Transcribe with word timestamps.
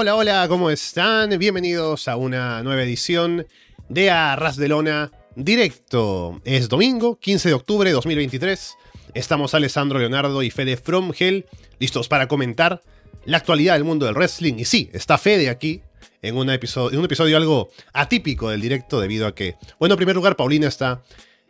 Hola, 0.00 0.14
hola, 0.14 0.46
¿cómo 0.48 0.70
están? 0.70 1.38
Bienvenidos 1.38 2.08
a 2.08 2.16
una 2.16 2.62
nueva 2.62 2.82
edición 2.84 3.46
de 3.90 4.08
Arras 4.08 4.56
de 4.56 4.66
Lona 4.66 5.12
Directo. 5.36 6.40
Es 6.46 6.70
domingo, 6.70 7.18
15 7.20 7.50
de 7.50 7.54
octubre 7.54 7.90
de 7.90 7.92
2023. 7.92 8.76
Estamos 9.12 9.52
Alessandro 9.52 9.98
Leonardo 9.98 10.42
y 10.42 10.50
Fede 10.50 10.78
From 10.78 11.12
Hell 11.18 11.44
listos 11.78 12.08
para 12.08 12.28
comentar 12.28 12.80
la 13.26 13.36
actualidad 13.36 13.74
del 13.74 13.84
mundo 13.84 14.06
del 14.06 14.14
wrestling. 14.14 14.54
Y 14.54 14.64
sí, 14.64 14.88
está 14.94 15.18
Fede 15.18 15.50
aquí 15.50 15.82
en, 16.22 16.38
un 16.38 16.48
episodio, 16.48 16.98
un 16.98 17.04
episodio 17.04 17.36
algo 17.36 17.68
atípico 17.92 18.48
del 18.48 18.62
directo 18.62 19.02
debido 19.02 19.26
a 19.26 19.34
que, 19.34 19.56
bueno, 19.78 19.96
en 19.96 19.98
primer 19.98 20.16
lugar, 20.16 20.34
Paulina 20.34 20.66
está 20.66 21.02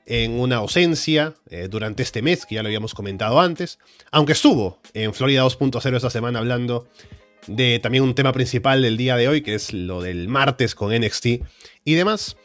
en 0.07 0.33
una 0.33 0.57
ausencia 0.57 1.35
eh, 1.51 1.69
durante 1.71 2.03
este 2.03 2.21
mes, 2.21 2.47
que 2.47 2.57
ya 2.57 2.65
lo 2.65 2.67
habíamos 2.67 2.95
comentado 2.95 3.41
antes, 3.41 3.79
aunque 4.11 4.33
estuvo 4.33 4.81
en 4.93 5.15
Florida 5.15 5.45
2.0 5.45 5.95
esta 5.95 6.11
semana 6.11 6.41
hablando 6.41 6.89
de 7.47 7.79
también 7.79 8.05
un 8.05 8.15
tema 8.15 8.33
principal 8.33 8.83
del 8.83 8.97
día 8.97 9.17
de 9.17 9.29
hoy, 9.29 9.43
que 9.43 9.55
es 9.55 9.73
lo 9.73 10.03
del 10.03 10.29
martes 10.29 10.75
con 10.75 10.95
NXT 10.95 11.27
y 11.85 11.95
demás. 11.95 12.37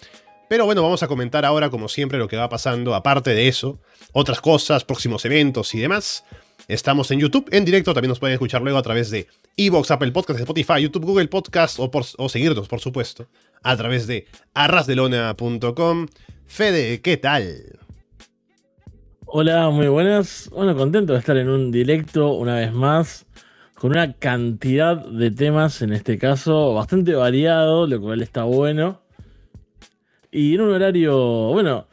Pero 0.47 0.65
bueno, 0.65 0.83
vamos 0.83 1.01
a 1.01 1.07
comentar 1.07 1.45
ahora, 1.45 1.69
como 1.69 1.89
siempre, 1.89 2.19
lo 2.19 2.27
que 2.27 2.37
va 2.37 2.49
pasando, 2.49 2.93
aparte 2.93 3.33
de 3.33 3.47
eso, 3.47 3.79
otras 4.13 4.41
cosas, 4.41 4.83
próximos 4.85 5.25
eventos 5.25 5.73
y 5.73 5.79
demás. 5.79 6.23
Estamos 6.67 7.11
en 7.11 7.19
YouTube 7.19 7.47
en 7.51 7.65
directo, 7.65 7.93
también 7.93 8.09
nos 8.09 8.19
pueden 8.19 8.33
escuchar 8.33 8.61
luego 8.61 8.77
a 8.77 8.83
través 8.83 9.09
de 9.11 9.27
Evox, 9.57 9.91
Apple 9.91 10.11
Podcast, 10.11 10.39
Spotify, 10.39 10.81
YouTube, 10.81 11.05
Google 11.05 11.27
Podcast 11.27 11.79
o, 11.79 11.91
o 12.17 12.29
seguirnos, 12.29 12.67
por 12.67 12.79
supuesto, 12.79 13.27
a 13.63 13.75
través 13.77 14.07
de 14.07 14.27
arrasdelona.com. 14.53 16.07
Fede, 16.47 17.01
¿qué 17.01 17.17
tal? 17.17 17.79
Hola, 19.25 19.69
muy 19.69 19.87
buenas. 19.87 20.49
Bueno, 20.51 20.75
contento 20.75 21.13
de 21.13 21.19
estar 21.19 21.35
en 21.37 21.49
un 21.49 21.71
directo 21.71 22.33
una 22.33 22.55
vez 22.55 22.71
más, 22.73 23.25
con 23.75 23.91
una 23.91 24.13
cantidad 24.13 24.97
de 25.05 25.31
temas, 25.31 25.81
en 25.81 25.93
este 25.93 26.17
caso 26.17 26.73
bastante 26.73 27.13
variado, 27.13 27.87
lo 27.87 28.01
cual 28.01 28.21
está 28.21 28.43
bueno. 28.43 29.01
Y 30.31 30.55
en 30.55 30.61
un 30.61 30.71
horario, 30.71 31.15
bueno, 31.51 31.87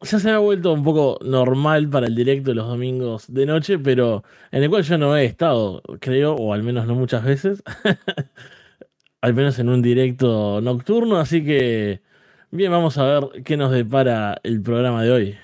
ya 0.00 0.18
se 0.18 0.30
ha 0.30 0.38
vuelto 0.38 0.72
un 0.72 0.84
poco 0.84 1.18
normal 1.22 1.88
para 1.88 2.06
el 2.06 2.14
directo 2.14 2.54
los 2.54 2.68
domingos 2.68 3.24
de 3.28 3.46
noche, 3.46 3.78
pero 3.78 4.24
en 4.52 4.62
el 4.62 4.70
cual 4.70 4.84
yo 4.84 4.96
no 4.98 5.16
he 5.16 5.24
estado, 5.24 5.82
creo, 6.00 6.34
o 6.34 6.52
al 6.52 6.62
menos 6.62 6.86
no 6.86 6.94
muchas 6.94 7.24
veces. 7.24 7.62
al 9.20 9.34
menos 9.34 9.58
en 9.58 9.68
un 9.68 9.82
directo 9.82 10.60
nocturno, 10.60 11.18
así 11.18 11.44
que 11.44 12.02
bien, 12.50 12.70
vamos 12.70 12.96
a 12.98 13.04
ver 13.04 13.42
qué 13.42 13.56
nos 13.56 13.72
depara 13.72 14.38
el 14.44 14.62
programa 14.62 15.02
de 15.02 15.10
hoy. 15.10 15.38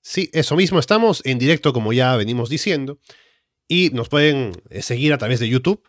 Sí, 0.00 0.30
eso 0.32 0.56
mismo, 0.56 0.78
estamos 0.78 1.22
en 1.24 1.38
directo 1.38 1.72
como 1.72 1.92
ya 1.92 2.16
venimos 2.16 2.48
diciendo, 2.48 2.98
y 3.68 3.90
nos 3.90 4.08
pueden 4.08 4.52
eh, 4.70 4.82
seguir 4.82 5.12
a 5.12 5.18
través 5.18 5.38
de 5.38 5.48
YouTube. 5.48 5.82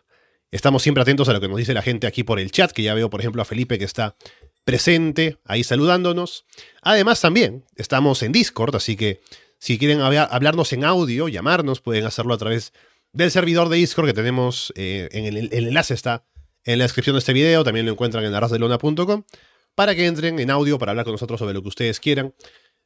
Estamos 0.52 0.82
siempre 0.82 1.02
atentos 1.02 1.28
a 1.28 1.32
lo 1.32 1.40
que 1.40 1.48
nos 1.48 1.56
dice 1.56 1.74
la 1.74 1.82
gente 1.82 2.06
aquí 2.06 2.22
por 2.22 2.38
el 2.38 2.50
chat, 2.50 2.70
que 2.72 2.82
ya 2.82 2.94
veo, 2.94 3.08
por 3.08 3.20
ejemplo, 3.20 3.40
a 3.40 3.44
Felipe 3.44 3.78
que 3.78 3.84
está 3.84 4.16
presente 4.64 5.38
ahí 5.44 5.64
saludándonos. 5.64 6.44
Además, 6.82 7.20
también 7.20 7.64
estamos 7.76 8.22
en 8.22 8.32
Discord, 8.32 8.76
así 8.76 8.96
que 8.96 9.20
si 9.58 9.78
quieren 9.78 10.00
hablarnos 10.00 10.72
en 10.72 10.84
audio, 10.84 11.28
llamarnos, 11.28 11.80
pueden 11.80 12.04
hacerlo 12.04 12.34
a 12.34 12.38
través 12.38 12.72
del 13.12 13.30
servidor 13.30 13.68
de 13.68 13.76
Discord 13.76 14.06
que 14.06 14.14
tenemos. 14.14 14.72
Eh, 14.76 15.08
en 15.12 15.24
el, 15.24 15.52
enlace 15.52 15.94
está 15.94 16.24
en 16.64 16.78
la 16.78 16.84
descripción 16.84 17.14
de 17.14 17.20
este 17.20 17.32
video, 17.32 17.64
también 17.64 17.86
lo 17.86 17.92
encuentran 17.92 18.24
en 18.24 18.34
arrasdelona.com, 18.34 19.24
para 19.74 19.94
que 19.94 20.06
entren 20.06 20.38
en 20.38 20.50
audio 20.50 20.78
para 20.78 20.92
hablar 20.92 21.04
con 21.04 21.12
nosotros 21.12 21.38
sobre 21.38 21.54
lo 21.54 21.62
que 21.62 21.68
ustedes 21.68 22.00
quieran, 22.00 22.34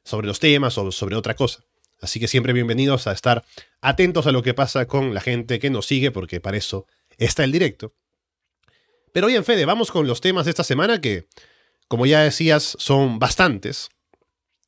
sobre 0.03 0.27
los 0.27 0.39
temas 0.39 0.77
o 0.77 0.91
sobre 0.91 1.15
otra 1.15 1.33
cosa. 1.33 1.63
Así 2.01 2.19
que 2.19 2.27
siempre 2.27 2.53
bienvenidos 2.53 3.07
a 3.07 3.11
estar 3.11 3.45
atentos 3.81 4.27
a 4.27 4.31
lo 4.31 4.43
que 4.43 4.53
pasa 4.53 4.87
con 4.87 5.13
la 5.13 5.21
gente 5.21 5.59
que 5.59 5.69
nos 5.69 5.85
sigue, 5.85 6.11
porque 6.11 6.39
para 6.39 6.57
eso 6.57 6.87
está 7.17 7.43
el 7.43 7.51
directo. 7.51 7.93
Pero 9.13 9.27
bien, 9.27 9.45
Fede, 9.45 9.65
vamos 9.65 9.91
con 9.91 10.07
los 10.07 10.19
temas 10.21 10.45
de 10.45 10.51
esta 10.51 10.63
semana 10.63 10.99
que 10.99 11.27
como 11.87 12.05
ya 12.05 12.21
decías, 12.21 12.75
son 12.79 13.19
bastantes. 13.19 13.89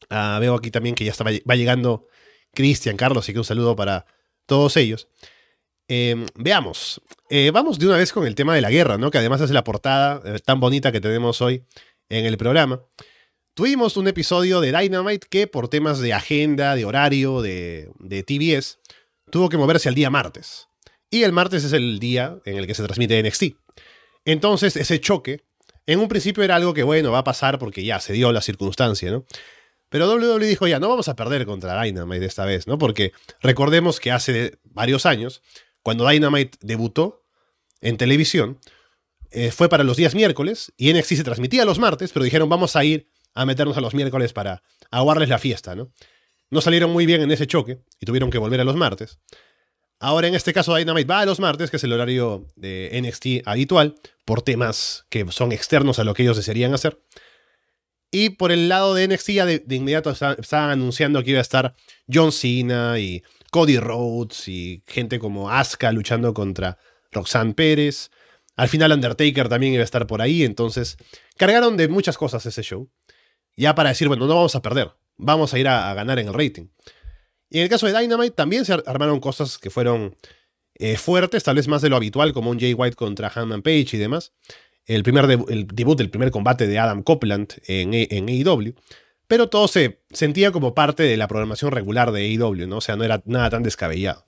Ah, 0.10 0.38
veo 0.40 0.56
aquí 0.56 0.72
también 0.72 0.96
que 0.96 1.04
ya 1.04 1.12
está, 1.12 1.24
va 1.24 1.56
llegando 1.56 2.08
Cristian, 2.54 2.98
Carlos, 2.98 3.26
así 3.26 3.34
que 3.34 3.40
un 3.40 3.46
saludo 3.46 3.76
para 3.76 4.06
todos 4.46 4.78
ellos. 4.78 5.08
Em, 5.88 6.26
veamos, 6.36 7.02
eh, 7.30 7.52
vamos 7.52 7.80
de 7.80 7.88
una 7.88 7.98
vez 7.98 8.12
con 8.12 8.28
el 8.28 8.36
tema 8.36 8.54
de 8.54 8.62
la 8.62 8.70
guerra, 8.70 8.98
¿no? 8.98 9.10
Que 9.10 9.18
además 9.18 9.42
es 9.42 9.52
la 9.52 9.64
portada 9.64 10.22
eh, 10.26 10.40
tan 10.40 10.60
bonita 10.60 10.92
que 10.92 11.02
tenemos 11.02 11.42
hoy 11.42 11.64
en 12.10 12.26
el 12.26 12.38
programa. 12.38 12.82
Tuvimos 13.58 13.98
un 13.98 14.08
episodio 14.08 14.62
de 14.62 14.72
Dynamite 14.72 15.26
que 15.28 15.48
por 15.48 15.68
temas 15.68 15.98
de 15.98 16.14
agenda, 16.14 16.76
de 16.76 16.86
horario, 16.86 17.42
de, 17.42 17.90
de 17.98 18.22
TBS, 18.22 18.78
tuvo 19.32 19.50
que 19.50 19.58
moverse 19.58 19.90
al 19.90 19.96
día 19.96 20.12
martes. 20.12 20.68
Y 21.10 21.24
el 21.24 21.32
martes 21.32 21.64
es 21.64 21.74
el 21.74 21.98
día 21.98 22.38
en 22.46 22.58
el 22.58 22.68
que 22.68 22.76
se 22.76 22.84
transmite 22.84 23.20
NXT. 23.24 23.58
Entonces 24.26 24.76
ese 24.76 25.02
choque 25.02 25.42
en 25.88 26.00
un 26.00 26.08
principio 26.08 26.44
era 26.44 26.56
algo 26.56 26.76
que, 26.76 26.84
bueno, 26.84 27.12
va 27.12 27.18
a 27.18 27.24
pasar 27.24 27.58
porque 27.58 27.84
ya 27.84 28.00
se 28.00 28.14
dio 28.14 28.32
la 28.32 28.42
circunstancia, 28.42 29.10
¿no? 29.10 29.26
Pero 29.90 30.08
WWE 30.08 30.46
dijo 30.46 30.68
ya, 30.68 30.80
no 30.80 30.88
vamos 30.88 31.08
a 31.08 31.16
perder 31.16 31.48
contra 31.48 31.82
Dynamite 31.82 32.26
esta 32.28 32.46
vez, 32.46 32.68
¿no? 32.68 32.78
Porque 32.78 33.12
recordemos 33.42 34.00
que 34.00 34.12
hace 34.12 34.60
varios 34.66 35.08
años, 35.08 35.42
cuando 35.82 36.08
Dynamite 36.08 36.60
debutó 36.62 37.26
en 37.82 37.98
televisión, 37.98 38.60
eh, 39.32 39.50
fue 39.50 39.68
para 39.68 39.84
los 39.84 39.98
días 39.98 40.14
miércoles 40.14 40.74
y 40.78 40.94
NXT 40.94 41.16
se 41.16 41.24
transmitía 41.24 41.66
los 41.66 41.80
martes, 41.80 42.12
pero 42.14 42.24
dijeron 42.24 42.50
vamos 42.50 42.76
a 42.76 42.86
ir 42.86 43.08
a 43.34 43.46
meternos 43.46 43.78
a 43.78 43.82
los 43.82 43.94
miércoles 43.94 44.34
para 44.34 44.64
aguarles 44.92 45.30
la 45.30 45.40
fiesta, 45.40 45.76
¿no? 45.76 45.92
No 46.50 46.62
salieron 46.62 46.92
muy 46.92 47.06
bien 47.06 47.22
en 47.22 47.32
ese 47.32 47.48
choque 47.48 47.80
y 48.00 48.06
tuvieron 48.06 48.30
que 48.30 48.38
volver 48.38 48.62
a 48.62 48.64
los 48.64 48.76
martes. 48.76 49.20
Ahora 50.00 50.28
en 50.28 50.36
este 50.36 50.54
caso 50.54 50.76
Dynamite 50.76 51.08
va 51.08 51.22
a 51.22 51.26
los 51.26 51.40
martes, 51.40 51.72
que 51.72 51.78
es 51.78 51.84
el 51.84 51.94
horario 51.94 52.48
de 52.56 52.90
NXT 53.02 53.48
habitual, 53.48 53.96
por 54.26 54.44
temas 54.44 55.06
que 55.10 55.26
son 55.32 55.52
externos 55.52 56.00
a 56.00 56.04
lo 56.04 56.14
que 56.14 56.24
ellos 56.24 56.38
desearían 56.38 56.74
hacer. 56.74 57.02
Y 58.12 58.30
por 58.32 58.52
el 58.52 58.70
lado 58.70 58.94
de 58.94 59.08
NXT 59.08 59.30
ya 59.32 59.46
de, 59.46 59.64
inmediato 59.70 60.12
estaban 60.12 60.70
anunciando 60.70 61.24
que 61.24 61.32
iba 61.32 61.40
a 61.40 61.42
estar 61.42 61.76
John 62.12 62.32
Cena 62.32 63.00
y 63.00 63.24
Cody 63.52 63.80
Rhodes 63.80 64.48
y 64.48 64.84
gente 64.88 65.20
como 65.20 65.50
Asuka 65.50 65.92
luchando 65.92 66.34
contra 66.34 66.78
Roxanne 67.12 67.54
Pérez. 67.54 68.12
Al 68.56 68.70
final 68.70 68.94
Undertaker 68.94 69.50
también 69.50 69.74
iba 69.74 69.82
a 69.82 69.86
estar 69.86 70.08
por 70.08 70.22
ahí, 70.22 70.44
entonces 70.44 70.98
cargaron 71.38 71.76
de 71.76 71.88
muchas 71.90 72.18
cosas 72.18 72.46
ese 72.46 72.62
show. 72.62 72.90
Ya 73.58 73.76
para 73.76 73.90
decir, 73.90 74.08
bueno, 74.08 74.28
no 74.28 74.36
vamos 74.36 74.56
a 74.56 74.62
perder, 74.62 74.92
vamos 75.18 75.54
a 75.54 75.60
ir 75.60 75.68
a 75.68 75.94
ganar 75.94 76.20
en 76.20 76.28
el 76.28 76.34
rating. 76.34 76.68
Y 77.50 77.58
en 77.58 77.64
el 77.64 77.70
caso 77.70 77.88
de 77.88 77.98
Dynamite 77.98 78.32
también 78.32 78.66
se 78.66 78.74
armaron 78.74 79.20
cosas 79.20 79.58
que 79.58 79.70
fueron 79.70 80.16
eh, 80.76 80.98
fuertes, 80.98 81.44
tal 81.44 81.56
vez 81.56 81.68
más 81.68 81.82
de 81.82 81.90
lo 81.90 81.96
habitual, 81.96 82.34
como 82.34 82.52
un 82.52 82.60
Jay 82.60 82.74
White 82.74 82.96
contra 82.96 83.32
Hanman 83.34 83.62
Page 83.62 83.90
y 83.94 83.98
demás. 83.98 84.34
El, 84.86 85.04
primer 85.04 85.26
el 85.50 85.68
debut, 85.68 86.00
el 86.00 86.10
primer 86.10 86.32
combate 86.32 86.68
de 86.68 86.80
Adam 86.80 87.04
Copeland 87.04 87.54
en, 87.68 87.94
e, 87.94 88.08
en 88.12 88.30
AEW. 88.30 88.74
Pero 89.28 89.50
todo 89.50 89.68
se 89.68 90.02
sentía 90.12 90.52
como 90.52 90.74
parte 90.74 91.04
de 91.04 91.18
la 91.18 91.28
programación 91.28 91.72
regular 91.72 92.12
de 92.12 92.22
AEW, 92.22 92.68
¿no? 92.68 92.78
O 92.78 92.82
sea, 92.82 92.96
no 92.96 93.04
era 93.04 93.22
nada 93.26 93.50
tan 93.50 93.64
descabellado. 93.64 94.26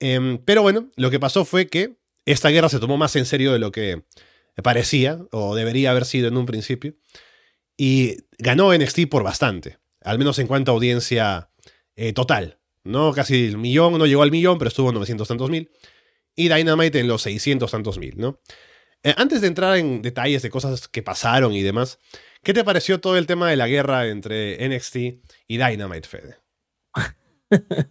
Em, 0.00 0.38
pero 0.44 0.62
bueno, 0.62 0.90
lo 0.96 1.10
que 1.10 1.20
pasó 1.20 1.44
fue 1.44 1.68
que 1.68 1.96
esta 2.26 2.50
guerra 2.50 2.68
se 2.68 2.78
tomó 2.78 2.98
más 2.98 3.16
en 3.16 3.24
serio 3.24 3.52
de 3.52 3.58
lo 3.58 3.72
que 3.72 4.02
parecía, 4.62 5.18
o 5.32 5.54
debería 5.54 5.90
haber 5.90 6.04
sido 6.04 6.28
en 6.28 6.36
un 6.36 6.44
principio. 6.44 6.94
Y 7.76 8.16
ganó 8.38 8.76
NXT 8.76 9.08
por 9.10 9.22
bastante, 9.22 9.78
al 10.02 10.18
menos 10.18 10.38
en 10.38 10.46
cuanto 10.46 10.70
a 10.70 10.74
audiencia 10.74 11.50
eh, 11.94 12.12
total. 12.12 12.58
¿no? 12.86 13.12
Casi 13.12 13.46
el 13.46 13.58
millón, 13.58 13.98
no 13.98 14.06
llegó 14.06 14.22
al 14.22 14.30
millón, 14.30 14.58
pero 14.58 14.68
estuvo 14.68 14.88
en 14.88 14.94
900 14.94 15.28
tantos 15.28 15.50
mil. 15.50 15.70
Y 16.34 16.48
Dynamite 16.48 17.00
en 17.00 17.08
los 17.08 17.22
600 17.22 17.70
tantos 17.70 17.98
mil, 17.98 18.14
¿no? 18.16 18.40
Eh, 19.02 19.14
antes 19.16 19.40
de 19.40 19.46
entrar 19.48 19.76
en 19.76 20.02
detalles 20.02 20.42
de 20.42 20.50
cosas 20.50 20.88
que 20.88 21.02
pasaron 21.02 21.52
y 21.52 21.62
demás, 21.62 21.98
¿qué 22.42 22.52
te 22.52 22.64
pareció 22.64 23.00
todo 23.00 23.16
el 23.16 23.26
tema 23.26 23.48
de 23.48 23.56
la 23.56 23.68
guerra 23.68 24.06
entre 24.08 24.56
NXT 24.68 24.96
y 24.96 25.58
Dynamite, 25.58 26.08
Fede? 26.08 26.36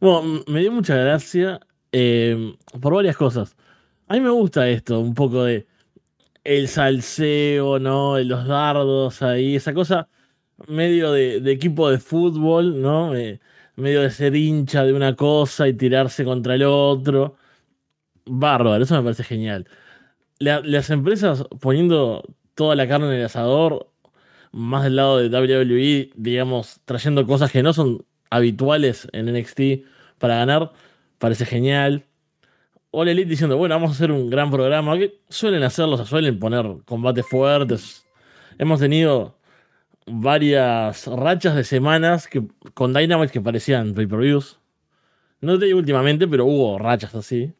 bueno, 0.00 0.44
me 0.46 0.60
dio 0.60 0.72
mucha 0.72 0.96
gracia 0.96 1.60
eh, 1.90 2.54
por 2.80 2.94
varias 2.94 3.16
cosas. 3.16 3.56
A 4.06 4.14
mí 4.14 4.20
me 4.20 4.30
gusta 4.30 4.68
esto, 4.68 5.00
un 5.00 5.14
poco 5.14 5.44
de 5.44 5.66
el 6.44 6.68
salseo, 6.68 7.78
¿no? 7.78 8.18
Los 8.20 8.46
dardos 8.46 9.22
ahí, 9.22 9.56
esa 9.56 9.74
cosa 9.74 10.08
medio 10.68 11.12
de, 11.12 11.36
equipo 11.52 11.90
de 11.90 11.98
fútbol, 11.98 12.80
¿no? 12.80 13.14
Eh, 13.16 13.40
medio 13.76 14.02
de 14.02 14.10
ser 14.10 14.36
hincha 14.36 14.84
de 14.84 14.92
una 14.92 15.16
cosa 15.16 15.68
y 15.68 15.74
tirarse 15.74 16.24
contra 16.24 16.54
el 16.54 16.64
otro. 16.64 17.36
Bárbaro, 18.26 18.82
eso 18.82 18.96
me 18.96 19.02
parece 19.02 19.24
genial. 19.24 19.66
las 20.38 20.90
empresas 20.90 21.44
poniendo 21.60 22.24
toda 22.54 22.76
la 22.76 22.88
carne 22.88 23.06
en 23.08 23.12
el 23.14 23.26
asador, 23.26 23.90
más 24.52 24.84
del 24.84 24.96
lado 24.96 25.18
de 25.18 25.28
WWE, 25.28 26.12
digamos, 26.16 26.80
trayendo 26.84 27.26
cosas 27.26 27.52
que 27.52 27.62
no 27.62 27.72
son 27.72 28.04
habituales 28.30 29.08
en 29.12 29.32
NXT 29.32 29.86
para 30.18 30.36
ganar, 30.36 30.72
parece 31.18 31.46
genial. 31.46 32.06
O 32.94 33.04
Elite 33.04 33.30
diciendo, 33.30 33.56
bueno, 33.56 33.74
vamos 33.74 33.90
a 33.90 33.94
hacer 33.94 34.12
un 34.12 34.28
gran 34.28 34.50
programa, 34.50 34.98
que 34.98 35.18
suelen 35.30 35.62
hacerlo, 35.62 35.96
suelen 36.04 36.38
poner 36.38 36.66
combates 36.84 37.26
fuertes. 37.26 38.06
Hemos 38.58 38.80
tenido 38.80 39.38
varias 40.06 41.06
rachas 41.06 41.56
de 41.56 41.64
semanas 41.64 42.28
que, 42.28 42.42
con 42.74 42.92
Dynamite 42.92 43.32
que 43.32 43.40
parecían 43.40 43.94
pay-per-views. 43.94 44.60
No 45.40 45.58
te 45.58 45.64
digo 45.64 45.78
últimamente, 45.78 46.28
pero 46.28 46.44
hubo 46.44 46.78
rachas 46.78 47.14
así. 47.14 47.54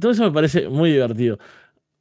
Todo 0.00 0.12
eso 0.12 0.24
me 0.24 0.32
parece 0.32 0.70
muy 0.70 0.92
divertido. 0.92 1.38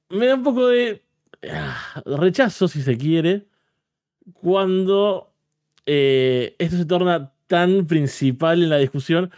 Me 0.07 0.27
da 0.27 0.35
un 0.35 0.43
poco 0.43 0.69
de 0.69 1.03
ah, 1.51 2.01
rechazo, 2.05 2.69
si 2.69 2.81
se 2.81 2.97
quiere, 2.97 3.45
cuando 4.41 5.33
eh, 5.85 6.55
esto 6.59 6.77
se 6.77 6.85
torna 6.85 7.33
tan 7.47 7.87
principal 7.87 8.63
en 8.63 8.69
la 8.69 8.77
discusión 8.77 9.31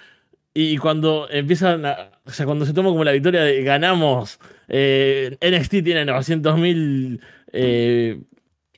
y 0.54 0.78
cuando 0.78 1.28
empiezan 1.30 1.86
a, 1.86 2.12
o 2.32 2.34
sea, 2.34 2.46
cuando 2.46 2.66
se 2.66 2.74
toma 2.74 2.90
como 2.90 3.04
la 3.04 3.12
victoria 3.12 3.44
de 3.44 3.62
ganamos, 3.62 4.40
eh, 4.70 5.38
NXT 5.42 5.84
tiene 5.84 6.06
900.000 6.06 7.20
eh, 7.52 8.22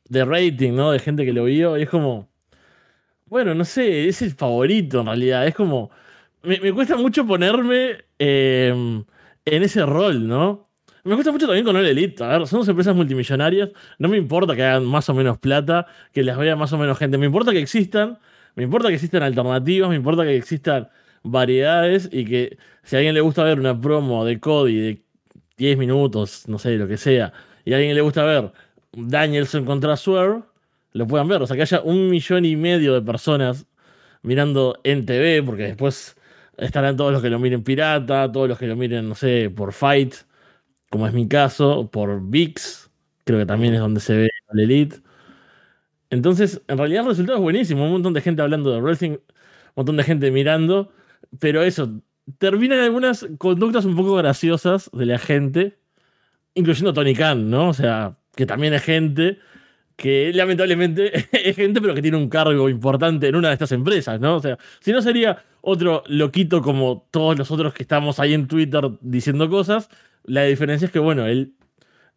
de 0.09 0.25
rating, 0.25 0.73
¿no? 0.73 0.91
De 0.91 0.97
gente 0.97 1.23
que 1.23 1.33
lo 1.33 1.45
vio, 1.45 1.77
y 1.77 1.83
es 1.83 1.89
como, 1.89 2.29
bueno, 3.27 3.53
no 3.53 3.63
sé, 3.63 4.07
es 4.07 4.23
el 4.23 4.31
favorito 4.31 5.01
en 5.01 5.05
realidad, 5.05 5.45
es 5.45 5.53
como, 5.53 5.91
me, 6.41 6.73
cuesta 6.73 6.97
mucho 6.97 7.27
ponerme 7.27 8.05
em, 8.17 9.03
en 9.45 9.63
ese 9.63 9.85
rol, 9.85 10.27
¿no? 10.27 10.69
Me 11.03 11.13
cuesta 11.13 11.31
mucho 11.31 11.45
también 11.45 11.65
con 11.65 11.75
el 11.77 11.85
Elite. 11.85 12.23
A 12.23 12.39
ver, 12.39 12.47
son 12.47 12.61
dos 12.61 12.69
empresas 12.69 12.95
multimillonarias. 12.95 13.69
No 13.99 14.07
me 14.07 14.17
importa 14.17 14.55
que 14.55 14.63
hagan 14.63 14.85
más 14.85 15.09
o 15.09 15.13
menos 15.13 15.37
plata, 15.37 15.85
que 16.13 16.23
les 16.23 16.37
vea 16.37 16.55
más 16.55 16.71
o 16.73 16.77
menos 16.77 16.97
gente. 16.97 17.17
Me 17.17 17.25
importa 17.25 17.51
que 17.51 17.59
existan, 17.59 18.19
me 18.55 18.63
importa 18.63 18.87
que 18.87 18.95
existan 18.95 19.21
alternativas, 19.21 19.89
me 19.89 19.97
importa 19.97 20.23
que 20.23 20.37
existan 20.37 20.89
variedades 21.23 22.09
y 22.11 22.25
que 22.25 22.57
si 22.83 22.95
a 22.95 22.99
alguien 22.99 23.15
le 23.15 23.21
gusta 23.21 23.43
ver 23.43 23.59
una 23.59 23.79
promo 23.79 24.25
de 24.25 24.39
Cody 24.39 24.79
de 24.79 25.03
10 25.57 25.77
minutos, 25.77 26.47
no 26.47 26.59
sé, 26.59 26.77
lo 26.77 26.87
que 26.87 26.97
sea, 26.97 27.33
y 27.65 27.73
a 27.73 27.77
alguien 27.77 27.95
le 27.95 28.01
gusta 28.01 28.23
ver 28.25 28.51
Danielson 28.93 29.65
contra 29.65 29.97
Swerve, 29.97 30.43
lo 30.93 31.07
puedan 31.07 31.27
ver. 31.27 31.41
O 31.41 31.47
sea, 31.47 31.55
que 31.55 31.63
haya 31.63 31.81
un 31.81 32.09
millón 32.09 32.45
y 32.45 32.55
medio 32.55 32.93
de 32.93 33.01
personas 33.01 33.65
mirando 34.23 34.79
en 34.83 35.05
TV, 35.05 35.43
porque 35.43 35.63
después 35.63 36.15
estarán 36.57 36.97
todos 36.97 37.13
los 37.13 37.21
que 37.21 37.29
lo 37.29 37.39
miren 37.39 37.63
pirata, 37.63 38.31
todos 38.31 38.49
los 38.49 38.59
que 38.59 38.67
lo 38.67 38.75
miren, 38.75 39.09
no 39.09 39.15
sé, 39.15 39.49
por 39.49 39.73
Fight, 39.73 40.15
como 40.89 41.07
es 41.07 41.13
mi 41.13 41.27
caso, 41.27 41.89
por 41.91 42.21
VIX, 42.29 42.91
creo 43.25 43.39
que 43.39 43.45
también 43.45 43.73
es 43.75 43.79
donde 43.81 43.99
se 44.01 44.15
ve 44.15 44.29
el 44.53 44.59
Elite. 44.59 44.97
Entonces, 46.09 46.61
en 46.67 46.77
realidad 46.77 47.03
el 47.03 47.09
resultado 47.09 47.37
es 47.39 47.43
buenísimo. 47.43 47.85
Un 47.85 47.93
montón 47.93 48.13
de 48.13 48.21
gente 48.21 48.41
hablando 48.41 48.71
de 48.71 48.81
wrestling, 48.81 49.11
un 49.11 49.19
montón 49.75 49.97
de 49.97 50.03
gente 50.03 50.29
mirando, 50.31 50.91
pero 51.39 51.63
eso, 51.63 52.01
terminan 52.37 52.79
algunas 52.79 53.27
conductas 53.37 53.85
un 53.85 53.95
poco 53.95 54.15
graciosas 54.15 54.89
de 54.93 55.05
la 55.05 55.19
gente, 55.19 55.77
incluyendo 56.55 56.93
Tony 56.93 57.15
Khan, 57.15 57.49
¿no? 57.49 57.69
O 57.69 57.73
sea, 57.73 58.17
que 58.35 58.45
también 58.45 58.73
es 58.73 58.83
gente 58.83 59.39
que 59.95 60.31
lamentablemente 60.33 61.11
es 61.31 61.55
gente, 61.55 61.81
pero 61.81 61.93
que 61.93 62.01
tiene 62.01 62.17
un 62.17 62.29
cargo 62.29 62.69
importante 62.69 63.27
en 63.27 63.35
una 63.35 63.49
de 63.49 63.53
estas 63.53 63.71
empresas, 63.71 64.19
¿no? 64.19 64.37
O 64.37 64.41
sea, 64.41 64.57
si 64.79 64.91
no 64.91 65.01
sería 65.01 65.43
otro 65.61 66.03
loquito 66.07 66.61
como 66.61 67.07
todos 67.11 67.37
los 67.37 67.51
otros 67.51 67.73
que 67.73 67.83
estamos 67.83 68.19
ahí 68.19 68.33
en 68.33 68.47
Twitter 68.47 68.83
diciendo 69.01 69.49
cosas, 69.49 69.89
la 70.23 70.43
diferencia 70.43 70.85
es 70.87 70.91
que, 70.91 70.99
bueno, 70.99 71.25
él 71.25 71.53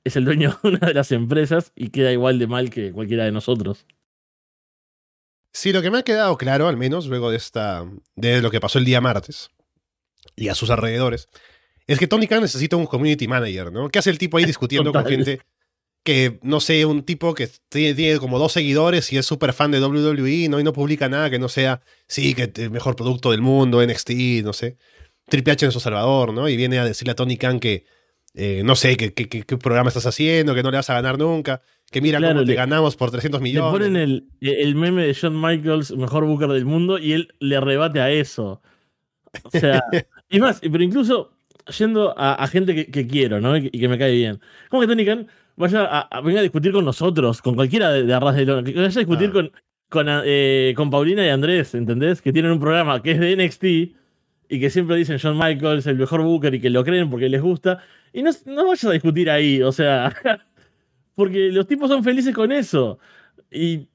es 0.05 0.17
el 0.17 0.25
dueño 0.25 0.57
de 0.63 0.69
una 0.71 0.79
de 0.79 0.95
las 0.95 1.13
empresas 1.13 1.73
y 1.77 1.91
queda 1.91 2.13
igual 2.13 2.39
de 2.39 2.47
mal 2.47 2.71
que 2.71 2.93
cualquiera 2.93 3.25
de 3.25 3.33
nosotros. 3.33 3.87
Sí, 5.53 5.73
lo 5.73 5.83
que 5.83 5.91
me 5.91 5.99
ha 5.99 6.03
quedado 6.03 6.37
claro, 6.37 6.69
al 6.69 6.77
menos 6.77 7.07
luego 7.07 7.31
de 7.31 7.37
esta. 7.37 7.85
de 8.15 8.43
lo 8.43 8.51
que 8.51 8.61
pasó 8.61 8.79
el 8.79 8.85
día 8.85 9.01
martes 9.01 9.51
y 10.35 10.49
a 10.49 10.55
sus 10.55 10.71
alrededores, 10.71 11.29
es 11.87 11.99
que 11.99 12.07
Tony 12.07 12.27
Khan 12.27 12.43
necesita 12.43 12.77
un 12.77 12.87
community 12.87 13.27
manager, 13.27 13.73
¿no? 13.73 13.89
¿Qué 13.89 13.99
hace 13.99 14.11
el 14.11 14.19
tipo 14.19 14.37
ahí 14.37 14.45
discutiendo 14.47 14.93
con 14.93 15.07
gente 15.07 15.41
que, 16.07 16.39
no 16.43 16.61
sé, 16.61 16.87
un 16.87 17.03
tipo 17.03 17.35
que 17.35 17.51
tiene, 17.69 18.19
como 18.19 18.39
dos 18.39 18.53
seguidores 18.53 19.13
y 19.13 19.19
es 19.19 19.27
súper 19.27 19.53
fan 19.53 19.73
de 19.73 19.81
WWE, 19.85 20.49
¿no? 20.49 20.61
Y 20.61 20.63
no 20.63 20.73
publica 20.73 21.09
nada 21.09 21.31
que 21.31 21.41
no 21.41 21.49
sea, 21.49 21.83
sí, 22.07 22.33
que 22.33 22.53
el 22.63 22.71
mejor 22.71 22.95
producto 22.95 23.33
del 23.33 23.43
mundo, 23.43 23.85
NXT, 23.85 24.11
no 24.45 24.53
sé. 24.53 24.77
Triple 25.29 25.55
H 25.55 25.67
en 25.67 25.73
su 25.73 25.81
Salvador, 25.81 26.33
¿no? 26.33 26.49
Y 26.49 26.57
viene 26.57 26.79
a 26.79 26.85
decirle 26.85 27.11
a 27.11 27.17
Tony 27.17 27.37
Khan 27.37 27.59
que, 27.59 27.87
eh, 28.37 28.63
no 28.65 28.77
sé, 28.77 28.97
qué 28.97 29.57
programa 29.57 29.89
estás 29.89 30.07
haciendo, 30.07 30.55
que 30.55 30.63
no 30.63 30.71
le 30.71 30.77
vas 30.77 30.91
a 30.91 30.95
ganar 30.95 31.19
nunca, 31.19 31.63
que 31.91 32.03
mira 32.03 32.21
cómo 32.21 32.43
le, 32.43 32.55
ganamos 32.55 32.95
por 32.95 33.11
300 33.11 33.41
millones. 33.41 33.73
Le 33.73 33.79
ponen 33.79 33.97
el, 33.97 34.29
el 34.41 34.75
meme 34.75 35.07
de 35.07 35.15
Shawn 35.15 35.41
Michaels, 35.41 35.97
mejor 35.97 36.27
booker 36.27 36.49
del 36.49 36.67
mundo, 36.67 36.99
y 36.99 37.13
él 37.13 37.35
le 37.39 37.59
rebate 37.61 38.01
a 38.01 38.11
eso. 38.11 38.61
O 39.43 39.51
sea, 39.51 39.83
y 40.29 40.39
más, 40.39 40.61
pero 40.61 40.83
incluso 40.83 41.33
yendo 41.79 42.15
a, 42.17 42.47
gente 42.49 42.87
que, 42.87 43.07
quiero, 43.07 43.41
¿no? 43.41 43.57
Y 43.57 43.71
que, 43.71 43.89
me 43.89 43.99
cae 43.99 44.13
bien. 44.13 44.41
Como 44.69 44.83
que 44.83 44.89
Tony 44.89 45.05
Khan 45.05 45.29
vaya 45.57 45.85
a, 45.85 46.21
venga 46.21 46.41
a 46.41 46.43
discutir 46.43 46.73
con 46.73 46.85
nosotros, 46.85 47.41
con 47.41 47.55
cualquiera 47.55 47.91
de, 47.91 48.03
de 48.03 48.15
Arras 48.15 48.37
de 48.37 48.45
Lona, 48.45 48.63
que 48.63 48.75
vaya 48.75 48.87
a 48.87 48.89
discutir 48.89 49.33
con, 49.33 49.51
con, 49.89 50.07
eh, 50.09 50.75
con, 50.77 50.91
Paulina 50.91 51.25
y 51.25 51.31
Andrés, 51.31 51.75
¿entendés? 51.75 52.21
Que 52.21 52.33
tienen 52.33 52.53
un 52.53 52.61
programa 52.61 53.03
que 53.03 53.13
es 53.13 53.21
de 53.21 53.35
NXT 53.37 53.65
y 54.49 54.61
que 54.61 54.71
siempre 54.71 54.97
dicen 54.97 55.19
John 55.21 55.39
Michaels 55.39 55.87
el 55.87 55.97
mejor 55.97 56.23
booker 56.23 56.55
y 56.55 56.61
que 56.61 56.71
lo 56.71 56.85
creen 56.85 57.11
porque 57.11 57.29
les 57.29 57.43
gusta. 57.43 57.83
Y 58.17 58.23
no, 58.23 58.31
no 58.47 58.69
vayas 58.69 58.87
a 58.87 58.93
discutir 58.93 59.29
ahí, 59.29 59.61
o 59.61 59.71
sea, 59.71 60.11
porque 61.15 61.51
los 61.53 61.67
tipos 61.67 61.91
son 61.91 62.03
felices 62.03 62.35
con 62.35 62.51
eso. 62.51 62.99
Y 63.51 63.89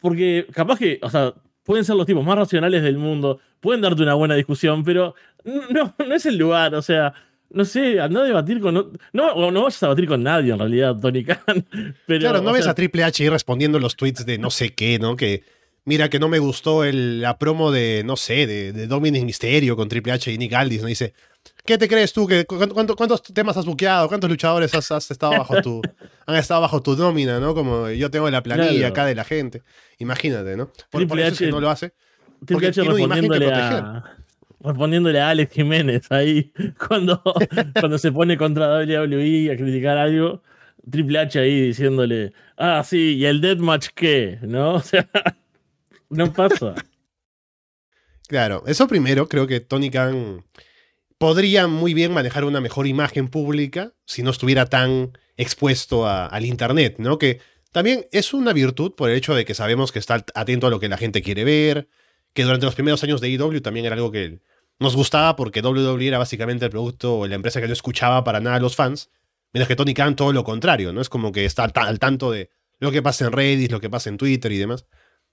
porque 0.00 0.46
capaz 0.50 0.78
que, 0.78 0.98
o 1.02 1.10
sea, 1.10 1.34
pueden 1.62 1.84
ser 1.84 1.96
los 1.96 2.06
tipos 2.06 2.24
más 2.24 2.38
racionales 2.38 2.82
del 2.82 2.96
mundo, 2.96 3.38
pueden 3.60 3.82
darte 3.82 4.02
una 4.02 4.14
buena 4.14 4.34
discusión, 4.34 4.82
pero 4.82 5.14
no, 5.44 5.94
no 5.98 6.14
es 6.14 6.24
el 6.24 6.38
lugar, 6.38 6.74
o 6.74 6.80
sea, 6.80 7.12
no 7.50 7.66
sé, 7.66 8.00
anda 8.00 8.22
a 8.22 8.24
debatir 8.24 8.60
con. 8.60 8.72
No, 8.72 8.92
no, 9.12 9.50
no 9.50 9.62
vas 9.64 9.82
a 9.82 9.88
debatir 9.88 10.08
con 10.08 10.22
nadie 10.22 10.54
en 10.54 10.58
realidad, 10.58 10.96
Tony 10.98 11.22
Khan. 11.22 11.66
Pero, 12.06 12.20
claro, 12.20 12.40
no 12.40 12.52
ves 12.54 12.66
a 12.66 12.74
Triple 12.74 13.04
H 13.04 13.22
ir 13.22 13.30
respondiendo 13.30 13.78
los 13.78 13.94
tweets 13.94 14.24
de 14.24 14.38
no 14.38 14.48
sé 14.48 14.72
qué, 14.72 14.98
¿no? 14.98 15.16
Que 15.16 15.42
mira 15.84 16.08
que 16.08 16.18
no 16.18 16.30
me 16.30 16.38
gustó 16.38 16.82
el, 16.82 17.20
la 17.20 17.36
promo 17.38 17.72
de, 17.72 18.04
no 18.06 18.16
sé, 18.16 18.46
de, 18.46 18.72
de 18.72 18.86
Dominic 18.86 19.24
Mysterio 19.24 19.76
con 19.76 19.90
Triple 19.90 20.12
H 20.12 20.32
y 20.32 20.38
Nick 20.38 20.54
Aldis, 20.54 20.80
¿no? 20.80 20.86
Dice, 20.86 21.12
¿qué 21.70 21.78
te 21.78 21.86
crees 21.86 22.12
tú? 22.12 22.26
Que, 22.26 22.44
¿Cuántos 22.46 23.22
temas 23.22 23.56
has 23.56 23.64
buqueado? 23.64 24.08
¿Cuántos 24.08 24.28
luchadores 24.28 24.74
has, 24.74 25.08
estado 25.08 25.32
bajo 25.38 25.62
tu, 25.62 25.80
han 26.26 26.34
estado 26.34 26.60
bajo 26.62 26.82
tu 26.82 26.96
nómina, 26.96 27.38
¿no? 27.38 27.54
Como 27.54 27.88
yo 27.90 28.10
tengo 28.10 28.28
la 28.28 28.42
planilla 28.42 28.88
acá 28.88 29.06
de 29.06 29.14
la 29.14 29.22
gente. 29.22 29.62
Imagínate, 29.98 30.56
¿no? 30.56 30.72
Por, 30.90 31.02
Triple 31.02 31.26
H, 31.26 31.48
no 31.48 31.60
lo 31.60 31.70
hace. 31.70 31.92
Triple 32.44 32.68
H 32.68 32.82
respondiéndole 32.82 33.54
a, 33.54 34.16
respondiéndole 34.58 35.20
a 35.20 35.28
Alex 35.28 35.54
Jiménez 35.54 36.10
ahí 36.10 36.52
cuando, 36.88 37.22
cuando 37.78 37.98
se 37.98 38.10
pone 38.10 38.36
contra 38.36 38.78
WWE 38.78 39.52
a 39.52 39.56
criticar 39.56 39.96
algo. 39.96 40.42
Triple 40.90 41.20
H 41.20 41.38
ahí 41.38 41.68
diciéndole, 41.68 42.32
ah, 42.56 42.82
sí, 42.84 43.14
¿y 43.16 43.26
el 43.26 43.40
Deathmatch 43.40 43.90
qué? 43.94 44.40
¿No? 44.42 44.74
O 44.74 44.80
sea, 44.80 45.08
no 46.08 46.32
pasa. 46.32 46.74
Claro, 48.26 48.64
eso 48.66 48.88
primero, 48.88 49.28
creo 49.28 49.46
que 49.46 49.60
Tony 49.60 49.88
Khan 49.88 50.42
podría 51.20 51.66
muy 51.66 51.92
bien 51.92 52.14
manejar 52.14 52.44
una 52.44 52.62
mejor 52.62 52.86
imagen 52.86 53.28
pública 53.28 53.92
si 54.06 54.22
no 54.22 54.30
estuviera 54.30 54.64
tan 54.64 55.18
expuesto 55.36 56.08
al 56.08 56.46
Internet, 56.46 56.94
¿no? 56.96 57.18
Que 57.18 57.40
también 57.72 58.06
es 58.10 58.32
una 58.32 58.54
virtud 58.54 58.94
por 58.94 59.10
el 59.10 59.16
hecho 59.18 59.34
de 59.34 59.44
que 59.44 59.52
sabemos 59.52 59.92
que 59.92 59.98
está 59.98 60.24
atento 60.34 60.66
a 60.66 60.70
lo 60.70 60.80
que 60.80 60.88
la 60.88 60.96
gente 60.96 61.20
quiere 61.20 61.44
ver, 61.44 61.88
que 62.32 62.44
durante 62.44 62.64
los 62.64 62.74
primeros 62.74 63.04
años 63.04 63.20
de 63.20 63.28
IW 63.28 63.60
también 63.60 63.84
era 63.84 63.96
algo 63.96 64.10
que 64.10 64.40
nos 64.78 64.96
gustaba 64.96 65.36
porque 65.36 65.60
WWE 65.60 66.08
era 66.08 66.16
básicamente 66.16 66.64
el 66.64 66.70
producto 66.70 67.18
o 67.18 67.26
la 67.26 67.34
empresa 67.34 67.60
que 67.60 67.66
no 67.66 67.74
escuchaba 67.74 68.24
para 68.24 68.40
nada 68.40 68.56
a 68.56 68.60
los 68.60 68.74
fans, 68.74 69.10
mientras 69.52 69.68
que 69.68 69.76
Tony 69.76 69.92
Khan 69.92 70.16
todo 70.16 70.32
lo 70.32 70.42
contrario, 70.42 70.94
¿no? 70.94 71.02
Es 71.02 71.10
como 71.10 71.32
que 71.32 71.44
está 71.44 71.64
al 71.64 71.98
tanto 71.98 72.30
de 72.32 72.48
lo 72.78 72.90
que 72.90 73.02
pasa 73.02 73.26
en 73.26 73.32
Reddit, 73.32 73.70
lo 73.70 73.80
que 73.80 73.90
pasa 73.90 74.08
en 74.08 74.16
Twitter 74.16 74.50
y 74.52 74.56
demás. 74.56 74.86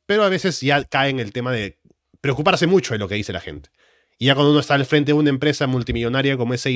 Pero 0.06 0.26
a 0.26 0.30
veces 0.30 0.60
ya 0.60 0.84
cae 0.84 1.12
en 1.12 1.22
el 1.22 1.32
tema 1.32 1.54
de 1.54 1.80
preocuparse 2.20 2.68
mucho 2.68 2.94
de 2.94 2.98
lo 2.98 3.08
que 3.08 3.16
dice 3.16 3.32
la 3.32 3.40
gente. 3.40 3.70
Y 4.18 4.26
ya 4.28 4.36
cuando 4.36 4.52
uno 4.52 4.60
está 4.60 4.74
al 4.74 4.86
frente 4.86 5.12
de 5.12 5.14
una 5.14 5.30
empresa 5.30 5.68
multimillonaria 5.68 6.38
como 6.38 6.54
es 6.54 6.68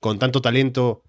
con 0.00 0.18
tanto 0.18 0.40
talento 0.40 1.02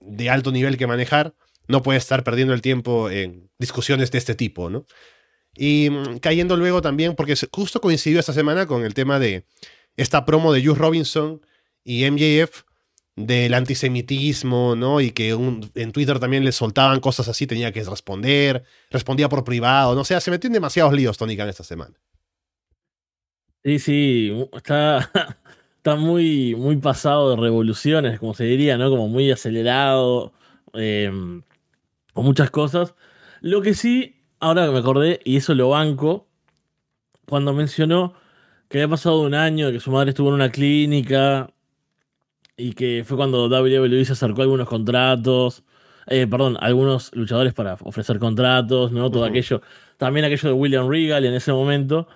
de 0.00 0.30
alto 0.30 0.52
nivel 0.52 0.76
que 0.76 0.86
manejar, 0.86 1.34
no 1.66 1.82
puede 1.82 1.98
estar 1.98 2.24
perdiendo 2.24 2.54
el 2.54 2.62
tiempo 2.62 3.10
en 3.10 3.50
discusiones 3.58 4.10
de 4.10 4.18
este 4.18 4.34
tipo, 4.34 4.70
¿no? 4.70 4.86
Y 5.54 5.90
mm, 5.90 6.18
cayendo 6.18 6.56
luego 6.56 6.80
también, 6.80 7.14
porque 7.14 7.34
justo 7.52 7.80
coincidió 7.80 8.20
esta 8.20 8.32
semana 8.32 8.66
con 8.66 8.84
el 8.84 8.94
tema 8.94 9.18
de 9.18 9.44
esta 9.96 10.24
promo 10.24 10.52
de 10.52 10.64
Juice 10.64 10.80
Robinson 10.80 11.42
y 11.84 12.08
MJF 12.10 12.62
del 13.16 13.52
antisemitismo, 13.54 14.76
¿no? 14.76 15.00
Y 15.00 15.10
que 15.10 15.30
en 15.30 15.92
Twitter 15.92 16.20
también 16.20 16.44
le 16.44 16.52
soltaban 16.52 17.00
cosas 17.00 17.28
así, 17.28 17.46
tenía 17.46 17.72
que 17.72 17.82
responder, 17.82 18.62
respondía 18.90 19.28
por 19.28 19.44
privado, 19.44 19.94
no 19.94 20.02
o 20.02 20.04
sea, 20.04 20.20
se 20.20 20.30
metió 20.30 20.46
en 20.46 20.54
demasiados 20.54 20.92
líos 20.92 21.18
Tony 21.18 21.36
Khan 21.36 21.48
esta 21.48 21.64
semana. 21.64 21.98
Sí, 23.64 23.78
sí, 23.78 24.48
está, 24.52 25.10
está 25.76 25.96
muy, 25.96 26.54
muy 26.54 26.76
pasado 26.76 27.30
de 27.30 27.36
revoluciones, 27.36 28.18
como 28.18 28.34
se 28.34 28.44
diría, 28.44 28.78
¿no? 28.78 28.88
Como 28.88 29.08
muy 29.08 29.30
acelerado, 29.30 30.32
em, 30.72 31.42
con 32.14 32.24
muchas 32.24 32.50
cosas. 32.50 32.94
Lo 33.40 33.62
que 33.62 33.74
sí, 33.74 34.22
ahora 34.40 34.70
me 34.70 34.78
acordé, 34.78 35.20
y 35.24 35.36
eso 35.38 35.54
lo 35.54 35.70
banco, 35.70 36.28
cuando 37.26 37.52
mencionó 37.54 38.14
que 38.68 38.78
había 38.78 38.88
pasado 38.90 39.22
un 39.22 39.34
año, 39.34 39.72
que 39.72 39.80
su 39.80 39.90
madre 39.92 40.10
estuvo 40.10 40.28
en 40.28 40.34
una 40.36 40.50
clínica 40.50 41.52
y 42.56 42.72
que 42.74 43.04
fue 43.06 43.16
cuando 43.16 43.46
WWE 43.48 44.04
se 44.04 44.12
acercó 44.12 44.40
a 44.42 44.44
algunos 44.44 44.68
contratos, 44.68 45.64
eh, 46.06 46.26
perdón, 46.26 46.56
algunos 46.60 47.14
luchadores 47.14 47.54
para 47.54 47.74
ofrecer 47.82 48.18
contratos, 48.18 48.92
¿no? 48.92 49.10
Todo 49.10 49.24
aquello, 49.24 49.62
también 49.96 50.24
aquello 50.26 50.48
de 50.50 50.54
William 50.54 50.88
Regal 50.88 51.24
en 51.24 51.34
ese 51.34 51.52
momento, 51.52 52.08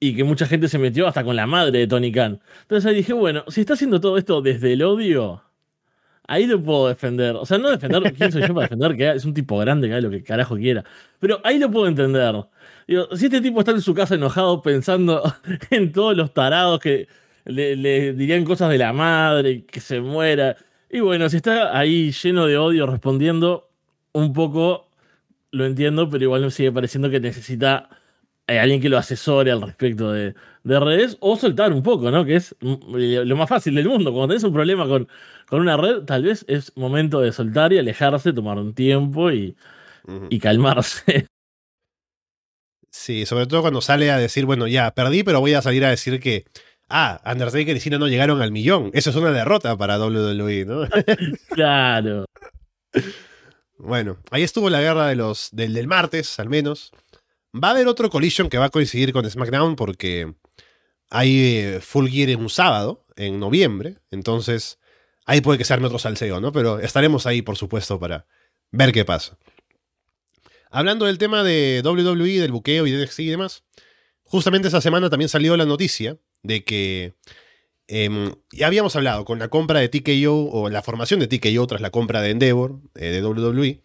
y 0.00 0.14
que 0.14 0.24
mucha 0.24 0.46
gente 0.46 0.68
se 0.68 0.78
metió 0.78 1.06
hasta 1.08 1.24
con 1.24 1.36
la 1.36 1.46
madre 1.46 1.80
de 1.80 1.86
Tony 1.86 2.12
Khan. 2.12 2.40
Entonces 2.62 2.86
ahí 2.86 2.96
dije, 2.96 3.12
bueno, 3.12 3.44
si 3.48 3.60
está 3.60 3.74
haciendo 3.74 4.00
todo 4.00 4.16
esto 4.18 4.40
desde 4.42 4.72
el 4.74 4.82
odio, 4.82 5.42
ahí 6.28 6.46
lo 6.46 6.62
puedo 6.62 6.88
defender. 6.88 7.34
O 7.36 7.44
sea, 7.44 7.58
no 7.58 7.70
defender, 7.70 8.12
¿quién 8.16 8.30
soy 8.30 8.42
yo 8.42 8.54
para 8.54 8.66
defender? 8.66 8.96
Que 8.96 9.10
es 9.10 9.24
un 9.24 9.34
tipo 9.34 9.58
grande 9.58 9.88
que 9.88 9.94
haga 9.94 10.02
lo 10.02 10.10
que 10.10 10.22
carajo 10.22 10.56
quiera. 10.56 10.84
Pero 11.18 11.40
ahí 11.42 11.58
lo 11.58 11.70
puedo 11.70 11.88
entender. 11.88 12.34
Digo, 12.86 13.08
si 13.16 13.26
este 13.26 13.40
tipo 13.40 13.60
está 13.60 13.72
en 13.72 13.80
su 13.80 13.94
casa 13.94 14.14
enojado 14.14 14.62
pensando 14.62 15.22
en 15.70 15.92
todos 15.92 16.16
los 16.16 16.32
tarados 16.32 16.80
que 16.80 17.08
le, 17.44 18.12
dirían 18.12 18.44
cosas 18.44 18.70
de 18.70 18.78
la 18.78 18.92
madre, 18.92 19.64
que 19.64 19.80
se 19.80 20.00
muera. 20.00 20.56
Y 20.90 21.00
bueno, 21.00 21.28
si 21.28 21.36
está 21.36 21.76
ahí 21.76 22.12
lleno 22.12 22.46
de 22.46 22.56
odio 22.56 22.86
respondiendo, 22.86 23.70
un 24.12 24.32
poco 24.32 24.88
lo 25.50 25.66
entiendo, 25.66 26.08
pero 26.10 26.24
igual 26.24 26.42
me 26.42 26.50
sigue 26.50 26.72
pareciendo 26.72 27.10
que 27.10 27.20
necesita 27.20 27.88
eh, 28.48 28.58
alguien 28.58 28.80
que 28.80 28.88
lo 28.88 28.96
asesore 28.96 29.50
al 29.52 29.60
respecto 29.60 30.10
de, 30.10 30.34
de, 30.64 30.80
redes 30.80 31.18
o 31.20 31.36
soltar 31.36 31.72
un 31.72 31.82
poco, 31.82 32.10
¿no? 32.10 32.24
Que 32.24 32.36
es 32.36 32.56
lo 32.60 33.36
más 33.36 33.48
fácil 33.48 33.74
del 33.74 33.86
mundo. 33.86 34.10
Cuando 34.10 34.28
tenés 34.28 34.44
un 34.44 34.54
problema 34.54 34.88
con, 34.88 35.06
con 35.46 35.60
una 35.60 35.76
red, 35.76 36.04
tal 36.04 36.22
vez 36.22 36.46
es 36.48 36.74
momento 36.74 37.20
de 37.20 37.32
soltar 37.32 37.74
y 37.74 37.78
alejarse, 37.78 38.32
tomar 38.32 38.56
un 38.56 38.74
tiempo 38.74 39.30
y, 39.30 39.54
y 40.30 40.38
calmarse. 40.38 41.26
Sí, 42.90 43.26
sobre 43.26 43.46
todo 43.46 43.60
cuando 43.60 43.80
sale 43.80 44.10
a 44.10 44.16
decir, 44.16 44.44
bueno, 44.44 44.66
ya, 44.66 44.90
perdí, 44.92 45.22
pero 45.22 45.40
voy 45.40 45.54
a 45.54 45.62
salir 45.62 45.84
a 45.84 45.90
decir 45.90 46.18
que, 46.18 46.46
ah, 46.88 47.20
Undertaker 47.24 47.76
y 47.76 47.80
Cena 47.80 47.98
no 47.98 48.08
llegaron 48.08 48.42
al 48.42 48.50
millón. 48.50 48.90
Eso 48.92 49.10
es 49.10 49.16
una 49.16 49.30
derrota 49.30 49.76
para 49.76 49.98
WWE, 49.98 50.64
¿no? 50.64 50.88
claro. 51.50 52.24
Bueno, 53.76 54.18
ahí 54.30 54.42
estuvo 54.42 54.68
la 54.68 54.80
guerra 54.80 55.06
de 55.06 55.16
los, 55.16 55.50
del, 55.52 55.74
del 55.74 55.86
martes, 55.86 56.40
al 56.40 56.48
menos. 56.48 56.92
Va 57.54 57.68
a 57.68 57.70
haber 57.72 57.88
otro 57.88 58.10
collision 58.10 58.48
que 58.48 58.58
va 58.58 58.66
a 58.66 58.70
coincidir 58.70 59.12
con 59.12 59.28
SmackDown 59.28 59.76
porque 59.76 60.34
hay 61.10 61.58
eh, 61.58 61.80
Full 61.80 62.08
Gear 62.08 62.30
en 62.30 62.40
un 62.40 62.50
sábado, 62.50 63.06
en 63.16 63.40
noviembre. 63.40 63.98
Entonces, 64.10 64.78
ahí 65.24 65.40
puede 65.40 65.58
que 65.58 65.64
se 65.64 65.72
arme 65.72 65.86
otro 65.86 65.98
salseo, 65.98 66.40
¿no? 66.40 66.52
Pero 66.52 66.78
estaremos 66.78 67.26
ahí, 67.26 67.42
por 67.42 67.56
supuesto, 67.56 67.98
para 67.98 68.26
ver 68.70 68.92
qué 68.92 69.04
pasa. 69.04 69.38
Hablando 70.70 71.06
del 71.06 71.18
tema 71.18 71.42
de 71.42 71.82
WWE, 71.84 72.40
del 72.40 72.52
buqueo 72.52 72.86
y 72.86 72.90
de 72.90 73.04
NXT 73.04 73.20
y 73.20 73.28
demás, 73.28 73.64
justamente 74.22 74.68
esa 74.68 74.80
semana 74.80 75.08
también 75.08 75.30
salió 75.30 75.56
la 75.56 75.64
noticia 75.64 76.18
de 76.42 76.62
que 76.64 77.14
em, 77.86 78.34
ya 78.52 78.66
habíamos 78.66 78.94
hablado 78.94 79.24
con 79.24 79.38
la 79.38 79.48
compra 79.48 79.80
de 79.80 79.88
TKO 79.88 80.50
o 80.50 80.68
la 80.68 80.82
formación 80.82 81.20
de 81.20 81.26
TKO 81.26 81.66
tras 81.66 81.80
la 81.80 81.90
compra 81.90 82.20
de 82.20 82.30
Endeavor 82.30 82.80
eh, 82.94 83.06
de 83.06 83.24
WWE, 83.24 83.82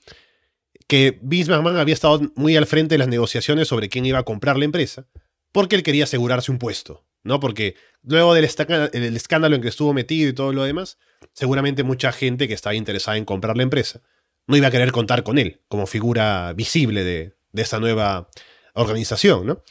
que 0.88 1.20
Vince 1.22 1.52
McMahon 1.52 1.78
había 1.78 1.94
estado 1.94 2.22
muy 2.36 2.56
al 2.56 2.66
frente 2.66 2.96
de 2.96 3.00
las 3.00 3.08
negociaciones 3.08 3.68
sobre 3.68 3.90
quién 3.90 4.06
iba 4.06 4.20
a 4.20 4.24
comprar 4.24 4.58
la 4.58 4.66
empresa, 4.66 5.08
porque 5.52 5.76
él 5.76 5.84
quería 5.84 6.06
asegurarse 6.06 6.52
un 6.52 6.60
puesto, 6.60 7.06
¿no? 7.24 7.40
Porque 7.40 7.76
luego 8.02 8.34
del, 8.34 8.46
escándalo 8.46 9.56
en 9.56 9.62
que 9.62 9.68
estuvo 9.68 9.94
metido 9.94 10.30
y 10.30 10.34
todo 10.34 10.52
lo 10.54 10.64
demás, 10.64 10.98
seguramente 11.34 11.84
mucha 11.84 12.12
gente 12.12 12.48
que 12.48 12.54
estaba 12.54 12.76
interesada 12.76 13.18
en 13.18 13.26
comprar 13.26 13.58
la 13.58 13.64
empresa 13.64 14.02
no 14.46 14.58
iba 14.58 14.68
a 14.68 14.72
querer 14.72 14.92
contar 14.92 15.24
con 15.24 15.38
él 15.38 15.62
como 15.70 15.88
figura 15.88 16.52
visible 16.54 17.04
de, 17.04 17.34
de 17.54 17.62
esa 17.62 17.80
nueva 17.80 18.30
organización, 18.74 19.46
¿no? 19.46 19.64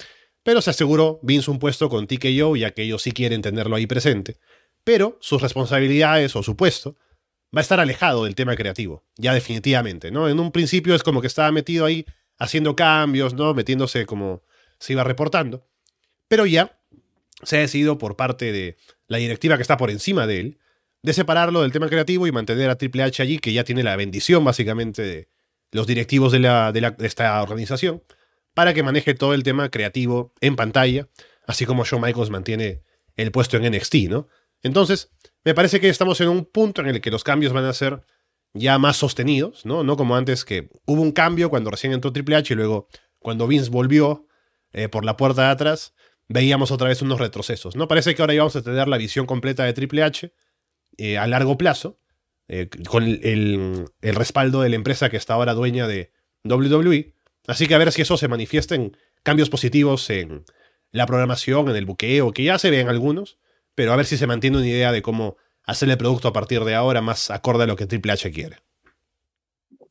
Pero 0.42 0.60
se 0.60 0.70
aseguró 0.70 1.20
Vince 1.22 1.50
un 1.50 1.58
puesto 1.58 1.88
con 1.88 2.06
TKO, 2.06 2.56
ya 2.56 2.72
que 2.72 2.82
ellos 2.82 3.02
sí 3.02 3.12
quieren 3.12 3.42
tenerlo 3.42 3.76
ahí 3.76 3.86
presente. 3.86 4.38
Pero 4.82 5.18
sus 5.20 5.40
responsabilidades 5.40 6.34
o 6.34 6.42
su 6.42 6.56
puesto 6.56 6.96
va 7.54 7.60
a 7.60 7.62
estar 7.62 7.80
alejado 7.80 8.24
del 8.24 8.34
tema 8.34 8.56
creativo, 8.56 9.04
ya 9.16 9.34
definitivamente, 9.34 10.10
¿no? 10.10 10.28
En 10.28 10.40
un 10.40 10.52
principio 10.52 10.94
es 10.94 11.02
como 11.02 11.20
que 11.20 11.26
estaba 11.26 11.52
metido 11.52 11.84
ahí 11.84 12.06
haciendo 12.38 12.74
cambios, 12.74 13.34
¿no? 13.34 13.54
Metiéndose 13.54 14.06
como 14.06 14.42
se 14.78 14.94
iba 14.94 15.04
reportando. 15.04 15.68
Pero 16.28 16.46
ya 16.46 16.78
se 17.42 17.56
ha 17.56 17.60
decidido 17.60 17.98
por 17.98 18.16
parte 18.16 18.52
de 18.52 18.76
la 19.06 19.18
directiva 19.18 19.56
que 19.56 19.62
está 19.62 19.76
por 19.76 19.90
encima 19.90 20.26
de 20.26 20.40
él 20.40 20.58
de 21.02 21.12
separarlo 21.12 21.62
del 21.62 21.72
tema 21.72 21.88
creativo 21.88 22.26
y 22.26 22.32
mantener 22.32 22.70
a 22.70 22.76
Triple 22.76 23.02
H 23.02 23.22
allí, 23.22 23.38
que 23.38 23.52
ya 23.52 23.64
tiene 23.64 23.82
la 23.82 23.96
bendición 23.96 24.44
básicamente 24.44 25.02
de 25.02 25.28
los 25.72 25.86
directivos 25.86 26.32
de, 26.32 26.38
la, 26.38 26.70
de, 26.72 26.94
esta 27.00 27.42
organización, 27.42 28.02
para 28.54 28.72
que 28.72 28.82
maneje 28.82 29.14
todo 29.14 29.34
el 29.34 29.42
tema 29.42 29.68
creativo 29.70 30.32
en 30.40 30.54
pantalla, 30.54 31.08
así 31.46 31.66
como 31.66 31.84
Shawn 31.84 32.02
Michaels 32.02 32.30
mantiene 32.30 32.82
el 33.16 33.32
puesto 33.32 33.56
en 33.56 33.70
NXT, 33.72 33.94
¿no? 34.08 34.28
Entonces, 34.62 35.10
me 35.44 35.54
parece 35.54 35.80
que 35.80 35.88
estamos 35.88 36.20
en 36.20 36.28
un 36.28 36.44
punto 36.44 36.80
en 36.80 36.88
el 36.88 37.00
que 37.00 37.10
los 37.10 37.24
cambios 37.24 37.52
van 37.52 37.64
a 37.64 37.72
ser 37.72 38.02
ya 38.54 38.78
más 38.78 38.96
sostenidos, 38.96 39.64
¿no? 39.64 39.82
No 39.82 39.96
como 39.96 40.16
antes 40.16 40.44
que 40.44 40.68
hubo 40.84 41.00
un 41.00 41.12
cambio 41.12 41.50
cuando 41.50 41.70
recién 41.70 41.92
entró 41.92 42.12
Triple 42.12 42.36
H 42.36 42.52
y 42.52 42.56
luego 42.56 42.88
cuando 43.18 43.46
Vince 43.46 43.70
volvió 43.70 44.26
eh, 44.72 44.88
por 44.88 45.04
la 45.04 45.16
puerta 45.16 45.42
de 45.42 45.48
atrás, 45.48 45.94
veíamos 46.28 46.70
otra 46.70 46.88
vez 46.88 47.02
unos 47.02 47.18
retrocesos, 47.18 47.76
¿no? 47.76 47.88
Parece 47.88 48.14
que 48.14 48.22
ahora 48.22 48.34
ya 48.34 48.40
vamos 48.40 48.56
a 48.56 48.62
tener 48.62 48.88
la 48.88 48.98
visión 48.98 49.26
completa 49.26 49.64
de 49.64 49.72
Triple 49.72 50.02
H 50.02 50.32
eh, 50.98 51.18
a 51.18 51.26
largo 51.26 51.56
plazo, 51.56 51.98
eh, 52.48 52.68
con 52.88 53.04
el, 53.04 53.86
respaldo 54.00 54.60
de 54.60 54.68
la 54.68 54.76
empresa 54.76 55.08
que 55.08 55.16
está 55.16 55.34
ahora 55.34 55.54
dueña 55.54 55.86
de 55.86 56.12
WWE. 56.44 57.14
Así 57.46 57.66
que 57.66 57.74
a 57.74 57.78
ver 57.78 57.92
si 57.92 58.02
eso 58.02 58.16
se 58.16 58.28
manifiesta 58.28 58.74
en 58.74 58.96
cambios 59.22 59.48
positivos 59.48 60.08
en 60.10 60.44
la 60.90 61.06
programación, 61.06 61.68
en 61.70 61.76
el 61.76 61.86
buqueo, 61.86 62.32
que 62.32 62.44
ya 62.44 62.58
se 62.58 62.70
ven 62.70 62.88
algunos, 62.88 63.38
pero 63.74 63.92
a 63.92 63.96
ver 63.96 64.06
si 64.06 64.16
se 64.16 64.26
mantiene 64.26 64.58
una 64.58 64.66
idea 64.66 64.92
de 64.92 65.02
cómo 65.02 65.36
hacer 65.64 65.88
el 65.90 65.98
producto 65.98 66.28
a 66.28 66.32
partir 66.32 66.64
de 66.64 66.74
ahora 66.74 67.00
más 67.00 67.30
acorde 67.30 67.64
a 67.64 67.66
lo 67.66 67.76
que 67.76 67.86
Triple 67.86 68.12
H 68.12 68.30
quiere. 68.30 68.56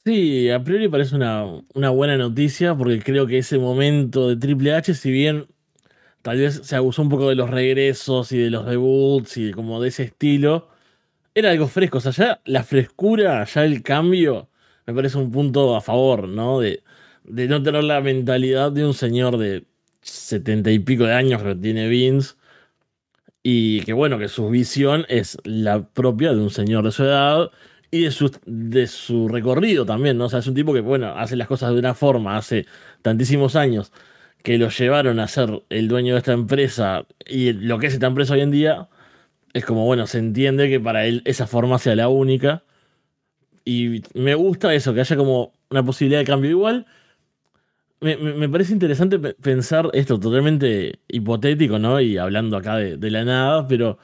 Sí, 0.04 0.50
a 0.50 0.64
priori 0.64 0.88
parece 0.88 1.16
una, 1.16 1.46
una 1.76 1.90
buena 1.92 2.18
noticia 2.18 2.76
porque 2.76 3.00
creo 3.00 3.28
que 3.28 3.38
ese 3.38 3.60
momento 3.60 4.30
de 4.30 4.36
Triple 4.36 4.74
H, 4.74 4.96
si 4.96 5.12
bien 5.12 5.48
tal 6.24 6.40
vez 6.40 6.62
se 6.64 6.76
abusó 6.76 7.04
un 7.04 7.10
poco 7.10 7.30
de 7.30 7.36
los 7.36 7.50
regresos 7.50 8.32
y 8.32 8.38
de 8.40 8.50
los 8.50 8.66
debuts 8.66 9.38
y 9.38 9.52
como 9.52 9.82
de 9.82 9.90
ese 9.90 10.04
estilo, 10.04 10.70
era 11.36 11.52
algo 11.52 11.68
fresco. 11.68 12.00
O 12.00 12.02
sea, 12.02 12.12
ya 12.12 12.42
la 12.46 12.64
frescura, 12.64 13.44
ya 13.46 13.64
el 13.66 13.84
cambio, 13.84 14.50
me 14.88 14.94
parece 14.94 15.18
un 15.18 15.32
punto 15.32 15.76
a 15.76 15.82
favor, 15.82 16.28
¿no? 16.28 16.60
De, 16.60 16.84
de 17.24 17.48
no 17.48 17.62
tener 17.64 17.84
la 17.84 18.02
mentalidad 18.02 18.72
de 18.72 18.86
un 18.86 18.94
señor 18.94 19.38
de 19.38 19.66
setenta 20.02 20.72
y 20.72 20.80
pico 20.80 21.06
de 21.06 21.14
años 21.14 21.44
que 21.44 21.56
tiene 21.56 21.88
Vince. 21.88 22.36
Y 23.44 23.82
que 23.82 23.94
bueno, 23.94 24.20
que 24.20 24.28
su 24.28 24.50
visión 24.50 25.06
es 25.10 25.38
la 25.44 25.82
propia 25.82 26.34
de 26.34 26.42
un 26.42 26.52
señor 26.52 26.84
de 26.86 26.92
su 26.92 27.04
edad 27.04 27.50
y 27.90 28.04
de 28.04 28.12
su, 28.12 28.32
de 28.46 28.88
su 28.88 29.28
recorrido 29.28 29.86
también, 29.86 30.18
¿no? 30.18 30.26
O 30.26 30.30
sea, 30.30 30.40
es 30.40 30.48
un 30.48 30.56
tipo 30.56 30.74
que, 30.74 30.82
bueno, 30.82 31.10
hace 31.18 31.36
las 31.36 31.48
cosas 31.48 31.74
de 31.74 31.80
una 31.80 31.94
forma 31.96 32.38
hace 32.38 32.66
tantísimos 33.02 33.56
años 33.56 33.92
que 34.44 34.58
lo 34.58 34.70
llevaron 34.70 35.20
a 35.20 35.28
ser 35.28 35.64
el 35.70 35.88
dueño 35.88 36.14
de 36.14 36.20
esta 36.20 36.34
empresa 36.34 37.06
y 37.28 37.54
lo 37.54 37.80
que 37.80 37.88
es 37.88 37.94
esta 37.94 38.08
empresa 38.08 38.34
hoy 38.34 38.42
en 38.42 38.52
día 38.52 38.90
es 39.54 39.66
como, 39.66 39.86
bueno, 39.86 40.08
se 40.08 40.20
entiende 40.20 40.70
que 40.70 40.80
para 40.80 41.06
él 41.06 41.22
esa 41.26 41.48
forma 41.48 41.80
sea 41.80 41.96
la 41.96 42.08
única. 42.10 42.64
Y 43.66 44.02
me 44.14 44.36
gusta 44.36 44.74
eso, 44.74 44.94
que 44.94 45.02
haya 45.02 45.16
como 45.18 45.54
una 45.70 45.84
posibilidad 45.86 46.22
de 46.22 46.26
cambio 46.26 46.50
igual. 46.52 46.86
Me, 48.02 48.50
parece 48.50 48.74
interesante 48.74 49.20
pensar 49.20 49.90
esto 49.94 50.20
totalmente 50.20 51.00
hipotético, 51.08 51.78
¿no? 51.78 52.02
Y 52.02 52.18
hablando 52.18 52.58
acá 52.58 52.78
de, 52.78 53.12
la 53.12 53.24
nada, 53.24 53.68
pero 53.68 54.00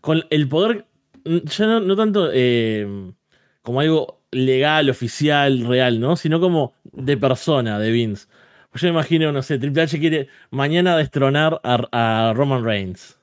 con 0.00 0.24
el 0.30 0.48
poder, 0.48 0.86
ya 1.24 1.66
no, 1.66 1.94
tanto 1.94 2.30
eh, 2.32 3.12
como 3.60 3.80
algo 3.80 4.22
legal, 4.30 4.88
oficial, 4.88 5.66
real, 5.66 6.00
¿no? 6.00 6.16
Sino 6.16 6.40
como 6.40 6.74
de 6.84 7.18
persona, 7.18 7.78
de 7.78 7.90
Vince. 7.90 8.28
Pues 8.70 8.80
yo 8.80 8.88
me 8.88 8.92
imagino, 8.92 9.30
no 9.30 9.42
sé, 9.42 9.58
Triple 9.58 9.82
H 9.82 9.98
quiere 10.00 10.28
mañana 10.50 10.96
destronar 10.96 11.60
a 11.62 12.32
Roman 12.34 12.64
Reigns, 12.64 13.18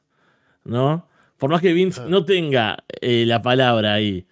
¿no? 0.65 1.07
Por 1.38 1.50
más 1.50 1.62
que 1.62 1.74
Vince 1.74 2.01
no 2.07 2.25
tenga 2.25 2.77
eh, 3.01 3.25
la 3.25 3.41
palabra 3.41 3.93
ahí. 3.93 4.25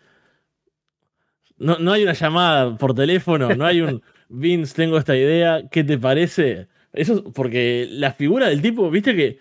No, 1.57 1.77
no, 1.79 1.91
hay 1.93 2.03
una 2.03 2.13
llamada 2.13 2.75
por 2.77 2.93
teléfono, 2.93 3.55
no 3.55 3.65
hay 3.65 3.81
un 3.81 4.01
Vince, 4.29 4.75
tengo 4.75 4.97
esta 4.97 5.15
idea, 5.15 5.63
¿qué 5.71 5.83
te 5.83 5.97
parece? 5.97 6.67
Eso 6.93 7.23
porque 7.33 7.87
la 7.89 8.13
figura 8.13 8.49
del 8.49 8.61
tipo, 8.61 8.89
viste 8.89 9.15
que 9.15 9.39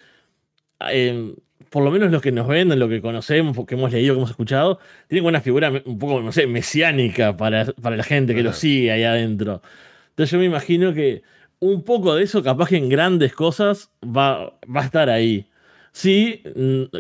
em, 0.91 1.35
por 1.71 1.83
lo 1.85 1.91
menos 1.91 2.11
los 2.11 2.23
que 2.23 2.33
nos 2.33 2.47
ven, 2.49 2.79
lo 2.79 2.89
que 2.89 3.01
conocemos, 3.01 3.57
que 3.67 3.75
hemos 3.75 3.93
leído, 3.93 4.15
que 4.15 4.19
hemos 4.19 4.31
escuchado, 4.31 4.79
tienen 5.09 5.27
una 5.27 5.41
figura 5.41 5.73
un 5.85 5.99
poco, 5.99 6.21
no 6.21 6.33
sé, 6.33 6.47
mesiánica 6.47 7.37
para, 7.37 7.67
para 7.67 7.97
la 7.97 8.05
gente 8.05 8.35
que 8.35 8.43
lo 8.43 8.53
sigue 8.53 8.93
ahí 8.93 9.05
adentro. 9.05 9.63
Entonces 10.11 10.31
yo 10.33 10.39
me 10.39 10.45
imagino 10.45 10.93
que 10.93 11.23
un 11.61 11.85
poco 11.85 12.15
de 12.15 12.25
eso, 12.25 12.43
capaz 12.43 12.69
que 12.69 12.77
en 12.77 12.89
grandes 12.89 13.35
cosas, 13.35 13.91
va, 14.05 14.59
va 14.65 14.83
a 14.83 14.85
estar 14.85 15.09
ahí. 15.09 15.47
Sí, 15.93 16.43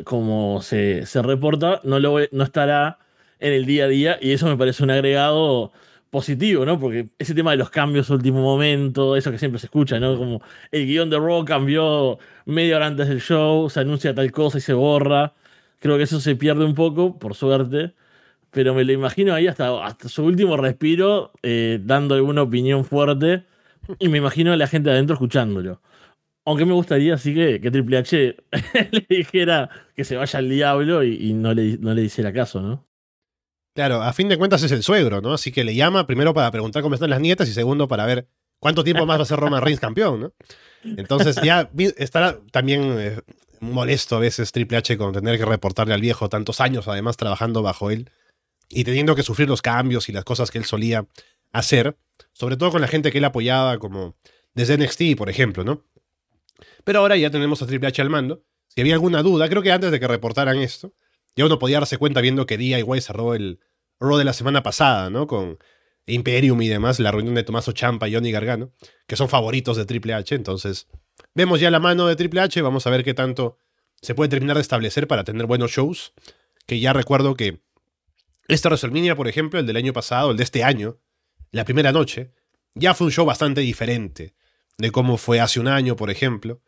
como 0.04 0.62
se, 0.62 1.04
reporta, 1.22 1.80
no, 1.84 1.98
lo, 1.98 2.18
no 2.30 2.44
estará 2.44 2.98
en 3.40 3.52
el 3.52 3.66
día 3.66 3.84
a 3.84 3.88
día 3.88 4.18
y 4.20 4.32
eso 4.32 4.46
me 4.46 4.56
parece 4.56 4.84
un 4.84 4.90
agregado 4.90 5.72
positivo, 6.12 6.66
¿no? 6.66 6.78
Porque 6.78 7.08
ese 7.18 7.34
tema 7.34 7.52
de 7.52 7.56
los 7.56 7.70
cambios 7.70 8.10
último 8.10 8.42
momento, 8.42 9.16
eso 9.16 9.30
que 9.32 9.38
siempre 9.38 9.58
se 9.58 9.66
escucha, 9.66 9.98
¿no? 9.98 10.16
Como 10.18 10.42
el 10.70 10.86
guion 10.86 11.08
de 11.10 11.18
Raw 11.18 11.44
cambió 11.46 12.18
media 12.44 12.76
hora 12.76 12.86
antes 12.88 13.08
del 13.08 13.20
show, 13.22 13.70
se 13.70 13.80
anuncia 13.80 14.14
tal 14.14 14.30
cosa 14.30 14.58
y 14.58 14.60
se 14.60 14.74
borra. 14.74 15.34
Creo 15.80 15.96
que 15.96 16.04
eso 16.04 16.20
se 16.20 16.36
pierde 16.36 16.64
un 16.66 16.74
poco, 16.74 17.18
por 17.18 17.34
suerte. 17.34 17.94
Pero 18.50 18.74
me 18.74 18.84
lo 18.84 18.92
imagino 18.92 19.34
ahí 19.34 19.46
hasta, 19.48 19.84
hasta 19.86 20.08
su 20.10 20.24
último 20.24 20.56
respiro, 20.58 21.32
eh, 21.42 21.80
dando 21.82 22.14
alguna 22.14 22.42
opinión 22.42 22.84
fuerte. 22.84 23.44
Y 23.98 24.08
me 24.08 24.18
imagino 24.18 24.52
a 24.52 24.56
la 24.58 24.66
gente 24.68 24.90
adentro 24.90 25.14
escuchándolo. 25.14 25.82
Aunque 26.44 26.66
me 26.66 26.74
gustaría 26.74 27.14
así 27.14 27.34
que, 27.34 27.60
que 27.60 27.70
Triple 27.70 27.98
H 27.98 28.36
le 28.92 29.06
dijera 29.08 29.70
que 29.96 30.04
se 30.04 30.16
vaya 30.16 30.38
al 30.40 30.48
diablo 30.50 31.04
y, 31.04 31.32
no, 31.34 31.54
le, 31.54 31.78
no 31.78 31.94
le 31.94 32.02
hiciera 32.04 32.32
caso, 32.32 32.60
¿no? 32.62 32.86
Claro, 33.74 34.02
a 34.02 34.12
fin 34.12 34.28
de 34.28 34.36
cuentas 34.36 34.62
es 34.62 34.72
el 34.72 34.82
suegro, 34.82 35.20
¿no? 35.20 35.32
Así 35.32 35.50
que 35.50 35.64
le 35.64 35.74
llama 35.74 36.06
primero 36.06 36.34
para 36.34 36.50
preguntar 36.50 36.82
cómo 36.82 36.94
están 36.94 37.10
las 37.10 37.20
nietas 37.20 37.48
y 37.48 37.54
segundo 37.54 37.88
para 37.88 38.04
ver 38.04 38.28
cuánto 38.58 38.84
tiempo 38.84 39.06
más 39.06 39.18
va 39.18 39.22
a 39.22 39.26
ser 39.26 39.40
Roman 39.40 39.62
Reigns 39.62 39.80
campeón, 39.80 40.20
¿no? 40.20 40.32
Entonces 40.84 41.36
ya 41.42 41.70
estará 41.96 42.38
también 42.50 42.96
eh, 42.98 43.20
molesto 43.60 44.16
a 44.16 44.18
veces 44.18 44.52
Triple 44.52 44.78
H 44.78 44.98
con 44.98 45.12
tener 45.12 45.38
que 45.38 45.44
reportarle 45.44 45.94
al 45.94 46.00
viejo 46.00 46.28
tantos 46.28 46.60
años 46.60 46.86
además 46.88 47.16
trabajando 47.16 47.62
bajo 47.62 47.90
él 47.90 48.10
y 48.68 48.84
teniendo 48.84 49.14
que 49.14 49.22
sufrir 49.22 49.48
los 49.48 49.62
cambios 49.62 50.08
y 50.08 50.12
las 50.12 50.24
cosas 50.24 50.50
que 50.50 50.58
él 50.58 50.64
solía 50.64 51.06
hacer, 51.52 51.96
sobre 52.32 52.56
todo 52.56 52.72
con 52.72 52.80
la 52.80 52.88
gente 52.88 53.10
que 53.10 53.18
él 53.18 53.24
apoyaba 53.24 53.78
como 53.78 54.16
desde 54.54 54.76
NXT, 54.76 55.16
por 55.16 55.30
ejemplo, 55.30 55.64
¿no? 55.64 55.84
Pero 56.84 57.00
ahora 57.00 57.16
ya 57.16 57.30
tenemos 57.30 57.62
a 57.62 57.66
Triple 57.66 57.88
H 57.88 58.02
al 58.02 58.10
mando. 58.10 58.44
Si 58.68 58.80
había 58.80 58.94
alguna 58.94 59.22
duda, 59.22 59.48
creo 59.48 59.62
que 59.62 59.72
antes 59.72 59.90
de 59.90 60.00
que 60.00 60.08
reportaran 60.08 60.58
esto, 60.58 60.94
ya 61.36 61.46
uno 61.46 61.58
podía 61.58 61.78
darse 61.78 61.98
cuenta 61.98 62.20
viendo 62.20 62.46
que 62.46 62.58
DIY 62.58 63.00
cerró 63.00 63.34
el 63.34 63.60
Raw 64.00 64.18
de 64.18 64.24
la 64.24 64.32
semana 64.32 64.62
pasada, 64.62 65.10
¿no? 65.10 65.26
Con 65.26 65.58
Imperium 66.06 66.60
y 66.62 66.68
demás, 66.68 66.98
la 66.98 67.12
reunión 67.12 67.34
de 67.34 67.44
Tomaso 67.44 67.72
Champa 67.72 68.08
y 68.08 68.14
Johnny 68.14 68.32
Gargano, 68.32 68.72
que 69.06 69.16
son 69.16 69.28
favoritos 69.28 69.76
de 69.76 69.86
Triple 69.86 70.14
H. 70.14 70.34
Entonces, 70.34 70.88
vemos 71.34 71.60
ya 71.60 71.70
la 71.70 71.78
mano 71.78 72.08
de 72.08 72.16
Triple 72.16 72.40
H, 72.40 72.60
vamos 72.62 72.86
a 72.86 72.90
ver 72.90 73.04
qué 73.04 73.14
tanto 73.14 73.58
se 74.00 74.14
puede 74.14 74.28
terminar 74.28 74.56
de 74.56 74.62
establecer 74.62 75.06
para 75.06 75.24
tener 75.24 75.46
buenos 75.46 75.70
shows. 75.70 76.12
Que 76.66 76.80
ya 76.80 76.92
recuerdo 76.92 77.34
que 77.34 77.62
este 78.48 78.68
WrestleMania, 78.68 79.16
por 79.16 79.28
ejemplo, 79.28 79.60
el 79.60 79.66
del 79.66 79.76
año 79.76 79.92
pasado, 79.92 80.32
el 80.32 80.36
de 80.36 80.44
este 80.44 80.64
año, 80.64 80.98
la 81.50 81.64
primera 81.64 81.92
noche, 81.92 82.32
ya 82.74 82.94
fue 82.94 83.06
un 83.06 83.12
show 83.12 83.24
bastante 83.24 83.60
diferente 83.60 84.34
de 84.78 84.90
cómo 84.90 85.16
fue 85.16 85.40
hace 85.40 85.60
un 85.60 85.68
año, 85.68 85.96
por 85.96 86.10
ejemplo. 86.10 86.60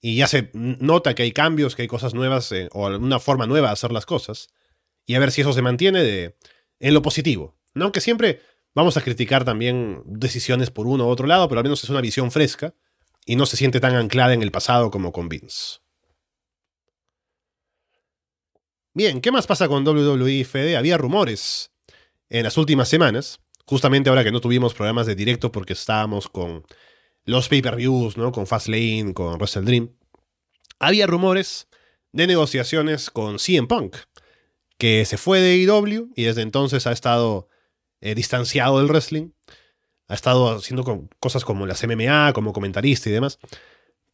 Y 0.00 0.16
ya 0.16 0.28
se 0.28 0.50
nota 0.52 1.14
que 1.14 1.24
hay 1.24 1.32
cambios, 1.32 1.74
que 1.74 1.82
hay 1.82 1.88
cosas 1.88 2.14
nuevas 2.14 2.52
eh, 2.52 2.68
o 2.72 2.86
una 2.86 3.18
forma 3.18 3.46
nueva 3.46 3.68
de 3.68 3.72
hacer 3.72 3.92
las 3.92 4.06
cosas. 4.06 4.48
Y 5.06 5.14
a 5.14 5.18
ver 5.18 5.32
si 5.32 5.40
eso 5.40 5.52
se 5.52 5.62
mantiene 5.62 6.02
de, 6.02 6.36
en 6.78 6.94
lo 6.94 7.02
positivo. 7.02 7.58
¿no? 7.74 7.92
Que 7.92 8.00
siempre 8.00 8.40
vamos 8.74 8.96
a 8.96 9.02
criticar 9.02 9.44
también 9.44 10.02
decisiones 10.04 10.70
por 10.70 10.86
uno 10.86 11.06
u 11.06 11.08
otro 11.08 11.26
lado, 11.26 11.48
pero 11.48 11.60
al 11.60 11.64
menos 11.64 11.82
es 11.82 11.90
una 11.90 12.00
visión 12.00 12.30
fresca 12.30 12.74
y 13.24 13.36
no 13.36 13.46
se 13.46 13.56
siente 13.56 13.80
tan 13.80 13.94
anclada 13.94 14.34
en 14.34 14.42
el 14.42 14.50
pasado 14.50 14.90
como 14.90 15.12
con 15.12 15.28
Vince. 15.28 15.78
Bien, 18.94 19.20
¿qué 19.20 19.30
más 19.30 19.46
pasa 19.46 19.68
con 19.68 19.86
WWE 19.86 20.44
Fede? 20.44 20.76
Había 20.76 20.98
rumores 20.98 21.72
en 22.30 22.42
las 22.44 22.56
últimas 22.56 22.88
semanas, 22.88 23.40
justamente 23.64 24.10
ahora 24.10 24.24
que 24.24 24.32
no 24.32 24.40
tuvimos 24.40 24.74
programas 24.74 25.06
de 25.06 25.14
directo 25.14 25.52
porque 25.52 25.74
estábamos 25.74 26.28
con 26.28 26.64
los 27.28 27.50
pay-per-views, 27.50 28.16
¿no? 28.16 28.32
Con 28.32 28.46
Fastlane, 28.46 29.12
con 29.12 29.36
Wrestle 29.36 29.62
Dream. 29.62 29.90
Había 30.78 31.06
rumores 31.06 31.68
de 32.10 32.26
negociaciones 32.26 33.10
con 33.10 33.38
CM 33.38 33.68
Punk, 33.68 33.96
que 34.78 35.04
se 35.04 35.18
fue 35.18 35.40
de 35.40 35.52
AEW 35.52 36.10
y 36.16 36.22
desde 36.24 36.40
entonces 36.40 36.86
ha 36.86 36.92
estado 36.92 37.48
eh, 38.00 38.14
distanciado 38.14 38.78
del 38.78 38.88
wrestling. 38.88 39.32
Ha 40.06 40.14
estado 40.14 40.56
haciendo 40.56 41.10
cosas 41.20 41.44
como 41.44 41.66
las 41.66 41.86
MMA, 41.86 42.32
como 42.32 42.54
comentarista 42.54 43.10
y 43.10 43.12
demás. 43.12 43.38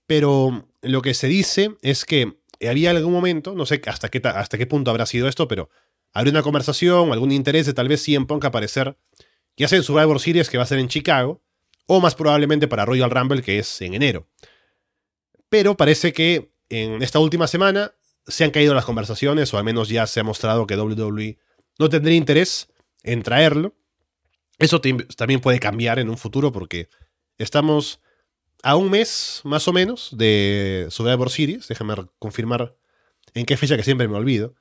Pero 0.08 0.68
lo 0.82 1.00
que 1.00 1.14
se 1.14 1.28
dice 1.28 1.76
es 1.82 2.04
que 2.04 2.36
había 2.68 2.90
algún 2.90 3.12
momento, 3.12 3.54
no 3.54 3.64
sé 3.64 3.80
hasta 3.86 4.08
qué, 4.08 4.20
hasta 4.24 4.58
qué 4.58 4.66
punto 4.66 4.90
habrá 4.90 5.06
sido 5.06 5.28
esto, 5.28 5.46
pero 5.46 5.70
habría 6.12 6.32
una 6.32 6.42
conversación, 6.42 7.12
algún 7.12 7.30
interés 7.30 7.66
de 7.66 7.74
tal 7.74 7.86
vez 7.86 8.02
CM 8.02 8.26
Punk 8.26 8.44
aparecer, 8.44 8.98
ya 9.56 9.68
sea 9.68 9.78
en 9.78 9.84
Survivor 9.84 10.18
Series 10.18 10.50
que 10.50 10.56
va 10.56 10.64
a 10.64 10.66
ser 10.66 10.80
en 10.80 10.88
Chicago, 10.88 11.43
o 11.86 12.00
más 12.00 12.14
probablemente 12.14 12.68
para 12.68 12.84
Royal 12.84 13.10
Rumble 13.10 13.42
que 13.42 13.58
es 13.58 13.80
en 13.82 13.94
enero. 13.94 14.26
Pero 15.48 15.76
parece 15.76 16.12
que 16.12 16.52
en 16.68 17.02
esta 17.02 17.18
última 17.18 17.46
semana 17.46 17.92
se 18.26 18.44
han 18.44 18.50
caído 18.50 18.74
las 18.74 18.84
conversaciones, 18.84 19.52
o 19.52 19.58
al 19.58 19.64
menos 19.64 19.88
ya 19.88 20.06
se 20.06 20.20
ha 20.20 20.24
mostrado 20.24 20.66
que 20.66 20.76
WWE 20.76 21.38
no 21.78 21.88
tendría 21.88 22.16
interés 22.16 22.68
en 23.02 23.22
traerlo. 23.22 23.74
Eso 24.58 24.80
también 24.80 25.40
puede 25.40 25.60
cambiar 25.60 25.98
en 25.98 26.08
un 26.08 26.16
futuro 26.16 26.52
porque 26.52 26.88
estamos 27.38 28.00
a 28.62 28.76
un 28.76 28.90
mes 28.90 29.40
más 29.44 29.68
o 29.68 29.72
menos 29.72 30.10
de 30.16 30.86
Survivor 30.90 31.30
Series. 31.30 31.68
Déjame 31.68 31.94
confirmar 32.18 32.74
en 33.34 33.44
qué 33.44 33.56
fecha 33.56 33.76
que 33.76 33.82
siempre 33.82 34.08
me 34.08 34.16
olvido. 34.16 34.54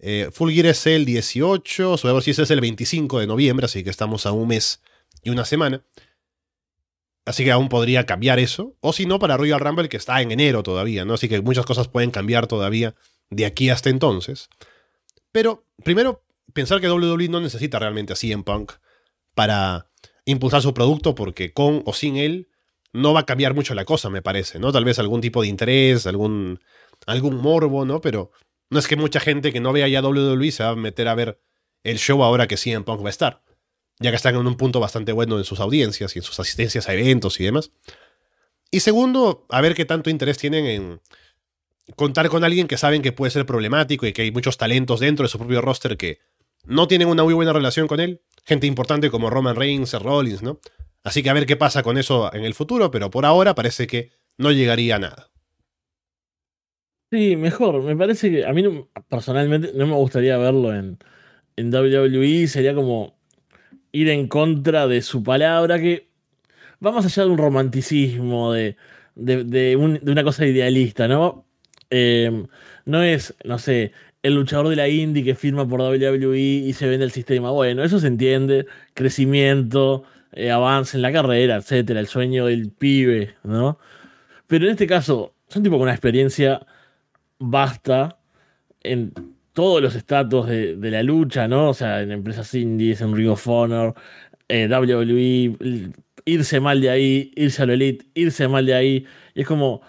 Eh, 0.00 0.30
Full 0.32 0.52
Gear 0.52 0.66
es 0.66 0.86
el 0.86 1.04
18, 1.04 1.96
Survivor 1.96 2.22
Series 2.22 2.38
es 2.38 2.50
el 2.50 2.60
25 2.60 3.20
de 3.20 3.26
noviembre, 3.26 3.66
así 3.66 3.84
que 3.84 3.90
estamos 3.90 4.26
a 4.26 4.32
un 4.32 4.48
mes 4.48 4.80
y 5.22 5.30
una 5.30 5.44
semana. 5.44 5.82
Así 7.28 7.44
que 7.44 7.52
aún 7.52 7.68
podría 7.68 8.06
cambiar 8.06 8.38
eso. 8.38 8.74
O 8.80 8.94
si 8.94 9.04
no, 9.04 9.18
para 9.18 9.36
Royal 9.36 9.60
Rumble, 9.60 9.90
que 9.90 9.98
está 9.98 10.22
en 10.22 10.30
enero 10.32 10.62
todavía, 10.62 11.04
¿no? 11.04 11.12
Así 11.12 11.28
que 11.28 11.42
muchas 11.42 11.66
cosas 11.66 11.86
pueden 11.86 12.10
cambiar 12.10 12.46
todavía 12.46 12.94
de 13.28 13.44
aquí 13.44 13.68
hasta 13.68 13.90
entonces. 13.90 14.48
Pero, 15.30 15.66
primero, 15.84 16.24
pensar 16.54 16.80
que 16.80 16.88
WWE 16.88 17.28
no 17.28 17.42
necesita 17.42 17.78
realmente 17.78 18.14
a 18.14 18.16
CM 18.16 18.44
Punk 18.44 18.72
para 19.34 19.90
impulsar 20.24 20.62
su 20.62 20.72
producto, 20.72 21.14
porque 21.14 21.52
con 21.52 21.82
o 21.84 21.92
sin 21.92 22.16
él 22.16 22.48
no 22.94 23.12
va 23.12 23.20
a 23.20 23.26
cambiar 23.26 23.52
mucho 23.52 23.74
la 23.74 23.84
cosa, 23.84 24.08
me 24.08 24.22
parece, 24.22 24.58
¿no? 24.58 24.72
Tal 24.72 24.86
vez 24.86 24.98
algún 24.98 25.20
tipo 25.20 25.42
de 25.42 25.48
interés, 25.48 26.06
algún, 26.06 26.60
algún 27.04 27.36
morbo, 27.36 27.84
¿no? 27.84 28.00
Pero 28.00 28.30
no 28.70 28.78
es 28.78 28.88
que 28.88 28.96
mucha 28.96 29.20
gente 29.20 29.52
que 29.52 29.60
no 29.60 29.74
vea 29.74 29.86
ya 29.86 30.00
WWE 30.00 30.50
se 30.50 30.64
va 30.64 30.70
a 30.70 30.76
meter 30.76 31.08
a 31.08 31.14
ver 31.14 31.38
el 31.84 31.98
show 31.98 32.22
ahora 32.24 32.48
que 32.48 32.56
CM 32.56 32.86
Punk 32.86 33.02
va 33.02 33.08
a 33.08 33.10
estar 33.10 33.42
ya 34.00 34.10
que 34.10 34.16
están 34.16 34.36
en 34.36 34.46
un 34.46 34.56
punto 34.56 34.80
bastante 34.80 35.12
bueno 35.12 35.38
en 35.38 35.44
sus 35.44 35.60
audiencias 35.60 36.14
y 36.14 36.18
en 36.20 36.22
sus 36.22 36.38
asistencias 36.38 36.88
a 36.88 36.94
eventos 36.94 37.40
y 37.40 37.44
demás. 37.44 37.72
Y 38.70 38.80
segundo, 38.80 39.46
a 39.48 39.60
ver 39.60 39.74
qué 39.74 39.84
tanto 39.84 40.10
interés 40.10 40.38
tienen 40.38 40.66
en 40.66 41.00
contar 41.96 42.28
con 42.28 42.44
alguien 42.44 42.68
que 42.68 42.76
saben 42.76 43.02
que 43.02 43.12
puede 43.12 43.30
ser 43.30 43.46
problemático 43.46 44.06
y 44.06 44.12
que 44.12 44.22
hay 44.22 44.30
muchos 44.30 44.58
talentos 44.58 45.00
dentro 45.00 45.24
de 45.24 45.30
su 45.30 45.38
propio 45.38 45.60
roster 45.60 45.96
que 45.96 46.20
no 46.64 46.86
tienen 46.86 47.08
una 47.08 47.24
muy 47.24 47.34
buena 47.34 47.52
relación 47.52 47.86
con 47.86 48.00
él. 48.00 48.20
Gente 48.44 48.66
importante 48.66 49.10
como 49.10 49.30
Roman 49.30 49.56
Reigns, 49.56 49.94
Rollins, 49.94 50.42
¿no? 50.42 50.60
Así 51.02 51.22
que 51.22 51.30
a 51.30 51.34
ver 51.34 51.46
qué 51.46 51.56
pasa 51.56 51.82
con 51.82 51.96
eso 51.96 52.32
en 52.34 52.44
el 52.44 52.54
futuro, 52.54 52.90
pero 52.90 53.10
por 53.10 53.24
ahora 53.24 53.54
parece 53.54 53.86
que 53.86 54.10
no 54.36 54.52
llegaría 54.52 54.96
a 54.96 54.98
nada. 54.98 55.30
Sí, 57.10 57.36
mejor. 57.36 57.82
Me 57.82 57.96
parece 57.96 58.30
que 58.30 58.44
a 58.44 58.52
mí 58.52 58.62
personalmente 59.08 59.72
no 59.74 59.86
me 59.86 59.94
gustaría 59.94 60.36
verlo 60.36 60.74
en, 60.74 60.98
en 61.56 61.74
WWE. 61.74 62.46
Sería 62.48 62.74
como 62.74 63.17
ir 64.00 64.08
en 64.08 64.28
contra 64.28 64.86
de 64.86 65.02
su 65.02 65.22
palabra, 65.22 65.78
que 65.78 66.08
va 66.84 66.92
más 66.92 67.04
allá 67.04 67.24
de 67.24 67.30
un 67.30 67.38
romanticismo, 67.38 68.52
de, 68.52 68.76
de, 69.16 69.76
una 69.76 70.22
cosa 70.22 70.46
idealista, 70.46 71.08
¿no? 71.08 71.44
Em, 71.90 72.46
no 72.84 73.02
es, 73.02 73.34
no 73.44 73.58
sé, 73.58 73.92
el 74.22 74.34
luchador 74.34 74.68
de 74.68 74.76
la 74.76 74.88
indie 74.88 75.24
que 75.24 75.34
firma 75.34 75.66
por 75.68 75.80
WWE 75.80 76.38
y 76.38 76.72
se 76.74 76.86
vende 76.86 77.04
el 77.04 77.12
sistema. 77.12 77.50
Bueno, 77.50 77.82
eso 77.82 77.98
se 78.00 78.06
entiende, 78.06 78.66
crecimiento, 78.94 80.04
eh, 80.32 80.50
avance 80.50 80.96
en 80.96 81.02
la 81.02 81.12
carrera, 81.12 81.56
etcétera, 81.56 82.00
el 82.00 82.06
sueño 82.06 82.46
del 82.46 82.70
pibe, 82.70 83.36
¿no? 83.44 83.78
Pero 84.46 84.66
en 84.66 84.72
este 84.72 84.86
caso, 84.86 85.34
son 85.48 85.62
tipo 85.62 85.76
con 85.76 85.82
una 85.84 85.92
experiencia 85.92 86.66
vasta 87.38 88.18
en 88.82 89.12
todos 89.58 89.82
los 89.82 89.96
estatus 89.96 90.46
de, 90.46 90.76
la 90.88 91.02
lucha, 91.02 91.48
¿no? 91.48 91.70
O 91.70 91.74
sea, 91.74 92.00
en 92.00 92.12
empresas 92.12 92.54
indies, 92.54 93.00
en 93.00 93.12
Ring 93.12 93.28
of 93.28 93.44
Honor, 93.48 93.92
eh, 94.48 94.68
WWE, 94.70 95.90
irse 96.24 96.60
mal 96.60 96.80
de 96.80 96.90
ahí, 96.90 97.32
irse 97.34 97.62
a 97.62 97.66
lo 97.66 97.72
Elite, 97.72 98.06
irse 98.14 98.46
mal 98.46 98.66
de 98.66 98.74
ahí. 98.74 99.06
Y 99.34 99.40
es 99.40 99.48
como. 99.48 99.80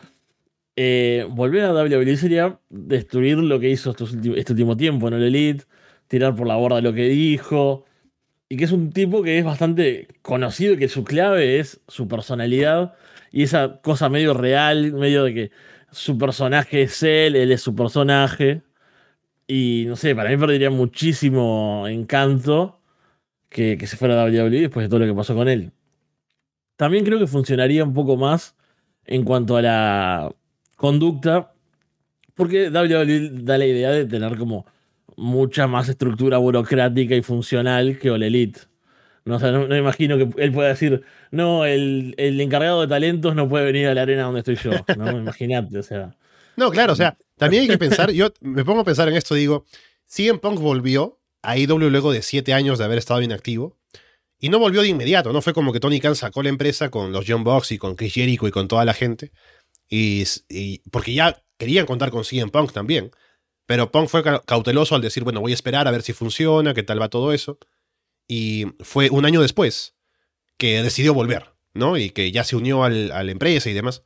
Eh, 0.76 1.28
volver 1.30 1.66
a 1.66 1.74
WWE 1.74 2.18
sería 2.18 2.60
destruir 2.70 3.38
lo 3.38 3.60
que 3.60 3.70
hizo 3.70 3.92
este 3.92 4.54
último 4.54 4.76
tiempo 4.76 5.08
en 5.08 5.14
el 5.14 5.24
Elite, 5.24 5.66
tirar 6.08 6.36
por 6.36 6.48
la 6.48 6.56
borda 6.56 6.82
lo 6.82 6.92
que 6.94 7.08
dijo. 7.08 7.86
Y 8.50 8.58
que 8.58 8.64
es 8.64 8.72
un 8.72 8.92
tipo 8.92 9.22
que 9.22 9.38
es 9.38 9.46
bastante 9.46 10.08
conocido 10.24 10.74
y 10.74 10.78
que 10.78 10.88
su 10.88 11.04
clave 11.04 11.60
es 11.60 11.80
su 11.88 12.08
personalidad 12.08 12.96
y 13.32 13.44
esa 13.44 13.82
cosa 13.84 14.10
medio 14.10 14.34
real, 14.34 14.94
medio 14.94 15.26
de 15.26 15.34
que 15.36 15.52
su 15.92 16.18
personaje 16.18 16.84
es 16.84 17.04
él, 17.04 17.36
él 17.36 17.52
es 17.52 17.62
su 17.62 17.76
personaje. 17.76 18.64
Y 19.52 19.86
no 19.88 19.96
sé, 19.96 20.14
para 20.14 20.30
mí 20.30 20.38
perdería 20.38 20.70
muchísimo 20.70 21.88
encanto 21.88 22.80
que, 23.50 23.80
se 23.88 23.98
fuera 23.98 24.22
a 24.22 24.26
WWE 24.26 24.62
después 24.62 24.86
de 24.86 24.90
todo 24.90 25.00
lo 25.00 25.08
que 25.08 25.16
pasó 25.16 25.34
con 25.34 25.50
él. 25.50 25.72
También 26.76 27.04
creo 27.04 27.18
que 27.18 27.26
funcionaría 27.26 27.84
un 27.84 27.96
poco 27.96 28.16
más 28.16 28.56
en 29.08 29.24
cuanto 29.24 29.58
a 29.58 29.64
la 29.64 30.36
conducta, 30.76 31.52
porque 32.36 32.70
WWE 32.70 33.32
da 33.42 33.58
la 33.58 33.66
idea 33.66 33.90
de 33.90 34.06
tener 34.06 34.38
como 34.38 34.68
mucha 35.18 35.66
más 35.66 35.90
estructura 35.90 36.38
burocrática 36.38 37.16
y 37.16 37.24
funcional 37.24 37.98
que 37.98 38.12
All 38.12 38.22
Elite. 38.22 38.60
No, 39.26 39.40
no, 39.40 39.68
me 39.68 39.80
imagino 39.80 40.18
que 40.20 40.30
él 40.44 40.54
pueda 40.54 40.70
decir, 40.70 41.04
no, 41.32 41.66
el, 41.66 42.14
el, 42.18 42.40
encargado 42.40 42.82
de 42.82 42.88
talentos 42.88 43.36
no 43.36 43.50
puede 43.50 43.66
venir 43.66 43.88
a 43.88 43.96
la 43.96 44.04
arena 44.04 44.24
donde 44.24 44.42
estoy 44.42 44.58
yo. 44.58 44.72
No, 44.96 45.10
imagínate, 45.18 45.80
o 45.80 45.84
sea. 45.84 46.16
No, 46.56 46.70
claro, 46.70 46.94
o 46.94 46.96
sea, 46.96 47.18
también 47.40 47.64
hay 47.64 47.70
que 47.70 47.78
pensar, 47.78 48.12
yo 48.12 48.32
me 48.42 48.64
pongo 48.64 48.82
a 48.82 48.84
pensar 48.84 49.08
en 49.08 49.16
esto, 49.16 49.34
digo, 49.34 49.66
CM 50.06 50.40
Punk 50.40 50.60
volvió 50.60 51.20
a 51.42 51.58
IW 51.58 51.90
luego 51.90 52.12
de 52.12 52.22
siete 52.22 52.54
años 52.54 52.78
de 52.78 52.86
haber 52.86 52.98
estado 53.00 53.22
inactivo. 53.22 53.78
Y 54.42 54.50
no 54.50 54.60
volvió 54.60 54.82
de 54.82 54.88
inmediato, 54.88 55.34
no 55.34 55.42
fue 55.42 55.54
como 55.54 55.74
que 55.74 55.80
Tony 55.80 56.00
Khan 56.00 56.16
sacó 56.16 56.44
la 56.44 56.50
empresa 56.50 56.90
con 56.90 57.12
los 57.12 57.26
John 57.28 57.44
Box 57.44 57.74
y 57.74 57.78
con 57.78 57.96
Chris 57.96 58.14
Jericho 58.14 58.48
y 58.48 58.52
con 58.52 58.68
toda 58.68 58.86
la 58.86 58.94
gente. 58.94 59.32
Y, 59.90 60.24
porque 60.92 61.14
ya 61.14 61.44
querían 61.58 61.86
contar 61.86 62.10
con 62.10 62.24
CM 62.24 62.52
Punk 62.52 62.72
también. 62.72 63.12
Pero 63.66 63.92
Punk 63.92 64.08
fue 64.08 64.24
cauteloso 64.46 64.96
al 64.96 65.02
decir, 65.02 65.24
bueno, 65.24 65.42
voy 65.42 65.52
a 65.52 65.56
esperar 65.56 65.88
a 65.88 65.92
ver 65.92 66.04
si 66.04 66.14
funciona, 66.14 66.74
qué 66.74 66.84
tal 66.84 67.02
va 67.02 67.10
todo 67.10 67.34
eso. 67.34 67.60
Y 68.28 68.68
fue 68.80 69.10
un 69.10 69.26
año 69.26 69.42
después 69.42 69.96
que 70.58 70.82
decidió 70.84 71.14
volver, 71.14 71.54
¿no? 71.74 71.98
Y 71.98 72.12
que 72.12 72.32
ya 72.32 72.44
se 72.44 72.56
unió 72.56 72.84
a 72.84 72.90
la 72.90 73.32
empresa 73.32 73.70
y 73.70 73.74
demás. 73.74 74.04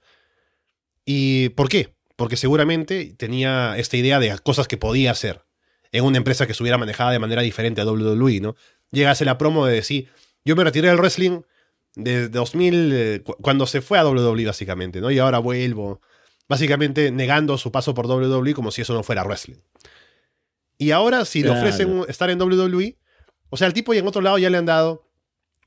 ¿Y 1.06 1.50
por 1.50 1.70
qué? 1.70 1.94
Porque 2.16 2.38
seguramente 2.38 3.16
tenía 3.18 3.76
esta 3.78 3.98
idea 3.98 4.20
de 4.20 4.38
cosas 4.40 4.68
que 4.68 4.78
podía 4.78 5.12
hacer 5.12 5.44
en 5.92 6.04
una 6.04 6.18
empresa 6.18 6.46
que 6.46 6.52
estuviera 6.52 6.78
manejada 6.78 7.12
de 7.12 7.20
manera 7.20 7.42
diferente 7.42 7.82
a 7.82 7.86
WWE, 7.86 8.40
¿no? 8.40 8.56
Llegase 8.92 9.26
la 9.26 9.38
promo 9.38 9.66
de 9.66 9.76
decir, 9.76 10.10
yo 10.46 10.56
me 10.56 10.64
retiré 10.64 10.90
del 10.90 10.98
wrestling 10.98 11.42
desde 11.96 12.30
2000, 12.30 12.92
eh, 12.94 13.24
cuando 13.42 13.68
se 13.68 13.82
fue 13.82 14.00
a 14.00 14.06
WWE 14.06 14.46
básicamente, 14.46 15.02
¿no? 15.02 15.12
Y 15.12 15.20
ahora 15.20 15.40
vuelvo, 15.40 16.02
básicamente 16.50 17.12
negando 17.12 17.58
su 17.58 17.72
paso 17.72 17.94
por 17.94 18.08
WWE 18.08 18.54
como 18.54 18.72
si 18.72 18.82
eso 18.82 18.94
no 18.94 19.04
fuera 19.04 19.24
wrestling. 19.24 19.58
Y 20.78 20.92
ahora 20.92 21.26
si 21.26 21.44
le 21.44 21.52
ofrecen 21.52 22.04
estar 22.08 22.30
en 22.30 22.42
WWE, 22.42 22.98
o 23.50 23.58
sea, 23.58 23.68
al 23.68 23.74
tipo 23.74 23.94
y 23.94 24.00
en 24.00 24.08
otro 24.08 24.22
lado 24.22 24.38
ya 24.38 24.50
le 24.50 24.58
han 24.58 24.66
dado 24.66 25.08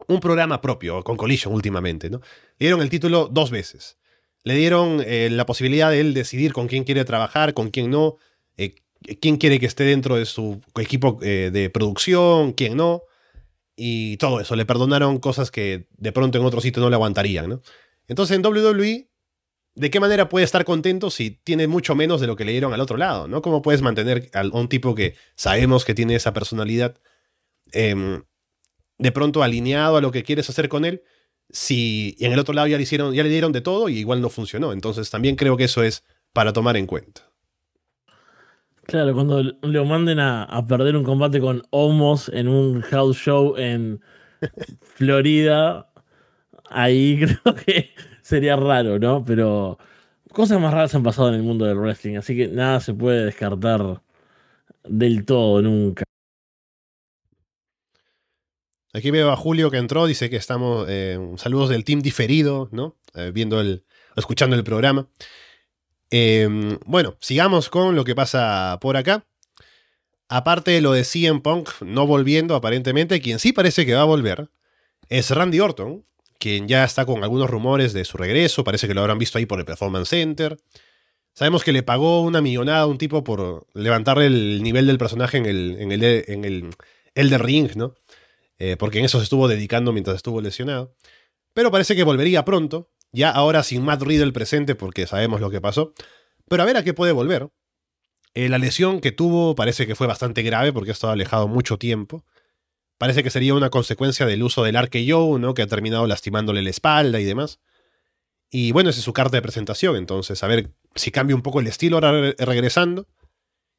un 0.08 0.20
programa 0.20 0.60
propio, 0.60 1.02
con 1.02 1.16
Collision 1.16 1.54
últimamente, 1.54 2.10
¿no? 2.10 2.18
Le 2.58 2.66
dieron 2.66 2.82
el 2.82 2.90
título 2.90 3.28
dos 3.30 3.50
veces. 3.50 3.96
Le 4.46 4.54
dieron 4.54 5.02
eh, 5.04 5.28
la 5.30 5.44
posibilidad 5.44 5.90
de 5.90 6.00
él 6.00 6.14
decidir 6.14 6.52
con 6.52 6.68
quién 6.68 6.84
quiere 6.84 7.04
trabajar, 7.04 7.52
con 7.52 7.70
quién 7.70 7.90
no, 7.90 8.16
eh, 8.56 8.76
quién 9.20 9.38
quiere 9.38 9.58
que 9.58 9.66
esté 9.66 9.82
dentro 9.84 10.14
de 10.16 10.24
su 10.24 10.60
equipo 10.76 11.18
de 11.20 11.70
producción, 11.72 12.52
quién 12.52 12.76
no 12.76 13.02
y 13.76 14.16
todo 14.16 14.40
eso. 14.40 14.56
Le 14.56 14.64
perdonaron 14.64 15.18
cosas 15.18 15.50
que 15.50 15.88
de 15.96 16.12
pronto 16.12 16.38
en 16.38 16.44
otro 16.44 16.60
sitio 16.60 16.82
no 16.82 16.88
le 16.88 16.96
aguantarían, 16.96 17.48
¿no? 17.48 17.62
Entonces 18.08 18.36
en 18.36 18.44
WWE, 18.44 19.10
¿de 19.74 19.90
qué 19.90 20.00
manera 20.00 20.28
puede 20.28 20.44
estar 20.44 20.64
contento 20.64 21.10
si 21.10 21.30
tiene 21.30 21.66
mucho 21.66 21.94
menos 21.94 22.20
de 22.20 22.26
lo 22.26 22.36
que 22.36 22.44
le 22.44 22.52
dieron 22.52 22.72
al 22.72 22.80
otro 22.80 22.96
lado, 22.96 23.28
¿no? 23.28 23.42
¿Cómo 23.42 23.62
puedes 23.62 23.82
mantener 23.82 24.30
a 24.32 24.44
un 24.46 24.68
tipo 24.68 24.94
que 24.94 25.14
sabemos 25.34 25.84
que 25.84 25.94
tiene 25.94 26.14
esa 26.14 26.32
personalidad 26.32 26.98
em, 27.72 28.22
de 28.98 29.12
pronto 29.12 29.42
alineado 29.42 29.96
a 29.96 30.00
lo 30.00 30.10
que 30.10 30.22
quieres 30.22 30.48
hacer 30.48 30.68
con 30.68 30.84
él? 30.84 31.02
Si 31.50 32.16
en 32.20 32.32
el 32.32 32.38
otro 32.38 32.54
lado 32.54 32.66
ya 32.66 32.76
le, 32.76 32.82
hicieron, 32.82 33.14
ya 33.14 33.22
le 33.22 33.28
dieron 33.28 33.52
de 33.52 33.60
todo 33.60 33.88
y 33.88 33.98
igual 33.98 34.20
no 34.20 34.28
funcionó. 34.28 34.72
Entonces 34.72 35.10
también 35.10 35.36
creo 35.36 35.56
que 35.56 35.64
eso 35.64 35.82
es 35.82 36.04
para 36.32 36.52
tomar 36.52 36.76
en 36.76 36.86
cuenta. 36.86 37.22
Claro, 38.86 39.14
cuando 39.14 39.42
lo 39.42 39.84
manden 39.84 40.20
a, 40.20 40.64
perder 40.68 40.96
un 40.96 41.02
combate 41.02 41.40
con 41.40 41.62
Homos 41.70 42.28
en 42.32 42.46
un 42.46 42.82
house 42.82 43.16
show 43.16 43.56
en 43.56 44.00
Florida, 44.94 45.90
ahí 46.70 47.18
creo 47.42 47.54
que 47.56 47.90
sería 48.22 48.54
raro, 48.54 48.98
¿no? 49.00 49.24
Pero 49.24 49.78
cosas 50.32 50.60
más 50.60 50.72
raras 50.72 50.94
han 50.94 51.02
pasado 51.02 51.30
en 51.30 51.34
el 51.34 51.42
mundo 51.42 51.64
del 51.64 51.78
wrestling, 51.78 52.16
así 52.16 52.36
que 52.36 52.48
nada 52.48 52.78
se 52.80 52.94
puede 52.94 53.24
descartar 53.24 54.02
del 54.84 55.24
todo 55.24 55.62
nunca. 55.62 56.04
Aquí 58.96 59.10
veo 59.10 59.30
a 59.30 59.36
Julio 59.36 59.70
que 59.70 59.76
entró, 59.76 60.06
dice 60.06 60.30
que 60.30 60.36
estamos, 60.36 60.86
eh, 60.88 61.18
saludos 61.36 61.68
del 61.68 61.84
team 61.84 62.00
diferido, 62.00 62.70
¿no? 62.72 62.96
Eh, 63.14 63.30
viendo 63.30 63.60
el, 63.60 63.84
escuchando 64.16 64.56
el 64.56 64.64
programa. 64.64 65.06
Em, 66.08 66.78
bueno, 66.86 67.14
sigamos 67.20 67.68
con 67.68 67.94
lo 67.94 68.04
que 68.04 68.14
pasa 68.14 68.78
por 68.80 68.96
acá. 68.96 69.26
Aparte 70.30 70.70
de 70.70 70.80
lo 70.80 70.92
de 70.92 71.04
CM 71.04 71.42
Punk 71.42 71.68
no 71.82 72.06
volviendo 72.06 72.54
aparentemente, 72.54 73.20
quien 73.20 73.38
sí 73.38 73.52
parece 73.52 73.84
que 73.84 73.92
va 73.92 74.00
a 74.00 74.06
volver 74.06 74.48
es 75.10 75.30
Randy 75.30 75.60
Orton, 75.60 76.06
quien 76.38 76.66
ya 76.66 76.82
está 76.82 77.04
con 77.04 77.22
algunos 77.22 77.50
rumores 77.50 77.92
de 77.92 78.06
su 78.06 78.16
regreso, 78.16 78.64
parece 78.64 78.88
que 78.88 78.94
lo 78.94 79.02
habrán 79.02 79.18
visto 79.18 79.36
ahí 79.36 79.44
por 79.44 79.58
el 79.58 79.66
Performance 79.66 80.08
Center. 80.08 80.56
Sabemos 81.34 81.64
que 81.64 81.72
le 81.72 81.82
pagó 81.82 82.22
una 82.22 82.40
millonada 82.40 82.80
a 82.80 82.86
un 82.86 82.96
tipo 82.96 83.22
por 83.24 83.66
levantarle 83.74 84.24
el 84.24 84.62
nivel 84.62 84.86
del 84.86 84.96
personaje 84.96 85.36
en 85.36 85.44
el, 85.44 85.76
en 85.80 85.92
el, 85.92 86.02
en 86.28 86.44
el 86.46 86.70
Elder 87.14 87.42
Ring, 87.42 87.76
¿no? 87.76 87.94
Eh, 88.58 88.76
porque 88.78 88.98
en 88.98 89.04
eso 89.04 89.18
se 89.18 89.24
estuvo 89.24 89.48
dedicando 89.48 89.92
mientras 89.92 90.16
estuvo 90.16 90.40
lesionado. 90.40 90.94
Pero 91.52 91.70
parece 91.70 91.96
que 91.96 92.04
volvería 92.04 92.44
pronto, 92.44 92.90
ya 93.12 93.30
ahora 93.30 93.62
sin 93.62 93.82
Matt 93.82 94.02
Riddle 94.02 94.32
presente 94.32 94.74
porque 94.74 95.06
sabemos 95.06 95.40
lo 95.40 95.50
que 95.50 95.60
pasó. 95.60 95.94
Pero 96.48 96.62
a 96.62 96.66
ver 96.66 96.76
a 96.76 96.84
qué 96.84 96.94
puede 96.94 97.12
volver. 97.12 97.48
Eh, 98.34 98.48
la 98.48 98.58
lesión 98.58 99.00
que 99.00 99.12
tuvo 99.12 99.54
parece 99.54 99.86
que 99.86 99.94
fue 99.94 100.06
bastante 100.06 100.42
grave 100.42 100.72
porque 100.72 100.90
ha 100.90 100.92
estado 100.92 101.12
alejado 101.12 101.48
mucho 101.48 101.78
tiempo. 101.78 102.24
Parece 102.98 103.22
que 103.22 103.30
sería 103.30 103.54
una 103.54 103.70
consecuencia 103.70 104.26
del 104.26 104.42
uso 104.42 104.62
del 104.62 104.76
RKO, 104.76 105.38
¿no? 105.38 105.54
Que 105.54 105.62
ha 105.62 105.66
terminado 105.66 106.06
lastimándole 106.06 106.62
la 106.62 106.70
espalda 106.70 107.20
y 107.20 107.24
demás. 107.24 107.60
Y 108.50 108.72
bueno, 108.72 108.90
esa 108.90 109.00
es 109.00 109.04
su 109.04 109.12
carta 109.12 109.36
de 109.36 109.42
presentación, 109.42 109.96
entonces 109.96 110.42
a 110.42 110.46
ver 110.46 110.72
si 110.94 111.10
cambia 111.10 111.34
un 111.34 111.42
poco 111.42 111.60
el 111.60 111.66
estilo 111.66 111.96
ahora 111.96 112.34
regresando. 112.38 113.08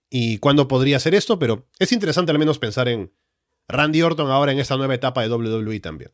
Y 0.10 0.38
cuándo 0.40 0.68
podría 0.68 1.00
ser 1.00 1.16
esto, 1.16 1.38
pero 1.38 1.68
es 1.80 1.92
interesante 1.92 2.32
al 2.32 2.40
menos 2.40 2.60
pensar 2.60 2.88
en 2.88 3.13
Randy 3.68 4.02
Orton 4.02 4.32
ahora 4.32 4.52
en 4.52 4.60
esta 4.60 4.78
nueva 4.78 4.96
etapa 4.96 5.22
de 5.22 5.34
WWE 5.34 5.80
también. 5.80 6.12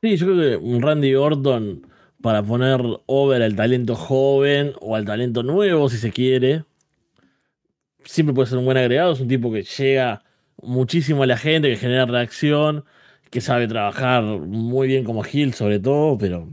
Sí, 0.00 0.16
yo 0.16 0.26
creo 0.26 0.60
que 0.60 0.80
Randy 0.80 1.14
Orton 1.14 1.86
para 2.22 2.42
poner 2.42 2.80
over 3.06 3.42
al 3.42 3.54
talento 3.54 3.94
joven 3.94 4.72
o 4.80 4.96
al 4.96 5.04
talento 5.04 5.42
nuevo, 5.42 5.88
si 5.88 5.98
se 5.98 6.10
quiere, 6.10 6.64
siempre 8.04 8.34
puede 8.34 8.48
ser 8.48 8.58
un 8.58 8.64
buen 8.64 8.76
agregado. 8.76 9.12
Es 9.12 9.20
un 9.20 9.28
tipo 9.28 9.52
que 9.52 9.62
llega 9.62 10.24
muchísimo 10.62 11.22
a 11.22 11.26
la 11.26 11.36
gente, 11.36 11.68
que 11.68 11.76
genera 11.76 12.06
reacción, 12.06 12.84
que 13.30 13.40
sabe 13.40 13.68
trabajar 13.68 14.24
muy 14.24 14.88
bien 14.88 15.04
como 15.04 15.24
Hill, 15.24 15.54
sobre 15.54 15.78
todo, 15.78 16.18
pero 16.18 16.48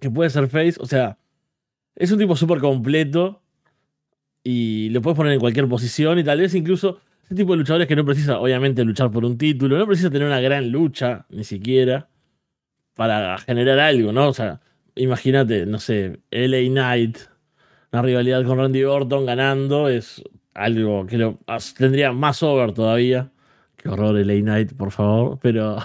que 0.00 0.10
puede 0.10 0.30
ser 0.30 0.48
face. 0.48 0.74
O 0.80 0.86
sea, 0.86 1.18
es 1.94 2.10
un 2.10 2.18
tipo 2.18 2.36
súper 2.36 2.58
completo 2.58 3.42
y 4.42 4.88
lo 4.90 5.02
puedes 5.02 5.16
poner 5.16 5.32
en 5.32 5.40
cualquier 5.40 5.68
posición 5.68 6.18
y 6.18 6.24
tal 6.24 6.40
vez 6.40 6.54
incluso 6.54 7.00
ese 7.26 7.34
tipo 7.34 7.52
de 7.52 7.58
luchadores 7.58 7.88
que 7.88 7.96
no 7.96 8.04
precisa, 8.04 8.38
obviamente, 8.38 8.84
luchar 8.84 9.10
por 9.10 9.24
un 9.24 9.36
título, 9.36 9.76
no 9.76 9.86
precisa 9.86 10.10
tener 10.10 10.28
una 10.28 10.40
gran 10.40 10.70
lucha, 10.70 11.26
ni 11.28 11.44
siquiera 11.44 12.08
para 12.94 13.36
generar 13.38 13.80
algo, 13.80 14.12
¿no? 14.12 14.28
O 14.28 14.32
sea, 14.32 14.60
imagínate, 14.94 15.66
no 15.66 15.80
sé, 15.80 16.20
LA 16.30 16.68
Knight, 16.70 17.18
una 17.92 18.02
rivalidad 18.02 18.44
con 18.44 18.58
Randy 18.58 18.84
Orton 18.84 19.26
ganando, 19.26 19.88
es 19.88 20.22
algo 20.54 21.04
que 21.06 21.18
lo 21.18 21.40
tendría 21.76 22.12
más 22.12 22.42
over 22.44 22.72
todavía. 22.72 23.32
Qué 23.76 23.88
horror 23.88 24.16
LA 24.16 24.40
Knight, 24.40 24.72
por 24.74 24.92
favor, 24.92 25.38
pero 25.42 25.78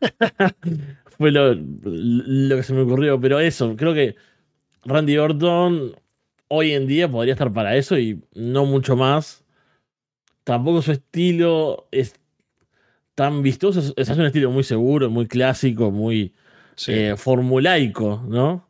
fue 1.18 1.30
lo, 1.30 1.54
lo 1.54 2.56
que 2.56 2.62
se 2.62 2.72
me 2.72 2.80
ocurrió. 2.80 3.20
Pero 3.20 3.38
eso, 3.38 3.76
creo 3.76 3.92
que 3.92 4.16
Randy 4.84 5.18
Orton 5.18 5.94
hoy 6.48 6.72
en 6.72 6.86
día 6.86 7.08
podría 7.08 7.34
estar 7.34 7.52
para 7.52 7.76
eso 7.76 7.98
y 7.98 8.22
no 8.34 8.64
mucho 8.64 8.96
más. 8.96 9.44
Tampoco 10.50 10.82
su 10.82 10.90
estilo 10.90 11.86
es 11.92 12.16
tan 13.14 13.40
vistoso. 13.40 13.94
Es, 13.96 14.08
un 14.08 14.24
estilo 14.24 14.50
muy 14.50 14.64
seguro, 14.64 15.08
muy 15.08 15.28
clásico, 15.28 15.92
muy 15.92 16.34
eh, 16.88 17.14
formulaico, 17.16 18.24
¿no? 18.26 18.68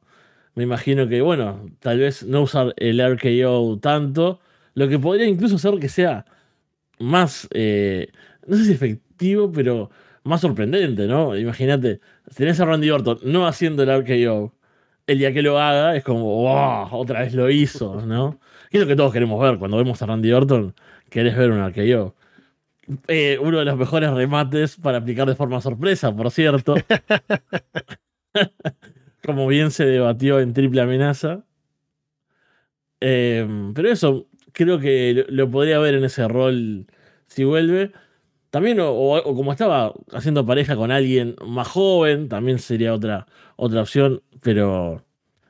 Me 0.54 0.64
imagino 0.64 1.08
que, 1.08 1.22
bueno, 1.22 1.70
tal 1.78 2.00
vez 2.00 2.22
no 2.22 2.42
usar 2.42 2.74
el 2.76 3.00
RKO 3.00 3.78
tanto, 3.80 4.40
lo 4.74 4.88
que 4.88 4.98
podría 4.98 5.26
incluso 5.26 5.56
ser 5.56 5.78
que 5.78 5.88
sea 5.88 6.26
más, 6.98 7.48
eh, 7.54 8.08
no 8.46 8.58
sé 8.58 8.66
si 8.66 8.72
efectivo, 8.72 9.50
pero 9.50 9.88
más 10.22 10.42
sorprendente, 10.42 11.06
¿no? 11.06 11.34
Imagínate, 11.34 12.00
tenés 12.36 12.60
a 12.60 12.66
Randy 12.66 12.90
Orton 12.90 13.20
no 13.22 13.46
haciendo 13.46 13.84
el 13.84 13.88
RKO, 13.88 14.52
el 15.06 15.18
día 15.18 15.32
que 15.32 15.40
lo 15.40 15.58
haga 15.58 15.96
es 15.96 16.04
como, 16.04 16.24
wow, 16.42 16.88
otra 16.92 17.20
vez 17.20 17.32
lo 17.32 17.48
hizo, 17.48 18.02
¿no? 18.04 18.38
Que 18.70 18.78
es 18.78 18.82
lo 18.82 18.86
que 18.86 18.96
todos 18.96 19.12
queremos 19.12 19.40
ver 19.40 19.58
cuando 19.58 19.76
vemos 19.76 20.00
a 20.00 20.06
Randy 20.06 20.32
Orton, 20.32 20.74
querés 21.10 21.36
ver 21.36 21.50
un 21.50 21.58
RKO. 21.58 22.14
Eh, 23.08 23.38
uno 23.40 23.58
de 23.58 23.64
los 23.64 23.76
mejores 23.76 24.10
remates 24.10 24.76
para 24.76 24.98
aplicar 24.98 25.28
de 25.28 25.34
forma 25.34 25.60
sorpresa, 25.60 26.14
por 26.14 26.30
cierto. 26.30 26.74
Como 29.24 29.46
bien 29.48 29.72
se 29.72 29.84
debatió 29.84 30.40
en 30.40 30.54
triple 30.54 30.80
amenaza. 30.80 31.44
Em, 33.00 33.72
pero 33.74 33.90
eso, 33.90 34.28
creo 34.52 34.78
que 34.78 35.26
lo, 35.28 35.50
podría 35.50 35.78
ver 35.78 35.94
en 35.94 36.04
ese 36.04 36.28
rol 36.28 36.86
si 37.26 37.44
vuelve. 37.44 37.92
También, 38.50 38.78
o, 38.80 39.22
como 39.24 39.52
estaba 39.52 39.94
haciendo 40.12 40.44
pareja 40.46 40.76
con 40.76 40.90
alguien 40.90 41.36
más 41.46 41.68
joven, 41.68 42.28
también 42.28 42.58
sería 42.58 42.94
otra, 42.94 43.26
otra 43.56 43.82
opción, 43.82 44.22
pero 44.42 45.04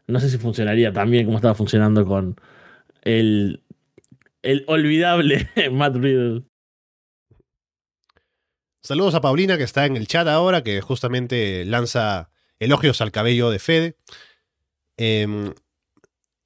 no 0.06 0.20
sé 0.20 0.28
si 0.28 0.38
funcionaría 0.38 0.92
también 0.92 1.24
como 1.26 1.38
estaba 1.38 1.54
funcionando 1.54 2.04
con 2.04 2.36
el, 3.02 3.62
el 4.42 4.64
olvidable 4.66 5.48
Matt 5.72 5.96
Riddle. 5.96 6.44
Saludos 8.82 9.14
a 9.14 9.20
Paulina 9.20 9.58
que 9.58 9.64
está 9.64 9.84
en 9.84 9.96
el 9.96 10.06
chat 10.06 10.26
ahora, 10.26 10.62
que 10.62 10.80
justamente 10.80 11.64
lanza 11.66 12.30
elogios 12.58 13.00
al 13.00 13.12
cabello 13.12 13.50
de 13.50 13.58
Fede. 13.58 13.96
Em, 14.96 15.52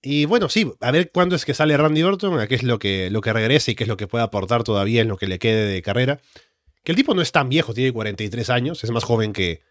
y 0.02 0.26
bueno, 0.26 0.48
sí, 0.48 0.70
a 0.80 0.90
ver 0.90 1.10
cuándo 1.12 1.36
es 1.36 1.44
que 1.44 1.54
sale 1.54 1.76
Randy 1.76 2.02
Orton, 2.02 2.38
a 2.38 2.46
qué 2.46 2.56
es 2.56 2.62
lo 2.62 2.78
que, 2.78 3.08
lo 3.10 3.20
que 3.20 3.32
regresa 3.32 3.70
y 3.70 3.74
qué 3.74 3.84
es 3.84 3.88
lo 3.88 3.96
que 3.96 4.06
puede 4.06 4.24
aportar 4.24 4.64
todavía 4.64 5.00
en 5.00 5.08
lo 5.08 5.16
que 5.16 5.26
le 5.26 5.38
quede 5.38 5.66
de 5.66 5.82
carrera. 5.82 6.20
Que 6.82 6.92
el 6.92 6.96
tipo 6.96 7.14
no 7.14 7.22
es 7.22 7.32
tan 7.32 7.48
viejo, 7.48 7.72
tiene 7.72 7.92
43 7.92 8.50
años, 8.50 8.84
es 8.84 8.90
más 8.90 9.04
joven 9.04 9.32
que 9.32 9.62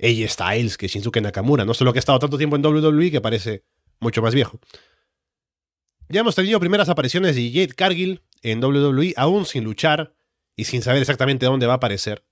AJ 0.00 0.28
Styles, 0.28 0.76
que 0.76 0.88
Shinsuke 0.88 1.20
Nakamura, 1.20 1.64
no 1.64 1.72
solo 1.72 1.92
que 1.92 1.98
ha 1.98 2.00
estado 2.00 2.18
tanto 2.18 2.36
tiempo 2.36 2.56
en 2.56 2.66
WWE 2.66 3.10
que 3.10 3.20
parece 3.20 3.64
mucho 4.00 4.22
más 4.22 4.34
viejo. 4.34 4.60
Ya 6.10 6.20
hemos 6.20 6.34
tenido 6.34 6.58
primeras 6.58 6.88
apariciones 6.88 7.36
de 7.36 7.50
Jade 7.50 7.74
Cargill 7.74 8.22
en 8.42 8.64
WWE, 8.64 9.12
aún 9.16 9.44
sin 9.44 9.64
luchar 9.64 10.14
y 10.56 10.64
sin 10.64 10.80
saber 10.80 11.02
exactamente 11.02 11.44
dónde 11.44 11.66
va 11.66 11.74
a 11.74 11.76
aparecer. 11.76 12.24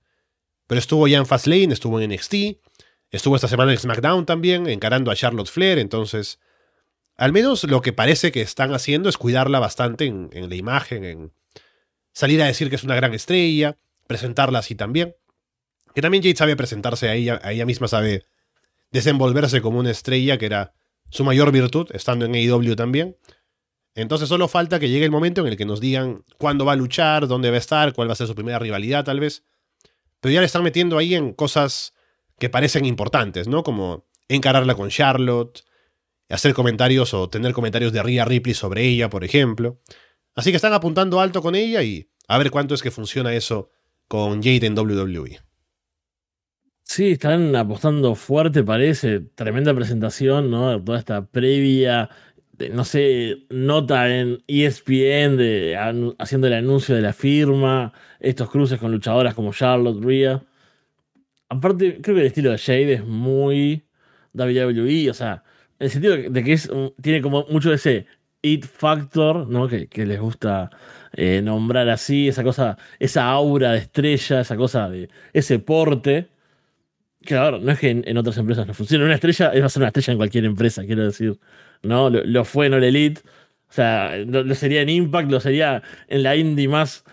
Pero 0.65 0.79
estuvo 0.79 1.07
ya 1.07 1.19
en 1.19 1.27
Fastlane, 1.27 1.73
estuvo 1.73 2.01
en 2.01 2.11
NXT, 2.11 2.33
estuvo 3.11 3.35
esta 3.35 3.47
semana 3.47 3.71
en 3.71 3.77
SmackDown 3.77 4.25
también, 4.25 4.67
encarando 4.67 5.11
a 5.11 5.15
Charlotte 5.15 5.49
Flair, 5.49 5.79
entonces... 5.79 6.39
Al 7.19 7.33
menos 7.33 7.63
lo 7.63 7.81
que 7.81 7.93
parece 7.93 8.31
que 8.31 8.41
están 8.41 8.75
haciendo 8.75 9.09
es 9.09 9.17
cuidarla 9.17 9.57
bastante 9.57 10.05
en, 10.05 10.29
la 10.31 10.55
imagen, 10.55 11.03
en 11.03 11.33
salir 12.13 12.39
a 12.43 12.45
decir 12.45 12.69
que 12.69 12.75
es 12.75 12.83
una 12.83 12.95
gran 12.95 13.15
estrella, 13.15 13.75
presentarla 14.05 14.59
así 14.59 14.75
también. 14.75 15.15
Que 15.95 16.03
también 16.03 16.21
Jade 16.21 16.35
sabe 16.35 16.55
presentarse 16.55 17.09
a 17.09 17.15
ella, 17.15 17.39
a 17.43 17.53
ella 17.53 17.65
misma 17.65 17.87
sabe 17.87 18.25
desenvolverse 18.91 19.61
como 19.61 19.79
una 19.79 19.89
estrella, 19.89 20.37
que 20.37 20.45
era 20.45 20.73
su 21.09 21.23
mayor 21.23 21.51
virtud, 21.51 21.87
estando 21.91 22.25
en 22.25 22.35
AEW 22.35 22.75
también. 22.75 23.17
Entonces 23.97 24.29
solo 24.29 24.47
falta 24.47 24.79
que 24.79 24.89
llegue 24.89 25.05
el 25.05 25.11
momento 25.11 25.41
en 25.41 25.47
el 25.47 25.57
que 25.57 25.65
nos 25.65 25.81
digan 25.81 26.23
cuándo 26.37 26.65
va 26.65 26.73
a 26.73 26.75
luchar, 26.75 27.27
dónde 27.27 27.49
va 27.49 27.55
a 27.55 27.59
estar, 27.59 27.93
cuál 27.93 28.07
va 28.07 28.13
a 28.13 28.15
ser 28.15 28.27
su 28.27 28.35
primera 28.35 28.59
rivalidad 28.59 29.03
tal 29.03 29.19
vez. 29.19 29.43
Pero 30.21 30.33
ya 30.33 30.39
le 30.39 30.45
están 30.45 30.61
metiendo 30.61 30.99
ahí 30.99 31.15
en 31.15 31.33
cosas 31.33 31.95
que 32.37 32.47
parecen 32.47 32.85
importantes, 32.85 33.47
¿no? 33.47 33.63
Como 33.63 34.05
encararla 34.27 34.75
con 34.75 34.89
Charlotte, 34.89 35.63
hacer 36.29 36.53
comentarios 36.53 37.15
o 37.15 37.27
tener 37.27 37.53
comentarios 37.53 37.91
de 37.91 38.03
Rhea 38.03 38.23
Ripley 38.23 38.53
sobre 38.53 38.85
ella, 38.85 39.09
por 39.09 39.23
ejemplo. 39.23 39.81
Así 40.35 40.51
que 40.51 40.57
están 40.57 40.73
apuntando 40.73 41.19
alto 41.19 41.41
con 41.41 41.55
ella 41.55 41.81
y 41.81 42.07
a 42.27 42.37
ver 42.37 42.51
cuánto 42.51 42.75
es 42.75 42.83
que 42.83 42.91
funciona 42.91 43.33
eso 43.33 43.71
con 44.07 44.43
Jade 44.43 44.67
en 44.67 44.77
WWE. 44.77 45.39
Sí, 46.83 47.11
están 47.11 47.55
apostando 47.55 48.15
fuerte, 48.15 48.63
parece. 48.63 49.19
Tremenda 49.19 49.73
presentación, 49.73 50.49
¿no? 50.49 50.81
Toda 50.81 50.99
esta 50.99 51.25
previa, 51.25 52.09
no 52.71 52.85
sé, 52.85 53.45
nota 53.49 54.15
en 54.15 54.43
ESPN 54.47 55.39
haciendo 56.19 56.47
el 56.47 56.53
anuncio 56.53 56.95
de 56.95 57.01
la 57.01 57.13
firma, 57.13 57.93
estos 58.19 58.49
cruces 58.49 58.79
con 58.79 58.91
luchadoras 58.91 59.33
como 59.33 59.53
Charlotte, 59.53 60.03
Rhea. 60.03 60.43
Aparte, 61.49 61.99
creo 62.01 62.15
que 62.15 62.21
el 62.21 62.27
estilo 62.27 62.51
de 62.51 62.57
Jade 62.57 62.93
es 62.93 63.05
muy 63.05 63.85
WWE, 64.33 65.09
o 65.09 65.13
sea, 65.13 65.43
en 65.79 65.85
el 65.85 65.91
sentido 65.91 66.17
de 66.17 66.43
que 66.43 66.53
es, 66.53 66.69
tiene 67.01 67.21
como 67.21 67.45
mucho 67.49 67.71
ese 67.73 68.05
it 68.41 68.65
factor, 68.65 69.47
¿no? 69.47 69.67
Que, 69.67 69.87
les 70.05 70.19
gusta 70.19 70.69
eh, 71.13 71.41
nombrar 71.43 71.89
así, 71.89 72.27
esa 72.27 72.43
cosa, 72.43 72.77
esa 72.99 73.25
aura 73.29 73.73
de 73.73 73.79
estrella, 73.79 74.41
esa 74.41 74.55
cosa 74.57 74.89
de 74.89 75.09
ese 75.33 75.59
porte 75.59 76.29
Claro, 77.27 77.59
no 77.59 77.71
es 77.73 77.79
que 77.79 77.89
en, 77.89 78.17
otras 78.17 78.37
empresas 78.37 78.65
no 78.65 78.73
funcione. 78.73 79.03
Una 79.03 79.15
estrella 79.15 79.51
es 79.53 79.61
va 79.61 79.65
a 79.65 79.69
ser 79.69 79.81
una 79.81 79.87
estrella 79.87 80.13
en 80.13 80.17
cualquier 80.17 80.45
empresa, 80.45 80.85
quiero 80.85 81.03
decir. 81.03 81.37
¿No? 81.83 82.09
Lo, 82.09 82.45
fue 82.45 82.67
en 82.67 82.73
el 82.73 82.83
Elite. 82.83 83.21
O 83.69 83.73
sea, 83.73 84.17
lo, 84.17 84.55
sería 84.55 84.81
en 84.81 84.89
Impact, 84.89 85.31
lo 85.31 85.39
sería 85.39 85.83
en 86.07 86.23
la 86.23 86.35
indie 86.35 86.67
más 86.67 87.03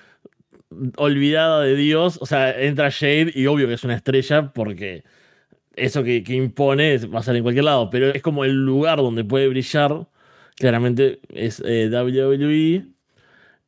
olvidada 0.96 1.62
de 1.62 1.77
Dios. 1.77 2.18
O 2.20 2.27
sea, 2.27 2.61
entra 2.61 2.88
Shade 2.90 3.33
y 3.35 3.46
obvio 3.46 3.68
que 3.68 3.74
es 3.74 3.85
una 3.85 3.96
estrella 3.96 4.53
porque 4.53 5.05
eso 5.77 6.05
que, 6.05 6.22
impone 6.29 6.98
va 7.07 7.20
a 7.20 7.22
ser 7.22 7.37
en 7.37 7.42
cualquier 7.42 7.64
lado. 7.64 7.90
Pero 7.90 8.11
es 8.11 8.22
como 8.22 8.44
el 8.44 8.64
lugar 8.64 8.98
donde 8.98 9.24
puede 9.24 9.48
brillar. 9.48 10.09
Claramente 10.57 11.20
es 11.31 11.61
eh, 11.64 11.88
WWE 11.90 12.94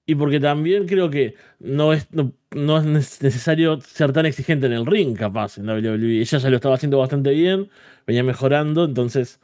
y 0.06 0.14
porque 0.14 0.38
también 0.40 0.86
creo 0.86 1.10
que 1.10 1.34
no 1.58 1.92
es, 1.92 2.08
no, 2.12 2.78
es 2.78 3.20
necesario 3.22 3.80
ser 3.80 4.12
tan 4.12 4.24
exigente 4.24 4.66
en 4.66 4.72
el 4.72 4.86
ring, 4.86 5.16
capaz, 5.16 5.58
en 5.58 5.68
WWE. 5.68 6.20
Ella 6.20 6.38
ya 6.38 6.48
lo 6.48 6.56
estaba 6.56 6.76
haciendo 6.76 6.98
bastante 6.98 7.30
bien, 7.30 7.68
venía 8.06 8.22
mejorando, 8.22 8.84
entonces 8.84 9.40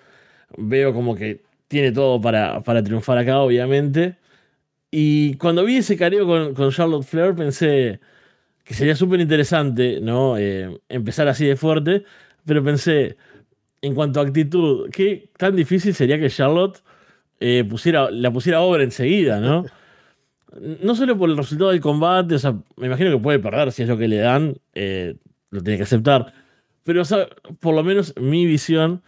veo 0.59 0.93
como 0.95 1.15
que 1.15 1.43
tiene 1.69 1.93
todo 1.93 2.21
para, 2.21 2.63
para 2.63 2.83
triunfar 2.83 3.19
acá, 3.19 3.41
obviamente. 3.41 4.17
Y 4.91 5.37
cuando 5.37 5.65
vi 5.65 5.79
ese 5.79 5.97
careo 5.97 6.27
con, 6.27 6.71
Charlotte 6.71 7.05
Flair, 7.05 7.35
pensé 7.35 8.01
que 8.65 8.75
sería 8.75 8.95
súper 8.95 9.21
interesante, 9.21 10.01
¿no? 10.01 10.37
Eh, 10.39 10.79
empezar 10.89 11.29
así 11.29 11.47
de 11.47 11.57
fuerte, 11.57 12.05
pero 12.45 12.63
pensé, 12.63 13.17
en 13.81 13.95
cuanto 13.95 14.21
a 14.21 14.25
actitud, 14.25 14.91
qué 14.91 15.31
tan 15.39 15.57
difícil 15.57 15.95
sería 15.95 16.19
que 16.19 16.31
Charlotte 16.31 16.83
eh, 17.41 17.65
pusiera, 17.69 18.11
la 18.11 18.31
pusiera 18.31 18.61
obra 18.61 18.85
enseguida, 18.85 19.41
¿no? 19.41 19.65
no 20.83 20.95
solo 20.95 21.17
por 21.17 21.31
el 21.31 21.37
resultado 21.37 21.71
del 21.71 21.81
combate, 21.81 22.35
o 22.35 22.39
sea, 22.39 22.53
me 22.77 22.87
imagino 22.87 23.11
que 23.11 23.19
puede 23.19 23.39
perder 23.39 23.73
si 23.73 23.83
es 23.83 23.89
lo 23.89 23.97
que 23.97 24.09
le 24.09 24.19
dan, 24.19 24.57
eh, 24.75 25.17
lo 25.51 25.63
tiene 25.63 25.79
que 25.79 25.85
aceptar. 25.85 26.35
Pero, 26.85 27.03
o 27.03 27.05
sea, 27.05 27.29
por 27.61 27.75
lo 27.75 27.83
menos 27.83 28.15
mi 28.21 28.47
visión 28.47 29.03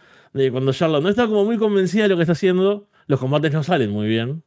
cuando 0.51 0.73
Charlotte 0.73 1.01
no 1.01 1.09
está 1.09 1.27
como 1.27 1.45
muy 1.45 1.57
convencida 1.57 2.03
de 2.03 2.09
lo 2.09 2.15
que 2.17 2.23
está 2.23 2.33
haciendo, 2.33 2.89
los 3.07 3.19
combates 3.19 3.53
no 3.53 3.63
salen 3.63 3.89
muy 3.89 4.07
bien. 4.07 4.43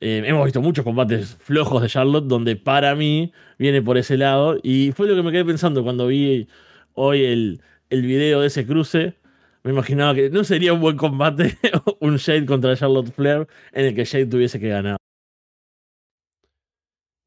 Eh, 0.00 0.22
hemos 0.26 0.44
visto 0.44 0.60
muchos 0.60 0.84
combates 0.84 1.36
flojos 1.40 1.82
de 1.82 1.88
Charlotte 1.88 2.26
donde 2.26 2.56
para 2.56 2.94
mí 2.94 3.32
viene 3.58 3.82
por 3.82 3.96
ese 3.96 4.18
lado. 4.18 4.58
Y 4.62 4.92
fue 4.92 5.08
lo 5.08 5.14
que 5.14 5.22
me 5.22 5.32
quedé 5.32 5.44
pensando 5.44 5.82
cuando 5.82 6.06
vi 6.06 6.48
hoy 6.94 7.24
el, 7.24 7.62
el 7.88 8.02
video 8.02 8.42
de 8.42 8.48
ese 8.48 8.66
cruce. 8.66 9.14
Me 9.62 9.72
imaginaba 9.72 10.14
que 10.14 10.30
no 10.30 10.44
sería 10.44 10.72
un 10.72 10.80
buen 10.80 10.96
combate 10.96 11.58
un 12.00 12.16
Shade 12.16 12.46
contra 12.46 12.76
Charlotte 12.76 13.12
Flair 13.12 13.46
en 13.72 13.86
el 13.86 13.94
que 13.94 14.04
Shade 14.04 14.26
tuviese 14.26 14.60
que 14.60 14.68
ganar. 14.68 14.96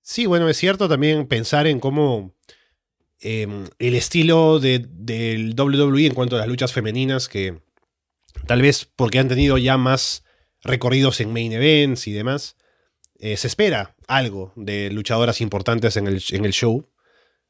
Sí, 0.01 0.25
bueno, 0.25 0.49
es 0.49 0.57
cierto 0.57 0.89
también 0.89 1.27
pensar 1.27 1.65
en 1.65 1.79
cómo 1.79 2.33
em, 3.23 3.65
el 3.79 3.95
estilo 3.95 4.59
de, 4.59 4.85
del 4.87 5.55
WWE 5.57 6.05
en 6.05 6.13
cuanto 6.13 6.35
a 6.35 6.39
las 6.39 6.47
luchas 6.47 6.73
femeninas, 6.73 7.27
que 7.27 7.59
tal 8.45 8.61
vez 8.61 8.87
porque 8.95 9.19
han 9.19 9.27
tenido 9.27 9.57
ya 9.57 9.77
más 9.77 10.23
recorridos 10.63 11.19
en 11.21 11.33
main 11.33 11.51
events 11.51 12.07
y 12.07 12.11
demás, 12.11 12.57
eh, 13.19 13.37
se 13.37 13.47
espera 13.47 13.95
algo 14.07 14.53
de 14.55 14.89
luchadoras 14.91 15.41
importantes 15.41 15.97
en 15.97 16.07
el, 16.07 16.21
en 16.31 16.45
el 16.45 16.51
show. 16.51 16.89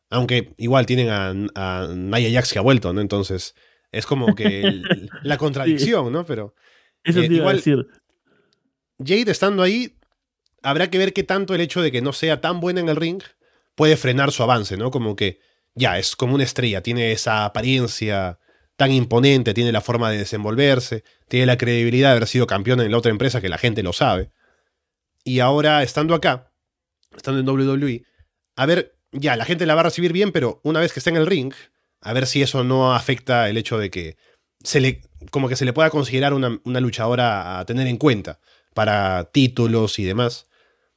Aunque 0.10 0.54
igual 0.58 0.86
tienen 0.86 1.10
a, 1.10 1.34
a, 1.56 1.88
Nia 1.94 2.32
Jax 2.32 2.54
que 2.54 2.60
ha 2.60 2.62
vuelto, 2.62 2.94
¿no? 2.94 3.02
Entonces 3.02 3.56
es 3.92 4.06
como 4.06 4.36
que 4.36 4.82
la 5.24 5.38
contradicción, 5.38 6.12
¿no? 6.12 6.26
Pero 6.26 6.54
Eso 7.04 7.22
eh, 7.22 7.26
igual, 7.26 7.58
decir. 7.58 7.88
Jade 9.00 9.32
estando 9.32 9.64
ahí 9.64 9.98
habrá 10.62 10.90
que 10.90 10.98
ver 10.98 11.14
qué 11.14 11.24
tanto 11.24 11.54
el 11.54 11.62
hecho 11.62 11.82
de 11.82 11.92
que 11.92 12.02
no 12.02 12.14
sea 12.14 12.42
tan 12.42 12.60
buena 12.60 12.80
en 12.80 12.90
el 12.90 12.96
ring 12.96 13.22
puede 13.76 13.98
frenar 13.98 14.32
su 14.32 14.44
avance, 14.44 14.78
¿no? 14.78 14.92
Como 14.92 15.16
que 15.16 15.40
ya, 15.76 15.98
es 15.98 16.16
como 16.16 16.36
una 16.36 16.44
estrella, 16.44 16.82
tiene 16.82 17.12
esa 17.12 17.46
apariencia 17.46 18.40
tan 18.76 18.92
imponente, 18.92 19.54
tiene 19.54 19.72
la 19.72 19.82
forma 19.82 20.12
de 20.12 20.20
desenvolverse, 20.20 21.04
tiene 21.28 21.46
la 21.46 21.58
credibilidad 21.58 22.10
de 22.10 22.18
haber 22.18 22.28
sido 22.28 22.48
campeón 22.48 22.82
en 22.82 22.92
la 22.92 22.98
otra 22.98 23.12
empresa 23.12 23.42
que 23.42 23.50
la 23.50 23.58
gente 23.58 23.84
lo 23.84 23.94
sabe. 23.94 24.32
Y 25.24 25.40
ahora, 25.40 25.84
estando 25.84 26.16
acá, 26.16 26.52
estando 27.16 27.40
en 27.40 27.48
WWE, 27.48 28.04
a 28.56 28.66
ver, 28.66 28.96
ya, 29.12 29.36
la 29.36 29.46
gente 29.46 29.66
la 29.66 29.76
va 29.76 29.82
a 29.82 29.86
recibir 29.86 30.12
bien, 30.12 30.32
pero 30.32 30.60
una 30.64 30.80
vez 30.80 30.92
que 30.94 31.00
está 31.00 31.10
en 31.10 31.18
el 31.18 31.28
ring, 31.28 31.54
a 32.02 32.14
ver 32.14 32.28
si 32.28 32.42
eso 32.42 32.64
no 32.64 32.94
afecta 32.94 33.50
el 33.50 33.58
hecho 33.58 33.78
de 33.78 33.90
que 33.90 34.18
se 34.64 34.80
le, 34.80 35.02
como 35.32 35.48
que 35.48 35.56
se 35.56 35.66
le 35.66 35.74
pueda 35.74 35.90
considerar 35.90 36.34
una, 36.34 36.60
una 36.64 36.80
luchadora 36.80 37.60
a 37.60 37.66
tener 37.66 37.88
en 37.88 37.98
cuenta 37.98 38.40
para 38.74 39.26
títulos 39.32 40.00
y 40.00 40.04
demás. 40.04 40.48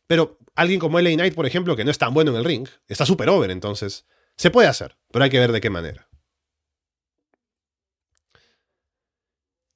Pero 0.06 0.38
alguien 0.54 0.80
como 0.80 0.98
LA 1.00 1.10
Knight, 1.10 1.34
por 1.34 1.46
ejemplo, 1.46 1.76
que 1.76 1.84
no 1.84 1.90
es 1.90 1.98
tan 1.98 2.14
bueno 2.14 2.30
en 2.30 2.38
el 2.38 2.44
ring, 2.44 2.68
está 2.88 3.04
súper 3.06 3.28
over, 3.28 3.50
entonces 3.50 4.06
se 4.36 4.50
puede 4.50 4.68
hacer, 4.68 4.96
pero 5.10 5.24
hay 5.24 5.30
que 5.30 5.38
ver 5.38 5.52
de 5.52 5.60
qué 5.60 5.70
manera. 5.70 6.08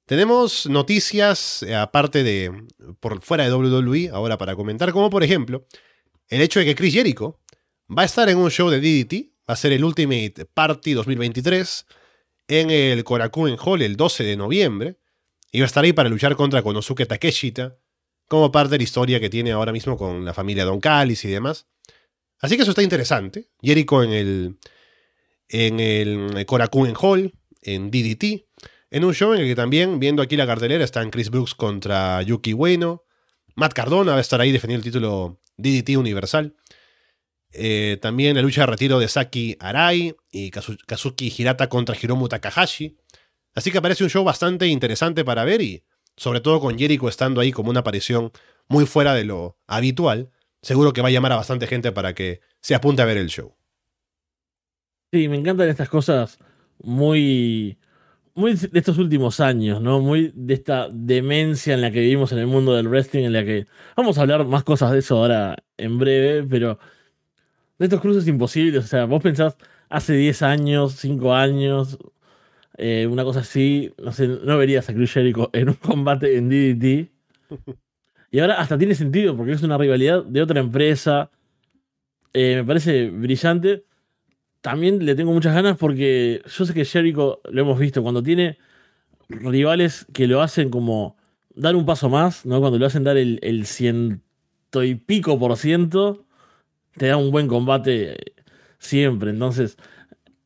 Tenemos 0.05 0.65
noticias, 0.65 1.63
eh, 1.63 1.73
aparte 1.73 2.23
de 2.23 2.51
por 2.99 3.21
fuera 3.21 3.45
de 3.45 3.53
WWE, 3.53 4.09
ahora 4.09 4.37
para 4.37 4.55
comentar, 4.55 4.91
como 4.91 5.09
por 5.09 5.23
ejemplo, 5.23 5.65
el 6.27 6.41
hecho 6.41 6.59
de 6.59 6.65
que 6.65 6.75
Chris 6.75 6.93
Jericho 6.93 7.39
va 7.89 8.01
a 8.01 8.05
estar 8.05 8.27
en 8.27 8.37
un 8.37 8.51
show 8.51 8.69
de 8.69 8.81
DDT, 8.81 9.31
va 9.49 9.53
a 9.53 9.55
ser 9.55 9.71
el 9.71 9.83
Ultimate 9.83 10.45
Party 10.53 10.93
2023 10.93 11.85
en 12.49 12.71
el 12.71 13.03
Korakuen 13.05 13.55
Hall 13.57 13.81
el 13.81 13.95
12 13.95 14.23
de 14.25 14.35
noviembre, 14.35 14.97
y 15.51 15.59
va 15.59 15.65
a 15.65 15.67
estar 15.67 15.83
ahí 15.83 15.93
para 15.93 16.09
luchar 16.09 16.35
contra 16.35 16.61
Konosuke 16.61 17.05
Takeshita, 17.05 17.77
como 18.27 18.51
parte 18.51 18.71
de 18.71 18.77
la 18.77 18.83
historia 18.83 19.19
que 19.19 19.29
tiene 19.29 19.51
ahora 19.51 19.71
mismo 19.71 19.97
con 19.97 20.23
la 20.23 20.33
familia 20.33 20.65
Don 20.65 20.79
Callis 20.79 21.25
y 21.25 21.29
demás. 21.29 21.67
Así 22.41 22.55
que 22.55 22.63
eso 22.63 22.71
está 22.71 22.83
interesante. 22.83 23.49
Jericho 23.61 24.03
en 24.03 24.11
el, 24.11 24.57
en 25.47 25.79
el 25.79 26.45
Korakuen 26.45 26.95
Hall, 26.99 27.33
en 27.61 27.91
DDT, 27.91 28.45
en 28.89 29.05
un 29.05 29.13
show 29.13 29.33
en 29.33 29.41
el 29.41 29.47
que 29.47 29.55
también, 29.55 29.99
viendo 29.99 30.21
aquí 30.21 30.35
la 30.35 30.47
cartelera, 30.47 30.83
están 30.83 31.11
Chris 31.11 31.29
Brooks 31.29 31.55
contra 31.55 32.21
Yuki 32.23 32.53
Bueno. 32.53 33.05
Matt 33.55 33.73
Cardona 33.73 34.13
va 34.13 34.17
a 34.17 34.21
estar 34.21 34.41
ahí 34.41 34.51
defendiendo 34.51 34.85
el 34.85 34.91
título 34.91 35.39
DDT 35.57 35.97
Universal. 35.97 36.55
Eh, 37.53 37.97
también 38.01 38.35
la 38.35 38.41
lucha 38.41 38.61
de 38.61 38.67
retiro 38.67 38.99
de 38.99 39.07
Saki 39.07 39.57
Arai 39.59 40.15
y 40.31 40.51
Kazuki 40.51 41.33
Hirata 41.37 41.69
contra 41.69 41.95
Hiromu 42.01 42.27
Takahashi. 42.27 42.97
Así 43.53 43.71
que 43.71 43.77
aparece 43.77 44.03
un 44.03 44.09
show 44.09 44.23
bastante 44.23 44.67
interesante 44.67 45.25
para 45.25 45.43
ver 45.43 45.61
y 45.61 45.83
sobre 46.15 46.39
todo 46.39 46.59
con 46.59 46.77
Jericho 46.77 47.09
estando 47.09 47.41
ahí 47.41 47.51
como 47.51 47.69
una 47.69 47.81
aparición 47.81 48.31
muy 48.67 48.85
fuera 48.85 49.13
de 49.13 49.25
lo 49.25 49.57
habitual, 49.67 50.31
seguro 50.61 50.93
que 50.93 51.01
va 51.01 51.09
a 51.09 51.11
llamar 51.11 51.31
a 51.31 51.37
bastante 51.37 51.67
gente 51.67 51.91
para 51.91 52.13
que 52.13 52.41
se 52.59 52.75
apunte 52.75 53.01
a 53.01 53.05
ver 53.05 53.17
el 53.17 53.27
show. 53.27 53.55
Sí, 55.11 55.27
me 55.27 55.37
encantan 55.37 55.67
estas 55.67 55.89
cosas 55.89 56.39
muy, 56.81 57.77
muy 58.33 58.53
de 58.55 58.79
estos 58.79 58.97
últimos 58.97 59.39
años, 59.39 59.81
¿no? 59.81 59.99
Muy 59.99 60.31
de 60.35 60.53
esta 60.53 60.87
demencia 60.89 61.73
en 61.73 61.81
la 61.81 61.91
que 61.91 61.99
vivimos 61.99 62.31
en 62.31 62.39
el 62.39 62.47
mundo 62.47 62.75
del 62.75 62.87
wrestling, 62.87 63.25
en 63.25 63.33
la 63.33 63.43
que 63.43 63.67
vamos 63.97 64.17
a 64.17 64.21
hablar 64.21 64.45
más 64.45 64.63
cosas 64.63 64.91
de 64.91 64.99
eso 64.99 65.17
ahora 65.17 65.57
en 65.77 65.97
breve, 65.97 66.47
pero 66.49 66.79
de 67.77 67.85
estos 67.85 68.01
cruces 68.01 68.27
imposibles, 68.27 68.85
o 68.85 68.87
sea, 68.87 69.05
vos 69.05 69.21
pensás 69.21 69.57
hace 69.89 70.13
10 70.13 70.41
años, 70.43 70.93
5 70.93 71.33
años, 71.33 71.97
eh, 72.77 73.07
una 73.07 73.23
cosa 73.23 73.41
así, 73.41 73.93
no 73.97 74.13
sé, 74.13 74.27
no 74.27 74.57
verías 74.57 74.89
a 74.89 74.93
Chris 74.93 75.11
Jericho 75.13 75.49
en 75.53 75.69
un 75.69 75.75
combate 75.75 76.37
en 76.37 76.49
DDT. 76.49 77.11
Y 78.31 78.39
ahora 78.39 78.55
hasta 78.55 78.77
tiene 78.77 78.95
sentido 78.95 79.35
porque 79.35 79.51
es 79.51 79.61
una 79.61 79.77
rivalidad 79.77 80.23
de 80.23 80.41
otra 80.41 80.61
empresa. 80.61 81.29
Eh, 82.33 82.55
me 82.55 82.63
parece 82.63 83.09
brillante. 83.09 83.83
También 84.61 85.05
le 85.05 85.15
tengo 85.15 85.33
muchas 85.33 85.53
ganas 85.53 85.77
porque 85.77 86.41
yo 86.45 86.65
sé 86.65 86.73
que 86.73 86.85
Jericho, 86.85 87.41
lo 87.49 87.61
hemos 87.61 87.77
visto, 87.77 88.01
cuando 88.01 88.23
tiene 88.23 88.57
rivales 89.27 90.05
que 90.13 90.27
lo 90.27 90.41
hacen 90.41 90.69
como 90.69 91.17
dar 91.55 91.75
un 91.75 91.85
paso 91.85 92.09
más, 92.09 92.45
¿no? 92.45 92.59
Cuando 92.61 92.79
lo 92.79 92.85
hacen 92.85 93.03
dar 93.03 93.17
el, 93.17 93.65
ciento 93.65 94.83
y 94.83 94.95
pico 94.95 95.37
por 95.37 95.57
ciento, 95.57 96.25
te 96.95 97.07
da 97.07 97.17
un 97.17 97.31
buen 97.31 97.47
combate 97.47 98.15
siempre. 98.79 99.31
Entonces, 99.31 99.77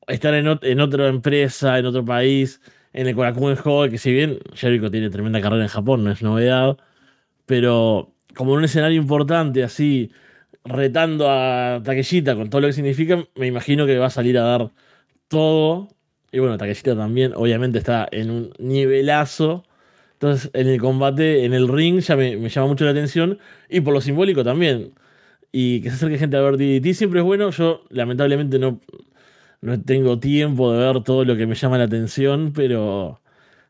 estar 0.07 0.33
en, 0.33 0.59
en 0.61 0.79
otra 0.79 1.07
empresa, 1.07 1.77
en 1.77 1.85
otro 1.85 2.03
país, 2.05 2.61
en 2.93 3.07
el 3.07 3.15
Korakuen 3.15 3.57
Hall, 3.63 3.91
que 3.91 3.97
si 3.97 4.11
bien 4.11 4.39
Jericho 4.53 4.89
tiene 4.89 5.09
tremenda 5.09 5.41
carrera 5.41 5.63
en 5.63 5.69
Japón, 5.69 6.03
no 6.03 6.11
es 6.11 6.21
novedad, 6.23 6.77
pero 7.45 8.13
como 8.35 8.53
en 8.53 8.59
un 8.59 8.65
escenario 8.65 8.99
importante, 8.99 9.63
así, 9.63 10.11
retando 10.63 11.29
a 11.29 11.81
Takeshita 11.83 12.35
con 12.35 12.49
todo 12.49 12.61
lo 12.61 12.67
que 12.67 12.73
significa, 12.73 13.23
me 13.35 13.47
imagino 13.47 13.85
que 13.85 13.97
va 13.97 14.07
a 14.07 14.09
salir 14.09 14.37
a 14.37 14.43
dar 14.43 14.71
todo. 15.27 15.89
Y 16.31 16.39
bueno, 16.39 16.57
Takeshita 16.57 16.95
también, 16.95 17.33
obviamente, 17.35 17.77
está 17.79 18.07
en 18.11 18.31
un 18.31 18.53
nivelazo. 18.59 19.63
Entonces, 20.13 20.51
en 20.53 20.67
el 20.67 20.79
combate, 20.79 21.45
en 21.45 21.53
el 21.53 21.67
ring, 21.67 21.99
ya 21.99 22.15
me, 22.15 22.37
me 22.37 22.49
llama 22.49 22.67
mucho 22.67 22.85
la 22.85 22.91
atención. 22.91 23.39
Y 23.69 23.81
por 23.81 23.93
lo 23.93 24.01
simbólico 24.01 24.43
también. 24.43 24.93
Y 25.51 25.81
que 25.81 25.89
se 25.89 25.95
acerque 25.95 26.17
gente 26.17 26.37
a 26.37 26.41
ver 26.41 26.57
DDT 26.57 26.93
siempre 26.93 27.19
es 27.21 27.25
bueno. 27.25 27.51
Yo, 27.51 27.83
lamentablemente, 27.89 28.59
no, 28.59 28.81
no 29.61 29.81
tengo 29.81 30.19
tiempo 30.19 30.71
de 30.73 30.79
ver 30.79 31.03
todo 31.03 31.25
lo 31.25 31.35
que 31.37 31.47
me 31.47 31.55
llama 31.55 31.77
la 31.77 31.85
atención, 31.85 32.53
pero 32.53 33.21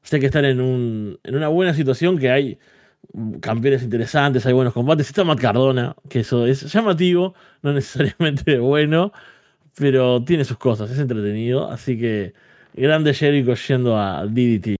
sé 0.03 0.19
que 0.19 0.27
están 0.27 0.45
en, 0.45 0.61
un, 0.61 1.19
en 1.23 1.35
una 1.35 1.47
buena 1.49 1.73
situación, 1.73 2.17
que 2.17 2.31
hay 2.31 2.59
campeones 3.41 3.83
interesantes, 3.83 4.45
hay 4.45 4.53
buenos 4.53 4.73
combates. 4.73 5.07
Está 5.07 5.23
Matt 5.23 5.39
Cardona, 5.39 5.95
que 6.09 6.21
eso 6.21 6.45
es 6.45 6.71
llamativo, 6.71 7.33
no 7.61 7.73
necesariamente 7.73 8.59
bueno, 8.59 9.11
pero 9.75 10.23
tiene 10.23 10.45
sus 10.45 10.57
cosas, 10.57 10.91
es 10.91 10.99
entretenido. 10.99 11.69
Así 11.69 11.97
que 11.99 12.33
grande 12.73 13.13
Jericho 13.13 13.55
yendo 13.55 13.97
a 13.97 14.25
DDT. 14.25 14.75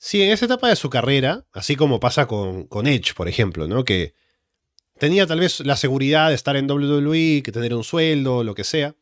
Sí, 0.00 0.22
en 0.22 0.30
esa 0.30 0.46
etapa 0.46 0.68
de 0.68 0.76
su 0.76 0.90
carrera, 0.90 1.44
así 1.52 1.74
como 1.76 2.00
pasa 2.00 2.26
con, 2.26 2.64
con 2.66 2.86
Edge, 2.86 3.14
por 3.14 3.28
ejemplo, 3.28 3.66
¿no? 3.66 3.84
Que 3.84 4.14
tenía 4.98 5.26
tal 5.26 5.40
vez 5.40 5.60
la 5.60 5.76
seguridad 5.76 6.28
de 6.28 6.34
estar 6.34 6.56
en 6.56 6.70
WWE, 6.70 7.42
que 7.42 7.52
tener 7.52 7.74
un 7.74 7.84
sueldo, 7.84 8.44
lo 8.44 8.54
que 8.54 8.64
sea. 8.64 8.94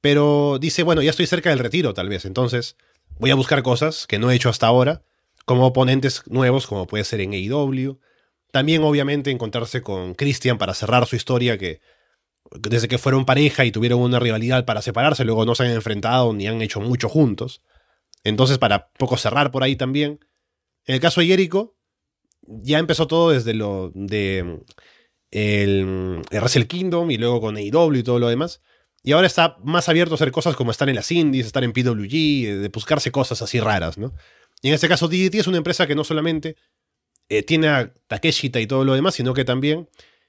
Pero 0.00 0.58
dice, 0.60 0.84
bueno, 0.84 1.02
ya 1.02 1.10
estoy 1.10 1.26
cerca 1.26 1.50
del 1.50 1.58
retiro, 1.58 1.92
tal 1.92 2.08
vez. 2.08 2.24
Entonces, 2.24 2.76
voy 3.18 3.30
a 3.30 3.34
buscar 3.34 3.62
cosas 3.62 4.06
que 4.06 4.18
no 4.18 4.30
he 4.30 4.36
hecho 4.36 4.48
hasta 4.48 4.68
ahora 4.68 5.02
como 5.46 5.66
oponentes 5.66 6.22
nuevos, 6.26 6.66
como 6.66 6.86
puede 6.86 7.04
ser 7.04 7.22
en 7.22 7.32
AEW. 7.32 7.98
También, 8.52 8.82
obviamente, 8.82 9.30
encontrarse 9.30 9.80
con 9.80 10.14
Christian 10.14 10.58
para 10.58 10.74
cerrar 10.74 11.06
su 11.06 11.16
historia, 11.16 11.56
que 11.56 11.80
desde 12.50 12.88
que 12.88 12.98
fueron 12.98 13.24
pareja 13.24 13.64
y 13.64 13.72
tuvieron 13.72 14.00
una 14.00 14.20
rivalidad 14.20 14.64
para 14.66 14.82
separarse, 14.82 15.24
luego 15.24 15.46
no 15.46 15.54
se 15.54 15.64
han 15.64 15.70
enfrentado 15.70 16.32
ni 16.34 16.46
han 16.46 16.60
hecho 16.60 16.80
mucho 16.80 17.08
juntos. 17.08 17.62
Entonces, 18.24 18.58
para 18.58 18.88
poco 18.98 19.16
cerrar 19.16 19.50
por 19.50 19.62
ahí 19.62 19.76
también. 19.76 20.20
En 20.84 20.94
el 20.96 21.00
caso 21.00 21.20
de 21.20 21.28
Jericho, 21.28 21.76
ya 22.42 22.78
empezó 22.78 23.06
todo 23.06 23.30
desde 23.30 23.54
lo 23.54 23.92
de 23.94 24.62
el, 25.30 26.22
el 26.30 26.40
Wrestle 26.40 26.66
Kingdom 26.66 27.10
y 27.10 27.18
luego 27.18 27.40
con 27.40 27.56
AEW 27.56 27.94
y 27.94 28.02
todo 28.02 28.18
lo 28.18 28.28
demás. 28.28 28.62
Y 29.02 29.12
ahora 29.12 29.28
está 29.28 29.56
más 29.62 29.88
abierto 29.88 30.14
a 30.14 30.16
hacer 30.16 30.32
cosas 30.32 30.56
como 30.56 30.72
estar 30.72 30.88
en 30.88 30.96
las 30.96 31.12
indies, 31.12 31.46
estar 31.46 31.62
en 31.62 31.72
PWG, 31.72 32.60
de 32.60 32.70
buscarse 32.72 33.12
cosas 33.12 33.42
así 33.42 33.60
raras, 33.60 33.98
¿no? 33.98 34.12
Y 34.62 34.68
en 34.68 34.74
este 34.74 34.88
caso 34.88 35.08
DDT 35.08 35.34
es 35.36 35.46
una 35.46 35.58
empresa 35.58 35.86
que 35.86 35.94
no 35.94 36.04
solamente 36.04 36.56
eh, 37.28 37.42
tiene 37.42 37.68
a 37.68 37.92
Takeshita 38.06 38.60
y 38.60 38.66
todo 38.66 38.84
lo 38.84 38.94
demás, 38.94 39.14
sino 39.14 39.34
que 39.34 39.44
también 39.44 39.88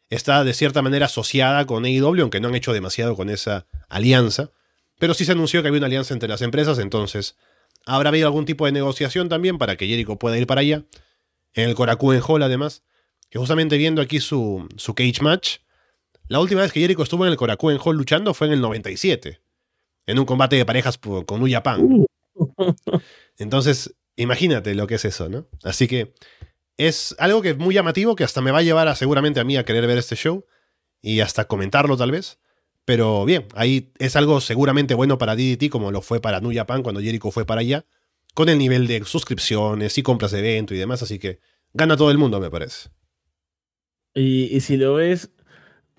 está 0.09 0.43
de 0.43 0.53
cierta 0.53 0.81
manera 0.81 1.05
asociada 1.05 1.65
con 1.65 1.85
AEW, 1.85 2.21
aunque 2.21 2.39
no 2.39 2.47
han 2.47 2.55
hecho 2.55 2.73
demasiado 2.73 3.15
con 3.15 3.29
esa 3.29 3.67
alianza. 3.89 4.51
Pero 4.99 5.13
sí 5.13 5.25
se 5.25 5.33
anunció 5.33 5.61
que 5.61 5.67
había 5.67 5.79
una 5.79 5.87
alianza 5.87 6.13
entre 6.13 6.29
las 6.29 6.41
empresas, 6.41 6.79
entonces 6.79 7.35
habrá 7.85 8.09
habido 8.09 8.27
algún 8.27 8.45
tipo 8.45 8.65
de 8.65 8.71
negociación 8.71 9.29
también 9.29 9.57
para 9.57 9.75
que 9.75 9.87
Jericho 9.87 10.17
pueda 10.17 10.37
ir 10.37 10.47
para 10.47 10.61
allá. 10.61 10.83
En 11.53 11.69
el 11.69 11.75
Korakuen 11.75 12.21
Hall, 12.27 12.43
además, 12.43 12.83
que 13.29 13.39
justamente 13.39 13.77
viendo 13.77 14.01
aquí 14.01 14.19
su, 14.19 14.67
su 14.75 14.93
cage 14.93 15.21
match, 15.21 15.57
la 16.27 16.39
última 16.39 16.61
vez 16.61 16.71
que 16.71 16.81
Jericho 16.81 17.03
estuvo 17.03 17.25
en 17.25 17.31
el 17.31 17.37
Korakuen 17.37 17.79
Hall 17.83 17.95
luchando 17.95 18.33
fue 18.33 18.47
en 18.47 18.53
el 18.53 18.61
97, 18.61 19.39
en 20.07 20.19
un 20.19 20.25
combate 20.25 20.55
de 20.55 20.65
parejas 20.65 20.97
con 20.97 21.39
New 21.39 21.51
Japan. 21.51 22.05
Entonces, 23.37 23.95
Imagínate 24.17 24.73
lo 24.75 24.87
que 24.87 24.95
es 24.95 25.05
eso, 25.05 25.29
¿no? 25.29 25.47
Así 25.63 25.87
que 25.87 26.13
es 26.75 27.15
algo 27.19 27.41
que 27.41 27.51
es 27.51 27.57
muy 27.57 27.73
llamativo, 27.75 28.15
que 28.15 28.23
hasta 28.23 28.41
me 28.41 28.51
va 28.51 28.59
a 28.59 28.63
llevar 28.63 28.87
a, 28.87 28.95
seguramente 28.95 29.39
a 29.39 29.43
mí 29.43 29.57
a 29.57 29.63
querer 29.63 29.87
ver 29.87 29.99
este 29.99 30.15
show 30.15 30.45
y 31.01 31.19
hasta 31.21 31.45
comentarlo 31.45 31.95
tal 31.95 32.11
vez. 32.11 32.39
Pero 32.83 33.25
bien, 33.25 33.45
ahí 33.53 33.91
es 33.99 34.15
algo 34.15 34.41
seguramente 34.41 34.95
bueno 34.95 35.17
para 35.17 35.35
DDT 35.35 35.69
como 35.69 35.91
lo 35.91 36.01
fue 36.01 36.19
para 36.19 36.41
New 36.41 36.53
Japan 36.53 36.81
cuando 36.83 36.99
Jericho 36.99 37.31
fue 37.31 37.45
para 37.45 37.61
allá, 37.61 37.85
con 38.33 38.49
el 38.49 38.57
nivel 38.57 38.87
de 38.87 39.03
suscripciones 39.05 39.97
y 39.97 40.03
compras 40.03 40.31
de 40.31 40.39
evento 40.39 40.73
y 40.73 40.77
demás, 40.77 41.03
así 41.03 41.19
que 41.19 41.39
gana 41.73 41.95
todo 41.95 42.09
el 42.09 42.17
mundo 42.17 42.39
me 42.39 42.49
parece. 42.49 42.89
Y, 44.15 44.61
si 44.61 44.77
lo 44.77 44.95
ves, 44.95 45.29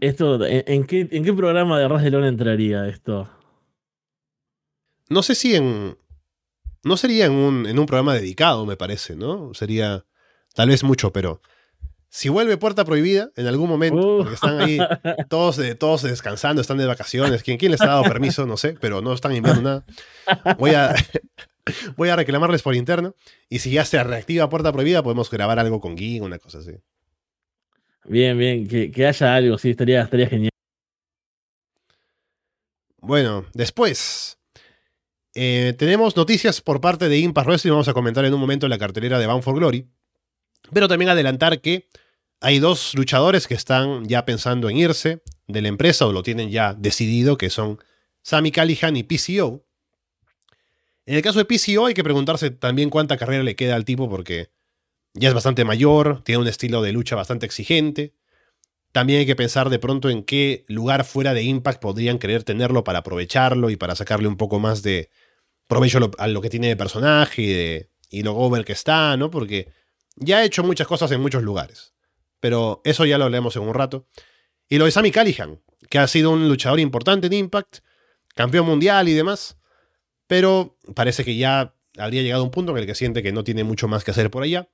esto, 0.01 0.45
¿en, 0.45 0.85
qué, 0.85 1.09
¿en 1.13 1.25
qué 1.25 1.33
programa 1.33 1.79
de 1.79 1.87
Ras 1.87 2.03
de 2.03 2.11
Lona 2.11 2.27
entraría 2.27 2.89
esto? 2.89 3.31
No 5.09 5.23
sé 5.23 5.37
si 5.37 5.55
en, 5.55 5.97
no 6.85 6.97
sería 6.97 7.27
en 7.27 7.33
un, 7.33 7.67
en 7.67 7.79
un 7.79 7.87
programa 7.87 8.15
dedicado, 8.15 8.67
me 8.67 8.77
parece, 8.77 9.17
¿no? 9.17 9.53
Sería 9.55 10.05
tal 10.55 10.69
vez 10.69 10.85
mucho, 10.85 11.13
pero 11.13 11.41
si 12.11 12.29
vuelve 12.29 12.57
Puerta 12.57 12.85
Prohibida 12.85 13.31
en 13.37 13.47
algún 13.47 13.69
momento, 13.69 14.17
uh. 14.17 14.19
porque 14.19 14.35
están 14.35 14.61
ahí 14.61 14.79
todos, 15.29 15.61
todos 15.79 16.03
descansando, 16.03 16.63
están 16.63 16.79
de 16.79 16.87
vacaciones, 16.87 17.43
¿quién, 17.43 17.59
¿quién 17.59 17.73
les 17.73 17.81
ha 17.83 17.87
dado 17.87 18.05
permiso? 18.05 18.47
No 18.47 18.57
sé, 18.57 18.77
pero 18.81 19.03
no 19.03 19.13
están 19.13 19.33
enviando 19.33 19.63
nada. 19.63 19.85
Voy 20.59 20.71
a, 20.71 20.95
voy 21.97 22.09
a 22.09 22.17
reclamarles 22.17 22.63
por 22.63 22.75
interno. 22.75 23.15
Y 23.49 23.59
si 23.59 23.71
ya 23.71 23.85
se 23.85 24.03
reactiva 24.03 24.49
Puerta 24.49 24.73
Prohibida, 24.73 25.03
podemos 25.03 25.31
grabar 25.31 25.59
algo 25.59 25.81
con 25.81 25.97
Gui, 25.97 26.21
una 26.21 26.39
cosa 26.39 26.59
así. 26.59 26.73
Bien, 28.05 28.39
bien, 28.39 28.67
que, 28.67 28.91
que 28.91 29.07
haya 29.07 29.35
algo, 29.35 29.59
sí, 29.59 29.71
estaría, 29.71 30.03
estaría 30.03 30.29
genial. 30.29 30.51
Bueno, 33.01 33.45
después 33.53 34.38
eh, 35.41 35.73
tenemos 35.75 36.17
noticias 36.17 36.61
por 36.61 36.81
parte 36.81 37.09
de 37.09 37.17
Impact 37.19 37.47
Wrestling, 37.47 37.71
vamos 37.71 37.87
a 37.87 37.95
comentar 37.95 38.25
en 38.25 38.35
un 38.35 38.41
momento 38.41 38.67
la 38.67 38.77
cartelera 38.77 39.21
de 39.21 39.27
Bound 39.29 39.45
for 39.45 39.55
Glory. 39.55 39.87
Pero 40.73 40.89
también 40.89 41.11
adelantar 41.11 41.61
que 41.61 41.89
hay 42.41 42.59
dos 42.59 42.93
luchadores 42.97 43.47
que 43.47 43.55
están 43.55 44.05
ya 44.09 44.25
pensando 44.25 44.69
en 44.69 44.79
irse 44.79 45.23
de 45.47 45.63
la 45.63 45.69
empresa 45.69 46.09
o 46.09 46.13
lo 46.13 46.25
tienen 46.25 46.51
ya 46.51 46.75
decidido, 46.75 47.39
que 47.39 47.51
son 47.51 47.79
Sammy 48.23 48.51
Callihan 48.51 48.97
y 48.97 49.05
PCO. 49.05 49.65
En 51.07 51.15
el 51.15 51.23
caso 51.23 51.39
de 51.39 51.45
PCO 51.45 51.87
hay 51.87 51.95
que 51.95 52.03
preguntarse 52.03 52.51
también 52.51 52.91
cuánta 52.91 53.17
carrera 53.17 53.45
le 53.45 53.55
queda 53.55 53.77
al 53.77 53.85
tipo 53.85 54.11
porque 54.11 54.51
ya 55.15 55.29
es 55.29 55.35
bastante 55.35 55.65
mayor, 55.65 56.25
tiene 56.25 56.43
un 56.43 56.49
estilo 56.49 56.83
de 56.83 56.91
lucha 56.91 57.15
bastante 57.15 57.47
exigente. 57.47 58.13
También 58.91 59.21
hay 59.21 59.27
que 59.27 59.37
pensar 59.37 59.71
de 59.71 59.79
pronto 59.79 60.11
en 60.11 60.25
qué 60.25 60.65
lugar 60.67 61.05
fuera 61.05 61.33
de 61.33 61.45
Impact 61.45 61.81
podrían 61.81 62.19
querer 62.19 62.43
tenerlo 62.43 62.83
para 62.83 62.99
aprovecharlo 63.01 63.71
y 63.71 63.77
para 63.77 63.95
sacarle 63.95 64.27
un 64.27 64.37
poco 64.37 64.59
más 64.59 64.83
de, 64.83 65.11
provecho 65.69 66.11
a 66.19 66.27
lo 66.27 66.41
que 66.41 66.51
tiene 66.51 66.69
de 66.69 66.77
personaje 66.77 67.43
y, 67.43 67.47
de, 67.47 67.91
y 68.11 68.23
lo 68.23 68.35
over 68.35 68.65
que 68.65 68.73
está, 68.73 69.17
¿no? 69.17 69.31
Porque 69.31 69.71
ya 70.17 70.39
ha 70.39 70.45
hecho 70.45 70.65
muchas 70.65 70.89
cosas 70.89 71.13
en 71.13 71.21
muchos 71.21 71.45
lugares. 71.45 71.95
Pero 72.41 72.81
eso 72.85 73.05
ya 73.05 73.19
lo 73.19 73.25
hablemos 73.25 73.55
en 73.57 73.63
un 73.63 73.75
rato. 73.75 74.09
Y 74.69 74.79
lo 74.79 74.87
de 74.87 74.91
Sammy 74.91 75.11
Callihan, 75.11 75.61
que 75.89 75.99
ha 75.99 76.09
sido 76.09 76.31
un 76.31 76.49
luchador 76.49 76.81
importante 76.81 77.29
en 77.29 77.33
Impact, 77.35 77.79
campeón 78.35 78.67
mundial 78.67 79.09
y 79.09 79.15
demás. 79.15 79.57
Pero 80.27 80.77
parece 80.95 81.25
que 81.25 81.37
ya 81.37 81.75
habría 81.99 82.23
llegado 82.23 82.45
un 82.45 82.51
punto 82.51 82.73
en 82.73 82.79
el 82.79 82.87
que 82.87 82.95
siente 82.95 83.23
que 83.23 83.33
no 83.33 83.45
tiene 83.45 83.65
mucho 83.65 83.89
más 83.89 84.05
que 84.05 84.11
hacer 84.11 84.31
por 84.31 84.43
allá. 84.43 84.69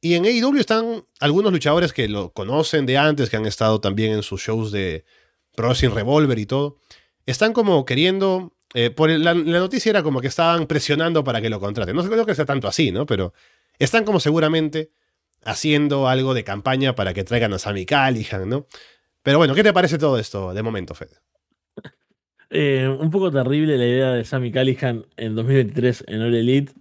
Y 0.00 0.14
en 0.14 0.24
AEW 0.24 0.58
están 0.58 1.06
algunos 1.20 1.52
luchadores 1.52 1.92
que 1.92 2.08
lo 2.08 2.32
conocen 2.32 2.86
de 2.86 2.98
antes, 2.98 3.30
que 3.30 3.36
han 3.36 3.46
estado 3.46 3.80
también 3.80 4.12
en 4.12 4.22
sus 4.22 4.42
shows 4.42 4.70
de 4.70 5.04
Pro 5.54 5.72
Revolver 5.72 6.38
y 6.38 6.46
todo. 6.46 6.78
Están 7.24 7.52
como 7.52 7.84
queriendo 7.84 8.55
eh, 8.74 8.90
por 8.90 9.10
la, 9.10 9.34
noticia 9.34 9.90
era 9.90 10.02
como 10.02 10.20
que 10.20 10.26
estaban 10.26 10.66
presionando 10.66 11.24
para 11.24 11.40
que 11.40 11.50
lo 11.50 11.60
contraten. 11.60 11.96
No 11.96 12.04
creo 12.04 12.26
que 12.26 12.34
sea 12.34 12.44
tanto 12.44 12.68
así, 12.68 12.92
¿no? 12.92 13.06
Pero 13.06 13.32
están 13.78 14.04
como 14.04 14.20
seguramente 14.20 14.90
haciendo 15.44 16.08
algo 16.08 16.34
de 16.34 16.44
campaña 16.44 16.94
para 16.94 17.14
que 17.14 17.24
traigan 17.24 17.52
a 17.52 17.58
Sammy 17.58 17.86
Callihan, 17.86 18.48
¿no? 18.48 18.66
Pero 19.22 19.38
bueno, 19.38 19.54
¿qué 19.54 19.62
te 19.62 19.72
parece 19.72 19.98
todo 19.98 20.18
esto 20.18 20.52
de 20.52 20.62
momento, 20.62 20.94
Fede? 20.94 21.16
Eh, 22.50 22.88
un 22.88 23.10
poco 23.10 23.30
terrible 23.32 23.76
la 23.76 23.86
idea 23.86 24.10
de 24.12 24.24
Sammy 24.24 24.52
Callihan 24.52 25.04
en 25.16 25.34
2023 25.34 26.04
en 26.06 26.22
All 26.22 26.34
Elite. 26.34 26.72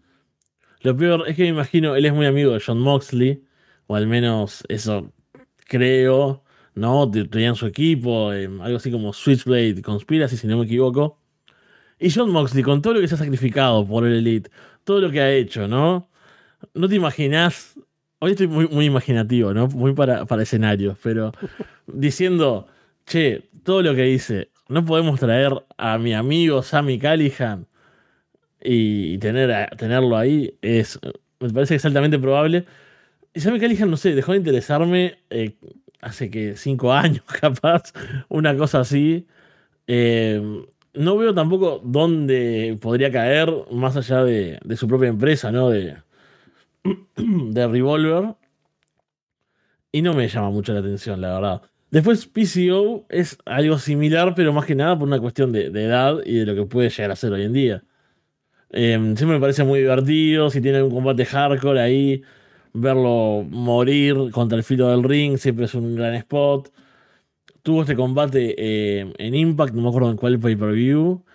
Lo 0.81 0.95
peor 0.95 1.27
es 1.27 1.35
que 1.35 1.43
me 1.43 1.49
imagino, 1.49 1.95
él 1.95 2.05
es 2.05 2.13
muy 2.13 2.27
amigo 2.27 2.51
de 2.53 2.61
John 2.63 2.79
Moxley, 2.79 3.43
o 3.87 3.95
al 3.95 4.05
menos 4.05 4.63
eso 4.69 5.11
creo, 5.67 6.43
¿no? 6.75 7.09
Tenían 7.09 7.55
su 7.55 7.65
equipo, 7.65 8.31
eh, 8.33 8.45
algo 8.61 8.77
así 8.77 8.91
como 8.91 9.11
Switchblade 9.11 9.81
Conspiracy, 9.81 10.37
si 10.37 10.45
no 10.47 10.59
me 10.59 10.65
equivoco. 10.65 11.19
Y 12.05 12.11
John 12.11 12.29
Moxley, 12.29 12.61
con 12.61 12.83
todo 12.83 12.93
lo 12.93 13.01
que 13.01 13.07
se 13.07 13.15
ha 13.15 13.17
sacrificado 13.17 13.83
por 13.83 14.05
el 14.05 14.13
Elite, 14.13 14.51
todo 14.83 15.01
lo 15.01 15.09
que 15.09 15.21
ha 15.21 15.31
hecho, 15.31 15.67
¿no? 15.67 16.07
No 16.75 16.87
te 16.87 16.93
imaginas. 16.93 17.79
Hoy 18.19 18.33
estoy 18.33 18.45
muy, 18.45 18.67
muy 18.67 18.85
imaginativo, 18.85 19.55
¿no? 19.55 19.67
Muy 19.69 19.91
para, 19.93 20.23
para 20.27 20.43
escenarios, 20.43 20.99
pero 21.01 21.31
diciendo, 21.87 22.67
che, 23.07 23.49
todo 23.63 23.81
lo 23.81 23.95
que 23.95 24.03
dice, 24.03 24.51
no 24.69 24.85
podemos 24.85 25.19
traer 25.19 25.51
a 25.77 25.97
mi 25.97 26.13
amigo 26.13 26.61
Sammy 26.61 26.99
Callihan 26.99 27.65
y 28.61 29.17
tener 29.17 29.75
tenerlo 29.75 30.15
ahí, 30.15 30.55
es, 30.61 30.99
me 31.39 31.49
parece 31.49 31.75
que 31.75 31.87
altamente 31.87 32.19
probable. 32.19 32.67
Y 33.33 33.39
Sammy 33.39 33.59
Callihan, 33.59 33.89
no 33.89 33.97
sé, 33.97 34.13
dejó 34.13 34.33
de 34.33 34.37
interesarme 34.37 35.17
eh, 35.31 35.55
hace 36.01 36.29
que 36.29 36.55
cinco 36.55 36.93
años, 36.93 37.23
capaz, 37.41 37.93
una 38.29 38.55
cosa 38.55 38.81
así. 38.81 39.25
Eh, 39.87 40.67
no 40.95 41.17
veo 41.17 41.33
tampoco 41.33 41.81
dónde 41.83 42.77
podría 42.81 43.11
caer 43.11 43.51
más 43.71 43.95
allá 43.97 44.23
de, 44.23 44.59
su 44.75 44.87
propia 44.87 45.09
empresa, 45.09 45.51
¿no? 45.51 45.69
De, 45.69 45.97
de 47.15 47.67
Revolver. 47.67 48.35
Y 49.91 50.01
no 50.01 50.13
me 50.13 50.27
llama 50.27 50.49
mucho 50.49 50.73
la 50.73 50.79
atención, 50.79 51.21
la 51.21 51.33
verdad. 51.35 51.61
Después 51.91 52.25
PCO 52.25 53.05
es 53.09 53.37
algo 53.45 53.77
similar, 53.77 54.33
pero 54.35 54.51
más 54.51 54.65
que 54.65 54.75
nada 54.75 54.97
por 54.97 55.07
una 55.07 55.19
cuestión 55.19 55.51
de, 55.51 55.67
edad 55.67 56.17
y 56.25 56.39
de 56.39 56.45
lo 56.45 56.55
que 56.55 56.65
puede 56.65 56.89
llegar 56.89 57.11
a 57.11 57.15
ser 57.15 57.31
hoy 57.31 57.43
en 57.43 57.53
día. 57.53 57.83
Em, 58.71 59.15
siempre 59.15 59.37
me 59.37 59.39
parece 59.39 59.63
muy 59.63 59.79
divertido, 59.79 60.49
si 60.49 60.59
tiene 60.61 60.83
un 60.83 60.91
combate 60.91 61.25
hardcore 61.25 61.79
ahí, 61.79 62.23
verlo 62.73 63.45
morir 63.49 64.31
contra 64.31 64.57
el 64.57 64.63
filo 64.63 64.89
del 64.89 65.03
ring 65.03 65.37
siempre 65.37 65.65
es 65.65 65.73
un 65.75 65.95
gran 65.95 66.13
spot 66.15 66.69
tuvo 67.65 67.81
este 67.81 67.95
combate 67.95 68.53
eh, 68.59 69.11
en 69.17 69.33
Impact, 69.33 69.73
no 69.73 69.81
me 69.81 69.89
acuerdo 69.89 70.11
en 70.11 70.17
cuál 70.17 70.39
pay-per-view, 70.39 71.25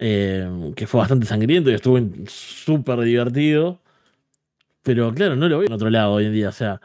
eh, 0.00 0.72
que 0.74 0.88
fue 0.88 0.98
bastante 0.98 1.26
sangriento 1.26 1.70
y 1.70 1.74
estuvo 1.74 1.96
súper 2.26 2.98
divertido. 3.02 3.80
Pero 4.82 5.14
claro, 5.14 5.36
no 5.36 5.48
lo 5.48 5.58
veo 5.58 5.68
en 5.68 5.72
otro 5.72 5.88
lado 5.88 6.14
hoy 6.14 6.24
en 6.24 6.32
día. 6.32 6.48
O 6.48 6.52
sea, 6.52 6.80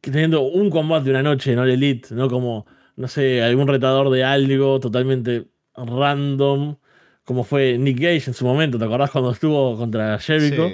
teniendo 0.00 0.40
un 0.40 0.70
combate 0.70 1.10
una 1.10 1.22
noche 1.22 1.52
en 1.52 1.58
All 1.58 1.70
Elite, 1.70 2.14
no 2.14 2.30
como, 2.30 2.64
no 2.96 3.06
sé, 3.06 3.42
algún 3.42 3.68
retador 3.68 4.08
de 4.08 4.24
algo 4.24 4.80
totalmente 4.80 5.48
random, 5.76 6.76
como 7.24 7.44
fue 7.44 7.76
Nick 7.76 8.00
Gage 8.00 8.28
en 8.28 8.34
su 8.34 8.46
momento. 8.46 8.78
¿Te 8.78 8.86
acordás 8.86 9.10
cuando 9.10 9.32
estuvo 9.32 9.76
contra 9.76 10.18
Jericho? 10.18 10.70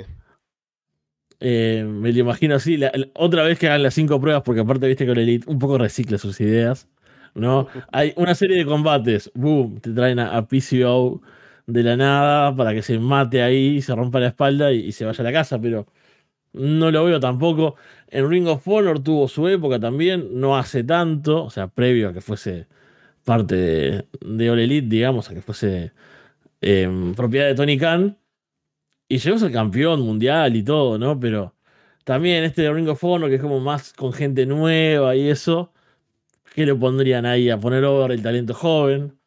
Eh, 1.40 1.84
me 1.84 2.12
lo 2.12 2.20
imagino 2.20 2.54
así. 2.54 2.78
otra 3.14 3.42
vez 3.42 3.58
que 3.58 3.66
hagan 3.66 3.82
las 3.82 3.94
cinco 3.94 4.20
pruebas, 4.20 4.44
porque 4.44 4.60
aparte 4.60 4.86
viste 4.86 5.04
que 5.04 5.10
All 5.10 5.18
Elite 5.18 5.50
un 5.50 5.58
poco 5.58 5.76
recicla 5.76 6.18
sus 6.18 6.40
ideas. 6.40 6.86
¿No? 7.38 7.68
Hay 7.92 8.12
una 8.16 8.34
serie 8.34 8.58
de 8.58 8.66
combates, 8.66 9.30
boom, 9.34 9.80
te 9.80 9.92
traen 9.92 10.18
a, 10.18 10.46
PCO 10.46 11.22
de 11.66 11.82
la 11.82 11.96
nada 11.96 12.54
para 12.56 12.74
que 12.74 12.82
se 12.82 12.98
mate 12.98 13.42
ahí, 13.42 13.82
se 13.82 13.94
rompa 13.94 14.20
la 14.20 14.28
espalda 14.28 14.72
y, 14.72 14.92
se 14.92 15.04
vaya 15.04 15.20
a 15.20 15.24
la 15.24 15.32
casa, 15.32 15.60
pero 15.60 15.86
no 16.52 16.90
lo 16.90 17.04
veo 17.04 17.20
tampoco. 17.20 17.76
En 18.08 18.28
Ring 18.30 18.48
of 18.48 18.66
Honor 18.68 19.02
tuvo 19.02 19.28
su 19.28 19.48
época 19.48 19.80
también, 19.80 20.40
no 20.40 20.56
hace 20.58 20.84
tanto, 20.84 21.44
o 21.44 21.50
sea, 21.50 21.68
previo 21.68 22.10
a 22.10 22.12
que 22.14 22.20
fuese 22.20 22.66
parte 23.24 23.56
de, 24.20 24.50
All 24.50 24.58
Elite, 24.60 24.88
digamos, 24.88 25.30
a 25.30 25.34
que 25.34 25.42
fuese 25.42 25.92
em, 26.60 27.14
propiedad 27.14 27.46
de 27.48 27.54
Tony 27.54 27.78
Khan. 27.78 28.18
Y 29.08 29.18
llegó 29.18 29.36
a 29.36 29.40
ser 29.40 29.52
campeón 29.52 30.02
mundial 30.02 30.56
y 30.56 30.62
todo, 30.62 30.98
¿no? 30.98 31.18
Pero 31.18 31.54
también 32.04 32.44
este 32.44 32.62
de 32.62 32.72
Ring 32.72 32.88
of 32.88 33.04
Honor, 33.04 33.28
que 33.30 33.36
es 33.36 33.42
como 33.42 33.60
más 33.60 33.92
con 33.94 34.12
gente 34.12 34.46
nueva 34.46 35.16
y 35.16 35.28
eso, 35.28 35.72
¿Qué 36.54 36.66
le 36.66 36.74
pondrían 36.74 37.26
ahí 37.26 37.50
a 37.50 37.58
poner 37.58 37.84
over 37.84 38.12
el 38.12 38.22
talento 38.22 38.54
joven? 38.54 39.18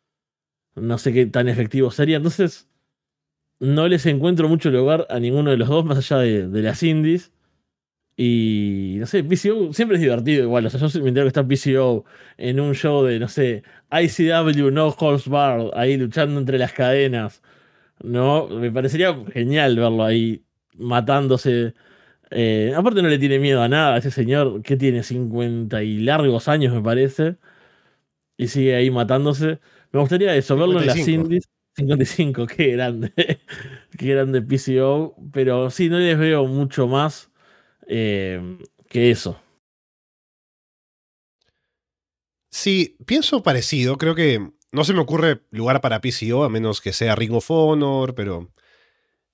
No 0.76 0.97
sé 0.97 1.13
qué 1.13 1.26
tan 1.26 1.47
efectivo 1.47 1.91
sería. 1.91 2.17
Entonces, 2.17 2.69
no 3.59 3.88
les 3.88 4.05
encuentro 4.05 4.49
mucho 4.49 4.72
lugar 4.72 5.07
a 5.09 5.19
ninguno 5.19 5.51
de 5.51 5.57
los 5.57 5.69
dos, 5.69 5.86
más 5.86 5.97
allá 5.97 6.17
de, 6.19 6.61
las 6.61 6.84
indies. 6.84 7.32
Y 8.17 8.97
no 8.99 9.07
sé, 9.07 9.24
PCO 9.24 9.74
siempre 9.74 9.97
es 9.97 10.01
divertido 10.01 10.43
igual. 10.43 10.65
O 10.65 10.69
sea, 10.69 10.80
yo 10.80 11.01
me 11.01 11.09
entero 11.09 11.26
que 11.26 11.30
está 11.30 11.47
PCO 11.47 12.05
en 12.38 12.59
un 12.59 12.76
show 12.76 13.03
de, 13.03 13.19
no 13.19 13.28
sé, 13.28 13.63
ICW, 13.91 14.72
No 14.72 14.89
Horse 14.97 15.30
Bar, 15.30 15.72
ahí 15.76 15.97
luchando 15.97 16.39
entre 16.39 16.57
las 16.57 16.74
cadenas. 16.74 17.41
No, 18.03 18.47
me 18.47 18.72
parecería 18.72 19.15
genial 19.34 19.78
verlo 19.78 20.03
ahí 20.03 20.43
matándose 20.78 21.76
eh, 22.32 22.74
aparte 22.76 23.02
no 23.02 23.10
le 23.10 23.20
tiene 23.20 23.40
miedo 23.40 23.62
a 23.62 23.68
nada 23.68 23.96
a 23.96 23.98
ese 23.98 24.10
señor 24.10 24.62
que 24.64 24.78
tiene 24.78 25.04
50 25.04 25.84
y 25.84 26.00
largos 26.00 26.48
años, 26.48 26.74
me 26.74 26.82
parece. 26.82 27.36
Y 28.38 28.48
sigue 28.48 28.76
ahí 28.76 28.90
matándose. 28.90 29.60
Me 29.92 30.00
gustaría 30.00 30.36
eso, 30.36 30.56
verlo 30.56 30.80
en 30.80 30.88
las 30.88 31.08
indies. 31.08 31.50
55, 31.76 32.48
qué 32.48 32.72
grande. 32.72 33.14
qué 33.98 34.08
grande 34.08 34.42
PCO. 34.42 35.16
Pero 35.32 35.70
sí, 35.70 35.90
no 35.90 36.00
les 36.00 36.18
veo 36.18 36.46
mucho 36.46 36.88
más 36.88 37.30
eh, 37.88 38.58
que 38.90 39.12
eso. 39.12 39.40
Sí, 42.50 42.98
pienso 43.06 43.44
parecido. 43.44 43.98
Creo 43.98 44.16
que 44.16 44.52
no 44.72 44.84
se 44.84 44.94
me 44.94 45.02
ocurre 45.02 45.42
lugar 45.52 45.82
para 45.82 46.02
PCO, 46.02 46.44
a 46.44 46.50
menos 46.50 46.82
que 46.82 46.94
sea 46.94 47.16
Ring 47.16 47.34
of 47.34 47.52
Honor, 47.52 48.16
pero 48.16 48.50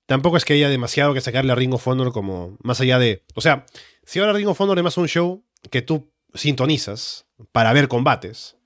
tampoco 0.08 0.38
es 0.38 0.46
que 0.46 0.54
haya 0.54 0.70
demasiado 0.70 1.12
que 1.12 1.20
sacarle 1.20 1.52
a 1.52 1.54
Ring 1.54 1.74
of 1.74 1.86
como 2.14 2.56
más 2.62 2.80
allá 2.80 2.98
de... 2.98 3.24
O 3.34 3.42
sea, 3.42 3.66
si 4.04 4.18
ahora 4.18 4.32
Ring 4.32 4.48
of 4.48 4.58
Honor 4.58 4.78
es 4.78 4.84
más 4.84 4.96
un 4.96 5.06
show 5.06 5.44
que 5.70 5.82
tú 5.82 6.10
sintonizas 6.32 7.26
para 7.52 7.74
ver 7.74 7.88
combates, 7.88 8.56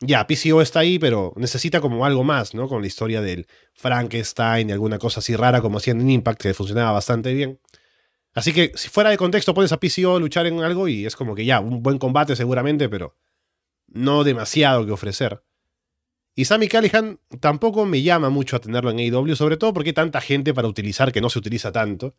ya, 0.00 0.26
PCO 0.26 0.62
está 0.62 0.80
ahí, 0.80 0.98
pero 0.98 1.34
necesita 1.36 1.82
como 1.82 2.06
algo 2.06 2.24
más, 2.24 2.54
¿no? 2.54 2.68
Con 2.68 2.80
la 2.80 2.86
historia 2.86 3.20
del 3.20 3.46
Frankenstein 3.74 4.70
y 4.70 4.72
alguna 4.72 4.98
cosa 4.98 5.20
así 5.20 5.36
rara 5.36 5.60
como 5.60 5.76
hacían 5.76 6.00
en 6.00 6.08
Impact, 6.08 6.40
que 6.40 6.54
funcionaba 6.54 6.92
bastante 6.92 7.34
bien. 7.34 7.60
Así 8.32 8.54
que 8.54 8.72
si 8.74 8.88
fuera 8.88 9.10
de 9.10 9.18
contexto 9.18 9.52
pones 9.52 9.72
a 9.72 9.80
PCO 9.80 10.16
a 10.16 10.20
luchar 10.20 10.46
en 10.46 10.62
algo 10.62 10.88
y 10.88 11.04
es 11.04 11.16
como 11.16 11.34
que 11.34 11.44
ya, 11.44 11.60
un 11.60 11.82
buen 11.82 11.98
combate 11.98 12.34
seguramente, 12.34 12.88
pero 12.88 13.14
no 13.88 14.24
demasiado 14.24 14.86
que 14.86 14.92
ofrecer. 14.92 15.42
Y 16.38 16.44
Sammy 16.44 16.68
Callihan 16.68 17.18
tampoco 17.40 17.84
me 17.84 18.00
llama 18.00 18.30
mucho 18.30 18.54
a 18.54 18.60
tenerlo 18.60 18.92
en 18.92 19.00
AEW, 19.00 19.34
sobre 19.34 19.56
todo 19.56 19.72
porque 19.72 19.88
hay 19.88 19.94
tanta 19.94 20.20
gente 20.20 20.54
para 20.54 20.68
utilizar 20.68 21.10
que 21.10 21.20
no 21.20 21.30
se 21.30 21.40
utiliza 21.40 21.72
tanto. 21.72 22.14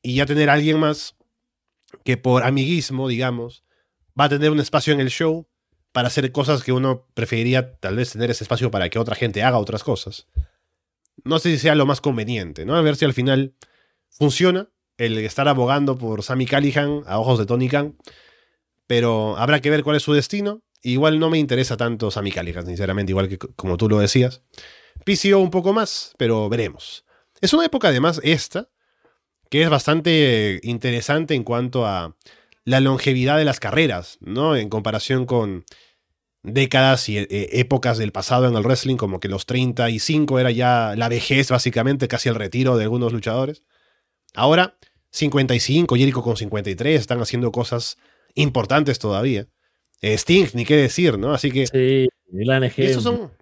Y 0.00 0.14
ya 0.14 0.24
tener 0.24 0.48
a 0.48 0.54
alguien 0.54 0.80
más 0.80 1.16
que 2.02 2.16
por 2.16 2.44
amiguismo, 2.44 3.08
digamos, 3.08 3.62
va 4.18 4.24
a 4.24 4.28
tener 4.30 4.50
un 4.50 4.58
espacio 4.58 4.94
en 4.94 5.00
el 5.00 5.10
show 5.10 5.46
para 5.92 6.08
hacer 6.08 6.32
cosas 6.32 6.64
que 6.64 6.72
uno 6.72 7.08
preferiría 7.12 7.76
tal 7.76 7.96
vez 7.96 8.10
tener 8.10 8.30
ese 8.30 8.42
espacio 8.42 8.70
para 8.70 8.88
que 8.88 8.98
otra 8.98 9.14
gente 9.14 9.42
haga 9.42 9.58
otras 9.58 9.84
cosas. 9.84 10.26
No 11.22 11.38
sé 11.38 11.50
si 11.50 11.58
sea 11.58 11.74
lo 11.74 11.84
más 11.84 12.00
conveniente, 12.00 12.64
¿no? 12.64 12.74
A 12.74 12.80
ver 12.80 12.96
si 12.96 13.04
al 13.04 13.12
final 13.12 13.54
funciona 14.08 14.70
el 14.96 15.18
estar 15.18 15.46
abogando 15.46 15.98
por 15.98 16.22
Sammy 16.22 16.46
Callihan 16.46 17.02
a 17.04 17.18
ojos 17.18 17.38
de 17.38 17.44
Tony 17.44 17.68
Khan. 17.68 17.98
Pero 18.86 19.36
habrá 19.36 19.60
que 19.60 19.68
ver 19.68 19.82
cuál 19.82 19.96
es 19.96 20.02
su 20.04 20.14
destino. 20.14 20.62
Igual 20.86 21.18
no 21.18 21.30
me 21.30 21.38
interesa 21.38 21.76
tanto 21.76 22.12
Sammy 22.12 22.30
Callihan, 22.30 22.64
sinceramente, 22.64 23.10
igual 23.10 23.28
que 23.28 23.38
como 23.38 23.76
tú 23.76 23.88
lo 23.88 23.98
decías. 23.98 24.42
PCO 25.04 25.40
un 25.40 25.50
poco 25.50 25.72
más, 25.72 26.14
pero 26.16 26.48
veremos. 26.48 27.04
Es 27.40 27.52
una 27.52 27.64
época 27.64 27.88
además 27.88 28.20
esta, 28.22 28.68
que 29.50 29.62
es 29.62 29.68
bastante 29.68 30.60
interesante 30.62 31.34
en 31.34 31.42
cuanto 31.42 31.86
a 31.86 32.14
la 32.64 32.78
longevidad 32.78 33.36
de 33.36 33.44
las 33.44 33.58
carreras, 33.58 34.18
¿no? 34.20 34.54
En 34.54 34.68
comparación 34.68 35.26
con 35.26 35.64
décadas 36.44 37.08
y 37.08 37.18
eh, 37.18 37.26
épocas 37.30 37.98
del 37.98 38.12
pasado 38.12 38.46
en 38.46 38.54
el 38.54 38.62
wrestling, 38.62 38.96
como 38.96 39.18
que 39.18 39.28
los 39.28 39.44
35 39.44 40.38
era 40.38 40.52
ya 40.52 40.94
la 40.96 41.08
vejez, 41.08 41.50
básicamente, 41.50 42.06
casi 42.06 42.28
el 42.28 42.36
retiro 42.36 42.76
de 42.76 42.84
algunos 42.84 43.12
luchadores. 43.12 43.64
Ahora, 44.34 44.78
55, 45.10 45.96
Jericho 45.96 46.22
con 46.22 46.36
53, 46.36 47.00
están 47.00 47.20
haciendo 47.20 47.50
cosas 47.50 47.96
importantes 48.34 49.00
todavía. 49.00 49.48
Eh, 50.06 50.14
Sting, 50.14 50.46
ni 50.54 50.64
qué 50.64 50.76
decir, 50.76 51.18
¿no? 51.18 51.32
Así 51.32 51.50
que. 51.50 51.66
Sí, 51.66 52.08
y 52.76 52.92
son, 53.02 53.32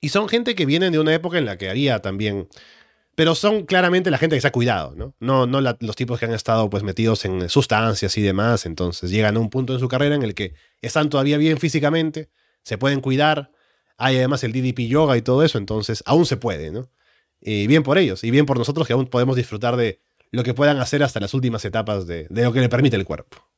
y 0.00 0.08
son 0.08 0.28
gente 0.28 0.56
que 0.56 0.66
vienen 0.66 0.90
de 0.90 0.98
una 0.98 1.14
época 1.14 1.38
en 1.38 1.44
la 1.44 1.56
que 1.56 1.70
haría 1.70 2.00
también. 2.00 2.48
Pero 3.14 3.36
son 3.36 3.66
claramente 3.66 4.10
la 4.10 4.18
gente 4.18 4.34
que 4.34 4.40
se 4.40 4.48
ha 4.48 4.52
cuidado, 4.52 4.94
¿no? 4.96 5.14
No, 5.20 5.46
no 5.46 5.60
los 5.60 5.94
tipos 5.94 6.18
que 6.18 6.24
han 6.24 6.32
estado 6.32 6.68
pues 6.70 6.82
metidos 6.82 7.24
en 7.24 7.48
sustancias 7.48 8.18
y 8.18 8.22
demás. 8.22 8.66
Entonces 8.66 9.12
llegan 9.12 9.36
a 9.36 9.38
un 9.38 9.48
punto 9.48 9.74
en 9.74 9.78
su 9.78 9.86
carrera 9.86 10.16
en 10.16 10.24
el 10.24 10.34
que 10.34 10.54
están 10.80 11.08
todavía 11.08 11.36
bien 11.36 11.58
físicamente, 11.58 12.30
se 12.64 12.78
pueden 12.78 13.00
cuidar. 13.00 13.52
Hay 13.96 14.16
además 14.16 14.42
el 14.42 14.52
DDP 14.52 14.88
yoga 14.88 15.16
y 15.16 15.22
todo 15.22 15.44
eso, 15.44 15.58
entonces 15.58 16.02
aún 16.04 16.26
se 16.26 16.36
puede, 16.36 16.72
¿no? 16.72 16.90
Y 17.40 17.68
bien 17.68 17.84
por 17.84 17.96
ellos, 17.98 18.24
y 18.24 18.32
bien 18.32 18.46
por 18.46 18.58
nosotros 18.58 18.88
que 18.88 18.94
aún 18.94 19.06
podemos 19.06 19.36
disfrutar 19.36 19.76
de 19.76 20.00
lo 20.32 20.42
que 20.42 20.54
puedan 20.54 20.78
hacer 20.78 21.04
hasta 21.04 21.20
las 21.20 21.32
últimas 21.32 21.64
etapas 21.64 22.08
de, 22.08 22.26
de 22.28 22.42
lo 22.42 22.52
que 22.52 22.60
le 22.60 22.68
permite 22.68 22.96
el 22.96 23.04
cuerpo. 23.04 23.51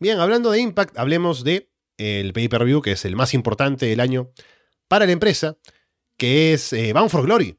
Bien, 0.00 0.20
hablando 0.20 0.52
de 0.52 0.60
Impact, 0.60 0.96
hablemos 0.96 1.42
de 1.42 1.72
el 1.96 2.32
pay-per-view, 2.32 2.80
que 2.82 2.92
es 2.92 3.04
el 3.04 3.16
más 3.16 3.34
importante 3.34 3.86
del 3.86 3.98
año 3.98 4.30
para 4.86 5.06
la 5.06 5.12
empresa, 5.12 5.56
que 6.16 6.52
es 6.52 6.72
eh, 6.72 6.92
Bound 6.92 7.10
for 7.10 7.24
Glory, 7.24 7.58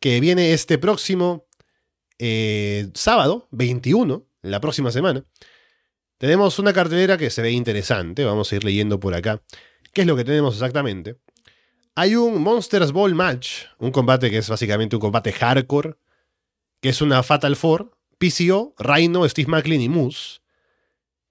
que 0.00 0.20
viene 0.20 0.52
este 0.52 0.78
próximo 0.78 1.48
eh, 2.18 2.88
sábado, 2.94 3.48
21, 3.50 4.26
la 4.42 4.60
próxima 4.60 4.92
semana. 4.92 5.24
Tenemos 6.18 6.60
una 6.60 6.72
cartelera 6.72 7.18
que 7.18 7.30
se 7.30 7.42
ve 7.42 7.50
interesante, 7.50 8.24
vamos 8.24 8.52
a 8.52 8.56
ir 8.56 8.62
leyendo 8.62 9.00
por 9.00 9.14
acá. 9.14 9.42
¿Qué 9.92 10.02
es 10.02 10.06
lo 10.06 10.14
que 10.14 10.24
tenemos 10.24 10.54
exactamente? 10.54 11.18
Hay 11.96 12.14
un 12.14 12.40
Monsters 12.40 12.92
Ball 12.92 13.16
Match, 13.16 13.64
un 13.78 13.90
combate 13.90 14.30
que 14.30 14.38
es 14.38 14.48
básicamente 14.48 14.94
un 14.94 15.00
combate 15.00 15.32
hardcore, 15.32 15.96
que 16.80 16.90
es 16.90 17.02
una 17.02 17.24
Fatal 17.24 17.56
Four, 17.56 17.90
PCO, 18.18 18.74
Rhino, 18.78 19.28
Steve 19.28 19.50
Macklin 19.50 19.80
y 19.80 19.88
Moose. 19.88 20.40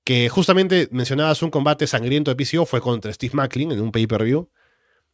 Que 0.10 0.28
justamente 0.28 0.90
mencionabas 0.90 1.44
un 1.44 1.52
combate 1.52 1.86
sangriento 1.86 2.34
de 2.34 2.36
PCO, 2.36 2.66
fue 2.66 2.82
contra 2.82 3.14
Steve 3.14 3.36
Macklin 3.36 3.74
en 3.74 3.80
un 3.80 3.92
pay-per-view. 3.92 4.50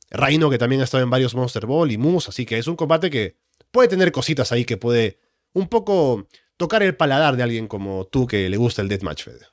Rhino, 0.10 0.50
que 0.50 0.58
también 0.58 0.80
ha 0.80 0.86
estado 0.86 1.04
en 1.04 1.10
varios 1.10 1.36
Monster 1.36 1.66
Ball 1.66 1.92
y 1.92 1.98
Moose, 1.98 2.30
así 2.30 2.46
que 2.46 2.58
es 2.58 2.66
un 2.68 2.78
combate 2.78 3.10
que 3.10 3.36
puede 3.72 3.90
tener 3.90 4.14
cositas 4.14 4.54
ahí 4.54 4.64
que 4.64 4.78
puede 4.78 5.20
un 5.52 5.68
poco 5.68 6.30
tocar 6.56 6.82
el 6.82 6.96
paladar 6.96 7.36
de 7.36 7.44
alguien 7.44 7.68
como 7.68 8.06
tú 8.06 8.26
que 8.26 8.48
le 8.48 8.56
gusta 8.56 8.82
el 8.82 8.88
Deathmatch, 8.88 9.26
Fede. 9.26 9.46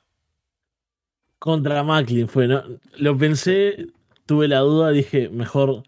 Contra 1.39 1.83
Macklin 1.83 2.29
fue, 2.29 2.47
¿no? 2.47 2.63
Lo 2.95 3.17
pensé, 3.17 3.87
tuve 4.25 4.47
la 4.47 4.59
duda, 4.59 4.91
dije, 4.91 5.27
mejor 5.27 5.83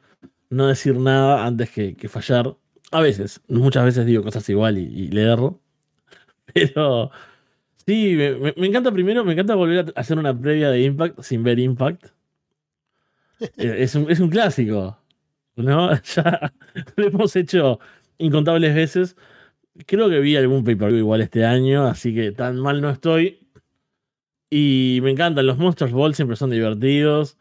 no 0.50 0.68
decir 0.68 0.98
nada 0.98 1.46
antes 1.46 1.70
que, 1.70 2.10
fallar. 2.10 2.58
A 2.92 3.00
veces, 3.00 3.40
muchas 3.48 3.86
veces 3.86 4.06
digo 4.06 4.22
cosas 4.22 4.50
igual 4.50 4.78
y, 4.78 4.82
y 4.82 5.08
leerlo. 5.12 5.62
Pero 6.54 7.10
sí, 7.88 8.16
me, 8.16 8.68
encanta 8.68 8.92
primero, 8.92 9.24
me 9.24 9.34
encanta 9.34 9.56
volver 9.56 9.94
a 9.96 10.00
hacer 10.00 10.18
una 10.18 10.38
previa 10.40 10.70
de 10.70 10.82
Impact 10.82 11.22
sin 11.22 11.44
ver 11.44 11.60
Impact. 11.60 12.08
Eh, 13.40 13.78
es, 13.80 13.96
un, 13.96 14.10
es 14.10 14.20
un 14.20 14.30
clásico, 14.30 14.98
¿no? 15.56 15.92
Ya 16.16 16.54
lo 16.96 17.08
hemos 17.08 17.36
hecho 17.36 17.80
incontables 18.18 18.76
veces. 18.76 19.16
Creo 19.86 20.10
que 20.10 20.20
vi 20.20 20.36
algún 20.38 20.64
pay-per-view 20.64 21.00
igual 21.00 21.22
este 21.22 21.46
año, 21.46 21.86
así 21.86 22.14
que 22.16 22.32
tan 22.32 22.60
mal 22.60 22.82
no 22.82 22.90
estoy. 22.90 23.46
Y 24.50 25.00
me 25.04 25.12
encantan, 25.12 25.46
los 25.48 25.58
Monsters 25.58 25.92
Ball 25.92 26.16
siempre 26.16 26.38
son 26.38 26.50
divertidos. 26.52 27.38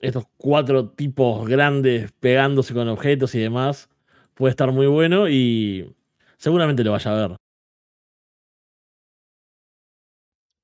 Estos 0.00 0.24
cuatro 0.36 0.88
tipos 0.90 1.46
grandes 1.48 2.12
pegándose 2.20 2.74
con 2.74 2.88
objetos 2.88 3.34
y 3.34 3.40
demás. 3.40 3.88
Puede 4.34 4.50
estar 4.50 4.72
muy 4.72 4.86
bueno 4.86 5.28
y 5.28 5.94
seguramente 6.38 6.82
lo 6.82 6.92
vaya 6.92 7.12
a 7.12 7.28
ver. 7.28 7.36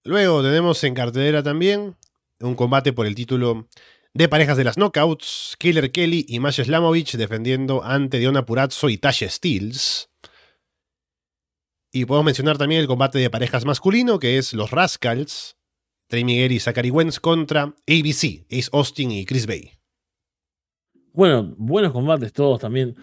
Luego 0.07 0.41
tenemos 0.41 0.83
en 0.85 0.95
cartelera 0.95 1.43
también 1.43 1.97
un 2.39 2.55
combate 2.55 2.93
por 2.93 3.07
el 3.07 3.17
título 3.17 3.67
de 4.15 4.29
parejas 4.29 4.57
de 4.57 4.63
las 4.63 4.77
Knockouts, 4.77 5.57
Killer 5.59 5.91
Kelly 5.91 6.25
y 6.29 6.39
Masha 6.39 6.65
Slamovich 6.65 7.17
defendiendo 7.17 7.83
ante 7.83 8.21
Diona 8.21 8.47
Purazzo 8.47 8.89
y 8.89 8.99
Tasha 8.99 9.29
Steels. 9.29 10.09
Y 11.91 12.05
podemos 12.05 12.25
mencionar 12.27 12.57
también 12.57 12.83
el 12.83 12.87
combate 12.87 13.19
de 13.19 13.31
parejas 13.31 13.65
masculino, 13.65 14.21
que 14.21 14.39
es 14.39 14.53
los 14.53 14.71
Rascals, 14.71 15.57
Trey 16.07 16.23
Miguel 16.23 16.53
y 16.53 16.61
Zachary 16.61 16.91
Wentz 16.91 17.19
contra 17.19 17.63
ABC, 17.63 18.47
Ace 18.49 18.71
Austin 18.73 19.11
y 19.11 19.27
Chris 19.27 19.47
Bay. 19.47 19.73
Bueno, 21.15 21.53
buenos 21.59 21.93
combates 21.93 22.33
todos 22.33 22.61
también. 22.61 22.95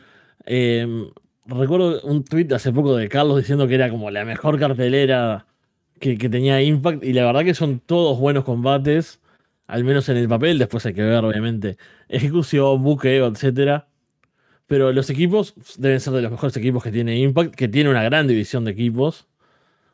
Em, 0.45 1.09
recuerdo 1.45 1.99
un 2.03 2.23
tweet 2.23 2.47
hace 2.53 2.71
poco 2.71 2.95
de 2.95 3.09
Carlos 3.09 3.39
diciendo 3.39 3.67
que 3.67 3.75
era 3.75 3.89
como 3.89 4.09
la 4.09 4.23
mejor 4.23 4.57
cartelera 4.57 5.47
que, 6.03 6.29
tenía 6.29 6.61
Impact 6.61 7.03
y 7.03 7.13
la 7.13 7.25
verdad 7.25 7.43
que 7.45 7.53
son 7.53 7.79
todos 7.79 8.19
buenos 8.19 8.43
combates, 8.43 9.21
al 9.67 9.83
menos 9.83 10.09
en 10.09 10.17
el 10.17 10.27
papel, 10.27 10.59
después 10.59 10.85
hay 10.85 10.93
que 10.93 11.03
ver 11.03 11.23
obviamente 11.23 11.77
ejecución, 12.09 12.83
buqueo, 12.83 13.27
etc. 13.27 13.83
Pero 14.67 14.91
los 14.91 15.09
equipos 15.09 15.53
deben 15.77 15.99
ser 15.99 16.13
de 16.13 16.21
los 16.21 16.31
mejores 16.31 16.57
equipos 16.57 16.83
que 16.83 16.91
tiene 16.91 17.17
Impact, 17.19 17.55
que 17.55 17.67
tiene 17.69 17.89
una 17.89 18.03
gran 18.03 18.27
división 18.27 18.65
de 18.65 18.71
equipos. 18.71 19.27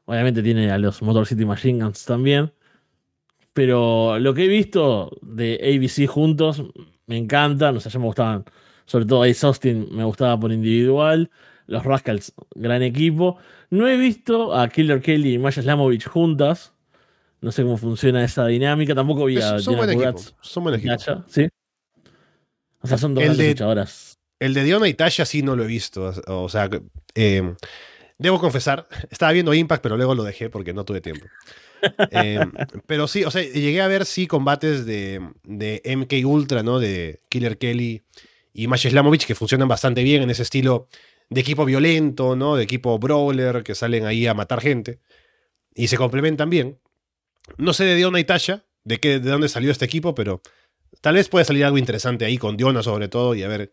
Obviamente 0.06 0.42
tiene 0.42 0.72
a 0.72 0.78
los 0.80 1.02
Motor 1.02 1.28
City 1.28 1.46
Machine 1.46 1.84
Guns 1.84 2.06
también. 2.06 2.52
Pero 3.54 4.20
lo 4.20 4.34
que 4.34 4.46
he 4.46 4.48
visto 4.48 5.12
de 5.22 5.60
ABC 5.62 6.08
juntos 6.08 6.64
me 7.08 7.18
encanta. 7.18 7.72
No 7.72 7.80
sé, 7.80 7.90
ya 7.90 8.00
me 8.00 8.06
gustaban. 8.06 8.46
Sobre 8.86 9.06
todo 9.06 9.24
Ace 9.24 9.46
Austin 9.46 9.88
me 9.92 10.04
gustaba 10.04 10.40
por 10.40 10.52
individual. 10.52 11.30
Los 11.70 11.86
Rascals, 11.86 12.34
gran 12.56 12.82
equipo. 12.82 13.38
No 13.70 13.88
he 13.88 13.96
visto 13.96 14.56
a 14.56 14.68
Killer 14.70 15.02
Kelly 15.02 15.36
y 15.36 15.38
Maya 15.38 15.62
Slamovich 15.62 16.08
juntas. 16.08 16.74
No 17.42 17.52
sé 17.52 17.62
cómo 17.62 17.78
funciona 17.78 18.24
esa 18.24 18.48
dinámica. 18.48 18.96
Tampoco 18.96 19.26
vi 19.26 19.38
a 19.38 19.60
Son 19.60 19.78
buen 19.78 19.92
equipo. 19.92 20.20
Son 20.42 20.64
buen 20.64 20.76
equipo. 20.76 21.24
¿Sí? 21.28 21.48
O 22.82 22.88
sea, 22.88 22.98
son 22.98 23.14
dos 23.14 23.24
el 23.24 23.38
de, 23.38 23.50
luchadoras. 23.50 24.18
El 24.40 24.56
de 24.56 24.64
Diona 24.64 24.88
y 24.88 24.96
Tasha 24.96 25.26
sí 25.26 25.44
no 25.44 25.56
lo 25.56 25.64
he 25.64 25.68
visto. 25.68 26.12
O 26.26 26.50
sea, 26.50 26.72
eh, 27.14 27.54
debo 28.18 28.40
confesar, 28.40 28.88
estaba 29.12 29.32
viendo 29.32 29.54
Impact, 29.54 29.84
pero 29.84 29.96
luego 29.96 30.16
lo 30.16 30.24
dejé 30.24 30.50
porque 30.50 30.74
no 30.74 30.86
tuve 30.86 31.02
tiempo. 31.02 31.28
Eh, 32.10 32.40
pero 32.88 33.08
sí, 33.08 33.26
o 33.26 33.30
sea, 33.30 33.44
llegué 33.44 33.82
a 33.82 33.88
ver 33.88 34.08
sí 34.08 34.26
combates 34.26 34.88
de, 34.88 35.22
de 35.44 35.84
MK 35.86 36.26
Ultra, 36.26 36.64
¿no? 36.64 36.80
De 36.80 37.20
Killer 37.30 37.60
Kelly 37.60 38.02
y 38.54 38.66
Masha 38.66 38.90
Slamovich 38.90 39.28
que 39.28 39.36
funcionan 39.36 39.68
bastante 39.68 40.02
bien 40.02 40.24
en 40.24 40.32
ese 40.32 40.42
estilo 40.42 40.88
de 41.30 41.42
equipo 41.42 41.66
violento, 41.66 42.36
¿no? 42.36 42.56
De 42.56 42.64
equipo 42.64 42.98
brawler, 43.00 43.64
que 43.64 43.76
salen 43.76 44.06
ahí 44.06 44.28
a 44.28 44.34
matar 44.34 44.62
gente. 44.62 45.00
Y 45.74 45.88
se 45.88 45.98
complementan 45.98 46.50
bien. 46.50 46.80
No 47.58 47.74
sé 47.74 47.86
de 47.86 47.96
Diona 47.96 48.20
y 48.20 48.24
Tasha, 48.24 48.66
de, 48.84 49.00
qué, 49.00 49.20
de 49.20 49.30
dónde 49.30 49.50
salió 49.50 49.72
este 49.72 49.86
equipo, 49.86 50.16
pero 50.16 50.42
tal 51.02 51.16
vez 51.16 51.30
puede 51.30 51.46
salir 51.46 51.66
algo 51.66 51.78
interesante 51.78 52.26
ahí 52.26 52.38
con 52.38 52.58
Diona 52.58 52.84
sobre 52.84 53.08
todo 53.08 53.36
y 53.36 53.44
a 53.44 53.48
ver 53.48 53.72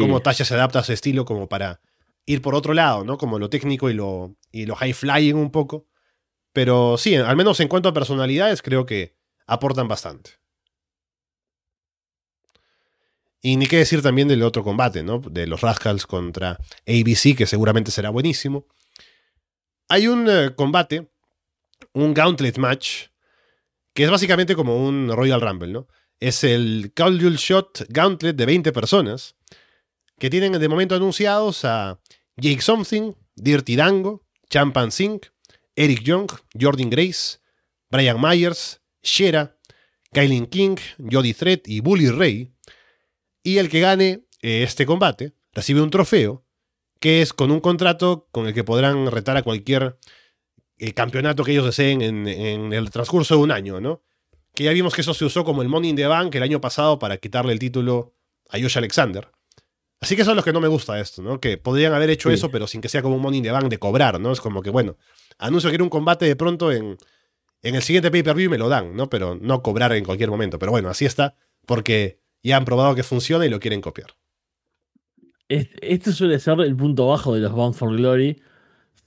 cómo 0.00 0.20
Tasha 0.20 0.44
se 0.44 0.54
adapta 0.54 0.80
a 0.80 0.84
su 0.84 0.92
estilo 0.92 1.24
como 1.24 1.48
para 1.48 1.80
ir 2.26 2.42
por 2.42 2.54
otro 2.54 2.74
lado, 2.74 3.04
¿no? 3.04 3.18
Como 3.18 3.38
lo 3.38 3.50
técnico 3.50 3.90
y 3.90 3.94
lo, 3.94 4.36
y 4.50 4.66
lo 4.66 4.74
high 4.76 4.92
flying 4.92 5.34
un 5.34 5.50
poco. 5.50 5.86
Pero 6.52 6.96
sí, 6.96 7.16
al 7.16 7.36
menos 7.36 7.60
en 7.60 7.68
cuanto 7.68 7.88
a 7.88 7.94
personalidades, 7.94 8.62
creo 8.62 8.86
que 8.86 9.16
aportan 9.46 9.88
bastante. 9.88 10.30
Y 13.46 13.58
ni 13.58 13.66
qué 13.66 13.76
decir 13.76 14.00
también 14.00 14.26
del 14.26 14.42
otro 14.42 14.64
combate, 14.64 15.02
¿no? 15.02 15.18
De 15.18 15.46
los 15.46 15.60
Rascals 15.60 16.06
contra 16.06 16.58
ABC, 16.86 17.36
que 17.36 17.44
seguramente 17.44 17.90
será 17.90 18.08
buenísimo. 18.08 18.66
Hay 19.90 20.08
un 20.08 20.26
eh, 20.30 20.54
combate, 20.56 21.10
un 21.92 22.14
Gauntlet 22.14 22.56
Match, 22.56 23.08
que 23.92 24.04
es 24.04 24.10
básicamente 24.10 24.56
como 24.56 24.82
un 24.82 25.10
Royal 25.14 25.42
Rumble, 25.42 25.70
¿no? 25.70 25.88
Es 26.20 26.42
el 26.42 26.92
Caldwell 26.94 27.36
Shot 27.36 27.84
Gauntlet 27.90 28.34
de 28.34 28.46
20 28.46 28.72
personas, 28.72 29.36
que 30.18 30.30
tienen 30.30 30.52
de 30.52 30.66
momento 30.66 30.94
anunciados 30.94 31.66
a 31.66 32.00
Jake 32.38 32.62
Something, 32.62 33.12
Dirty 33.36 33.76
Dango, 33.76 34.24
Champan 34.48 34.90
Sink, 34.90 35.26
Eric 35.76 36.02
Young, 36.02 36.30
Jordan 36.58 36.88
Grace, 36.88 37.40
Brian 37.90 38.18
Myers, 38.18 38.80
Shera, 39.02 39.54
Kylie 40.14 40.48
King, 40.48 40.76
Jody 40.98 41.34
Threat 41.34 41.68
y 41.68 41.80
Bully 41.80 42.08
Ray 42.08 42.53
y 43.44 43.58
el 43.58 43.68
que 43.68 43.78
gane 43.78 44.24
eh, 44.42 44.64
este 44.64 44.86
combate 44.86 45.34
recibe 45.52 45.80
un 45.80 45.90
trofeo 45.90 46.44
que 46.98 47.22
es 47.22 47.32
con 47.32 47.50
un 47.50 47.60
contrato 47.60 48.28
con 48.32 48.46
el 48.46 48.54
que 48.54 48.64
podrán 48.64 49.06
retar 49.10 49.36
a 49.36 49.42
cualquier 49.42 49.98
eh, 50.78 50.94
campeonato 50.94 51.44
que 51.44 51.52
ellos 51.52 51.66
deseen 51.66 52.02
en, 52.02 52.72
el 52.72 52.90
transcurso 52.90 53.36
de 53.36 53.42
un 53.42 53.52
año, 53.52 53.80
¿no? 53.80 54.02
Que 54.54 54.64
ya 54.64 54.72
vimos 54.72 54.94
que 54.94 55.02
eso 55.02 55.12
se 55.12 55.24
usó 55.24 55.44
como 55.44 55.62
el 55.62 55.68
Money 55.68 55.90
in 55.90 55.96
the 55.96 56.06
Bank 56.06 56.34
el 56.34 56.42
año 56.42 56.60
pasado 56.60 56.98
para 56.98 57.18
quitarle 57.18 57.52
el 57.52 57.58
título 57.58 58.14
a 58.48 58.58
Josh 58.58 58.78
Alexander. 58.78 59.30
Así 60.00 60.16
que 60.16 60.22
eso 60.22 60.30
es 60.30 60.36
lo 60.36 60.42
que 60.42 60.52
no 60.52 60.60
me 60.60 60.68
gusta 60.68 60.98
esto, 60.98 61.22
¿no? 61.22 61.40
Que 61.40 61.58
podrían 61.58 61.92
haber 61.92 62.10
hecho 62.10 62.30
eso, 62.30 62.50
pero 62.50 62.66
sin 62.66 62.80
que 62.80 62.88
sea 62.88 63.02
como 63.02 63.16
un 63.16 63.22
Money 63.22 63.38
in 63.38 63.44
the 63.44 63.50
Bank 63.50 63.68
de 63.68 63.78
cobrar, 63.78 64.18
¿no? 64.18 64.32
Es 64.32 64.40
como 64.40 64.62
que, 64.62 64.70
bueno, 64.70 64.96
anuncio 65.38 65.70
que 65.70 65.76
era 65.76 65.84
un 65.84 65.90
combate 65.90 66.24
de 66.24 66.36
pronto 66.36 66.72
en, 66.72 66.96
en 67.62 67.74
el 67.74 67.82
siguiente 67.82 68.10
pay-per-view 68.10 68.46
y 68.46 68.50
me 68.50 68.58
lo 68.58 68.68
dan, 68.70 68.96
¿no? 68.96 69.10
Pero 69.10 69.34
no 69.34 69.62
cobrar 69.62 69.92
en 69.92 70.04
cualquier 70.04 70.30
momento. 70.30 70.58
Pero 70.58 70.72
bueno, 70.72 70.88
así 70.88 71.04
está, 71.04 71.36
porque 71.66 72.23
ya 72.44 72.56
han 72.56 72.64
probado 72.64 72.94
que 72.94 73.02
funciona 73.02 73.44
y 73.46 73.48
lo 73.48 73.58
quieren 73.58 73.80
copiar. 73.80 74.10
Este 75.48 76.12
suele 76.12 76.38
ser 76.38 76.60
el 76.60 76.76
punto 76.76 77.08
bajo 77.08 77.34
de 77.34 77.40
los 77.40 77.52
Bound 77.52 77.74
for 77.74 77.96
Glory, 77.96 78.40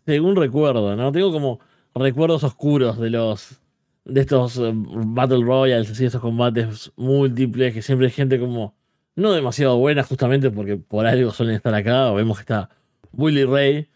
según 0.05 0.35
recuerdo, 0.35 0.95
¿no? 0.95 1.11
Tengo 1.11 1.31
como 1.31 1.59
recuerdos 1.95 2.43
oscuros 2.43 2.99
de 2.99 3.09
los 3.09 3.61
de 4.05 4.21
estos 4.21 4.57
eh, 4.57 4.71
Battle 4.73 5.43
Royals, 5.43 5.89
así, 5.89 6.05
esos 6.05 6.21
combates 6.21 6.91
múltiples, 6.95 7.73
que 7.73 7.81
siempre 7.81 8.07
hay 8.07 8.13
gente 8.13 8.39
como 8.39 8.75
no 9.15 9.33
demasiado 9.33 9.77
buena, 9.77 10.03
justamente 10.03 10.49
porque 10.49 10.77
por 10.77 11.05
algo 11.05 11.31
suelen 11.31 11.55
estar 11.55 11.73
acá, 11.73 12.11
vemos 12.11 12.37
que 12.37 12.41
está 12.41 12.69
Willy 13.11 13.43
Ray, 13.43 13.89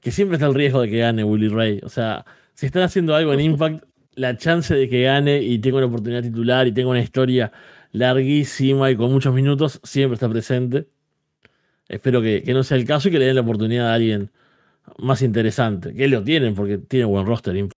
que 0.00 0.10
siempre 0.10 0.36
está 0.36 0.46
el 0.46 0.54
riesgo 0.54 0.82
de 0.82 0.90
que 0.90 0.98
gane 0.98 1.24
Willy 1.24 1.48
Ray. 1.48 1.80
O 1.82 1.88
sea, 1.88 2.26
si 2.54 2.66
están 2.66 2.82
haciendo 2.82 3.14
algo 3.14 3.32
en 3.32 3.40
Impact, 3.40 3.84
la 4.16 4.36
chance 4.36 4.74
de 4.74 4.88
que 4.88 5.04
gane 5.04 5.40
y 5.42 5.58
tenga 5.58 5.78
una 5.78 5.86
oportunidad 5.86 6.22
titular 6.22 6.66
y 6.66 6.72
tenga 6.72 6.90
una 6.90 7.00
historia 7.00 7.52
larguísima 7.94 8.90
y 8.90 8.96
con 8.96 9.10
muchos 9.12 9.32
minutos, 9.32 9.80
siempre 9.84 10.14
está 10.14 10.28
presente. 10.28 10.88
Espero 11.88 12.20
que, 12.20 12.42
no 12.48 12.64
sea 12.64 12.76
el 12.76 12.84
caso 12.84 13.08
y 13.08 13.12
que 13.12 13.18
le 13.20 13.26
den 13.26 13.36
la 13.36 13.42
oportunidad 13.42 13.90
a 13.90 13.94
alguien 13.94 14.32
más 14.98 15.22
interesante. 15.22 15.94
Que 15.94 16.08
lo 16.08 16.22
tienen 16.22 16.54
porque 16.54 16.78
tiene 16.78 17.04
buen 17.04 17.24
roster. 17.24 17.68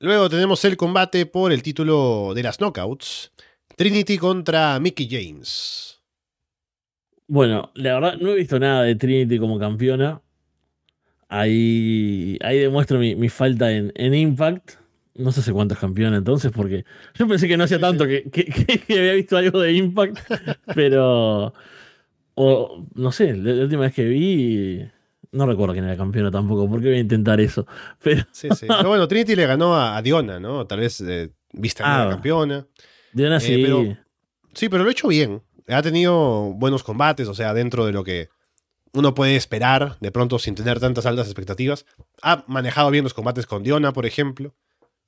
Luego 0.00 0.28
tenemos 0.28 0.64
el 0.66 0.76
combate 0.76 1.24
por 1.24 1.50
el 1.50 1.62
título 1.62 2.32
de 2.34 2.42
las 2.42 2.58
knockouts. 2.58 3.32
Trinity 3.74 4.18
contra 4.18 4.78
Mickey 4.78 5.08
James. 5.10 6.02
Bueno, 7.26 7.72
la 7.74 7.94
verdad 7.94 8.18
no 8.20 8.30
he 8.32 8.34
visto 8.36 8.58
nada 8.58 8.82
de 8.82 8.96
Trinity 8.96 9.38
como 9.38 9.58
campeona. 9.58 10.20
Ahí, 11.28 12.38
ahí 12.42 12.58
demuestro 12.58 12.98
mi, 12.98 13.28
falta 13.30 13.72
en, 13.72 14.14
Impact. 14.14 14.83
No 15.16 15.30
sé 15.30 15.40
hace 15.40 15.52
cuántos 15.52 15.78
campeones 15.78 16.18
entonces, 16.18 16.50
porque 16.50 16.84
yo 17.14 17.28
pensé 17.28 17.46
que 17.46 17.56
no 17.56 17.64
hacía 17.64 17.78
tanto 17.78 18.06
que, 18.06 18.28
había 18.88 19.12
visto 19.12 19.36
algo 19.36 19.60
de 19.60 19.72
Impact, 19.72 20.18
pero. 20.74 21.54
O 22.34 22.84
no 22.94 23.12
sé, 23.12 23.36
la, 23.36 23.62
última 23.62 23.82
vez 23.82 23.94
que 23.94 24.04
vi. 24.04 24.84
No 25.30 25.46
recuerdo 25.46 25.72
quién 25.72 25.84
era 25.84 25.96
campeona 25.96 26.30
tampoco, 26.30 26.68
porque 26.68 26.86
voy 26.86 26.96
a 26.96 27.00
intentar 27.00 27.40
eso. 27.40 27.66
Pero... 28.02 28.24
Sí, 28.30 28.48
sí. 28.56 28.66
bueno, 28.84 29.08
Trinity 29.08 29.34
le 29.34 29.46
ganó 29.46 29.76
a, 29.76 30.00
Diona, 30.00 30.38
¿no? 30.38 30.66
Tal 30.66 30.80
vez 30.80 31.00
eh, 31.00 31.30
vista 31.52 31.82
ah, 31.84 32.10
campeona. 32.10 32.66
Diona 33.12 33.36
eh, 33.38 33.40
sí. 33.40 33.96
sí, 34.52 34.68
pero 34.68 34.84
lo 34.84 34.88
ha 34.88 34.92
hecho 34.92 35.08
bien. 35.08 35.42
Ha 35.68 35.82
tenido 35.82 36.52
buenos 36.54 36.82
combates, 36.82 37.26
o 37.26 37.34
sea, 37.34 37.54
dentro 37.54 37.86
de 37.86 37.92
lo 37.92 38.04
que 38.04 38.28
uno 38.92 39.14
puede 39.14 39.34
esperar, 39.36 39.96
de 40.00 40.12
pronto 40.12 40.38
sin 40.38 40.54
tener 40.54 40.78
tantas 40.78 41.06
altas 41.06 41.26
expectativas. 41.26 41.84
Ha 42.22 42.44
manejado 42.46 42.90
bien 42.90 43.04
los 43.04 43.14
combates 43.14 43.46
con 43.46 43.62
Diona, 43.62 43.92
por 43.92 44.06
ejemplo. 44.06 44.54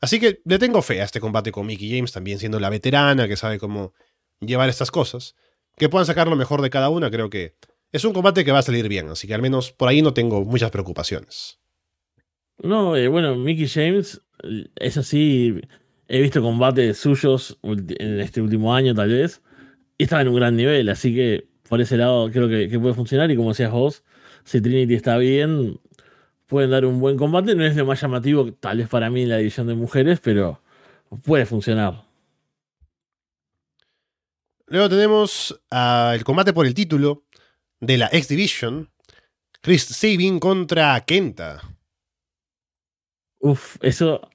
Así 0.00 0.20
que 0.20 0.40
le 0.44 0.58
tengo 0.58 0.82
fe 0.82 1.00
a 1.00 1.04
este 1.04 1.20
combate 1.20 1.52
con 1.52 1.66
Mickey 1.66 1.90
James, 1.90 2.12
también 2.12 2.38
siendo 2.38 2.60
la 2.60 2.70
veterana 2.70 3.28
que 3.28 3.36
sabe 3.36 3.58
cómo 3.58 3.94
llevar 4.40 4.68
estas 4.68 4.90
cosas. 4.90 5.34
Que 5.76 5.88
puedan 5.88 6.06
sacar 6.06 6.28
lo 6.28 6.36
mejor 6.36 6.62
de 6.62 6.70
cada 6.70 6.88
una, 6.88 7.10
creo 7.10 7.28
que 7.28 7.54
es 7.92 8.04
un 8.04 8.12
combate 8.12 8.44
que 8.44 8.52
va 8.52 8.58
a 8.58 8.62
salir 8.62 8.88
bien, 8.88 9.08
así 9.08 9.26
que 9.26 9.34
al 9.34 9.42
menos 9.42 9.72
por 9.72 9.88
ahí 9.88 10.02
no 10.02 10.14
tengo 10.14 10.44
muchas 10.44 10.70
preocupaciones. 10.70 11.58
No, 12.62 12.96
eh, 12.96 13.08
bueno, 13.08 13.36
Mickey 13.36 13.68
James, 13.68 14.22
es 14.76 14.96
así, 14.96 15.60
he 16.08 16.20
visto 16.20 16.40
combates 16.40 16.98
suyos 16.98 17.58
en 17.62 18.20
este 18.20 18.40
último 18.40 18.74
año 18.74 18.94
tal 18.94 19.10
vez, 19.10 19.42
y 19.98 20.04
estaba 20.04 20.22
en 20.22 20.28
un 20.28 20.36
gran 20.36 20.56
nivel, 20.56 20.88
así 20.88 21.14
que 21.14 21.48
por 21.68 21.80
ese 21.80 21.96
lado 21.96 22.30
creo 22.30 22.48
que, 22.48 22.78
puede 22.78 22.94
funcionar. 22.94 23.30
Y 23.30 23.36
como 23.36 23.50
decías 23.50 23.72
vos, 23.72 24.04
si 24.44 24.60
Trinity 24.60 24.94
está 24.94 25.18
bien, 25.18 25.78
pueden 26.46 26.70
dar 26.70 26.84
un 26.84 27.00
buen 27.00 27.16
combate. 27.16 27.54
No 27.54 27.64
es 27.64 27.76
lo 27.76 27.86
más 27.86 28.00
llamativo, 28.00 28.52
tal 28.52 28.78
vez 28.78 28.88
para 28.88 29.10
mí, 29.10 29.22
en 29.22 29.28
la 29.30 29.38
división 29.38 29.66
de 29.66 29.74
mujeres, 29.74 30.20
pero 30.20 30.60
puede 31.24 31.46
funcionar. 31.46 32.04
Luego 34.66 34.88
tenemos 34.88 35.60
el 35.70 36.24
combate 36.24 36.52
por 36.52 36.66
el 36.66 36.74
título 36.74 37.24
de 37.80 37.98
la 37.98 38.06
X 38.06 38.28
Division. 38.28 38.90
Chris 39.60 39.84
Sabin 39.84 40.38
contra 40.38 41.00
Kenta. 41.04 41.62
Uf, 43.38 43.76
eso 43.82 44.28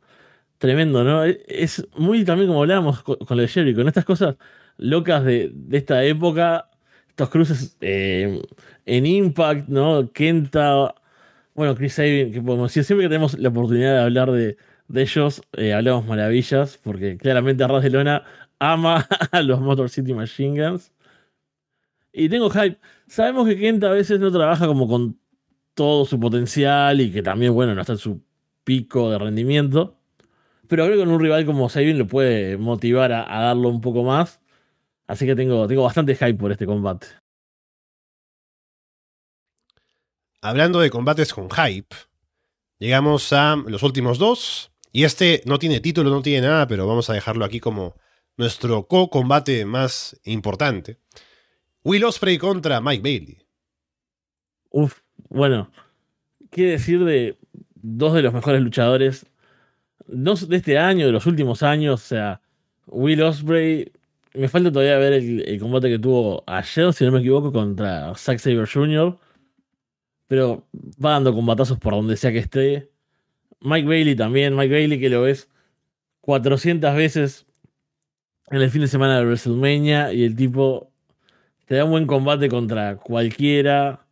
tremendo, 0.57 1.03
¿no? 1.03 1.24
Es 1.24 1.86
muy 1.97 2.24
también 2.24 2.47
como 2.49 2.62
hablábamos 2.62 3.01
con, 3.03 3.18
lo 3.28 3.36
de 3.36 3.47
Jerry, 3.47 3.74
con 3.74 3.88
estas 3.88 4.05
cosas 4.05 4.36
locas 4.78 5.24
de, 5.24 5.51
de 5.53 5.78
esta 5.78 6.03
época 6.03 6.72
estos 7.12 7.30
cruces 7.30 7.78
eh, 7.82 8.41
en 8.86 9.05
Impact, 9.05 9.68
¿no? 9.68 10.12
Kenta, 10.12 10.95
bueno, 11.54 11.76
Chris 11.76 11.93
Sabin, 11.93 12.32
que 12.32 12.41
podemos 12.41 12.70
decir, 12.70 12.84
siempre 12.84 13.06
que 13.06 13.10
tenemos 13.10 13.38
la 13.38 13.49
oportunidad 13.49 13.95
de 13.95 14.02
hablar 14.02 14.32
de, 14.32 14.58
ellos, 14.93 15.41
eh, 15.54 15.74
hablamos 15.74 16.06
maravillas, 16.06 16.78
porque 16.84 17.18
claramente 17.18 17.64
Arras 17.64 17.84
de 17.84 17.89
Lona 17.89 18.24
ama 18.60 19.08
a 19.32 19.41
los 19.41 19.60
Motor 19.62 19.89
City 19.89 20.14
Machine 20.14 20.62
Guns. 20.62 20.91
Y 22.14 22.30
tengo 22.30 22.49
hype. 22.49 22.78
Sabemos 23.08 23.47
que 23.47 23.58
Kenta 23.58 23.89
a 23.89 23.93
veces 23.93 24.20
no 24.20 24.32
trabaja 24.32 24.68
como 24.68 24.88
con 24.88 25.18
todo 25.74 26.06
su 26.06 26.20
potencial 26.20 26.99
y 27.02 27.12
que 27.12 27.22
también, 27.24 27.54
bueno, 27.54 27.74
no 27.76 27.82
está 27.82 27.93
en 27.93 27.99
su 27.99 28.22
pico 28.64 29.12
de 29.12 29.18
rendimiento. 29.18 29.97
Pero 30.68 30.86
creo 30.86 30.97
que 30.97 31.04
con 31.04 31.14
un 31.14 31.20
rival 31.22 31.45
como 31.45 31.70
Sabin 31.70 31.97
lo 31.97 32.08
puede 32.08 32.58
motivar 32.58 33.12
a 33.14 33.41
darlo 33.41 33.70
un 33.70 33.82
poco 33.82 34.04
más. 34.04 34.41
Así 35.08 35.26
que 35.26 35.36
tengo, 35.36 35.68
tengo 35.68 35.84
bastante 35.84 36.16
hype 36.16 36.36
por 36.36 36.52
este 36.52 36.66
combate. 36.66 37.08
Hablando 40.43 40.79
de 40.79 40.89
combates 40.89 41.33
con 41.33 41.49
hype, 41.51 41.95
llegamos 42.79 43.31
a 43.31 43.55
los 43.55 43.83
últimos 43.83 44.17
dos. 44.17 44.71
Y 44.91 45.03
este 45.03 45.41
no 45.45 45.59
tiene 45.59 45.79
título, 45.79 46.09
no 46.09 46.21
tiene 46.21 46.47
nada, 46.47 46.67
pero 46.67 46.87
vamos 46.87 47.09
a 47.09 47.13
dejarlo 47.13 47.45
aquí 47.45 47.59
como 47.59 47.95
nuestro 48.37 48.87
co-combate 48.87 49.65
más 49.65 50.19
importante. 50.23 50.97
Will 51.83 52.03
Osprey 52.03 52.39
contra 52.39 52.81
Mike 52.81 53.03
Bailey. 53.03 53.37
Uf, 54.71 54.99
bueno, 55.29 55.71
¿qué 56.49 56.63
decir 56.65 57.05
de 57.05 57.37
dos 57.75 58.13
de 58.13 58.23
los 58.23 58.33
mejores 58.33 58.61
luchadores? 58.61 59.27
De 60.07 60.57
este 60.57 60.77
año, 60.77 61.05
de 61.05 61.11
los 61.11 61.27
últimos 61.27 61.61
años, 61.61 62.01
o 62.01 62.05
sea, 62.05 62.41
Will 62.87 63.21
Osprey 63.21 63.91
me 64.33 64.47
falta 64.47 64.71
todavía 64.71 64.97
ver 64.97 65.13
el, 65.13 65.59
combate 65.59 65.89
que 65.89 65.99
tuvo 65.99 66.43
ayer, 66.47 66.93
si 66.93 67.05
no 67.05 67.11
me 67.11 67.19
equivoco, 67.19 67.51
contra 67.51 68.13
Zack 68.15 68.39
Saber 68.39 68.67
Jr. 68.67 69.17
Pero 70.32 70.65
va 70.73 71.11
dando 71.11 71.34
combatazos 71.34 71.77
por 71.77 71.91
donde 71.91 72.15
sea 72.15 72.32
que 72.32 72.38
esté. 72.38 72.89
Mike 73.59 73.86
Bailey 73.86 74.15
también. 74.15 74.55
Mike 74.55 74.73
Bailey 74.73 74.97
que 74.97 75.09
lo 75.09 75.23
ves 75.23 75.49
400 76.21 76.95
veces 76.95 77.45
en 78.49 78.61
el 78.61 78.69
fin 78.69 78.79
de 78.79 78.88
semana 78.88 79.17
de 79.17 79.25
WrestleMania 79.25 80.13
y 80.13 80.23
el 80.23 80.38
tipo 80.38 80.89
te 81.65 81.75
da 81.75 81.84
un 81.84 81.91
buen 81.91 82.07
combate 82.07 82.47
contra 82.47 82.95
cualquiera. 82.95 84.05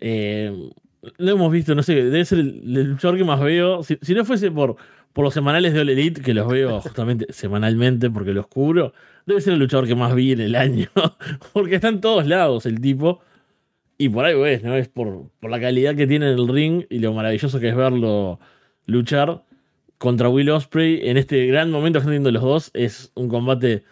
Eh, 0.00 0.70
lo 1.18 1.32
hemos 1.32 1.52
visto, 1.52 1.74
no 1.74 1.82
sé, 1.82 1.96
debe 1.96 2.24
ser 2.24 2.38
el, 2.38 2.72
luchador 2.92 3.18
que 3.18 3.24
más 3.24 3.38
veo. 3.38 3.82
Si, 3.82 4.14
no 4.14 4.24
fuese 4.24 4.50
por, 4.50 4.76
por 5.12 5.22
los 5.22 5.34
semanales 5.34 5.74
de 5.74 5.80
All 5.80 5.90
Elite, 5.90 6.22
que 6.22 6.32
los 6.32 6.48
veo 6.48 6.80
justamente 6.80 7.26
semanalmente 7.34 8.08
porque 8.08 8.32
los 8.32 8.46
cubro, 8.46 8.94
Debe 9.26 9.42
ser 9.42 9.52
el 9.52 9.58
luchador 9.58 9.86
que 9.86 9.94
más 9.94 10.14
vi 10.14 10.32
en 10.32 10.40
el 10.40 10.54
año. 10.54 10.88
Porque 11.52 11.74
está 11.74 11.88
en 11.88 12.00
todos 12.00 12.26
lados 12.26 12.64
el 12.64 12.80
tipo. 12.80 13.20
Y 13.98 14.08
por 14.08 14.24
ahí 14.24 14.34
ves, 14.34 14.62
¿no? 14.62 14.76
Es 14.76 14.88
por, 14.88 15.30
por 15.40 15.50
la 15.50 15.60
calidad 15.60 15.94
que 15.96 16.06
tiene 16.06 16.30
en 16.30 16.38
el 16.38 16.48
ring 16.48 16.84
y 16.90 16.98
lo 16.98 17.12
maravilloso 17.12 17.60
que 17.60 17.68
es 17.68 17.76
verlo 17.76 18.38
luchar 18.84 19.44
contra 19.98 20.28
Will 20.28 20.50
Osprey 20.50 21.08
en 21.08 21.16
este 21.16 21.46
gran 21.46 21.70
momento 21.70 21.98
que 21.98 22.00
están 22.00 22.10
teniendo 22.10 22.30
los 22.30 22.42
dos. 22.42 22.70
Es 22.74 23.10
un 23.14 23.28
combate 23.28 23.84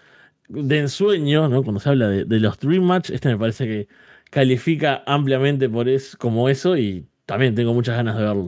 de 0.48 0.78
ensueño, 0.78 1.48
¿no? 1.48 1.62
Cuando 1.62 1.80
se 1.80 1.88
habla 1.88 2.08
de, 2.08 2.40
los 2.40 2.58
Dream 2.58 2.84
Match, 2.84 3.10
este 3.10 3.28
me 3.28 3.38
parece 3.38 3.66
que 3.66 3.88
califica 4.30 5.02
ampliamente 5.06 5.68
por 5.68 5.88
es, 5.88 6.16
como 6.16 6.48
eso 6.48 6.76
y 6.76 7.06
también 7.24 7.54
tengo 7.54 7.72
muchas 7.72 7.96
ganas 7.96 8.16
de 8.16 8.22
verlo. 8.24 8.46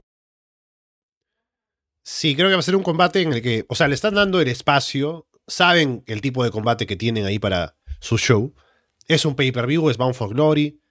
Sí, 2.03 2.35
creo 2.35 2.47
que 2.47 2.53
va 2.53 2.59
a 2.59 2.63
ser 2.63 2.75
un 2.75 2.83
combate 2.83 3.21
en 3.21 3.33
el 3.33 3.41
que, 3.41 3.65
o 3.67 3.75
sea, 3.75 3.87
le 3.87 3.95
están 3.95 4.15
dando 4.15 4.39
el 4.39 4.47
espacio 4.47 5.27
saben 5.47 6.03
el 6.07 6.21
tipo 6.21 6.43
de 6.43 6.51
combate 6.51 6.85
que 6.85 6.95
tienen 6.95 7.25
ahí 7.25 7.39
para 7.39 7.75
su 7.99 8.17
show. 8.17 8.53
Es 9.07 9.25
un 9.25 9.35
pay-per-view, 9.35 9.89
es 9.89 9.97
Bound 9.97 10.13
for 10.13 10.29
Glory. 10.29 10.81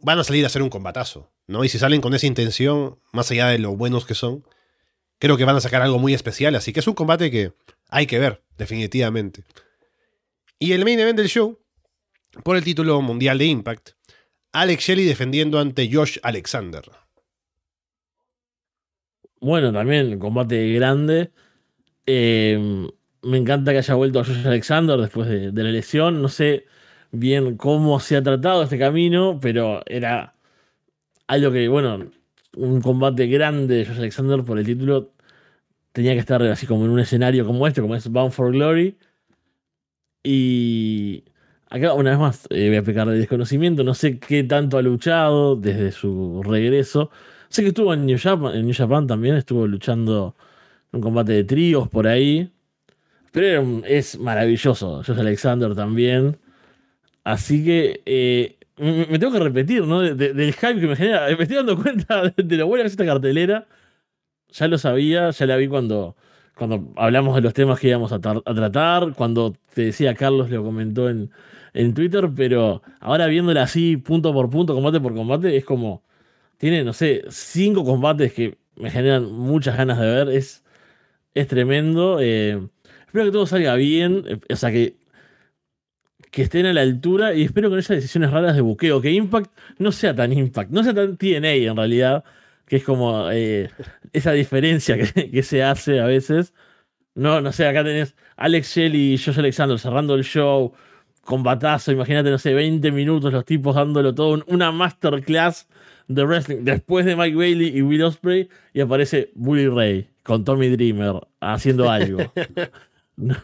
Van 0.00 0.18
a 0.18 0.24
salir 0.24 0.44
a 0.44 0.46
hacer 0.46 0.62
un 0.62 0.70
combatazo, 0.70 1.32
¿no? 1.46 1.64
Y 1.64 1.68
si 1.68 1.78
salen 1.78 2.00
con 2.00 2.14
esa 2.14 2.26
intención, 2.26 2.98
más 3.12 3.30
allá 3.30 3.48
de 3.48 3.58
lo 3.58 3.76
buenos 3.76 4.06
que 4.06 4.14
son, 4.14 4.44
creo 5.18 5.36
que 5.36 5.44
van 5.44 5.56
a 5.56 5.60
sacar 5.60 5.82
algo 5.82 5.98
muy 5.98 6.14
especial. 6.14 6.54
Así 6.54 6.72
que 6.72 6.80
es 6.80 6.86
un 6.86 6.94
combate 6.94 7.30
que 7.30 7.52
hay 7.88 8.06
que 8.06 8.18
ver, 8.18 8.42
definitivamente. 8.56 9.44
Y 10.58 10.72
el 10.72 10.84
main 10.84 11.00
event 11.00 11.18
del 11.18 11.28
show, 11.28 11.58
por 12.44 12.56
el 12.56 12.64
título 12.64 13.00
mundial 13.00 13.38
de 13.38 13.46
Impact, 13.46 13.90
Alex 14.52 14.84
Shelley 14.84 15.04
defendiendo 15.04 15.58
ante 15.58 15.92
Josh 15.92 16.18
Alexander. 16.22 16.82
Bueno, 19.40 19.72
también 19.72 20.18
combate 20.18 20.72
grande. 20.72 21.30
Eh, 22.06 22.88
me 23.22 23.36
encanta 23.36 23.72
que 23.72 23.78
haya 23.78 23.94
vuelto 23.94 24.20
a 24.20 24.24
Josh 24.24 24.46
Alexander 24.46 24.98
después 24.98 25.28
de, 25.28 25.62
la 25.62 25.70
lesión. 25.70 26.22
No 26.22 26.28
sé 26.28 26.66
bien 27.12 27.56
cómo 27.56 28.00
se 28.00 28.16
ha 28.16 28.22
tratado 28.22 28.62
este 28.62 28.78
camino, 28.78 29.38
pero 29.40 29.82
era 29.86 30.34
algo 31.26 31.52
que, 31.52 31.68
bueno, 31.68 32.10
un 32.56 32.80
combate 32.80 33.26
grande 33.26 33.76
de 33.76 33.86
Josh 33.86 33.98
Alexander 33.98 34.42
por 34.44 34.58
el 34.58 34.66
título 34.66 35.12
tenía 35.92 36.14
que 36.14 36.20
estar 36.20 36.42
así 36.44 36.66
como 36.66 36.84
en 36.84 36.90
un 36.92 37.00
escenario 37.00 37.46
como 37.46 37.66
este, 37.66 37.80
como 37.80 37.94
es 37.96 38.08
Bound 38.08 38.32
for 38.32 38.52
Glory. 38.52 38.96
Y 40.22 41.24
acá, 41.70 41.94
una 41.94 42.10
vez 42.10 42.18
más, 42.18 42.46
eh, 42.50 42.68
voy 42.68 42.76
a 42.76 42.82
pecar 42.82 43.08
de 43.08 43.18
desconocimiento. 43.18 43.84
No 43.84 43.94
sé 43.94 44.18
qué 44.18 44.44
tanto 44.44 44.78
ha 44.78 44.82
luchado 44.82 45.56
desde 45.56 45.92
su 45.92 46.42
regreso. 46.44 47.10
Sé 47.48 47.62
que 47.62 47.68
estuvo 47.68 47.94
en 47.94 48.06
New 48.06 48.18
Japan, 48.20 48.54
en 48.54 48.66
New 48.66 48.74
Japan 48.76 49.06
también, 49.06 49.36
estuvo 49.36 49.66
luchando 49.66 50.36
en 50.92 50.98
un 50.98 51.02
combate 51.02 51.32
de 51.32 51.44
tríos 51.44 51.88
por 51.88 52.06
ahí. 52.06 52.52
Pero 53.32 53.82
es 53.86 54.18
maravilloso. 54.18 55.02
Josh 55.04 55.18
Alexander 55.18 55.74
también. 55.74 56.38
Así 57.28 57.62
que 57.62 58.00
eh, 58.06 58.56
me 58.78 59.18
tengo 59.18 59.32
que 59.32 59.38
repetir, 59.40 59.84
¿no? 59.84 60.00
del 60.00 60.52
hype 60.54 60.80
que 60.80 60.86
me 60.86 60.96
genera. 60.96 61.26
Me 61.36 61.42
estoy 61.42 61.56
dando 61.56 61.76
cuenta 61.76 62.22
de, 62.36 62.56
lo 62.56 62.66
buena 62.66 62.84
que 62.84 62.86
es 62.86 62.92
esta 62.94 63.04
cartelera. 63.04 63.66
Ya 64.50 64.68
lo 64.68 64.78
sabía, 64.78 65.30
ya 65.30 65.46
la 65.46 65.56
vi 65.56 65.68
cuando, 65.68 66.16
cuando 66.56 66.92
hablamos 66.96 67.34
de 67.34 67.42
los 67.42 67.52
temas 67.54 67.80
que 67.80 67.88
íbamos 67.88 68.12
a, 68.12 68.20
tratar. 68.20 69.14
Cuando 69.14 69.54
te 69.74 69.82
decía 69.86 70.14
Carlos, 70.14 70.50
lo 70.50 70.64
comentó 70.64 71.10
en, 71.10 71.30
en 71.74 71.94
Twitter. 71.94 72.30
Pero 72.34 72.82
ahora 73.00 73.26
viéndola 73.26 73.62
así, 73.64 73.98
punto 73.98 74.32
por 74.32 74.48
punto, 74.50 74.74
combate 74.74 75.00
por 75.00 75.14
combate, 75.14 75.56
es 75.56 75.64
como. 75.64 76.02
Tiene, 76.58 76.84
no 76.84 76.92
sé, 76.94 77.24
cinco 77.30 77.84
combates 77.84 78.32
que 78.32 78.58
me 78.76 78.90
generan 78.90 79.30
muchas 79.32 79.76
ganas 79.76 80.00
de 80.00 80.06
ver. 80.06 80.28
Es 80.30 80.64
es 81.34 81.48
tremendo. 81.48 82.18
Eh, 82.20 82.68
espero 83.06 83.26
que 83.26 83.32
todo 83.32 83.46
salga 83.46 83.74
bien. 83.76 84.24
eh, 84.26 84.40
O 84.52 84.56
sea, 84.56 84.70
que, 84.72 84.96
que 86.38 86.44
estén 86.44 86.66
a 86.66 86.72
la 86.72 86.82
altura. 86.82 87.34
Y 87.34 87.42
espero 87.42 87.68
que 87.68 87.74
no 87.74 87.78
haya 87.80 87.94
decisiones 87.96 88.30
raras 88.30 88.54
de 88.54 88.60
buqueo. 88.60 89.00
Que 89.00 89.10
Impact 89.10 89.50
no 89.78 89.90
sea 89.90 90.14
tan 90.14 90.32
Impact. 90.32 90.70
No 90.70 90.84
sea 90.84 90.94
tan 90.94 91.16
TNA 91.16 91.54
en 91.54 91.76
realidad. 91.76 92.22
Que 92.64 92.76
es 92.76 92.84
como 92.84 93.28
eh, 93.32 93.70
esa 94.12 94.30
diferencia 94.32 94.96
que, 94.96 95.30
que 95.30 95.42
se 95.42 95.62
hace 95.64 95.98
a 96.00 96.06
veces. 96.06 96.54
No, 97.16 97.40
no 97.40 97.50
sé, 97.50 97.66
acá 97.66 97.82
tenés 97.82 98.14
Alex 98.36 98.76
Shell 98.76 98.94
y 98.94 99.18
Josh 99.18 99.38
Alexander 99.38 99.78
cerrando 99.80 100.14
el 100.14 100.22
show. 100.22 100.72
Combatazo, 101.22 101.90
imagínate, 101.92 102.30
no 102.30 102.38
sé, 102.38 102.54
20 102.54 102.92
minutos 102.92 103.32
los 103.32 103.44
tipos 103.44 103.74
dándolo 103.74 104.14
todo. 104.14 104.34
un- 104.34 104.44
Una 104.46 104.70
masterclass 104.70 105.66
de 106.06 106.24
wrestling. 106.24 106.58
Después 106.62 107.04
de 107.04 107.16
Mike 107.16 107.36
Bailey 107.36 107.76
y 107.76 107.82
Will 107.82 108.02
Ospreay. 108.04 108.48
Y 108.72 108.80
aparece 108.80 109.30
Bully 109.34 109.66
Ray 109.68 110.08
con 110.22 110.44
Tommy 110.44 110.68
Dreamer 110.68 111.14
haciendo 111.40 111.90
algo. 111.90 112.18
No. 113.20 113.34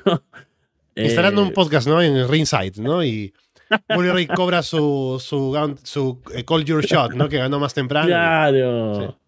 Instalando 0.96 1.42
Eh, 1.42 1.44
un 1.44 1.52
podcast, 1.52 1.86
¿no? 1.88 2.00
En 2.02 2.28
Ringside, 2.28 2.80
¿no? 2.80 3.02
Y 3.04 3.32
Bully 3.94 4.26
cobra 4.28 4.62
su, 4.62 5.20
su, 5.24 6.20
eh, 6.34 6.44
Call 6.44 6.64
Your 6.64 6.84
Shot, 6.84 7.14
¿no? 7.14 7.28
Que 7.28 7.38
ganó 7.38 7.58
más 7.58 7.74
temprano. 7.74 8.06
Claro. 8.06 9.18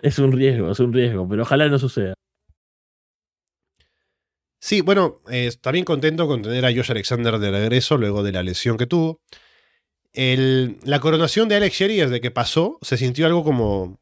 Es 0.00 0.18
un 0.18 0.32
riesgo, 0.32 0.70
es 0.70 0.80
un 0.80 0.92
riesgo, 0.92 1.28
pero 1.28 1.42
ojalá 1.42 1.68
no 1.68 1.78
suceda. 1.78 2.14
Sí, 4.60 4.80
bueno, 4.80 5.20
eh, 5.30 5.50
también 5.60 5.84
contento 5.84 6.26
con 6.26 6.40
tener 6.42 6.64
a 6.64 6.72
Josh 6.72 6.90
Alexander 6.90 7.38
de 7.38 7.50
regreso 7.50 7.98
luego 7.98 8.22
de 8.22 8.32
la 8.32 8.42
lesión 8.42 8.78
que 8.78 8.86
tuvo. 8.86 9.20
El- 10.14 10.78
la 10.84 11.00
coronación 11.00 11.48
de 11.48 11.56
Alex 11.56 11.74
Shelley 11.76 11.98
desde 11.98 12.20
que 12.20 12.30
pasó 12.30 12.78
se 12.80 12.96
sintió 12.96 13.26
algo 13.26 13.44
como 13.44 13.98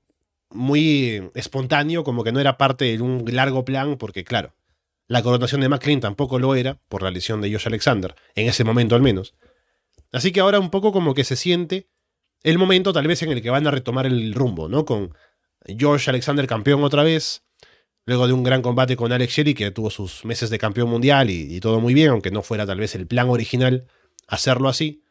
muy 0.51 1.31
espontáneo, 1.35 2.05
como 2.05 2.23
que 2.23 2.31
no 2.33 2.39
era 2.39 2.59
parte 2.59 2.85
de 2.85 3.01
un 3.03 3.25
largo 3.33 3.65
plan, 3.65 3.97
porque 3.97 4.23
claro, 4.23 4.53
la 5.09 5.23
coronación 5.23 5.61
de 5.61 5.69
McLean 5.69 6.01
tampoco 6.01 6.39
lo 6.39 6.55
era 6.55 6.81
por 6.89 7.03
la 7.03 7.11
lesión 7.11 7.41
de 7.41 7.53
Josh 7.53 7.67
Alexander, 7.67 8.15
en 8.35 8.49
ese 8.49 8.65
momento 8.65 8.95
al 8.95 9.03
menos. 9.03 9.35
Así 10.13 10.33
que 10.33 10.41
ahora 10.41 10.61
un 10.61 10.71
poco 10.71 10.93
como 10.93 11.15
que 11.15 11.25
se 11.25 11.37
siente 11.37 11.89
el 12.43 12.59
momento 12.59 12.93
tal 12.93 13.07
vez 13.07 13.23
en 13.23 13.31
el 13.31 13.43
que 13.43 13.51
van 13.51 13.67
a 13.67 13.71
retomar 13.71 14.07
el 14.07 14.35
rumbo, 14.35 14.69
¿no? 14.69 14.85
Con 14.85 15.15
Josh 15.79 16.09
Alexander 16.09 16.47
campeón 16.47 16.83
otra 16.83 17.03
vez, 17.03 17.45
luego 18.05 18.27
de 18.27 18.33
un 18.33 18.43
gran 18.43 18.63
combate 18.63 18.97
con 18.97 19.13
Alex 19.13 19.33
Shelley, 19.33 19.55
que 19.55 19.71
tuvo 19.71 19.91
sus 19.91 20.25
meses 20.25 20.51
de 20.51 20.59
campeón 20.59 20.89
mundial 20.89 21.31
y, 21.31 21.55
y 21.55 21.61
todo 21.61 21.81
muy 21.81 21.95
bien, 21.95 22.11
aunque 22.11 22.31
no 22.31 22.43
fuera 22.43 22.67
tal 22.67 22.79
vez 22.79 22.95
el 22.95 23.07
plan 23.07 23.29
original 23.29 23.87
hacerlo 24.27 24.69
así. 24.69 25.05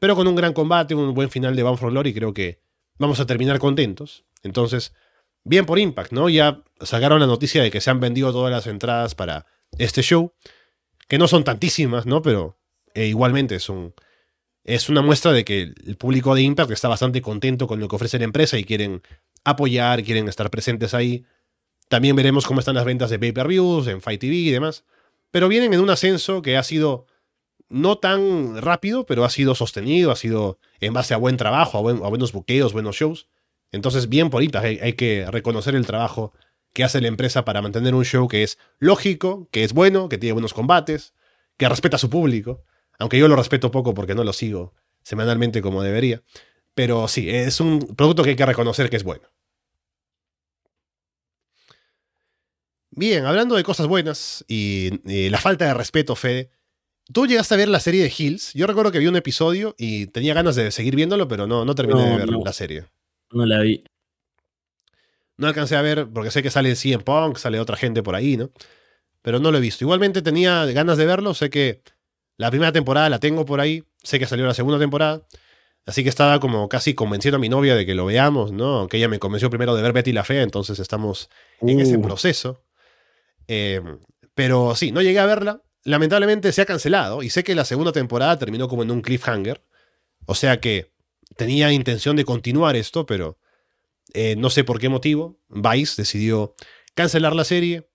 Pero 0.00 0.14
con 0.14 0.28
un 0.28 0.36
gran 0.36 0.52
combate, 0.52 0.94
un 0.94 1.14
buen 1.14 1.30
final 1.30 1.56
de 1.56 1.62
Bound 1.62 1.78
for 1.78 1.90
Glory, 1.90 2.14
creo 2.14 2.32
que 2.32 2.60
vamos 2.98 3.18
a 3.20 3.26
terminar 3.26 3.58
contentos. 3.58 4.24
Entonces, 4.42 4.94
bien 5.48 5.66
por 5.66 5.78
Impact, 5.78 6.12
¿no? 6.12 6.28
Ya 6.28 6.62
sacaron 6.80 7.20
la 7.20 7.26
noticia 7.26 7.62
de 7.62 7.70
que 7.70 7.80
se 7.80 7.90
han 7.90 8.00
vendido 8.00 8.32
todas 8.32 8.50
las 8.52 8.66
entradas 8.66 9.14
para 9.14 9.46
este 9.78 10.02
show, 10.02 10.32
que 11.08 11.18
no 11.18 11.26
son 11.28 11.44
tantísimas, 11.44 12.06
¿no? 12.06 12.22
Pero 12.22 12.58
eh, 12.94 13.06
igualmente 13.06 13.56
es 13.56 13.68
un... 13.68 13.94
Es 14.64 14.90
una 14.90 15.00
muestra 15.00 15.32
de 15.32 15.46
que 15.46 15.72
el 15.86 15.96
público 15.96 16.34
de 16.34 16.42
Impact 16.42 16.70
está 16.72 16.88
bastante 16.88 17.22
contento 17.22 17.66
con 17.66 17.80
lo 17.80 17.88
que 17.88 17.96
ofrece 17.96 18.18
la 18.18 18.24
empresa 18.26 18.58
y 18.58 18.64
quieren 18.64 19.00
apoyar, 19.42 20.02
quieren 20.04 20.28
estar 20.28 20.50
presentes 20.50 20.92
ahí. 20.92 21.24
También 21.88 22.14
veremos 22.16 22.44
cómo 22.44 22.60
están 22.60 22.74
las 22.74 22.84
ventas 22.84 23.08
de 23.08 23.18
pay-per-views, 23.18 23.86
en 23.86 24.02
Fight 24.02 24.20
TV 24.20 24.34
y 24.34 24.50
demás. 24.50 24.84
Pero 25.30 25.48
vienen 25.48 25.72
en 25.72 25.80
un 25.80 25.88
ascenso 25.88 26.42
que 26.42 26.58
ha 26.58 26.62
sido 26.62 27.06
no 27.70 27.96
tan 27.96 28.60
rápido, 28.60 29.06
pero 29.06 29.24
ha 29.24 29.30
sido 29.30 29.54
sostenido, 29.54 30.10
ha 30.10 30.16
sido 30.16 30.58
en 30.80 30.92
base 30.92 31.14
a 31.14 31.16
buen 31.16 31.38
trabajo, 31.38 31.78
a, 31.78 31.80
buen- 31.80 32.04
a 32.04 32.08
buenos 32.08 32.32
buqueos, 32.32 32.74
buenos 32.74 32.96
shows. 32.96 33.26
Entonces, 33.72 34.08
bien 34.08 34.30
por 34.30 34.42
hay, 34.42 34.78
hay 34.80 34.92
que 34.94 35.26
reconocer 35.30 35.74
el 35.74 35.86
trabajo 35.86 36.32
que 36.72 36.84
hace 36.84 37.00
la 37.00 37.08
empresa 37.08 37.44
para 37.44 37.62
mantener 37.62 37.94
un 37.94 38.04
show 38.04 38.28
que 38.28 38.42
es 38.42 38.58
lógico, 38.78 39.48
que 39.50 39.64
es 39.64 39.72
bueno, 39.72 40.08
que 40.08 40.18
tiene 40.18 40.32
buenos 40.32 40.54
combates, 40.54 41.14
que 41.56 41.68
respeta 41.68 41.96
a 41.96 41.98
su 41.98 42.08
público. 42.10 42.64
Aunque 42.98 43.18
yo 43.18 43.28
lo 43.28 43.36
respeto 43.36 43.70
poco 43.70 43.94
porque 43.94 44.14
no 44.14 44.24
lo 44.24 44.32
sigo 44.32 44.74
semanalmente 45.02 45.62
como 45.62 45.82
debería. 45.82 46.22
Pero 46.74 47.08
sí, 47.08 47.28
es 47.30 47.60
un 47.60 47.80
producto 47.96 48.22
que 48.22 48.30
hay 48.30 48.36
que 48.36 48.46
reconocer 48.46 48.90
que 48.90 48.96
es 48.96 49.04
bueno. 49.04 49.28
Bien, 52.90 53.26
hablando 53.26 53.54
de 53.56 53.64
cosas 53.64 53.86
buenas 53.86 54.44
y, 54.48 55.00
y 55.10 55.28
la 55.30 55.38
falta 55.38 55.66
de 55.66 55.74
respeto, 55.74 56.16
Fede, 56.16 56.50
tú 57.12 57.26
llegaste 57.26 57.54
a 57.54 57.58
ver 57.58 57.68
la 57.68 57.80
serie 57.80 58.02
de 58.02 58.12
Hills. 58.16 58.52
Yo 58.54 58.66
recuerdo 58.66 58.90
que 58.90 58.98
vi 58.98 59.06
un 59.06 59.16
episodio 59.16 59.74
y 59.78 60.06
tenía 60.06 60.34
ganas 60.34 60.56
de 60.56 60.70
seguir 60.70 60.96
viéndolo, 60.96 61.28
pero 61.28 61.46
no, 61.46 61.64
no 61.64 61.74
terminé 61.74 62.00
No, 62.02 62.10
de 62.10 62.16
ver 62.16 62.30
no. 62.30 62.42
la 62.44 62.52
serie. 62.52 62.86
No 63.32 63.46
la 63.46 63.60
vi. 63.60 63.84
No 65.36 65.46
alcancé 65.46 65.76
a 65.76 65.82
ver 65.82 66.08
porque 66.12 66.30
sé 66.30 66.42
que 66.42 66.50
sale 66.50 66.74
CM 66.74 67.04
Punk, 67.04 67.36
sale 67.36 67.60
otra 67.60 67.76
gente 67.76 68.02
por 68.02 68.14
ahí, 68.14 68.36
¿no? 68.36 68.50
Pero 69.22 69.38
no 69.38 69.50
lo 69.50 69.58
he 69.58 69.60
visto. 69.60 69.84
Igualmente 69.84 70.22
tenía 70.22 70.64
ganas 70.66 70.98
de 70.98 71.06
verlo, 71.06 71.34
sé 71.34 71.50
que 71.50 71.82
la 72.36 72.50
primera 72.50 72.72
temporada 72.72 73.08
la 73.08 73.18
tengo 73.18 73.44
por 73.44 73.60
ahí, 73.60 73.84
sé 74.02 74.18
que 74.18 74.26
salió 74.26 74.46
la 74.46 74.54
segunda 74.54 74.78
temporada, 74.78 75.22
así 75.86 76.02
que 76.02 76.08
estaba 76.08 76.40
como 76.40 76.68
casi 76.68 76.94
convenciendo 76.94 77.36
a 77.36 77.40
mi 77.40 77.48
novia 77.48 77.74
de 77.74 77.84
que 77.86 77.94
lo 77.94 78.06
veamos, 78.06 78.52
¿no? 78.52 78.78
Aunque 78.78 78.96
ella 78.96 79.08
me 79.08 79.18
convenció 79.18 79.50
primero 79.50 79.74
de 79.76 79.82
ver 79.82 79.92
Betty 79.92 80.12
la 80.12 80.24
Fea, 80.24 80.42
entonces 80.42 80.78
estamos 80.78 81.30
en 81.60 81.80
ese 81.80 81.96
Uh, 81.96 82.02
proceso. 82.02 82.64
Eh, 83.48 83.80
pero 84.34 84.74
sí, 84.74 84.92
no 84.92 85.02
llegué 85.02 85.18
a 85.18 85.26
verla. 85.26 85.62
Lamentablemente 85.84 86.52
se 86.52 86.62
ha 86.62 86.66
cancelado 86.66 87.22
y 87.22 87.30
sé 87.30 87.44
que 87.44 87.54
la 87.54 87.64
segunda 87.64 87.92
temporada 87.92 88.38
terminó 88.38 88.68
como 88.68 88.82
en 88.82 88.90
un 88.90 89.02
cliffhanger. 89.02 89.62
O 90.26 90.34
sea 90.34 90.60
que 90.60 90.92
tenía 91.38 91.72
intención 91.72 92.16
de 92.16 92.26
continuar 92.26 92.76
esto, 92.76 93.06
pero 93.06 93.38
eh, 94.12 94.34
no 94.36 94.50
sé 94.50 94.64
por 94.64 94.78
qué 94.80 94.90
motivo. 94.90 95.38
Vice 95.48 95.94
decidió 96.02 96.54
cancelar 96.94 97.34
la 97.34 97.44
serie. 97.44 97.88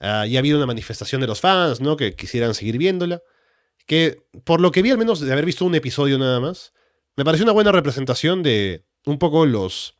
Ah, 0.00 0.26
y 0.26 0.36
ha 0.36 0.38
habido 0.40 0.56
una 0.56 0.66
manifestación 0.66 1.20
de 1.20 1.26
los 1.26 1.40
fans, 1.40 1.80
¿no? 1.80 1.96
Que 1.96 2.14
quisieran 2.14 2.54
seguir 2.54 2.78
viéndola. 2.78 3.22
Que 3.86 4.22
por 4.44 4.60
lo 4.60 4.70
que 4.72 4.82
vi, 4.82 4.90
al 4.90 4.98
menos 4.98 5.20
de 5.20 5.32
haber 5.32 5.44
visto 5.44 5.64
un 5.64 5.74
episodio 5.74 6.18
nada 6.18 6.40
más, 6.40 6.72
me 7.16 7.24
pareció 7.24 7.44
una 7.44 7.52
buena 7.52 7.72
representación 7.72 8.42
de 8.42 8.84
un 9.04 9.18
poco 9.18 9.44
los. 9.46 9.96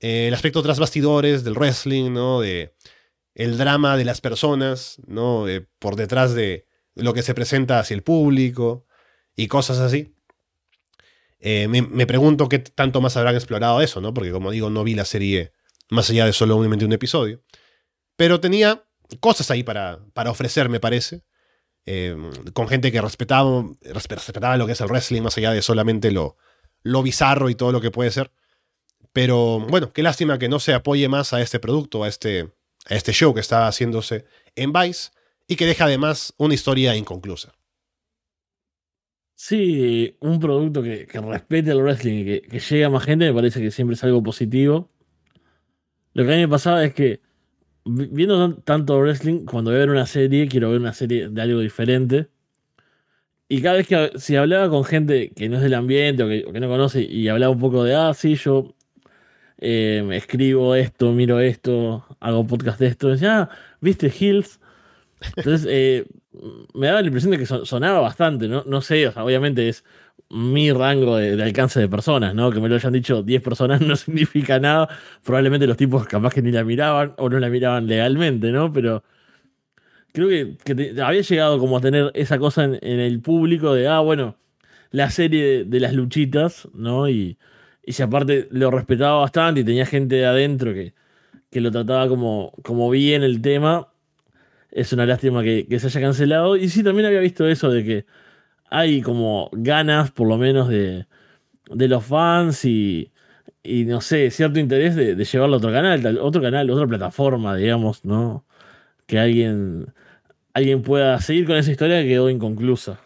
eh, 0.00 0.28
el 0.28 0.34
aspecto 0.34 0.62
tras 0.62 0.78
bastidores 0.78 1.44
del 1.44 1.54
wrestling, 1.54 2.12
¿no? 2.12 2.40
De 2.40 2.74
el 3.34 3.56
drama 3.58 3.96
de 3.96 4.04
las 4.04 4.20
personas, 4.20 4.98
¿no? 5.06 5.48
Eh, 5.48 5.66
por 5.78 5.96
detrás 5.96 6.34
de 6.34 6.66
lo 6.94 7.14
que 7.14 7.22
se 7.22 7.34
presenta 7.34 7.78
hacia 7.80 7.94
el 7.94 8.02
público 8.02 8.86
y 9.36 9.48
cosas 9.48 9.78
así. 9.78 10.11
Eh, 11.44 11.66
me, 11.66 12.06
pregunto 12.06 12.48
qué 12.48 12.60
tanto 12.60 13.00
más 13.00 13.16
habrán 13.16 13.34
explorado 13.34 13.80
eso, 13.80 14.00
¿no? 14.00 14.14
Porque 14.14 14.30
como 14.30 14.52
digo, 14.52 14.70
no 14.70 14.84
vi 14.84 14.94
la 14.94 15.04
serie 15.04 15.52
más 15.90 16.08
allá 16.08 16.24
de 16.24 16.32
solamente 16.32 16.84
un 16.84 16.92
episodio. 16.92 17.42
Pero 18.16 18.38
tenía 18.38 18.84
cosas 19.18 19.50
ahí 19.50 19.64
para, 19.64 19.98
para 20.14 20.30
ofrecer, 20.30 20.68
me 20.68 20.78
parece. 20.78 21.24
Eh, 21.84 22.16
con 22.52 22.68
gente 22.68 22.92
que 22.92 23.00
respetaba, 23.00 23.50
respe- 23.50 24.14
respetaba 24.14 24.56
lo 24.56 24.66
que 24.66 24.72
es 24.72 24.80
el 24.80 24.86
wrestling, 24.86 25.22
más 25.22 25.36
allá 25.36 25.50
de 25.50 25.62
solamente 25.62 26.12
lo, 26.12 26.36
lo 26.84 27.02
bizarro 27.02 27.50
y 27.50 27.56
todo 27.56 27.72
lo 27.72 27.80
que 27.80 27.90
puede 27.90 28.12
ser. 28.12 28.30
Pero 29.12 29.58
bueno, 29.58 29.92
qué 29.92 30.04
lástima 30.04 30.38
que 30.38 30.48
no 30.48 30.60
se 30.60 30.74
apoye 30.74 31.08
más 31.08 31.32
a 31.32 31.40
este 31.40 31.58
producto, 31.58 32.04
a 32.04 32.08
este, 32.08 32.52
a 32.86 32.94
este 32.94 33.12
show 33.12 33.34
que 33.34 33.40
está 33.40 33.66
haciéndose 33.66 34.26
en 34.54 34.72
Vice 34.72 35.10
y 35.48 35.56
que 35.56 35.66
deja 35.66 35.86
además 35.86 36.34
una 36.36 36.54
historia 36.54 36.94
inconclusa. 36.94 37.52
Sí, 39.44 40.16
un 40.20 40.38
producto 40.38 40.82
que, 40.84 41.06
que 41.08 41.20
respete 41.20 41.72
el 41.72 41.82
wrestling 41.82 42.20
y 42.20 42.24
que, 42.24 42.42
que 42.42 42.60
llegue 42.60 42.84
a 42.84 42.90
más 42.90 43.04
gente 43.04 43.24
me 43.26 43.34
parece 43.34 43.60
que 43.60 43.72
siempre 43.72 43.94
es 43.94 44.04
algo 44.04 44.22
positivo. 44.22 44.88
Lo 46.14 46.24
que 46.24 46.32
a 46.32 46.36
mí 46.36 46.42
me 46.42 46.48
pasaba 46.48 46.84
es 46.84 46.94
que 46.94 47.20
vi- 47.84 48.08
viendo 48.12 48.38
tan- 48.38 48.62
tanto 48.64 48.98
wrestling, 49.00 49.44
cuando 49.46 49.70
voy 49.70 49.76
a 49.78 49.80
ver 49.80 49.90
una 49.90 50.06
serie, 50.06 50.48
quiero 50.48 50.70
ver 50.70 50.80
una 50.80 50.94
serie 50.94 51.28
de 51.30 51.42
algo 51.42 51.60
diferente. 51.60 52.28
Y 53.48 53.60
cada 53.60 53.76
vez 53.76 53.86
que 53.86 54.12
si 54.18 54.36
hablaba 54.36 54.70
con 54.70 54.84
gente 54.84 55.30
que 55.34 55.48
no 55.48 55.56
es 55.56 55.62
del 55.62 55.74
ambiente 55.74 56.22
o 56.22 56.28
que, 56.28 56.44
o 56.48 56.52
que 56.52 56.60
no 56.60 56.68
conoce 56.68 57.02
y 57.02 57.28
hablaba 57.28 57.52
un 57.52 57.60
poco 57.60 57.84
de, 57.84 57.94
ah, 57.94 58.14
sí, 58.14 58.34
yo 58.36 58.74
eh, 59.58 60.06
escribo 60.12 60.74
esto, 60.76 61.12
miro 61.12 61.40
esto, 61.40 62.06
hago 62.20 62.46
podcast 62.46 62.80
de 62.80 62.88
esto, 62.88 63.08
decía, 63.10 63.42
ah, 63.42 63.50
¿viste 63.80 64.12
Hills? 64.18 64.60
Entonces, 65.36 65.66
eh, 65.70 66.06
me 66.74 66.86
daba 66.86 67.00
la 67.00 67.06
impresión 67.06 67.30
de 67.32 67.38
que 67.38 67.46
son- 67.46 67.66
sonaba 67.66 68.00
bastante, 68.00 68.48
¿no? 68.48 68.64
No 68.66 68.80
sé, 68.80 69.06
o 69.08 69.12
sea, 69.12 69.24
obviamente 69.24 69.68
es 69.68 69.84
mi 70.30 70.72
rango 70.72 71.16
de, 71.16 71.42
alcance 71.42 71.80
de 71.80 71.88
personas, 71.88 72.34
¿no? 72.34 72.50
Que 72.50 72.60
me 72.60 72.68
lo 72.68 72.76
hayan 72.76 72.92
dicho 72.92 73.22
10 73.22 73.42
personas 73.42 73.80
no 73.82 73.96
significa 73.96 74.58
nada. 74.60 74.88
Probablemente 75.24 75.66
los 75.66 75.76
tipos 75.76 76.06
capaz 76.06 76.32
que 76.34 76.42
ni 76.42 76.50
la 76.52 76.64
miraban 76.64 77.14
o 77.18 77.28
no 77.28 77.38
la 77.38 77.48
miraban 77.48 77.86
legalmente, 77.86 78.50
¿no? 78.52 78.72
Pero 78.72 79.04
creo 80.12 80.28
que, 80.64 81.02
había 81.02 81.22
llegado 81.22 81.58
como 81.58 81.76
a 81.78 81.80
tener 81.80 82.10
esa 82.14 82.38
cosa 82.38 82.64
en, 82.64 82.78
el 82.82 83.20
público 83.20 83.74
de, 83.74 83.88
ah, 83.88 84.00
bueno, 84.00 84.36
la 84.90 85.10
serie 85.10 85.44
de, 85.44 85.64
de 85.64 85.80
las 85.80 85.94
luchitas, 85.94 86.68
¿no? 86.74 87.08
Y, 87.08 87.38
y 87.84 87.92
si 87.92 88.02
aparte 88.02 88.48
lo 88.50 88.70
respetaba 88.70 89.20
bastante 89.20 89.60
y 89.60 89.64
tenía 89.64 89.86
gente 89.86 90.16
de 90.16 90.26
adentro 90.26 90.72
que, 90.74 90.94
que 91.50 91.60
lo 91.60 91.70
trataba 91.70 92.08
como, 92.08 92.52
como 92.62 92.90
bien 92.90 93.22
el 93.22 93.42
tema, 93.42 93.91
es 94.72 94.92
una 94.92 95.06
lástima 95.06 95.42
que, 95.42 95.66
que 95.68 95.78
se 95.78 95.86
haya 95.86 96.00
cancelado. 96.00 96.56
Y 96.56 96.68
sí, 96.68 96.82
también 96.82 97.06
había 97.06 97.20
visto 97.20 97.46
eso 97.46 97.70
de 97.70 97.84
que 97.84 98.06
hay 98.70 99.02
como 99.02 99.50
ganas, 99.52 100.10
por 100.10 100.26
lo 100.26 100.38
menos, 100.38 100.68
de, 100.68 101.06
de 101.70 101.88
los 101.88 102.04
fans 102.04 102.64
y, 102.64 103.12
y 103.62 103.84
no 103.84 104.00
sé, 104.00 104.30
cierto 104.30 104.58
interés 104.58 104.96
de, 104.96 105.14
llevarlo 105.24 105.56
a 105.56 105.58
otro 105.58 105.72
canal, 105.72 106.18
otro 106.18 106.42
canal, 106.42 106.70
otra 106.70 106.86
plataforma, 106.86 107.56
digamos, 107.56 108.04
¿no? 108.04 108.44
que 109.06 109.18
alguien, 109.18 109.92
alguien 110.54 110.82
pueda 110.82 111.20
seguir 111.20 111.46
con 111.46 111.56
esa 111.56 111.70
historia 111.70 112.02
que 112.02 112.08
quedó 112.08 112.30
inconclusa. 112.30 113.00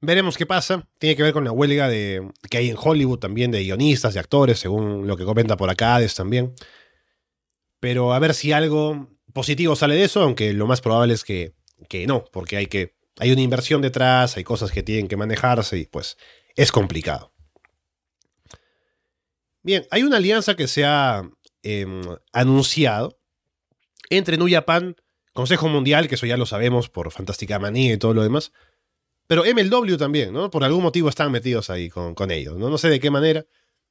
Veremos 0.00 0.36
qué 0.36 0.46
pasa. 0.46 0.86
Tiene 0.98 1.16
que 1.16 1.24
ver 1.24 1.32
con 1.32 1.44
la 1.44 1.50
huelga 1.50 1.88
de, 1.88 2.30
que 2.48 2.58
hay 2.58 2.68
en 2.68 2.76
Hollywood 2.78 3.18
también 3.18 3.50
de 3.50 3.64
guionistas, 3.64 4.14
de 4.14 4.20
actores, 4.20 4.60
según 4.60 5.08
lo 5.08 5.16
que 5.16 5.24
comenta 5.24 5.56
por 5.56 5.70
acá 5.70 5.98
también. 6.14 6.54
Pero 7.80 8.12
a 8.12 8.18
ver 8.18 8.34
si 8.34 8.52
algo 8.52 9.08
positivo 9.32 9.76
sale 9.76 9.94
de 9.94 10.04
eso, 10.04 10.22
aunque 10.22 10.52
lo 10.52 10.66
más 10.66 10.80
probable 10.80 11.14
es 11.14 11.24
que, 11.24 11.54
que 11.88 12.06
no, 12.06 12.24
porque 12.32 12.56
hay 12.56 12.66
que 12.66 12.98
hay 13.18 13.32
una 13.32 13.40
inversión 13.40 13.82
detrás, 13.82 14.36
hay 14.36 14.44
cosas 14.44 14.70
que 14.70 14.82
tienen 14.82 15.08
que 15.08 15.16
manejarse 15.16 15.76
y 15.78 15.86
pues 15.86 16.16
es 16.56 16.72
complicado. 16.72 17.32
Bien, 19.62 19.86
hay 19.90 20.02
una 20.02 20.18
alianza 20.18 20.54
que 20.56 20.68
se 20.68 20.84
ha 20.84 21.28
em, 21.62 22.02
anunciado 22.32 23.18
entre 24.08 24.36
New 24.38 24.48
Japan, 24.48 24.96
Consejo 25.32 25.68
Mundial, 25.68 26.08
que 26.08 26.14
eso 26.14 26.26
ya 26.26 26.36
lo 26.36 26.46
sabemos 26.46 26.88
por 26.88 27.10
Fantástica 27.10 27.58
Manía 27.58 27.92
y 27.92 27.98
todo 27.98 28.14
lo 28.14 28.22
demás, 28.22 28.52
pero 29.26 29.44
MLW 29.44 29.96
también, 29.96 30.32
¿no? 30.32 30.50
Por 30.50 30.64
algún 30.64 30.82
motivo 30.82 31.08
están 31.08 31.30
metidos 31.30 31.70
ahí 31.70 31.90
con, 31.90 32.14
con 32.14 32.30
ellos, 32.30 32.56
¿no? 32.56 32.70
No 32.70 32.78
sé 32.78 32.88
de 32.88 33.00
qué 33.00 33.10
manera, 33.10 33.44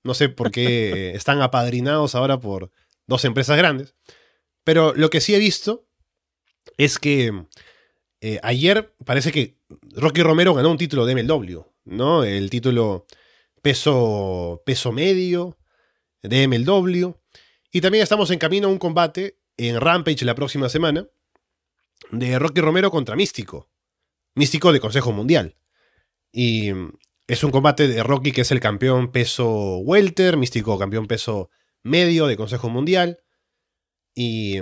no 0.04 0.14
sé 0.14 0.30
por 0.30 0.52
qué 0.52 1.12
están 1.16 1.42
apadrinados 1.42 2.16
ahora 2.16 2.40
por 2.40 2.72
dos 3.08 3.26
empresas 3.26 3.58
grandes, 3.58 3.96
pero 4.64 4.94
lo 4.94 5.10
que 5.10 5.22
sí 5.22 5.34
he 5.34 5.40
visto 5.40 5.88
es 6.78 7.00
que 7.00 7.46
eh, 8.22 8.40
ayer 8.44 8.94
parece 9.06 9.32
que 9.32 9.58
Rocky 9.96 10.22
Romero 10.22 10.54
ganó 10.54 10.72
un 10.72 10.78
título 10.78 11.06
de 11.06 11.16
MLW, 11.16 11.62
¿no? 11.86 12.24
El 12.24 12.50
título 12.50 13.06
peso, 13.62 14.62
peso 14.66 14.92
medio 14.92 15.58
de 16.24 16.48
MLW. 16.48 17.14
Y 17.72 17.82
también 17.82 18.04
estamos 18.04 18.32
en 18.32 18.40
camino 18.40 18.68
a 18.68 18.72
un 18.72 18.78
combate 18.78 19.40
en 19.58 19.80
Rampage 19.80 20.26
la 20.26 20.36
próxima 20.36 20.70
semana 20.70 21.08
de 22.12 22.40
Rocky 22.40 22.62
Romero 22.62 22.92
contra 22.92 23.16
Místico. 23.16 23.70
Místico 24.36 24.72
de 24.72 24.80
Consejo 24.80 25.12
Mundial. 25.12 25.56
Y 26.32 26.72
es 27.28 27.44
un 27.44 27.52
combate 27.52 27.88
de 27.88 28.04
Rocky 28.04 28.32
que 28.32 28.42
es 28.42 28.52
el 28.52 28.60
campeón 28.60 29.12
peso 29.12 29.78
welter, 29.80 30.38
Místico 30.38 30.78
campeón 30.78 31.08
peso 31.08 31.50
medio 31.84 32.28
de 32.28 32.38
Consejo 32.38 32.70
Mundial. 32.70 33.20
Y 34.16 34.60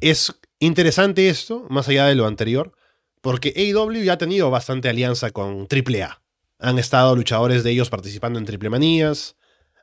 es 0.00 0.38
interesante 0.58 1.28
esto, 1.28 1.66
más 1.68 1.88
allá 1.88 2.06
de 2.06 2.14
lo 2.14 2.26
anterior, 2.26 2.72
porque 3.20 3.52
AEW 3.56 4.04
ya 4.04 4.14
ha 4.14 4.18
tenido 4.18 4.50
bastante 4.50 4.88
alianza 4.88 5.30
con 5.30 5.66
AAA. 5.70 6.22
Han 6.58 6.78
estado 6.78 7.16
luchadores 7.16 7.64
de 7.64 7.72
ellos 7.72 7.90
participando 7.90 8.38
en 8.38 8.44
Triple 8.44 8.70
Manías. 8.70 9.36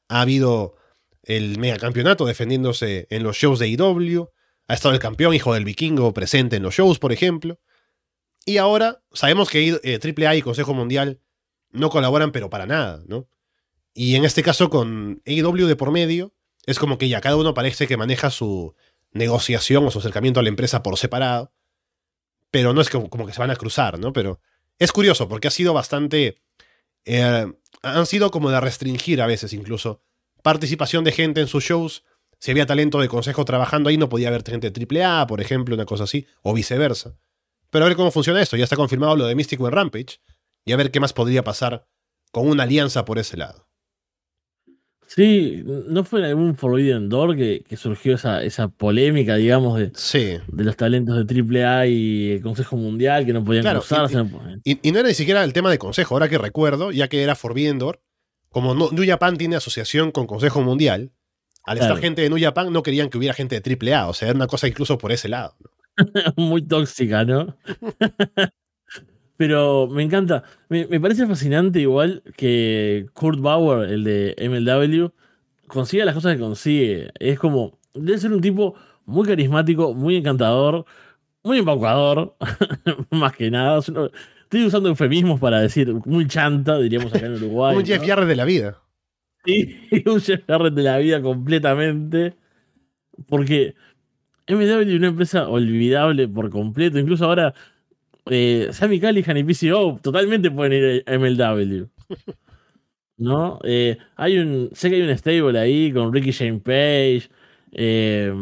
Ha 0.07 0.21
habido 0.21 0.75
el 1.23 1.59
megacampeonato 1.59 2.25
defendiéndose 2.25 3.07
en 3.09 3.23
los 3.23 3.37
shows 3.37 3.59
de 3.59 3.65
AEW. 3.65 4.29
Ha 4.67 4.73
estado 4.73 4.93
el 4.93 4.99
campeón 4.99 5.33
hijo 5.33 5.53
del 5.53 5.65
vikingo 5.65 6.13
presente 6.13 6.55
en 6.55 6.63
los 6.63 6.75
shows, 6.75 6.99
por 6.99 7.11
ejemplo. 7.11 7.59
Y 8.45 8.57
ahora 8.57 9.03
sabemos 9.13 9.49
que 9.49 9.79
AAA 9.83 10.35
y 10.35 10.41
Consejo 10.41 10.73
Mundial 10.73 11.21
no 11.71 11.89
colaboran, 11.89 12.31
pero 12.31 12.49
para 12.49 12.65
nada, 12.65 13.03
¿no? 13.07 13.27
Y 13.93 14.15
en 14.15 14.25
este 14.25 14.41
caso, 14.43 14.69
con 14.69 15.21
AEW 15.25 15.67
de 15.67 15.75
por 15.75 15.91
medio, 15.91 16.33
es 16.65 16.79
como 16.79 16.97
que 16.97 17.09
ya 17.09 17.21
cada 17.21 17.35
uno 17.35 17.53
parece 17.53 17.87
que 17.87 17.97
maneja 17.97 18.29
su 18.29 18.75
negociación 19.11 19.85
o 19.85 19.91
su 19.91 19.99
acercamiento 19.99 20.39
a 20.39 20.43
la 20.43 20.49
empresa 20.49 20.83
por 20.83 20.97
separado, 20.97 21.51
pero 22.51 22.73
no 22.73 22.81
es 22.81 22.89
como, 22.89 23.25
que 23.25 23.33
se 23.33 23.39
van 23.39 23.51
a 23.51 23.55
cruzar, 23.55 23.99
¿no? 23.99 24.13
Pero 24.13 24.39
es 24.79 24.91
curioso 24.91 25.27
porque 25.27 25.47
ha 25.47 25.51
sido 25.51 25.73
bastante... 25.73 26.41
Eh, 27.05 27.51
han 27.81 28.05
sido 28.05 28.31
como 28.31 28.49
de 28.49 28.61
restringir 28.61 29.21
a 29.21 29.27
veces 29.27 29.51
incluso 29.53 30.01
participación 30.41 31.03
de 31.03 31.11
gente 31.11 31.41
en 31.41 31.47
sus 31.47 31.63
shows. 31.63 32.03
Si 32.39 32.51
había 32.51 32.65
talento 32.65 32.99
de 32.99 33.09
consejo 33.09 33.43
trabajando 33.43 33.89
ahí, 33.89 33.97
no 33.97 34.09
podía 34.09 34.29
haber 34.29 34.43
gente 34.43 34.71
de 34.71 35.03
AAA, 35.03 35.27
por 35.27 35.41
ejemplo, 35.41 35.75
una 35.75 35.85
cosa 35.85 36.05
así, 36.05 36.27
o 36.41 36.53
viceversa. 36.53 37.17
Pero 37.69 37.85
a 37.85 37.87
ver 37.87 37.97
cómo 37.97 38.11
funciona 38.11 38.41
esto. 38.41 38.55
Ya 38.55 38.65
está 38.65 38.75
confirmado 38.75 39.15
lo 39.15 39.25
de 39.25 39.35
Místico 39.35 39.67
en 39.67 39.73
Rampage. 39.73 40.19
Y 40.63 40.71
a 40.71 40.77
ver 40.77 40.91
qué 40.91 40.99
más 40.99 41.11
podría 41.11 41.43
pasar 41.43 41.87
con 42.31 42.47
una 42.47 42.63
alianza 42.63 43.03
por 43.03 43.19
ese 43.19 43.35
lado. 43.35 43.67
Sí, 45.15 45.63
¿no 45.63 46.03
fue 46.03 46.21
en 46.21 46.25
algún 46.25 46.55
Forbidden 46.55 47.07
Door 47.07 47.35
que, 47.35 47.77
surgió 47.77 48.15
esa, 48.15 48.41
esa 48.41 48.67
polémica, 48.67 49.35
digamos, 49.35 49.77
de, 49.77 49.91
de 50.47 50.63
los 50.63 50.75
talentos 50.75 51.27
de 51.27 51.63
AAA 51.63 51.85
y 51.85 52.31
el 52.31 52.41
Consejo 52.41 52.77
Mundial 52.77 53.23
que 53.23 53.31
no 53.31 53.43
podían 53.43 53.63
cruzarse? 53.63 54.25
Y, 54.63 54.91
no 54.91 54.99
era 54.99 55.09
ni 55.09 55.13
siquiera 55.13 55.43
el 55.43 55.53
tema 55.53 55.69
de 55.69 55.77
Consejo, 55.77 56.15
ahora 56.15 56.29
que 56.29 56.39
recuerdo, 56.39 56.91
ya 56.91 57.09
que 57.09 57.21
era 57.21 57.35
Forbidden 57.35 57.77
Door, 57.77 58.01
como 58.49 58.73
New 58.73 59.05
Japan 59.05 59.37
tiene 59.37 59.55
asociación 59.55 60.11
con 60.11 60.25
Consejo 60.25 60.61
Mundial, 60.61 61.11
al 61.63 61.77
estar 61.77 61.97
gente 61.99 62.23
de 62.23 62.29
New 62.29 62.41
Japan 62.41 62.73
no 62.73 62.81
querían 62.81 63.11
que 63.11 63.19
hubiera 63.19 63.35
gente 63.35 63.61
de 63.61 63.93
AAA, 63.95 64.07
o 64.07 64.13
sea, 64.15 64.29
era 64.29 64.35
una 64.35 64.47
cosa 64.47 64.67
incluso 64.67 64.97
por 64.97 65.11
ese 65.11 65.29
lado. 65.29 65.55
Muy 66.37 66.65
tóxica, 66.65 67.23
¿no? 67.23 67.55
Pero 69.37 69.87
me 69.87 70.03
encanta. 70.03 70.43
Me, 70.69 70.99
parece 70.99 71.25
fascinante 71.27 71.79
igual 71.81 72.23
que 72.37 73.07
Kurt 73.13 73.39
Bauer, 73.39 73.89
el 73.89 74.03
de 74.03 74.35
MLW, 74.39 75.11
consiga 75.67 76.05
las 76.05 76.15
cosas 76.15 76.35
que 76.35 76.41
consigue. 76.41 77.11
Es 77.19 77.39
como, 77.39 77.79
debe 77.93 78.17
ser 78.17 78.31
un 78.31 78.41
tipo 78.41 78.75
muy 79.05 79.27
carismático, 79.27 79.93
muy 79.93 80.17
encantador, 80.17 80.85
muy 81.43 81.59
embaucador, 81.59 82.35
más 83.11 83.35
que 83.35 83.49
nada. 83.49 83.79
Estoy 83.79 84.65
usando 84.65 84.89
eufemismos 84.89 85.39
para 85.39 85.59
decir 85.59 85.93
muy 86.05 86.27
chanta, 86.27 86.77
diríamos 86.77 87.13
acá 87.13 87.25
en 87.25 87.33
Uruguay. 87.43 87.75
un 87.75 87.85
Jeff 87.85 88.05
Jarrett 88.05 88.27
de 88.27 88.35
la 88.35 88.45
vida. 88.45 88.79
Sí, 89.45 89.77
un 90.05 90.21
Jeff 90.21 90.41
Jarrett 90.47 90.73
de 90.73 90.83
la 90.83 90.97
vida 90.97 91.21
completamente. 91.21 92.35
Porque 93.27 93.75
MLW 94.47 94.81
es 94.81 94.95
una 94.95 95.07
empresa 95.07 95.47
olvidable 95.47 96.27
por 96.27 96.49
completo. 96.49 96.99
Incluso 96.99 97.25
ahora 97.25 97.53
eh, 98.27 98.69
Sammy 98.71 98.99
Callihan 98.99 99.37
y 99.37 99.43
PCO 99.43 99.99
totalmente 100.01 100.51
pueden 100.51 100.73
ir 100.73 101.03
a 101.05 101.17
MLW. 101.17 101.87
¿No? 103.17 103.59
Eh, 103.63 103.97
hay 104.15 104.37
un, 104.37 104.69
sé 104.73 104.89
que 104.89 104.95
hay 104.95 105.01
un 105.01 105.17
stable 105.17 105.59
ahí 105.59 105.91
con 105.91 106.11
Ricky 106.11 106.31
Shane 106.31 106.59
Page, 106.59 107.29
eh, 107.71 108.33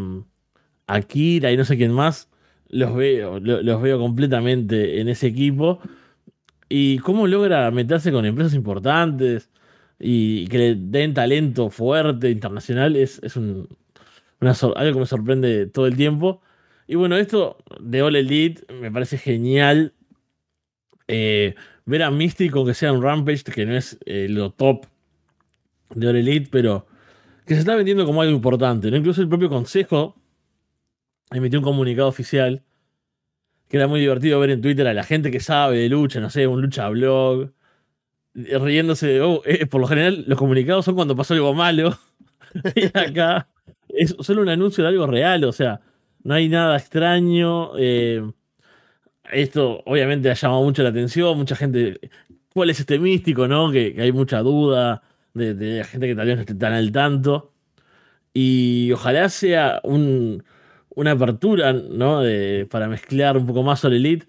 Akira 0.87 1.51
y 1.51 1.57
no 1.57 1.65
sé 1.65 1.77
quién 1.77 1.91
más. 1.91 2.29
Los 2.69 2.95
veo, 2.95 3.39
los 3.39 3.81
veo 3.81 3.99
completamente 3.99 5.01
en 5.01 5.09
ese 5.09 5.27
equipo. 5.27 5.79
Y 6.69 6.99
cómo 6.99 7.27
logra 7.27 7.69
meterse 7.71 8.11
con 8.13 8.25
empresas 8.25 8.53
importantes 8.53 9.49
y 9.99 10.47
que 10.47 10.57
le 10.57 10.75
den 10.75 11.13
talento 11.13 11.69
fuerte, 11.69 12.31
internacional, 12.31 12.95
es, 12.95 13.19
un, 13.35 13.67
algo 14.39 14.93
que 14.93 14.99
me 14.99 15.05
sorprende 15.05 15.67
todo 15.67 15.85
el 15.87 15.97
tiempo. 15.97 16.41
Y 16.91 16.95
bueno, 16.95 17.15
esto 17.15 17.55
de 17.79 18.01
All 18.01 18.17
Elite 18.17 18.65
me 18.73 18.91
parece 18.91 19.17
genial. 19.17 19.93
Eh, 21.07 21.55
ver 21.85 22.03
a 22.03 22.11
Místico 22.11 22.65
que 22.65 22.73
sea 22.73 22.91
un 22.91 23.01
Rampage, 23.01 23.45
que 23.45 23.65
no 23.65 23.77
es 23.77 23.97
eh, 24.05 24.27
lo 24.29 24.51
top 24.51 24.87
de 25.91 26.09
All 26.09 26.17
Elite, 26.17 26.49
pero 26.51 26.87
que 27.45 27.53
se 27.53 27.61
está 27.61 27.75
vendiendo 27.75 28.05
como 28.05 28.21
algo 28.21 28.35
importante. 28.35 28.91
¿no? 28.91 28.97
Incluso 28.97 29.21
el 29.21 29.29
propio 29.29 29.47
consejo 29.47 30.21
emitió 31.31 31.59
un 31.59 31.63
comunicado 31.63 32.09
oficial 32.09 32.61
que 33.69 33.77
era 33.77 33.87
muy 33.87 34.01
divertido 34.01 34.41
ver 34.41 34.49
en 34.49 34.61
Twitter 34.61 34.85
a 34.85 34.93
la 34.93 35.03
gente 35.03 35.31
que 35.31 35.39
sabe 35.39 35.77
de 35.77 35.87
lucha, 35.87 36.19
no 36.19 36.29
sé, 36.29 36.45
un 36.45 36.61
lucha 36.61 36.89
blog, 36.89 37.53
riéndose 38.33 39.07
de, 39.07 39.21
oh, 39.21 39.41
eh, 39.45 39.65
por 39.65 39.79
lo 39.79 39.87
general 39.87 40.25
los 40.27 40.37
comunicados 40.37 40.83
son 40.83 40.95
cuando 40.95 41.15
pasó 41.15 41.35
algo 41.35 41.53
malo. 41.53 41.97
y 42.75 42.87
acá 42.87 43.47
es 43.87 44.13
solo 44.19 44.41
un 44.41 44.49
anuncio 44.49 44.83
de 44.83 44.89
algo 44.89 45.07
real, 45.07 45.45
o 45.45 45.53
sea, 45.53 45.79
no 46.23 46.33
hay 46.33 46.49
nada 46.49 46.77
extraño. 46.77 47.71
Eh, 47.77 48.21
esto 49.31 49.81
obviamente 49.85 50.29
ha 50.29 50.33
llamado 50.33 50.63
mucho 50.63 50.83
la 50.83 50.89
atención, 50.89 51.37
mucha 51.37 51.55
gente. 51.55 51.99
¿Cuál 52.53 52.69
es 52.69 52.79
este 52.79 52.99
místico, 52.99 53.47
no? 53.47 53.71
Que, 53.71 53.95
hay 53.99 54.11
mucha 54.11 54.39
duda 54.39 55.03
de, 55.33 55.53
de, 55.53 55.83
gente 55.85 56.07
que 56.07 56.15
tal 56.15 56.27
vez 56.27 56.35
no 56.35 56.41
esté 56.41 56.55
tan 56.55 56.73
al 56.73 56.91
tanto. 56.91 57.53
Y 58.33 58.91
ojalá 58.93 59.29
sea 59.29 59.81
una 59.83 61.11
apertura, 61.11 61.73
¿no? 61.73 62.21
para 62.69 62.87
mezclar 62.87 63.37
un 63.37 63.45
poco 63.45 63.63
más 63.63 63.79
sobre 63.79 63.97
Elite. 63.97 64.27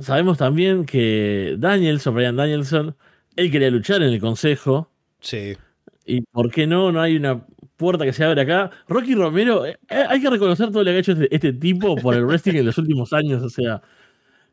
Sabemos 0.00 0.38
también 0.38 0.84
que 0.86 1.56
Danielson, 1.58 2.14
Brian 2.14 2.36
Danielson, 2.36 2.96
él 3.36 3.50
quería 3.50 3.70
luchar 3.70 4.02
en 4.02 4.12
el 4.12 4.20
consejo. 4.20 4.90
Sí. 5.20 5.56
Y 6.04 6.22
por 6.22 6.50
qué 6.50 6.66
no, 6.66 6.92
no 6.92 7.00
hay 7.00 7.16
una 7.16 7.44
puerta 7.78 8.04
que 8.04 8.12
se 8.12 8.24
abre 8.24 8.42
acá. 8.42 8.70
Rocky 8.88 9.14
Romero, 9.14 9.64
eh, 9.64 9.78
eh, 9.88 10.04
hay 10.08 10.20
que 10.20 10.28
reconocer 10.28 10.70
todo 10.70 10.84
lo 10.84 10.90
que 10.90 10.96
ha 10.96 10.98
hecho 10.98 11.12
este, 11.12 11.34
este, 11.34 11.52
tipo 11.54 11.96
por 11.96 12.14
el 12.14 12.26
wrestling 12.26 12.56
en 12.56 12.66
los 12.66 12.76
últimos 12.76 13.14
años. 13.14 13.42
O 13.42 13.48
sea, 13.48 13.80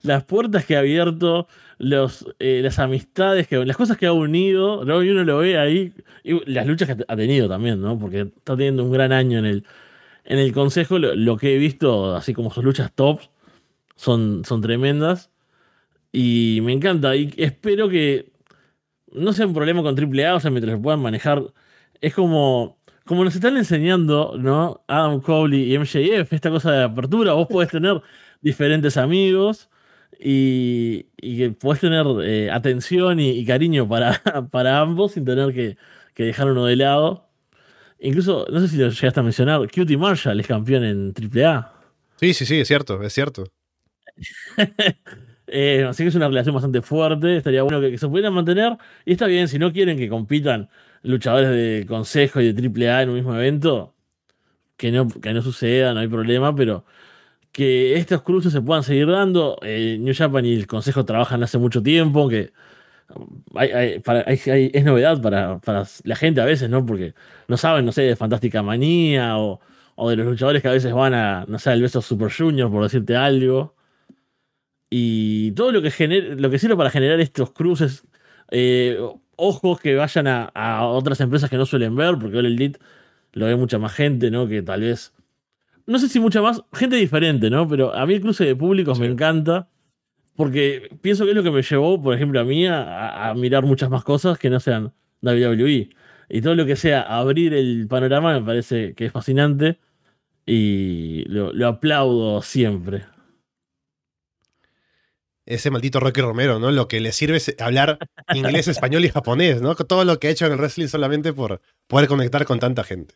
las 0.04 0.24
puertas 0.24 0.66
que 0.66 0.78
ha 0.78 0.80
abierto, 0.80 1.48
los, 1.80 2.26
eh, 2.40 2.62
las 2.64 2.80
amistades, 2.80 3.48
que, 3.48 3.66
las 3.66 3.76
cosas 3.76 3.98
que 3.98 4.06
ha 4.06 4.14
unido, 4.14 4.84
y 5.04 5.10
uno 5.10 5.24
lo 5.26 5.40
ve 5.40 5.58
ahí, 5.58 5.94
las 6.46 6.68
luchas 6.68 6.88
que 6.96 7.04
ha 7.06 7.16
tenido 7.18 7.50
también, 7.50 7.82
¿no? 7.82 8.00
Porque 8.00 8.22
está 8.22 8.56
teniendo 8.56 8.84
un 8.84 8.92
gran 8.92 9.12
año 9.12 9.40
en 9.40 9.46
el, 9.46 9.66
en 10.26 10.40
el 10.40 10.54
consejo. 10.54 11.00
Lo, 11.00 11.38
que 11.38 11.56
he 11.56 11.58
visto, 11.58 12.16
así 12.16 12.34
como 12.34 12.52
sus 12.52 12.64
luchas 12.64 12.94
tops, 12.94 13.30
son, 13.96 14.46
son 14.46 14.62
tremendas. 14.62 15.32
Y 16.12 16.60
me 16.64 16.74
encanta. 16.74 17.16
Y 17.16 17.34
espero 17.38 17.90
que 17.90 18.32
no 19.12 19.34
sea 19.34 19.48
un 19.48 19.54
problema 19.54 19.82
con 19.84 19.98
AAA, 20.00 20.36
o 20.36 20.40
sea, 20.40 20.52
mientras 20.52 20.76
lo 20.76 20.82
puedan 20.82 21.02
manejar. 21.02 21.44
Es 22.02 22.14
como 22.14 22.75
como 23.06 23.24
nos 23.24 23.36
están 23.36 23.56
enseñando, 23.58 24.36
¿no? 24.38 24.84
Adam 24.88 25.22
Cole 25.22 25.58
y 25.58 25.78
MJF, 25.78 26.34
esta 26.34 26.50
cosa 26.50 26.72
de 26.72 26.84
apertura, 26.84 27.34
vos 27.34 27.48
podés 27.48 27.70
tener 27.70 28.02
diferentes 28.42 28.98
amigos 28.98 29.70
y, 30.20 31.08
y 31.18 31.38
que 31.38 31.52
podés 31.52 31.82
tener 31.82 32.06
eh, 32.24 32.50
atención 32.52 33.20
y, 33.20 33.46
cariño 33.46 33.88
para, 33.88 34.22
para 34.52 34.80
ambos 34.80 35.14
sin 35.14 35.26
tener 35.26 35.54
que, 35.54 35.78
que, 36.14 36.24
dejar 36.24 36.52
uno 36.52 36.66
de 36.66 36.76
lado. 36.76 37.30
Incluso, 38.00 38.46
no 38.52 38.60
sé 38.60 38.68
si 38.68 38.78
lo 38.78 38.90
llegaste 38.90 39.20
a 39.20 39.24
mencionar, 39.24 39.62
Cutie 39.72 39.98
Marshall 39.98 40.40
es 40.40 40.48
campeón 40.48 40.84
en 40.84 41.14
AAA. 41.14 41.74
Sí, 42.18 42.34
sí, 42.34 42.46
sí, 42.46 42.60
es 42.60 42.68
cierto, 42.68 43.02
es 43.02 43.14
cierto. 43.14 43.46
Eh, 45.48 45.86
así 45.88 46.04
que 46.04 46.10
es 46.10 46.16
una 46.16 46.28
relación 46.28 46.56
bastante 46.56 46.82
fuerte. 46.82 47.38
Estaría 47.38 47.62
bueno 47.62 47.80
que, 47.80 47.98
se 47.98 48.08
pudieran 48.08 48.34
mantener. 48.34 48.78
Y 49.06 49.14
está 49.14 49.28
bien, 49.28 49.48
si 49.48 49.60
no 49.60 49.72
quieren 49.72 49.98
que 49.98 50.10
compitan 50.10 50.70
luchadores 51.06 51.50
de 51.50 51.86
consejo 51.88 52.42
y 52.42 52.54
de 52.54 52.90
AAA 52.90 53.04
en 53.04 53.10
un 53.10 53.16
mismo 53.16 53.36
evento, 53.36 53.96
que 54.78 54.92
no, 54.92 55.08
que 55.10 55.34
no 55.34 55.42
suceda, 55.42 55.94
no 55.94 56.02
hay 56.02 56.08
problema, 56.08 56.56
pero 56.56 56.86
que 57.52 57.96
estos 57.98 58.22
cruces 58.24 58.54
se 58.54 58.62
puedan 58.62 58.84
seguir 58.84 59.08
dando. 59.08 59.58
Eh, 59.64 59.98
New 60.00 60.14
Japan 60.16 60.46
y 60.46 60.56
el 60.56 60.68
consejo 60.68 61.06
trabajan 61.06 61.44
hace 61.44 61.58
mucho 61.58 61.82
tiempo, 61.84 62.22
aunque 62.22 62.52
es 63.56 64.84
novedad 64.84 65.22
para, 65.22 65.86
la 66.04 66.16
gente 66.16 66.42
a 66.42 66.46
veces, 66.46 66.70
¿no? 66.70 66.86
Porque 66.86 67.14
no 67.48 67.58
saben, 67.58 67.86
no 67.86 67.92
sé, 67.92 68.04
de 68.04 68.16
Fantástica 68.16 68.64
Manía 68.64 69.38
o, 69.38 69.62
o 69.96 70.10
de 70.10 70.18
los 70.18 70.28
luchadores 70.28 70.62
que 70.62 70.68
a 70.68 70.72
veces 70.72 70.94
van 70.94 71.14
a, 71.14 71.46
no 71.48 71.60
sé, 71.60 71.72
el 71.74 71.82
beso 71.82 72.02
Super 72.02 72.32
Junior, 72.32 72.72
por 72.72 72.84
decirte 72.84 73.16
algo. 73.16 73.76
Y 74.90 75.52
todo 75.52 75.72
lo 75.72 75.82
que, 75.82 75.92
genera, 75.92 76.36
lo 76.36 76.50
que 76.50 76.60
sirve 76.60 76.76
para 76.78 76.90
generar 76.90 77.20
estos 77.20 77.52
cruces, 77.52 78.06
eh, 78.52 79.00
ojos 79.38 79.80
que 79.80 79.96
vayan 79.96 80.28
a, 80.28 80.86
otras 80.86 81.20
empresas 81.22 81.50
que 81.50 81.58
no 81.58 81.66
suelen 81.66 81.96
ver, 81.96 82.18
porque 82.20 82.36
ahora 82.38 82.48
el 82.48 82.56
Elite 82.56 82.80
lo 83.34 83.46
ve 83.46 83.56
mucha 83.56 83.78
más 83.80 83.94
gente, 83.94 84.32
¿no? 84.32 84.48
Que 84.48 84.62
tal 84.62 84.82
vez. 84.82 85.14
No 85.88 86.00
sé 86.00 86.10
si 86.10 86.20
mucha 86.20 86.42
más, 86.42 86.64
gente 86.74 86.96
diferente, 86.96 87.50
¿no? 87.50 87.68
Pero 87.68 87.94
a 87.94 88.06
mí 88.06 88.16
el 88.16 88.22
cruce 88.22 88.46
de 88.46 88.56
públicos 88.56 89.00
me 89.00 89.08
encanta. 89.08 89.70
Porque 90.36 90.90
pienso 91.02 91.24
que 91.24 91.32
es 91.32 91.36
lo 91.36 91.44
que 91.44 91.52
me 91.52 91.62
llevó, 91.62 92.02
por 92.02 92.14
ejemplo, 92.14 92.40
a 92.42 92.44
mí 92.44 92.68
a, 92.68 93.34
mirar 93.38 93.64
muchas 93.64 93.90
más 93.90 94.04
cosas 94.04 94.38
que 94.38 94.50
no 94.50 94.60
sean 94.60 94.94
WWE. 95.22 95.90
Y 96.30 96.42
todo 96.42 96.56
lo 96.56 96.66
que 96.66 96.76
sea 96.76 97.02
abrir 97.02 97.54
el 97.54 97.88
panorama 97.88 98.38
me 98.40 98.46
parece 98.46 98.96
que 98.96 99.06
es 99.06 99.12
fascinante. 99.12 99.80
Y 100.46 101.26
lo 101.30 101.68
aplaudo 101.68 102.42
siempre 102.42 103.15
ese 105.46 105.70
maldito 105.70 106.00
Rocky 106.00 106.22
Romero, 106.22 106.60
¿no? 106.60 106.72
Lo 106.72 106.88
que 106.88 107.00
le 107.00 107.12
sirve 107.12 107.38
es 107.38 107.56
hablar 107.60 108.00
inglés, 108.34 108.68
español 108.68 109.06
y 109.06 109.10
japonés, 109.10 109.62
¿no? 109.62 109.76
Todo 109.76 110.04
lo 110.04 110.20
que 110.20 110.28
ha 110.28 110.32
hecho 110.32 110.46
en 110.46 110.54
el 110.54 110.58
wrestling 110.58 110.88
solamente 110.88 111.34
por 111.34 111.62
poder 111.88 112.08
conectar 112.08 112.46
con 112.46 112.60
tanta 112.60 112.84
gente. 112.84 113.16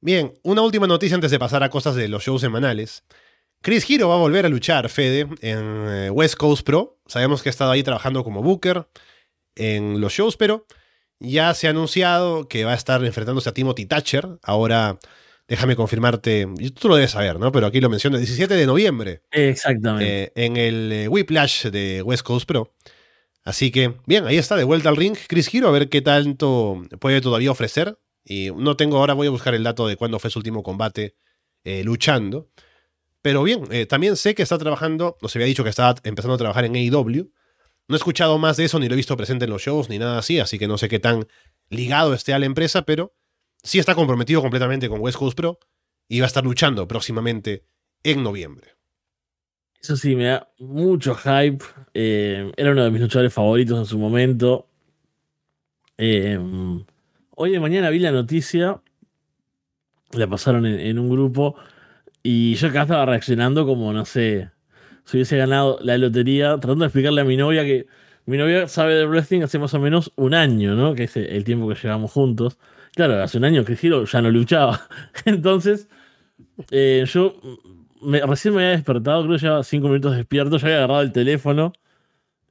Bien, 0.00 0.34
una 0.42 0.62
última 0.62 0.86
noticia 0.86 1.14
antes 1.14 1.30
de 1.30 1.38
pasar 1.38 1.62
a 1.62 1.70
cosas 1.70 1.94
de 1.94 2.08
los 2.08 2.24
shows 2.24 2.40
semanales. 2.40 3.04
Chris 3.60 3.88
Hero 3.88 4.08
va 4.08 4.16
a 4.16 4.18
volver 4.18 4.44
a 4.44 4.48
luchar, 4.48 4.88
Fede, 4.88 5.28
en 5.40 5.88
eh, 5.88 6.10
West 6.10 6.34
Coast 6.34 6.66
Pro. 6.66 6.98
Sabemos 7.06 7.42
que 7.42 7.48
ha 7.48 7.50
estado 7.50 7.70
ahí 7.70 7.84
trabajando 7.84 8.24
como 8.24 8.42
booker 8.42 8.88
en 9.54 10.00
los 10.00 10.12
shows, 10.12 10.36
pero 10.36 10.66
ya 11.20 11.54
se 11.54 11.68
ha 11.68 11.70
anunciado 11.70 12.48
que 12.48 12.64
va 12.64 12.72
a 12.72 12.76
estar 12.76 13.04
enfrentándose 13.04 13.48
a 13.48 13.54
Timothy 13.54 13.86
Thatcher, 13.86 14.40
ahora 14.42 14.98
déjame 15.52 15.76
confirmarte, 15.76 16.48
tú 16.80 16.88
lo 16.88 16.94
debes 16.96 17.10
saber, 17.10 17.38
¿no? 17.38 17.52
Pero 17.52 17.66
aquí 17.66 17.78
lo 17.78 17.90
menciono, 17.90 18.16
el 18.16 18.22
17 18.22 18.54
de 18.54 18.64
noviembre. 18.64 19.20
Exactamente. 19.30 20.22
Eh, 20.24 20.32
en 20.34 20.56
el 20.56 20.90
eh, 20.90 21.08
Whiplash 21.08 21.66
de 21.66 22.00
West 22.00 22.22
Coast 22.22 22.48
Pro. 22.48 22.74
Así 23.44 23.70
que, 23.70 23.92
bien, 24.06 24.24
ahí 24.26 24.38
está, 24.38 24.56
de 24.56 24.64
vuelta 24.64 24.88
al 24.88 24.96
ring. 24.96 25.14
Chris 25.28 25.52
Hero, 25.52 25.68
a 25.68 25.70
ver 25.72 25.90
qué 25.90 26.00
tanto 26.00 26.82
puede 26.98 27.20
todavía 27.20 27.50
ofrecer. 27.50 27.98
Y 28.24 28.48
no 28.56 28.78
tengo 28.78 28.96
ahora, 28.96 29.12
voy 29.12 29.26
a 29.26 29.30
buscar 29.30 29.54
el 29.54 29.62
dato 29.62 29.86
de 29.86 29.96
cuándo 29.96 30.18
fue 30.18 30.30
su 30.30 30.38
último 30.38 30.62
combate 30.62 31.16
eh, 31.64 31.84
luchando. 31.84 32.48
Pero 33.20 33.42
bien, 33.42 33.64
también 33.88 34.16
sé 34.16 34.34
que 34.34 34.42
está 34.42 34.56
trabajando, 34.56 35.18
nos 35.20 35.36
había 35.36 35.46
dicho 35.46 35.64
que 35.64 35.70
estaba 35.70 35.94
empezando 36.02 36.34
a 36.34 36.38
trabajar 36.38 36.64
en 36.64 36.76
AEW. 36.76 37.30
No 37.88 37.94
he 37.94 37.98
escuchado 37.98 38.38
más 38.38 38.56
de 38.56 38.64
eso, 38.64 38.78
ni 38.78 38.88
lo 38.88 38.94
he 38.94 38.96
visto 38.96 39.18
presente 39.18 39.44
en 39.44 39.50
los 39.50 39.60
shows, 39.60 39.90
ni 39.90 39.98
nada 39.98 40.18
así, 40.18 40.40
así 40.40 40.58
que 40.58 40.66
no 40.66 40.78
sé 40.78 40.88
qué 40.88 40.98
tan 40.98 41.26
ligado 41.68 42.14
esté 42.14 42.32
a 42.32 42.38
la 42.38 42.46
empresa, 42.46 42.82
pero 42.82 43.12
sí 43.62 43.78
está 43.78 43.94
comprometido 43.94 44.40
completamente 44.40 44.88
con 44.88 45.00
West 45.00 45.18
Coast 45.18 45.36
Pro 45.36 45.58
y 46.08 46.20
va 46.20 46.26
a 46.26 46.28
estar 46.28 46.44
luchando 46.44 46.86
próximamente 46.86 47.64
en 48.02 48.22
noviembre. 48.22 48.72
Eso 49.80 49.96
sí, 49.96 50.14
me 50.14 50.24
da 50.24 50.48
mucho 50.58 51.14
hype. 51.14 51.64
Eh, 51.92 52.52
era 52.56 52.70
uno 52.70 52.84
de 52.84 52.90
mis 52.90 53.00
luchadores 53.00 53.32
favoritos 53.32 53.78
en 53.78 53.86
su 53.86 53.98
momento. 53.98 54.68
Eh, 55.98 56.38
hoy 57.30 57.50
de 57.50 57.60
mañana 57.60 57.90
vi 57.90 57.98
la 57.98 58.12
noticia. 58.12 58.80
La 60.12 60.28
pasaron 60.28 60.66
en, 60.66 60.98
un 60.98 61.10
grupo. 61.10 61.56
Y 62.22 62.54
yo 62.54 62.68
acá 62.68 62.82
estaba 62.82 63.06
reaccionando 63.06 63.66
como, 63.66 63.92
no 63.92 64.04
sé, 64.04 64.50
si 65.04 65.16
hubiese 65.16 65.36
ganado 65.36 65.78
la 65.80 65.98
lotería, 65.98 66.50
tratando 66.58 66.84
de 66.84 66.86
explicarle 66.86 67.22
a 67.22 67.24
mi 67.24 67.36
novia 67.36 67.64
que 67.64 67.86
mi 68.26 68.36
novia 68.36 68.68
sabe 68.68 68.94
de 68.94 69.06
wrestling 69.06 69.42
hace 69.42 69.58
más 69.58 69.74
o 69.74 69.80
menos 69.80 70.12
un 70.14 70.34
año, 70.34 70.76
¿no? 70.76 70.94
Que 70.94 71.04
es 71.04 71.16
el 71.16 71.42
tiempo 71.42 71.68
que 71.68 71.74
llevamos 71.74 72.12
juntos. 72.12 72.56
Claro, 72.94 73.22
hace 73.22 73.38
un 73.38 73.44
año 73.44 73.64
que 73.64 73.76
Giro 73.76 74.04
ya 74.04 74.20
no 74.20 74.30
luchaba. 74.30 74.86
Entonces, 75.24 75.88
eh, 76.70 77.04
yo 77.06 77.36
recién 78.02 78.54
me 78.54 78.62
había 78.62 78.76
despertado, 78.76 79.22
creo 79.22 79.36
que 79.36 79.42
llevaba 79.42 79.64
cinco 79.64 79.88
minutos 79.88 80.16
despierto, 80.16 80.56
ya 80.58 80.66
había 80.66 80.78
agarrado 80.78 81.02
el 81.02 81.12
teléfono 81.12 81.72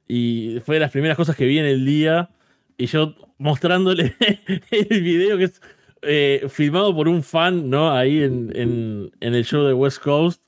y 0.08 0.60
fue 0.64 0.76
de 0.76 0.80
las 0.80 0.90
primeras 0.90 1.16
cosas 1.16 1.36
que 1.36 1.46
vi 1.46 1.58
en 1.58 1.66
el 1.66 1.84
día. 1.86 2.30
Y 2.76 2.86
yo 2.86 3.14
mostrándole 3.38 4.16
el 4.70 5.02
video 5.02 5.38
que 5.38 5.44
es 5.44 5.60
eh, 6.02 6.46
filmado 6.48 6.94
por 6.94 7.08
un 7.08 7.22
fan, 7.22 7.70
¿no? 7.70 7.92
Ahí 7.92 8.22
en, 8.22 9.12
el 9.20 9.44
show 9.44 9.64
de 9.64 9.74
West 9.74 10.02
Coast, 10.02 10.42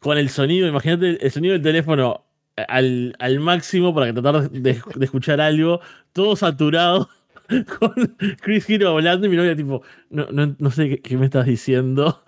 con 0.00 0.18
el 0.18 0.28
sonido, 0.28 0.68
imagínate 0.68 1.24
el 1.24 1.30
sonido 1.30 1.54
del 1.54 1.62
teléfono 1.62 2.24
al, 2.68 3.40
máximo 3.40 3.94
para 3.94 4.12
tratar 4.12 4.50
de 4.50 4.80
escuchar 5.00 5.40
algo, 5.40 5.80
todo 6.12 6.36
saturado. 6.36 7.08
con 7.78 8.16
Chris 8.40 8.68
Hero 8.68 8.90
hablando 8.90 9.26
y 9.26 9.30
mi 9.30 9.36
novia 9.36 9.56
tipo, 9.56 9.82
no, 10.10 10.26
no, 10.30 10.54
no 10.58 10.70
sé 10.70 11.00
qué, 11.00 11.16
me 11.16 11.26
estás 11.26 11.46
diciendo. 11.46 12.22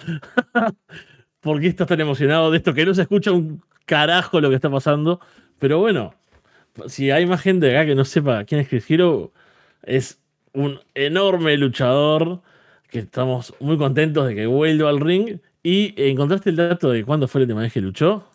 ¿Por 1.40 1.60
qué 1.60 1.66
estás 1.66 1.88
tan 1.88 2.00
emocionado 2.00 2.50
de 2.50 2.58
esto? 2.58 2.74
Que 2.74 2.86
no 2.86 2.94
se 2.94 3.02
escucha 3.02 3.32
un 3.32 3.62
carajo 3.86 4.40
lo 4.40 4.48
que 4.48 4.56
está 4.56 4.70
pasando. 4.70 5.20
Pero 5.58 5.78
bueno, 5.78 6.14
si 6.86 7.10
hay 7.10 7.26
más 7.26 7.42
gente 7.42 7.70
acá 7.70 7.86
que 7.86 7.94
no 7.94 8.04
sepa 8.04 8.44
quién 8.44 8.60
es 8.60 8.68
Chris 8.68 8.90
Hero, 8.90 9.32
es 9.82 10.20
un 10.52 10.80
enorme 10.94 11.56
luchador 11.56 12.42
que 12.88 13.00
estamos 13.00 13.54
muy 13.60 13.76
contentos 13.76 14.26
de 14.26 14.34
que 14.34 14.46
vuelva 14.46 14.88
al 14.88 15.00
ring. 15.00 15.40
¿Y 15.62 15.94
encontraste 15.96 16.50
el 16.50 16.56
dato 16.56 16.90
de 16.90 17.04
cuándo 17.04 17.26
fue 17.26 17.40
la 17.40 17.44
última 17.44 17.62
vez 17.62 17.72
que 17.72 17.80
luchó? 17.80 18.28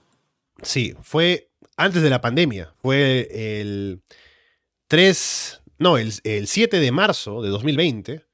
Sí, 0.62 0.96
fue 1.02 1.50
antes 1.78 2.02
de 2.02 2.10
la 2.10 2.22
pandemia. 2.22 2.74
Fue 2.82 3.28
el 3.32 4.02
3 4.88 5.62
no, 5.80 5.98
el, 5.98 6.12
7 6.12 6.80
de 6.80 6.92
marzo 6.92 7.42
de 7.42 7.50
2020, 7.50 8.26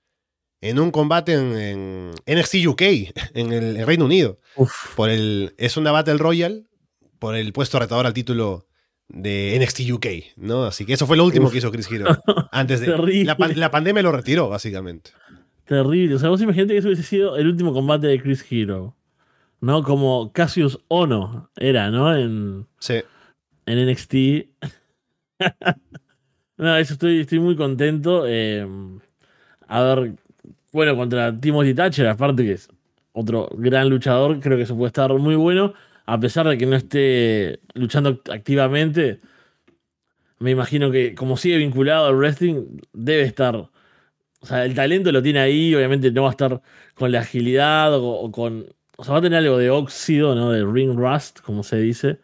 en 0.61 0.79
un 0.79 0.91
combate 0.91 1.33
en, 1.33 2.11
NXT 2.11 2.55
UK, 2.67 2.81
en 3.33 3.53
el 3.53 3.85
Reino 3.85 4.05
Unido. 4.05 4.39
Por 4.95 5.09
el, 5.09 5.53
es 5.57 5.77
una 5.77 5.91
Battle 5.91 6.17
Royale 6.17 6.65
por 7.19 7.35
el 7.35 7.53
puesto 7.53 7.79
retador 7.79 8.05
al 8.05 8.13
título 8.13 8.67
de 9.07 9.57
NXT 9.61 9.91
UK, 9.91 10.05
¿no? 10.37 10.65
Así 10.65 10.85
que 10.85 10.93
eso 10.93 11.07
fue 11.07 11.17
lo 11.17 11.25
último 11.25 11.49
que 11.51 11.59
hizo 11.59 11.71
Chris 11.71 11.89
Hero. 11.91 12.07
Antes 12.51 12.81
de. 12.81 12.87
la, 13.25 13.37
la, 13.55 13.71
pandemia 13.71 14.01
lo 14.01 14.11
retiró, 14.11 14.49
básicamente. 14.49 15.11
Terrible. 15.65 16.15
O 16.15 16.19
sea, 16.19 16.29
vos 16.29 16.41
imaginate 16.41 16.73
que 16.73 16.79
eso 16.79 16.87
hubiese 16.87 17.03
sido 17.03 17.37
el 17.37 17.47
último 17.47 17.73
combate 17.73 18.07
de 18.07 18.21
Chris 18.21 18.45
Hero. 18.49 18.95
¿No? 19.61 19.83
Como 19.83 20.31
Cassius 20.33 20.79
Ono 20.89 21.49
era, 21.55 21.89
¿no? 21.89 22.15
En, 22.15 22.67
sí. 22.79 23.01
En 23.65 23.89
NXT. 23.89 24.13
No, 26.57 26.77
eso 26.77 26.93
estoy, 26.93 27.21
estoy 27.21 27.39
muy 27.39 27.55
contento. 27.55 28.25
Eh, 28.27 28.65
a 29.67 29.81
ver, 29.81 30.13
bueno, 30.71 30.95
contra 30.95 31.37
Timothy 31.39 31.73
Thatcher, 31.73 32.07
aparte 32.07 32.43
que 32.43 32.53
es 32.53 32.69
otro 33.13 33.49
gran 33.57 33.89
luchador, 33.89 34.39
creo 34.39 34.57
que 34.57 34.63
eso 34.63 34.75
puede 34.75 34.87
estar 34.87 35.13
muy 35.13 35.35
bueno. 35.35 35.73
A 36.05 36.19
pesar 36.19 36.47
de 36.47 36.57
que 36.57 36.65
no 36.65 36.75
esté 36.75 37.59
luchando 37.73 38.21
activamente, 38.31 39.21
me 40.39 40.51
imagino 40.51 40.91
que 40.91 41.15
como 41.15 41.37
sigue 41.37 41.57
vinculado 41.57 42.07
al 42.07 42.15
wrestling, 42.15 42.79
debe 42.93 43.23
estar. 43.23 43.55
O 43.55 44.45
sea, 44.45 44.65
el 44.65 44.75
talento 44.75 45.11
lo 45.11 45.23
tiene 45.23 45.39
ahí, 45.39 45.73
obviamente 45.73 46.11
no 46.11 46.23
va 46.23 46.29
a 46.29 46.31
estar 46.31 46.61
con 46.93 47.11
la 47.11 47.21
agilidad 47.21 47.93
o, 47.95 48.31
con. 48.31 48.67
O 48.97 49.03
sea, 49.03 49.13
va 49.13 49.19
a 49.19 49.21
tener 49.21 49.39
algo 49.39 49.57
de 49.57 49.69
óxido, 49.71 50.35
¿no? 50.35 50.51
De 50.51 50.65
ring 50.65 50.95
rust, 50.97 51.41
como 51.41 51.63
se 51.63 51.77
dice. 51.79 52.19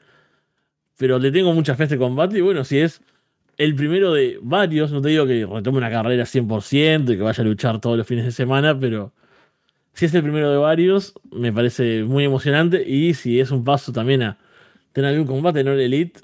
Pero 0.98 1.20
le 1.20 1.32
tengo 1.32 1.54
mucha 1.54 1.76
fe 1.76 1.84
a 1.84 1.86
este 1.86 1.98
combate 1.98 2.38
y 2.38 2.42
bueno, 2.42 2.64
si 2.64 2.80
es 2.80 3.02
el 3.64 3.76
primero 3.76 4.12
de 4.12 4.40
varios, 4.42 4.92
no 4.92 5.02
te 5.02 5.10
digo 5.10 5.28
que 5.28 5.46
retome 5.46 5.78
una 5.78 5.92
carrera 5.92 6.26
100% 6.26 7.14
y 7.14 7.18
que 7.18 7.22
vaya 7.22 7.44
a 7.44 7.46
luchar 7.46 7.80
todos 7.80 7.96
los 7.96 8.08
fines 8.08 8.26
de 8.26 8.32
semana, 8.32 8.80
pero 8.80 9.14
si 9.94 10.06
es 10.06 10.14
el 10.16 10.24
primero 10.24 10.50
de 10.50 10.58
varios, 10.58 11.14
me 11.32 11.54
parece 11.54 12.04
muy 12.04 12.24
emocionante 12.24 12.84
y 12.88 13.14
si 13.14 13.40
es 13.40 13.52
un 13.52 13.64
paso 13.64 13.92
también 13.92 14.24
a 14.24 14.40
tener 14.94 15.12
algún 15.12 15.28
combate 15.28 15.60
en 15.60 15.68
el 15.68 15.80
Elite, 15.80 16.22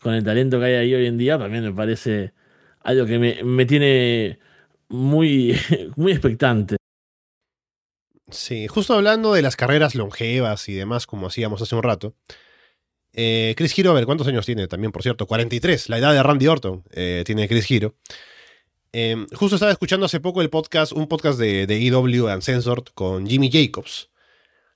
con 0.00 0.14
el 0.14 0.24
talento 0.24 0.58
que 0.58 0.64
hay 0.64 0.74
ahí 0.76 0.94
hoy 0.94 1.06
en 1.06 1.18
día, 1.18 1.38
también 1.38 1.62
me 1.62 1.72
parece 1.72 2.32
algo 2.82 3.04
que 3.04 3.18
me, 3.44 3.66
tiene 3.66 4.38
muy, 4.88 5.54
muy 5.96 6.12
expectante. 6.12 6.76
Sí, 8.30 8.66
justo 8.66 8.94
hablando 8.94 9.34
de 9.34 9.42
las 9.42 9.56
carreras 9.56 9.94
longevas 9.94 10.70
y 10.70 10.74
demás, 10.74 11.06
como 11.06 11.26
hacíamos 11.26 11.60
hace 11.60 11.74
un 11.74 11.82
rato. 11.82 12.14
Eh, 13.20 13.54
Chris 13.56 13.76
Hero, 13.76 13.90
a 13.90 13.94
ver, 13.94 14.06
¿cuántos 14.06 14.28
años 14.28 14.46
tiene 14.46 14.68
también, 14.68 14.92
por 14.92 15.02
cierto? 15.02 15.26
43, 15.26 15.88
la 15.88 15.98
edad 15.98 16.12
de 16.12 16.22
Randy 16.22 16.46
Orton 16.46 16.84
eh, 16.92 17.24
tiene 17.26 17.48
Chris 17.48 17.68
Hero. 17.68 17.96
Eh, 18.92 19.26
justo 19.34 19.56
estaba 19.56 19.72
escuchando 19.72 20.06
hace 20.06 20.20
poco 20.20 20.40
el 20.40 20.50
podcast, 20.50 20.92
un 20.92 21.08
podcast 21.08 21.36
de, 21.36 21.66
de 21.66 21.84
EW 21.84 22.32
Uncensored 22.32 22.84
con 22.94 23.26
Jimmy 23.26 23.50
Jacobs, 23.50 24.10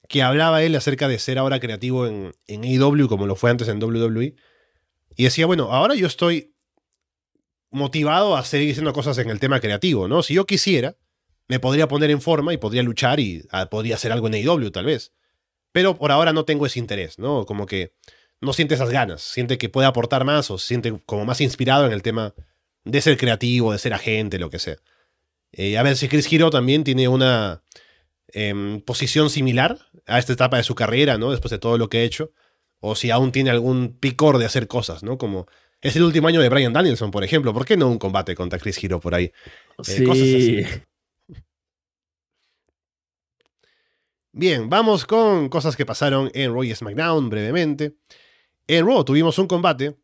que 0.08 0.24
hablaba 0.24 0.64
él 0.64 0.74
acerca 0.74 1.06
de 1.06 1.20
ser 1.20 1.38
ahora 1.38 1.60
creativo 1.60 2.08
en, 2.08 2.32
en 2.48 2.64
AEW 2.64 3.06
como 3.06 3.28
lo 3.28 3.36
fue 3.36 3.48
antes 3.48 3.68
en 3.68 3.80
WWE. 3.80 4.34
Y 5.14 5.22
decía, 5.22 5.46
bueno, 5.46 5.70
ahora 5.70 5.94
yo 5.94 6.08
estoy 6.08 6.52
motivado 7.70 8.36
a 8.36 8.44
seguir 8.44 8.72
haciendo 8.72 8.92
cosas 8.92 9.18
en 9.18 9.30
el 9.30 9.38
tema 9.38 9.60
creativo, 9.60 10.08
¿no? 10.08 10.24
Si 10.24 10.34
yo 10.34 10.46
quisiera, 10.46 10.96
me 11.46 11.60
podría 11.60 11.86
poner 11.86 12.10
en 12.10 12.20
forma 12.20 12.52
y 12.52 12.56
podría 12.56 12.82
luchar 12.82 13.20
y 13.20 13.46
ah, 13.52 13.66
podría 13.66 13.94
hacer 13.94 14.10
algo 14.10 14.26
en 14.26 14.34
AEW 14.34 14.72
tal 14.72 14.86
vez. 14.86 15.12
Pero 15.70 15.96
por 15.96 16.10
ahora 16.10 16.32
no 16.32 16.44
tengo 16.44 16.66
ese 16.66 16.80
interés, 16.80 17.20
¿no? 17.20 17.46
Como 17.46 17.66
que 17.66 17.94
no 18.42 18.52
siente 18.52 18.74
esas 18.74 18.90
ganas, 18.90 19.22
siente 19.22 19.56
que 19.56 19.68
puede 19.68 19.86
aportar 19.86 20.24
más 20.24 20.50
o 20.50 20.58
se 20.58 20.66
siente 20.66 20.92
como 21.06 21.24
más 21.24 21.40
inspirado 21.40 21.86
en 21.86 21.92
el 21.92 22.02
tema 22.02 22.34
de 22.84 23.00
ser 23.00 23.16
creativo, 23.16 23.72
de 23.72 23.78
ser 23.78 23.94
agente, 23.94 24.38
lo 24.38 24.50
que 24.50 24.58
sea. 24.58 24.76
Eh, 25.52 25.78
a 25.78 25.82
ver 25.82 25.96
si 25.96 26.08
Chris 26.08 26.30
Hero 26.30 26.50
también 26.50 26.82
tiene 26.82 27.06
una 27.08 27.62
em, 28.28 28.80
posición 28.80 29.30
similar 29.30 29.78
a 30.06 30.18
esta 30.18 30.32
etapa 30.32 30.56
de 30.56 30.64
su 30.64 30.74
carrera, 30.74 31.18
¿no? 31.18 31.30
Después 31.30 31.50
de 31.50 31.58
todo 31.58 31.78
lo 31.78 31.88
que 31.88 31.98
ha 31.98 32.02
hecho. 32.02 32.32
O 32.80 32.96
si 32.96 33.10
aún 33.10 33.30
tiene 33.30 33.50
algún 33.50 33.96
picor 33.98 34.38
de 34.38 34.46
hacer 34.46 34.66
cosas, 34.66 35.04
¿no? 35.04 35.18
Como 35.18 35.46
es 35.80 35.94
el 35.94 36.02
último 36.02 36.26
año 36.26 36.40
de 36.40 36.48
Brian 36.48 36.72
Danielson, 36.72 37.12
por 37.12 37.22
ejemplo. 37.22 37.54
¿Por 37.54 37.64
qué 37.64 37.76
no 37.76 37.88
un 37.88 37.98
combate 37.98 38.34
contra 38.34 38.58
Chris 38.58 38.82
Hero 38.82 38.98
por 38.98 39.14
ahí? 39.14 39.26
Eh, 39.26 39.32
sí. 39.82 40.04
Cosas 40.04 40.22
así. 40.22 40.64
Bien, 44.32 44.68
vamos 44.70 45.04
con 45.04 45.48
cosas 45.48 45.76
que 45.76 45.84
pasaron 45.86 46.30
en 46.34 46.52
Raw 46.52 46.64
y 46.64 46.74
SmackDown 46.74 47.28
brevemente. 47.28 47.96
En 48.68 48.86
Raw 48.86 49.04
tuvimos 49.04 49.38
un 49.38 49.48
combate 49.48 49.96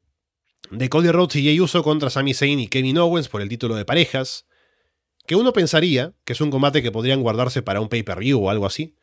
de 0.70 0.88
Cody 0.88 1.10
Rhodes 1.10 1.36
y 1.36 1.42
Jey 1.42 1.60
Uso 1.60 1.82
contra 1.82 2.10
Sami 2.10 2.34
Zayn 2.34 2.60
y 2.60 2.68
Kevin 2.68 2.98
Owens 2.98 3.28
por 3.28 3.40
el 3.40 3.48
título 3.48 3.76
de 3.76 3.84
parejas, 3.84 4.46
que 5.26 5.36
uno 5.36 5.52
pensaría 5.52 6.14
que 6.24 6.32
es 6.32 6.40
un 6.40 6.50
combate 6.50 6.82
que 6.82 6.92
podrían 6.92 7.22
guardarse 7.22 7.62
para 7.62 7.80
un 7.80 7.88
pay-per-view 7.88 8.44
o 8.44 8.50
algo 8.50 8.66
así, 8.66 8.96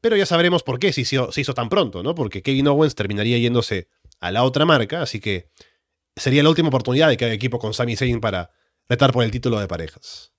pero 0.00 0.16
ya 0.16 0.26
sabremos 0.26 0.62
por 0.62 0.78
qué 0.78 0.92
se 0.92 1.00
hizo, 1.02 1.32
se 1.32 1.40
hizo 1.40 1.54
tan 1.54 1.68
pronto, 1.68 2.02
¿no? 2.02 2.14
Porque 2.14 2.42
Kevin 2.42 2.68
Owens 2.68 2.94
terminaría 2.94 3.38
yéndose 3.38 3.88
a 4.20 4.30
la 4.30 4.44
otra 4.44 4.64
marca, 4.64 5.02
así 5.02 5.20
que 5.20 5.50
sería 6.14 6.42
la 6.42 6.50
última 6.50 6.68
oportunidad 6.68 7.08
de 7.08 7.16
que 7.16 7.24
haya 7.24 7.34
equipo 7.34 7.58
con 7.58 7.74
Sami 7.74 7.96
Zayn 7.96 8.20
para 8.20 8.50
retar 8.88 9.12
por 9.12 9.24
el 9.24 9.30
título 9.30 9.58
de 9.58 9.68
parejas. 9.68 10.32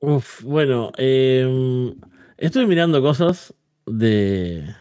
Uf, 0.00 0.42
bueno, 0.42 0.92
eh, 0.98 1.94
estoy 2.36 2.66
mirando 2.66 3.00
cosas 3.00 3.54
de, 3.86 4.74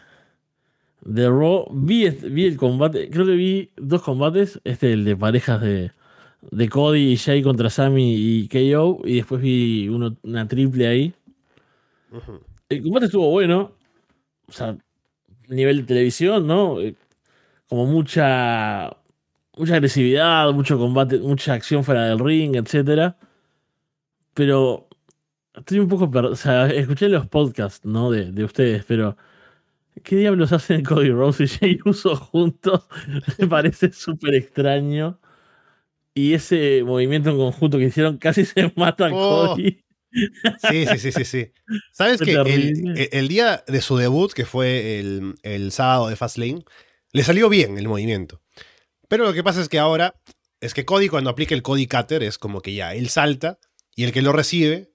de 1.06 1.28
Raw. 1.30 1.68
Vi, 1.72 2.10
vi, 2.10 2.46
el 2.46 2.58
combate, 2.58 3.10
creo 3.10 3.26
que 3.26 3.36
vi 3.36 3.72
dos 3.78 4.02
combates, 4.02 4.60
este 4.64 4.94
el 4.94 5.06
de 5.06 5.16
parejas 5.16 5.62
de, 5.62 5.92
de 6.52 6.70
Cody 6.70 7.14
y 7.14 7.18
Jay 7.18 7.44
contra 7.44 7.70
Sammy 7.70 8.16
y 8.16 8.48
KO, 8.48 9.02
y 9.06 9.16
después 9.18 9.42
vi 9.42 9.88
uno, 9.90 10.18
una 10.24 10.48
triple 10.48 10.88
ahí. 10.88 11.14
Uh 12.12 12.18
-huh. 12.18 12.40
El 12.70 12.84
combate 12.84 13.06
estuvo 13.08 13.30
bueno, 13.30 13.72
o 14.48 14.52
sea, 14.52 14.78
nivel 15.48 15.78
de 15.78 15.84
televisión, 15.84 16.48
¿no? 16.48 16.80
Eh, 16.82 16.96
como 17.68 17.86
mucha 17.86 18.96
mucha 19.58 19.76
agresividad, 19.76 20.52
mucho 20.54 20.78
combate, 20.78 21.20
mucha 21.20 21.54
acción 21.54 21.84
fuera 21.84 22.06
del 22.06 22.20
ring, 22.20 22.56
etcétera. 22.56 23.18
Pero 24.34 24.88
estoy 25.56 25.80
un 25.80 25.88
poco 25.88 26.10
perdido. 26.10 26.34
O 26.34 26.36
sea, 26.36 26.68
escuché 26.68 27.10
los 27.10 27.28
podcasts, 27.28 27.86
¿no? 27.86 28.12
De, 28.12 28.32
de, 28.32 28.44
ustedes, 28.44 28.86
pero. 28.86 29.18
¿Qué 30.04 30.16
diablos 30.16 30.52
hacen 30.52 30.84
Cody 30.84 31.12
Rose 31.12 31.44
y 31.44 31.48
Jay 31.48 31.80
Uso 31.86 32.16
juntos? 32.16 32.88
Me 33.38 33.48
parece 33.48 33.92
súper 33.92 34.36
extraño. 34.36 35.20
Y 36.16 36.34
ese 36.34 36.84
movimiento 36.84 37.30
en 37.30 37.38
conjunto 37.38 37.78
que 37.78 37.86
hicieron 37.86 38.18
casi 38.18 38.46
se 38.46 38.72
mata 38.76 39.08
a 39.08 39.14
oh. 39.14 39.56
Cody. 39.56 39.84
Sí, 40.70 40.86
sí, 40.86 40.98
sí, 41.00 41.12
sí, 41.12 41.26
sí. 41.26 41.52
¿Sabes 41.92 42.22
que 42.22 42.34
el, 42.34 43.10
el, 43.12 43.28
día 43.28 43.64
de 43.68 43.82
su 43.82 43.98
debut, 43.98 44.32
que 44.32 44.46
fue 44.46 45.00
el, 45.00 45.36
el 45.42 45.72
sábado 45.72 46.08
de 46.08 46.16
Fastlane, 46.16 46.64
le 47.12 47.24
salió 47.24 47.50
bien 47.50 47.78
el 47.78 47.88
movimiento. 47.88 48.42
Pero 49.08 49.26
lo 49.26 49.34
que 49.34 49.44
pasa 49.44 49.62
es 49.62 49.70
que 49.70 49.80
ahora 49.80 50.16
es 50.60 50.74
que 50.74 50.86
Cody 50.86 51.10
cuando 51.10 51.30
aplica 51.30 51.56
el 51.56 51.62
Cody 51.62 51.88
Cutter 51.88 52.24
es 52.24 52.38
como 52.38 52.62
que 52.62 52.74
ya 52.74 52.94
él 52.94 53.10
salta 53.10 53.60
y 53.96 54.04
el 54.04 54.12
que 54.12 54.22
lo 54.22 54.32
recibe 54.32 54.92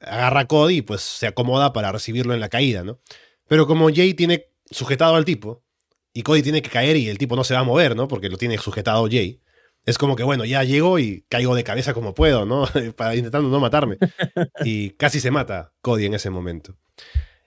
agarra 0.00 0.40
a 0.40 0.46
Cody 0.46 0.76
y 0.76 0.82
pues 0.82 1.02
se 1.02 1.26
acomoda 1.26 1.72
para 1.72 1.90
recibirlo 1.90 2.34
en 2.34 2.40
la 2.40 2.48
caída, 2.48 2.84
¿no? 2.84 3.00
Pero 3.48 3.66
como 3.66 3.88
Jay 3.92 4.14
tiene 4.14 4.46
sujetado 4.70 5.16
al 5.16 5.24
tipo 5.24 5.64
y 6.12 6.22
Cody 6.22 6.42
tiene 6.42 6.62
que 6.62 6.70
caer 6.70 6.96
y 6.96 7.08
el 7.08 7.18
tipo 7.18 7.36
no 7.36 7.44
se 7.44 7.54
va 7.54 7.60
a 7.60 7.64
mover, 7.64 7.96
¿no? 7.96 8.08
Porque 8.08 8.28
lo 8.28 8.36
tiene 8.36 8.58
sujetado 8.58 9.08
Jay. 9.10 9.40
Es 9.84 9.96
como 9.96 10.16
que, 10.16 10.22
bueno, 10.22 10.44
ya 10.44 10.64
llego 10.64 10.98
y 10.98 11.24
caigo 11.28 11.54
de 11.54 11.64
cabeza 11.64 11.94
como 11.94 12.14
puedo, 12.14 12.44
¿no? 12.44 12.66
para 12.96 13.16
intentando 13.16 13.48
no 13.48 13.60
matarme. 13.60 13.96
Y 14.64 14.90
casi 14.90 15.20
se 15.20 15.30
mata 15.30 15.72
Cody 15.80 16.06
en 16.06 16.14
ese 16.14 16.30
momento. 16.30 16.76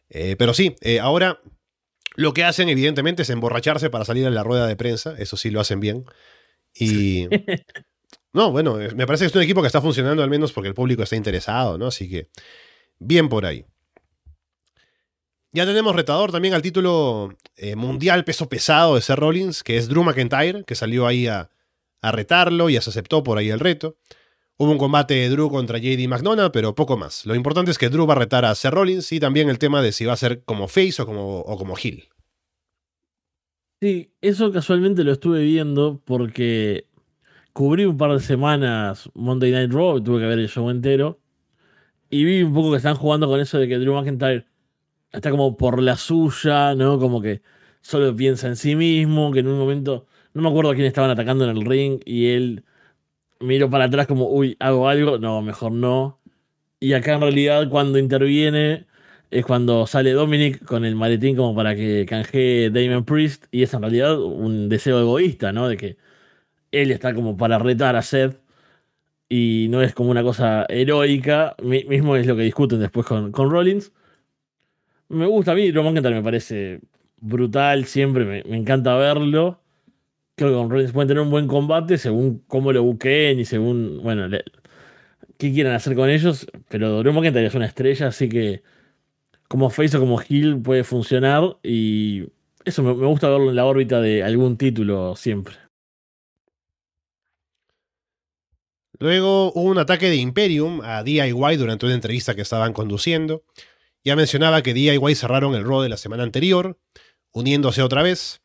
Eh, 0.10 0.36
pero 0.38 0.54
sí, 0.54 0.76
eh, 0.82 1.00
ahora 1.00 1.40
lo 2.16 2.34
que 2.34 2.44
hacen, 2.44 2.68
evidentemente, 2.70 3.22
es 3.22 3.30
emborracharse 3.30 3.90
para 3.90 4.06
salir 4.06 4.26
en 4.26 4.34
la 4.34 4.44
rueda 4.44 4.68
de 4.68 4.76
prensa. 4.76 5.16
Eso 5.18 5.38
sí 5.38 5.50
lo 5.50 5.60
hacen 5.60 5.80
bien. 5.80 6.06
Y. 6.74 7.28
No, 8.34 8.50
bueno, 8.50 8.78
me 8.96 9.06
parece 9.06 9.26
que 9.26 9.28
es 9.28 9.36
un 9.36 9.42
equipo 9.42 9.60
que 9.60 9.68
está 9.68 9.82
funcionando 9.82 10.24
al 10.24 10.30
menos 10.30 10.54
porque 10.54 10.70
el 10.70 10.74
público 10.74 11.04
está 11.04 11.18
interesado, 11.18 11.78
¿no? 11.78 11.88
Así 11.88 12.10
que. 12.10 12.30
Bien 12.98 13.28
por 13.28 13.46
ahí. 13.46 13.66
Ya 15.54 15.66
tenemos 15.66 15.94
retador 15.94 16.32
también 16.32 16.54
al 16.54 16.62
título 16.62 17.36
eh, 17.58 17.76
mundial 17.76 18.24
peso 18.24 18.48
pesado 18.48 18.96
de 18.96 19.02
Seth 19.02 19.18
Rollins, 19.18 19.64
que 19.64 19.76
es 19.76 19.90
Drew 19.90 20.02
McIntyre, 20.02 20.64
que 20.64 20.76
salió 20.76 21.08
ahí 21.08 21.28
a, 21.28 21.50
retarlo 22.02 22.70
y 22.70 22.74
ya 22.74 22.82
se 22.82 22.90
aceptó 22.90 23.22
por 23.22 23.38
ahí 23.38 23.50
el 23.50 23.60
reto. 23.60 23.98
Hubo 24.58 24.72
un 24.72 24.78
combate 24.78 25.14
de 25.14 25.30
Drew 25.30 25.50
contra 25.50 25.78
JD 25.78 26.08
McDonough, 26.08 26.52
pero 26.52 26.74
poco 26.74 26.96
más. 26.96 27.26
Lo 27.26 27.36
importante 27.36 27.70
es 27.70 27.78
que 27.78 27.90
Drew 27.90 28.08
va 28.08 28.14
a 28.14 28.20
retar 28.20 28.46
a 28.46 28.56
Seth 28.56 28.72
Rollins 28.72 29.12
y 29.12 29.20
también 29.20 29.50
el 29.50 29.60
tema 29.60 29.82
de 29.82 29.92
si 29.92 30.06
va 30.06 30.14
a 30.14 30.18
ser 30.18 30.44
como 30.46 30.68
face 30.68 31.02
o 31.02 31.06
como, 31.06 31.40
o 31.40 31.58
como. 31.58 31.76
Sí, 31.76 32.08
eso 34.22 34.52
casualmente 34.52 35.04
lo 35.04 35.12
estuve 35.12 35.44
viendo 35.44 36.02
porque 36.06 36.88
cubrí 37.52 37.86
un 37.86 37.98
par 37.98 38.14
de 38.14 38.22
semanas 38.22 39.10
Monday 39.14 39.52
Night 39.52 39.72
Raw, 39.72 40.02
tuve 40.02 40.22
que 40.22 40.28
ver 40.28 40.40
el 40.40 40.48
show 40.48 40.70
entero. 40.70 41.20
Y 42.10 42.24
vi 42.24 42.42
un 42.42 42.54
poco 42.54 42.72
que 42.72 42.78
están 42.78 42.96
jugando 42.96 43.28
con 43.28 43.40
eso 43.42 43.60
de 43.60 43.68
que 43.68 43.78
Drew 43.78 43.94
McIntyre 43.94 44.51
está 45.12 45.32
como 45.32 45.58
por 45.58 45.82
la 45.82 45.98
suya, 45.98 46.76
¿no? 46.76 47.00
Como 47.00 47.22
que 47.22 47.42
solo 47.82 48.16
piensa 48.16 48.48
en 48.48 48.56
sí 48.56 48.76
mismo, 48.76 49.32
que 49.32 49.40
en 49.40 49.48
un 49.48 49.60
momento 49.60 50.08
no 50.34 50.42
me 50.42 50.50
acuerdo 50.50 50.72
a 50.72 50.76
quién 50.76 50.88
estaban 50.88 51.12
atacando 51.12 51.50
en 51.50 51.58
el 51.58 51.66
ring 51.66 52.00
y 52.06 52.28
él 52.30 52.64
miró 53.40 53.70
para 53.70 53.86
atrás 53.86 54.08
como, 54.08 54.30
uy, 54.30 54.58
hago 54.60 54.88
algo, 54.90 55.18
no, 55.20 55.42
mejor 55.42 55.72
no. 55.74 56.20
Y 56.80 56.94
acá 56.94 57.14
en 57.16 57.22
realidad 57.22 57.70
cuando 57.70 58.00
interviene 58.00 58.88
es 59.32 59.46
cuando 59.46 59.88
sale 59.88 60.12
Dominic 60.14 60.64
con 60.66 60.86
el 60.86 60.96
maletín 60.96 61.36
como 61.38 61.56
para 61.56 61.76
que 61.76 62.06
canjee 62.08 62.70
Damon 62.72 63.06
Priest 63.06 63.46
y 63.52 63.64
es 63.64 63.74
en 63.74 63.82
realidad 63.82 64.20
un 64.22 64.70
deseo 64.70 65.00
egoísta, 65.00 65.52
¿no? 65.54 65.68
De 65.70 65.78
que 65.78 65.98
él 66.72 66.92
está 66.92 67.14
como 67.14 67.38
para 67.38 67.60
retar 67.60 67.96
a 67.96 68.02
Seth 68.04 68.40
y 69.30 69.68
no 69.70 69.82
es 69.82 69.94
como 69.94 70.12
una 70.12 70.24
cosa 70.24 70.66
heroica, 70.70 71.56
mismo 71.64 72.16
es 72.18 72.28
lo 72.28 72.36
que 72.36 72.44
discuten 72.44 72.80
después 72.80 73.06
con, 73.08 73.32
con 73.32 73.50
Rollins. 73.52 73.94
Me 75.12 75.26
gusta 75.26 75.52
a 75.52 75.56
mí, 75.56 75.72
Roman 75.72 75.94
McIntyre 75.94 76.16
me 76.16 76.24
parece 76.24 76.82
brutal, 77.20 77.86
siempre 77.86 78.26
me, 78.26 78.58
encanta 78.58 78.96
verlo 78.96 79.62
creo 80.36 80.52
que 80.52 80.58
con 80.58 80.70
Rollins 80.70 80.92
pueden 80.92 81.08
tener 81.08 81.22
un 81.22 81.30
buen 81.30 81.48
combate 81.48 81.98
según 81.98 82.44
cómo 82.48 82.72
lo 82.72 82.84
buqueen 82.84 83.40
y 83.40 83.46
según, 83.46 84.02
bueno, 84.02 84.28
qué 85.38 85.54
quieran 85.54 85.76
hacer 85.76 85.96
con 85.96 86.10
ellos. 86.10 86.48
Pero 86.70 87.00
Drew 87.04 87.14
McIntyre 87.14 87.46
es 87.46 87.54
una 87.54 87.68
estrella, 87.68 88.08
así 88.08 88.28
que 88.28 88.64
como 89.48 89.70
face 89.70 89.98
o 89.98 90.00
como 90.00 90.20
heel 90.20 90.60
puede 90.62 90.84
funcionar. 90.84 91.58
Y 91.64 92.28
eso 92.66 92.82
me, 92.82 92.96
me 92.96 93.06
gusta 93.06 93.30
verlo 93.30 93.50
en 93.50 93.56
la 93.56 93.66
órbita 93.66 94.02
de 94.02 94.24
algún 94.24 94.58
título 94.58 95.16
siempre. 95.16 95.56
Luego 98.98 99.52
hubo 99.54 99.70
un 99.70 99.80
ataque 99.80 100.10
de 100.10 100.16
Imperium 100.16 100.82
a 100.84 101.04
DIY 101.04 101.58
durante 101.58 101.86
una 101.86 101.96
entrevista 101.96 102.36
que 102.36 102.42
estaban 102.42 102.74
conduciendo. 102.74 103.44
Ya 104.04 104.16
mencionaba 104.16 104.62
que 104.64 104.74
DIY 104.74 105.16
cerraron 105.16 105.56
el 105.56 105.64
Raw 105.64 105.82
de 105.82 105.90
la 105.90 105.98
semana 105.98 106.24
anterior, 106.24 106.80
uniéndose 107.32 107.82
otra 107.82 108.02
vez. 108.02 108.42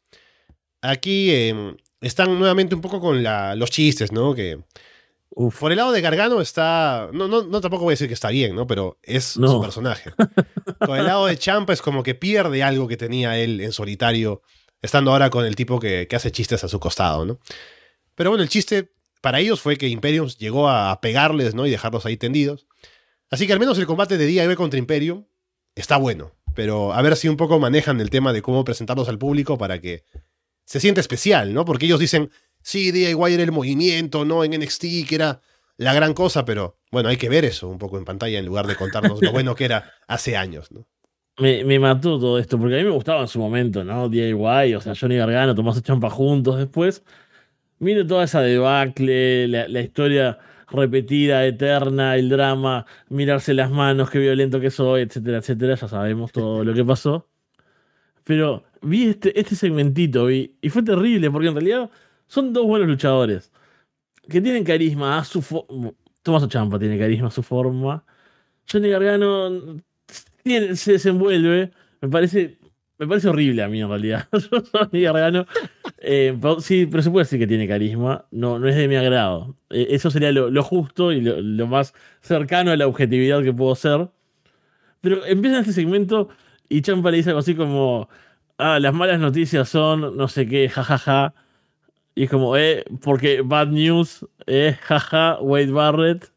Aquí 0.83 1.31
eh, 1.31 1.77
están 2.01 2.39
nuevamente 2.39 2.75
un 2.75 2.81
poco 2.81 3.01
con 3.01 3.23
la, 3.23 3.55
los 3.55 3.71
chistes, 3.71 4.13
¿no? 4.13 4.35
Que 4.35 4.61
Uf. 5.31 5.59
por 5.59 5.73
el 5.73 5.79
lado 5.79 5.93
de 5.93 6.01
Gargano 6.01 6.41
está. 6.41 7.09
No, 7.13 7.27
no, 7.27 7.43
no 7.43 7.61
tampoco 7.61 7.85
voy 7.85 7.93
a 7.93 7.95
decir 7.95 8.09
que 8.09 8.15
está 8.15 8.29
bien, 8.29 8.55
¿no? 8.55 8.67
Pero 8.67 8.99
es 9.03 9.37
no. 9.39 9.49
su 9.49 9.61
personaje. 9.63 10.11
con 10.85 10.99
el 10.99 11.07
lado 11.07 11.27
de 11.27 11.39
Champa 11.39 11.73
es 11.73 11.81
como 11.83 12.03
que 12.03 12.15
pierde 12.15 12.63
algo 12.63 12.87
que 12.87 12.97
tenía 12.97 13.39
él 13.39 13.61
en 13.61 13.73
solitario, 13.73 14.43
estando 14.83 15.13
ahora 15.13 15.31
con 15.31 15.47
el 15.47 15.57
tipo 15.57 15.81
que, 15.81 16.07
que 16.09 16.17
hace 16.17 16.31
chistes 16.31 16.63
a 16.65 16.69
su 16.69 16.79
costado, 16.79 17.25
¿no? 17.25 17.39
Pero 18.15 18.31
bueno, 18.31 18.43
el 18.43 18.49
chiste 18.49 18.93
para 19.23 19.41
ellos 19.41 19.61
fue 19.61 19.77
que 19.77 19.89
Imperium 19.89 20.29
llegó 20.39 20.69
a 20.69 21.01
pegarles, 21.01 21.55
¿no? 21.55 21.67
Y 21.67 21.71
dejarlos 21.71 22.07
ahí 22.07 22.17
tendidos. 22.17 22.67
Así 23.31 23.47
que 23.47 23.53
al 23.53 23.59
menos 23.59 23.79
el 23.79 23.87
combate 23.87 24.19
de 24.19 24.27
DIY 24.27 24.55
contra 24.55 24.79
Imperium 24.79 25.25
está 25.77 25.97
bueno. 25.99 26.33
Pero 26.55 26.93
a 26.93 27.03
ver 27.03 27.17
si 27.17 27.29
un 27.29 27.37
poco 27.37 27.61
manejan 27.61 28.01
el 28.01 28.11
tema 28.11 28.33
de 28.33 28.43
cómo 28.43 28.65
presentarlos 28.65 29.09
al 29.09 29.19
público 29.19 29.59
para 29.59 29.81
que 29.81 30.03
se 30.65 30.81
sienta 30.81 31.01
especial, 31.01 31.55
¿no? 31.55 31.65
Porque 31.65 31.87
ellos 31.87 32.01
dicen, 32.01 32.31
sí, 32.63 32.91
DIY 32.91 33.35
era 33.35 33.43
el 33.43 33.53
movimiento, 33.53 34.25
¿no? 34.25 34.43
En 34.43 34.59
NXT, 34.59 35.07
que 35.07 35.15
era 35.15 35.41
la 35.77 35.95
gran 35.95 36.15
cosa, 36.15 36.45
pero 36.45 36.79
bueno, 36.91 37.11
hay 37.11 37.19
que 37.19 37.29
ver 37.29 37.45
eso 37.45 37.69
un 37.69 37.79
poco 37.79 37.99
en 37.99 38.05
pantalla 38.05 38.39
en 38.39 38.47
lugar 38.47 38.67
de 38.67 38.75
contarnos 38.75 39.23
lo 39.23 39.31
bueno 39.33 39.55
que 39.55 39.67
era 39.67 39.93
hace 40.09 40.37
años, 40.37 40.73
¿no? 40.73 40.87
Me, 41.39 41.65
me, 41.65 41.79
mató 41.79 42.19
todo 42.19 42.39
esto, 42.39 42.59
porque 42.59 42.77
a 42.77 42.79
mí 42.79 42.85
me 42.85 42.91
gustaba 42.91 43.21
en 43.21 43.29
su 43.29 43.39
momento, 43.39 43.85
¿no? 43.85 44.09
DIY, 44.09 44.75
o 44.75 44.81
sea, 44.81 44.95
Johnny 44.99 45.17
Gargano, 45.17 45.55
Tomás 45.55 45.83
Champa 45.83 46.09
juntos 46.09 46.57
después. 46.57 47.05
Mire 47.79 48.07
toda 48.07 48.25
esa 48.25 48.41
debacle, 48.41 49.47
la, 49.49 49.69
la, 49.69 49.81
historia 49.83 50.39
repetida, 50.69 51.45
eterna, 51.47 52.17
el 52.17 52.29
drama, 52.29 52.87
mirarse 53.09 53.55
las 53.55 53.71
manos, 53.71 54.11
qué 54.11 54.19
violento 54.19 54.61
que 54.61 54.71
soy, 54.71 55.03
etcétera, 55.03 55.39
etcétera. 55.39 55.75
Ya 55.77 55.89
sabemos 55.89 56.33
todo 56.33 56.65
lo 56.65 56.75
que 56.75 56.85
pasó. 56.85 57.29
Pero 58.25 58.65
vi 58.83 59.11
este, 59.11 59.39
este 59.39 59.55
segmentito 59.55 60.31
y, 60.31 60.57
fue 60.69 60.83
terrible, 60.83 61.31
porque 61.31 61.49
en 61.49 61.55
realidad 61.55 61.91
son 62.27 62.53
dos 62.53 62.67
buenos 62.67 62.89
luchadores 62.89 63.53
que 64.29 64.41
tienen 64.41 64.65
carisma 64.65 65.19
a 65.19 65.25
su 65.25 65.43
forma. 65.43 65.93
Tomás 66.23 66.49
Champa 66.49 66.79
tiene 66.79 66.99
carisma 66.99 67.29
a 67.29 67.31
su 67.31 67.43
forma. 67.43 68.05
Johnny 68.71 68.89
Gargano 68.91 69.81
se 70.45 70.93
desenvuelve. 70.93 71.71
Me 72.01 72.09
parece, 72.09 72.59
me 72.99 73.07
parece 73.07 73.29
horrible 73.29 73.63
a 73.63 73.69
mí 73.69 73.81
en 73.81 73.89
realidad. 73.89 74.29
Johnny 74.73 75.03
Gargano. 75.03 75.47
Eh, 75.99 76.39
sí, 76.61 76.87
pero 76.87 77.03
se 77.03 77.11
puede 77.11 77.25
decir 77.25 77.39
que 77.39 77.47
tiene 77.47 77.69
carisma. 77.69 78.27
No, 78.31 78.59
no 78.59 78.69
es 78.69 78.77
de 78.77 78.89
mi 78.89 78.97
agrado. 78.97 79.57
Eh, 79.71 79.89
eso 79.91 80.11
sería 80.11 80.33
lo, 80.33 80.63
justo 80.63 81.13
y 81.13 81.21
lo, 81.21 81.67
más 81.67 81.95
cercano 82.21 82.71
a 82.71 82.77
la 82.77 82.87
objetividad 82.87 83.43
que 83.43 83.53
puedo 83.53 83.75
ser. 83.75 84.09
Pero 85.01 85.25
empieza 85.27 85.61
este 85.61 85.73
segmento 85.73 86.29
y 86.69 86.83
Champa 86.83 87.11
le 87.11 87.19
dice 87.19 87.31
algo 87.31 87.41
así 87.41 87.55
como: 87.55 88.09
Ah, 88.59 88.79
las 88.81 88.95
malas 88.95 89.21
noticias 89.21 89.69
son 89.69 90.17
no 90.17 90.29
sé 90.29 90.47
qué, 90.49 90.69
jajaja. 90.69 91.35
Y 92.15 92.25
es 92.25 92.31
como, 92.31 92.57
eh, 92.57 92.85
porque 93.03 93.43
Bad 93.43 93.69
News, 93.69 94.27
eh, 94.47 94.77
jaja, 94.81 95.39
Wade 95.41 95.71
Barrett. 95.71 96.33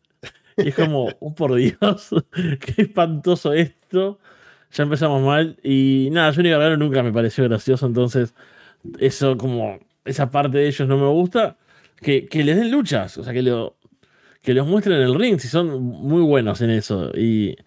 Y 0.57 0.69
es 0.69 0.75
como, 0.75 1.07
oh 1.21 1.33
por 1.33 1.55
Dios, 1.55 2.09
qué 2.59 2.81
espantoso 2.81 3.53
esto. 3.53 4.19
Ya 4.71 4.83
empezamos 4.83 5.21
mal. 5.23 5.57
Y 5.63 6.09
nada, 6.11 6.33
Johnny 6.33 6.49
Gargano 6.49 6.77
nunca 6.77 7.03
me 7.03 7.11
pareció 7.11 7.43
gracioso, 7.45 7.85
entonces 7.85 8.33
eso 8.99 9.37
como, 9.37 9.79
esa 10.05 10.29
parte 10.31 10.57
de 10.59 10.67
ellos 10.67 10.87
no 10.87 10.97
me 10.97 11.07
gusta. 11.07 11.57
Que, 12.01 12.27
que 12.27 12.43
les 12.45 12.55
den 12.57 12.71
luchas, 12.71 13.17
o 13.17 13.23
sea, 13.25 13.33
que, 13.33 13.41
lo, 13.41 13.75
que 14.41 14.53
los 14.53 14.65
muestren 14.65 14.97
en 14.97 15.03
el 15.03 15.15
ring, 15.15 15.37
si 15.39 15.49
son 15.49 15.81
muy 15.83 16.21
buenos 16.21 16.61
en 16.61 16.69
eso. 16.69 17.11
Y 17.13 17.57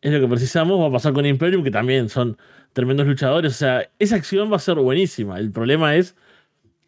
es 0.00 0.12
lo 0.12 0.20
que 0.20 0.28
precisamos, 0.28 0.80
va 0.80 0.86
a 0.88 0.92
pasar 0.92 1.12
con 1.12 1.26
Imperium, 1.26 1.64
que 1.64 1.70
también 1.72 2.08
son 2.08 2.36
tremendos 2.72 3.06
luchadores. 3.06 3.52
O 3.52 3.56
sea, 3.56 3.88
esa 3.98 4.16
acción 4.16 4.52
va 4.52 4.56
a 4.56 4.60
ser 4.60 4.76
buenísima. 4.76 5.38
El 5.38 5.50
problema 5.50 5.96
es 5.96 6.16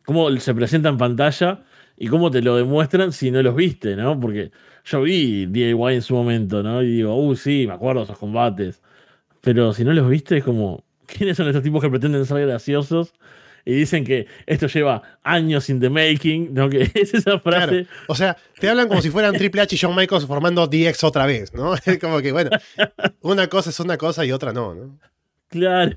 cómo 0.05 0.31
se 0.39 0.55
presenta 0.55 0.89
en 0.89 0.99
pantalla 0.99 1.65
y 1.97 2.09
cómo 2.09 2.31
te 2.31 2.43
lo 2.43 2.57
demuestran 2.57 3.13
si 3.13 3.31
no 3.31 3.43
los 3.43 3.57
viste, 3.57 3.97
¿no? 3.97 4.19
Porque 4.19 4.53
yo 4.85 5.03
vi 5.03 5.47
DIY 5.47 5.95
en 5.95 6.03
su 6.03 6.15
momento, 6.15 6.63
¿no? 6.63 6.83
Y 6.83 6.97
digo, 6.97 7.17
uy, 7.17 7.37
sí, 7.37 7.65
me 7.67 7.75
acuerdo 7.75 8.03
esos 8.03 8.19
combates. 8.19 8.83
Pero 9.45 9.73
si 9.73 9.85
no 9.85 9.93
los 9.93 10.09
viste, 10.09 10.39
es 10.39 10.45
como, 10.45 10.85
¿quiénes 11.07 11.37
son 11.37 11.47
estos 11.47 11.63
tipos 11.63 11.83
que 11.83 11.91
pretenden 11.91 12.27
ser 12.27 12.47
graciosos? 12.47 13.13
Y 13.67 13.73
dicen 13.73 14.05
que 14.05 14.27
esto 14.45 14.67
lleva 14.67 15.03
años 15.23 15.71
in 15.71 15.81
the 15.81 15.89
making, 15.89 16.53
¿no? 16.53 16.69
Que 16.69 16.83
es 16.95 17.15
esa 17.15 17.39
frase. 17.39 17.87
O 18.09 18.15
sea, 18.15 18.37
te 18.59 18.69
hablan 18.69 18.89
como 18.89 19.01
si 19.01 19.11
fueran 19.11 19.35
Triple 19.35 19.63
H 19.63 19.75
y 19.75 19.79
Shawn 19.79 19.97
Michaels 19.97 20.27
formando 20.27 20.67
DX 20.67 21.05
otra 21.05 21.27
vez, 21.27 21.55
¿no? 21.55 21.75
Es 21.87 21.99
como 21.99 22.21
que, 22.21 22.33
bueno, 22.33 22.51
una 23.21 23.47
cosa 23.49 23.71
es 23.71 23.81
una 23.81 23.97
cosa 23.97 24.25
y 24.25 24.33
otra 24.33 24.53
no, 24.53 24.75
¿no? 24.75 24.99
Claro 25.49 25.97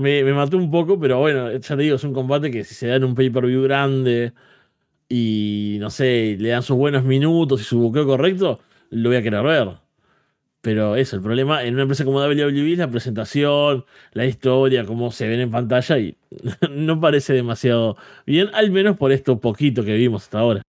me, 0.00 0.24
me 0.24 0.32
mató 0.32 0.56
un 0.56 0.70
poco, 0.70 0.98
pero 0.98 1.18
bueno, 1.18 1.52
ya 1.52 1.76
te 1.76 1.82
digo, 1.82 1.96
es 1.96 2.04
un 2.04 2.14
combate 2.14 2.50
que 2.50 2.64
si 2.64 2.74
se 2.74 2.88
da 2.88 2.96
en 2.96 3.04
un 3.04 3.14
pay-per-view 3.14 3.62
grande 3.62 4.32
y 5.08 5.76
no 5.80 5.90
sé, 5.90 6.36
le 6.38 6.50
dan 6.50 6.62
sus 6.62 6.76
buenos 6.76 7.04
minutos 7.04 7.60
y 7.60 7.64
su 7.64 7.78
buqueo 7.80 8.06
correcto, 8.06 8.60
lo 8.90 9.10
voy 9.10 9.18
a 9.18 9.22
querer 9.22 9.42
ver. 9.42 9.68
Pero 10.62 10.96
eso, 10.96 11.16
el 11.16 11.22
problema 11.22 11.64
en 11.64 11.74
una 11.74 11.82
empresa 11.82 12.04
como 12.04 12.20
WWE 12.20 12.72
es 12.72 12.78
la 12.78 12.90
presentación, 12.90 13.86
la 14.12 14.26
historia, 14.26 14.84
cómo 14.84 15.10
se 15.10 15.26
ven 15.26 15.40
en 15.40 15.50
pantalla 15.50 15.98
y 15.98 16.16
no 16.70 17.00
parece 17.00 17.32
demasiado 17.32 17.96
bien, 18.26 18.50
al 18.52 18.70
menos 18.70 18.96
por 18.98 19.10
esto 19.12 19.40
poquito 19.40 19.84
que 19.84 19.94
vimos 19.94 20.24
hasta 20.24 20.38
ahora. 20.40 20.62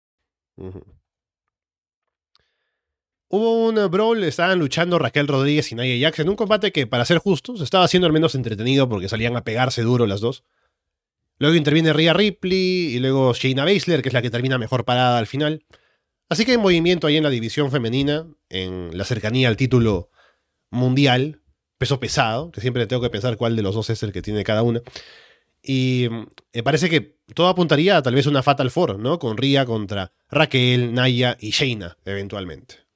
Hubo 3.30 3.68
un 3.68 3.90
brawl, 3.90 4.24
estaban 4.24 4.58
luchando 4.58 4.98
Raquel 4.98 5.28
Rodríguez 5.28 5.70
y 5.72 5.74
Nia 5.74 6.08
Jax 6.08 6.20
en 6.20 6.28
un 6.28 6.36
combate 6.36 6.72
que, 6.72 6.86
para 6.86 7.04
ser 7.04 7.18
justos, 7.18 7.60
estaba 7.60 7.86
siendo 7.88 8.06
al 8.06 8.12
menos 8.12 8.34
entretenido 8.34 8.88
porque 8.88 9.08
salían 9.08 9.36
a 9.36 9.44
pegarse 9.44 9.82
duro 9.82 10.06
las 10.06 10.20
dos. 10.20 10.44
Luego 11.38 11.54
interviene 11.54 11.92
Rhea 11.92 12.14
Ripley 12.14 12.94
y 12.94 12.98
luego 12.98 13.32
Shayna 13.32 13.64
Baszler, 13.64 14.02
que 14.02 14.08
es 14.08 14.12
la 14.12 14.22
que 14.22 14.30
termina 14.30 14.58
mejor 14.58 14.84
parada 14.84 15.18
al 15.18 15.26
final. 15.26 15.62
Así 16.28 16.44
que 16.44 16.52
hay 16.52 16.58
movimiento 16.58 17.06
ahí 17.06 17.16
en 17.16 17.22
la 17.22 17.30
división 17.30 17.70
femenina, 17.70 18.26
en 18.48 18.96
la 18.96 19.04
cercanía 19.04 19.48
al 19.48 19.56
título 19.56 20.10
mundial, 20.70 21.40
peso 21.78 22.00
pesado, 22.00 22.50
que 22.50 22.60
siempre 22.60 22.86
tengo 22.86 23.02
que 23.02 23.10
pensar 23.10 23.36
cuál 23.36 23.56
de 23.56 23.62
los 23.62 23.74
dos 23.74 23.88
es 23.90 24.02
el 24.02 24.12
que 24.12 24.22
tiene 24.22 24.44
cada 24.44 24.62
una. 24.62 24.82
Y 25.62 26.08
mm, 26.10 26.26
me 26.54 26.62
parece 26.62 26.90
que 26.90 27.18
todo 27.34 27.48
apuntaría 27.48 27.96
a 27.96 28.02
tal 28.02 28.14
vez 28.14 28.26
una 28.26 28.42
Fatal 28.42 28.70
Four, 28.70 28.98
¿no? 28.98 29.18
Con 29.18 29.36
Rhea 29.36 29.64
contra 29.64 30.12
Raquel, 30.30 30.94
Naya 30.94 31.36
y 31.40 31.50
Shayna, 31.50 31.96
eventualmente. 32.04 32.88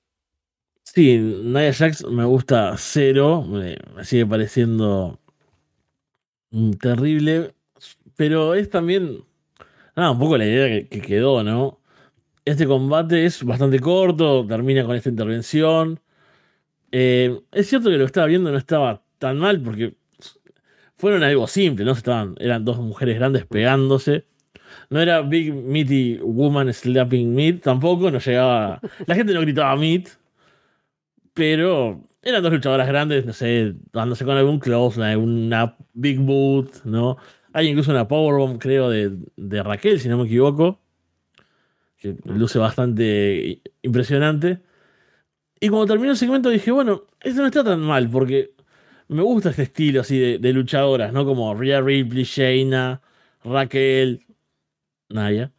Sí, 0.95 1.17
Nia 1.19 1.73
Jax 1.73 2.05
me 2.05 2.25
gusta 2.25 2.75
cero, 2.77 3.43
me, 3.43 3.79
sigue 4.05 4.27
pareciendo 4.27 5.19
terrible, 6.81 7.55
pero 8.15 8.55
es 8.55 8.69
también, 8.69 9.25
nada, 9.97 10.11
un 10.11 10.19
poco 10.19 10.37
la 10.37 10.45
idea 10.45 10.87
que, 10.87 11.01
quedó, 11.01 11.43
¿no? 11.43 11.81
Este 12.45 12.67
combate 12.67 13.25
es 13.25 13.45
bastante 13.45 13.79
corto, 13.79 14.45
termina 14.47 14.85
con 14.85 14.97
esta 14.97 15.09
intervención. 15.09 16.01
Eh, 16.91 17.41
es 17.53 17.69
cierto 17.69 17.89
que 17.89 17.97
lo 17.97 18.01
que 18.01 18.07
estaba 18.07 18.27
viendo 18.27 18.51
no 18.51 18.59
estaba 18.59 19.05
tan 19.19 19.39
mal 19.39 19.61
porque 19.63 19.95
fueron 20.97 21.23
algo 21.23 21.47
simple, 21.47 21.85
¿no? 21.85 21.93
Estaban, 21.93 22.35
eran 22.39 22.65
dos 22.65 22.79
mujeres 22.79 23.17
grandes 23.17 23.47
pegándose. 23.47 24.27
No 24.91 25.01
era 25.01 25.23
Big 25.23 25.55
Meaty 25.55 26.19
Woman 26.23 26.73
Slapping 26.73 27.35
Meat, 27.35 27.63
tampoco, 27.63 28.11
no 28.11 28.19
llegaba. 28.19 28.81
La 29.07 29.15
gente 29.15 29.35
no 29.35 29.41
gritaba 29.41 29.77
Meat, 29.77 30.09
pero 31.35 32.09
eran 32.23 32.43
dos 32.43 32.53
luchadoras 32.53 32.89
grandes, 32.89 33.25
no 33.27 33.33
sé, 33.33 33.75
dándose 33.93 34.25
con 34.25 34.37
algún 34.37 34.59
close, 34.59 35.17
una 35.17 35.77
big 35.93 36.19
boot, 36.21 36.85
¿no? 36.85 37.17
Hay 37.53 37.69
incluso 37.69 37.91
una 37.91 38.09
powerbomb, 38.09 38.59
creo, 38.59 38.91
de, 38.91 39.13
de 39.37 39.63
Raquel, 39.63 40.01
si 40.01 40.09
no 40.09 40.19
me 40.19 40.25
equivoco, 40.25 40.81
que 42.03 42.17
luce 42.25 42.59
bastante 42.59 43.63
impresionante. 43.83 44.61
Y 45.61 45.69
cuando 45.69 45.87
terminó 45.87 46.11
el 46.11 46.17
segmento 46.17 46.51
dije, 46.51 46.73
bueno, 46.73 47.05
esto 47.21 47.41
no 47.41 47.47
está 47.47 47.63
tan 47.63 47.81
mal, 47.81 48.09
porque 48.11 48.55
me 49.09 49.23
gusta 49.23 49.51
este 49.51 49.63
estilo 49.63 50.01
así 50.01 50.19
de, 50.19 50.39
de 50.39 50.53
luchadoras, 50.53 51.13
¿no? 51.13 51.25
Como 51.25 51.55
Rhea 51.55 51.81
Ripley, 51.81 52.25
Shayna, 52.25 53.01
Raquel, 53.45 54.27
Naya, 55.09 55.53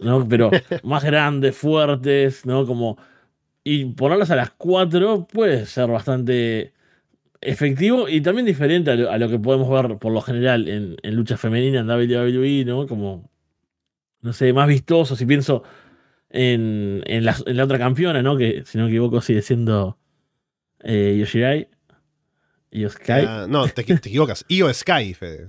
¿no? 0.00 0.26
Pero 0.26 0.50
más 0.84 1.04
grandes, 1.04 1.56
fuertes, 1.56 2.46
¿no? 2.46 2.66
Como 2.66 2.98
y 3.64 3.84
ponerlas 3.86 4.30
a 4.30 4.36
las 4.36 4.50
4 4.52 5.28
puede 5.30 5.66
ser 5.66 5.88
bastante 5.88 6.72
efectivo 7.40 8.08
y 8.08 8.20
también 8.20 8.46
diferente 8.46 8.90
a 8.90 9.18
lo, 9.18 9.28
que 9.28 9.38
podemos 9.38 9.70
ver 9.70 9.98
por 9.98 10.12
lo 10.12 10.20
general 10.20 10.68
en, 10.68 10.96
lucha 11.14 11.36
femenina 11.36 11.80
en 11.80 11.88
WWE, 11.88 12.64
¿no? 12.64 12.86
Como, 12.86 13.30
no 14.22 14.32
sé, 14.32 14.52
más 14.52 14.68
vistoso. 14.68 15.16
Si 15.16 15.26
pienso 15.26 15.62
en, 16.30 17.02
en, 17.06 17.24
la, 17.24 17.36
otra 17.64 17.78
campeona, 17.78 18.22
¿no? 18.22 18.36
Que 18.36 18.62
si 18.64 18.78
no 18.78 18.84
me 18.84 18.90
equivoco 18.90 19.20
sigue 19.20 19.42
siendo 19.42 19.98
eh, 20.82 21.16
Yoshirai. 21.18 21.68
Io 22.72 22.88
Sky. 22.88 23.24
Ah, 23.26 23.46
no, 23.48 23.66
te, 23.68 23.82
equivocas. 23.82 24.44
Io 24.48 24.72
Sky, 24.72 25.14
Fede. 25.14 25.48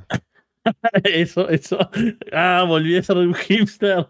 eso, 1.03 1.49
eso. 1.49 1.77
Ah, 2.31 2.65
volví 2.67 2.97
a 2.97 3.03
ser 3.03 3.17
un 3.17 3.33
hipster. 3.33 4.07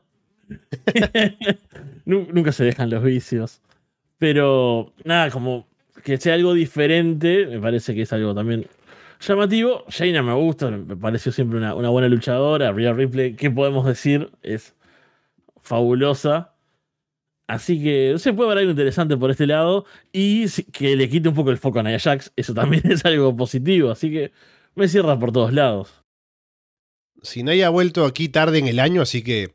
Nunca 2.05 2.51
se 2.51 2.63
dejan 2.63 2.89
los 2.89 3.03
vicios. 3.03 3.61
Pero 4.17 4.93
nada, 5.03 5.29
como 5.31 5.67
que 6.03 6.17
sea 6.17 6.35
algo 6.35 6.53
diferente, 6.53 7.47
me 7.47 7.59
parece 7.59 7.93
que 7.93 8.03
es 8.03 8.13
algo 8.13 8.33
también 8.33 8.67
llamativo. 9.19 9.85
Jaina 9.89 10.21
me 10.23 10.33
gusta, 10.33 10.69
me 10.69 10.95
pareció 10.95 11.31
siempre 11.31 11.57
una, 11.57 11.73
buena 11.73 12.07
luchadora. 12.07 12.71
Rhea 12.71 12.93
Ripley, 12.93 13.35
¿qué 13.35 13.49
podemos 13.49 13.85
decir? 13.85 14.31
Es 14.41 14.75
fabulosa. 15.59 16.50
Así 17.53 17.81
que 17.83 18.15
se 18.17 18.33
puede 18.33 18.49
ver 18.49 18.57
algo 18.59 18.71
interesante 18.71 19.17
por 19.17 19.29
este 19.31 19.45
lado. 19.47 19.85
Y 20.13 20.45
que 20.71 20.95
le 20.95 21.09
quite 21.09 21.29
un 21.29 21.35
poco 21.35 21.51
el 21.51 21.57
foco 21.57 21.79
a 21.79 21.83
Nia 21.83 21.99
Jax, 21.99 22.31
eso 22.35 22.53
también 22.53 22.83
es 22.91 23.03
algo 23.05 23.35
positivo. 23.35 23.91
Así 23.91 24.09
que 24.11 24.31
me 24.75 24.87
cierra 24.87 25.19
por 25.19 25.31
todos 25.31 25.51
lados. 25.53 25.93
Si 27.23 27.43
Naya 27.43 27.67
ha 27.67 27.69
vuelto 27.69 28.05
aquí 28.05 28.29
tarde 28.29 28.57
en 28.59 28.67
el 28.67 28.79
año, 28.79 29.01
así 29.01 29.21
que 29.23 29.53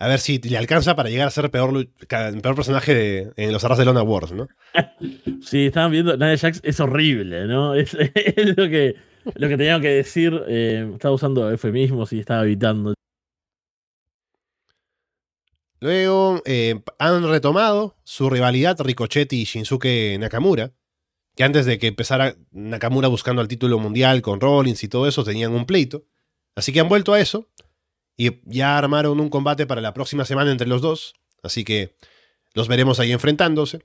A 0.00 0.08
ver 0.08 0.18
si 0.18 0.38
le 0.38 0.58
alcanza 0.58 0.96
para 0.96 1.08
llegar 1.08 1.28
a 1.28 1.30
ser 1.30 1.50
peor, 1.50 1.86
personaje 2.56 2.94
de- 2.94 3.32
en 3.36 3.52
los 3.52 3.62
arras 3.64 3.78
de 3.78 3.84
Lona 3.84 4.02
Wars, 4.02 4.32
¿no? 4.32 4.48
Sí, 5.40 5.66
estaban 5.66 5.92
viendo, 5.92 6.16
Nia 6.16 6.36
Jax 6.36 6.60
es 6.64 6.80
horrible, 6.80 7.46
¿no? 7.46 7.74
Es, 7.76 7.94
es 7.94 8.56
lo 8.56 8.68
que 8.68 8.94
lo 9.36 9.48
que 9.48 9.56
tenía 9.56 9.80
que 9.80 9.88
decir. 9.88 10.32
eh, 10.48 10.90
estaba 10.94 11.14
usando 11.14 11.48
eufemismos 11.50 12.12
y 12.12 12.18
estaba 12.20 12.42
evitando. 12.44 12.94
Luego 15.84 16.40
eh, 16.46 16.80
han 16.98 17.28
retomado 17.28 17.94
su 18.04 18.30
rivalidad 18.30 18.80
Ricochet 18.80 19.30
y 19.34 19.44
Shinsuke 19.44 20.16
Nakamura, 20.18 20.72
que 21.36 21.44
antes 21.44 21.66
de 21.66 21.78
que 21.78 21.88
empezara 21.88 22.36
Nakamura 22.52 23.08
buscando 23.08 23.42
el 23.42 23.48
título 23.48 23.78
mundial 23.78 24.22
con 24.22 24.40
Rollins 24.40 24.82
y 24.82 24.88
todo 24.88 25.06
eso, 25.06 25.24
tenían 25.24 25.52
un 25.52 25.66
pleito. 25.66 26.06
Así 26.56 26.72
que 26.72 26.80
han 26.80 26.88
vuelto 26.88 27.12
a 27.12 27.20
eso 27.20 27.50
y 28.16 28.40
ya 28.46 28.78
armaron 28.78 29.20
un 29.20 29.28
combate 29.28 29.66
para 29.66 29.82
la 29.82 29.92
próxima 29.92 30.24
semana 30.24 30.52
entre 30.52 30.66
los 30.68 30.80
dos, 30.80 31.12
así 31.42 31.64
que 31.64 31.96
los 32.54 32.66
veremos 32.66 32.98
ahí 32.98 33.12
enfrentándose. 33.12 33.80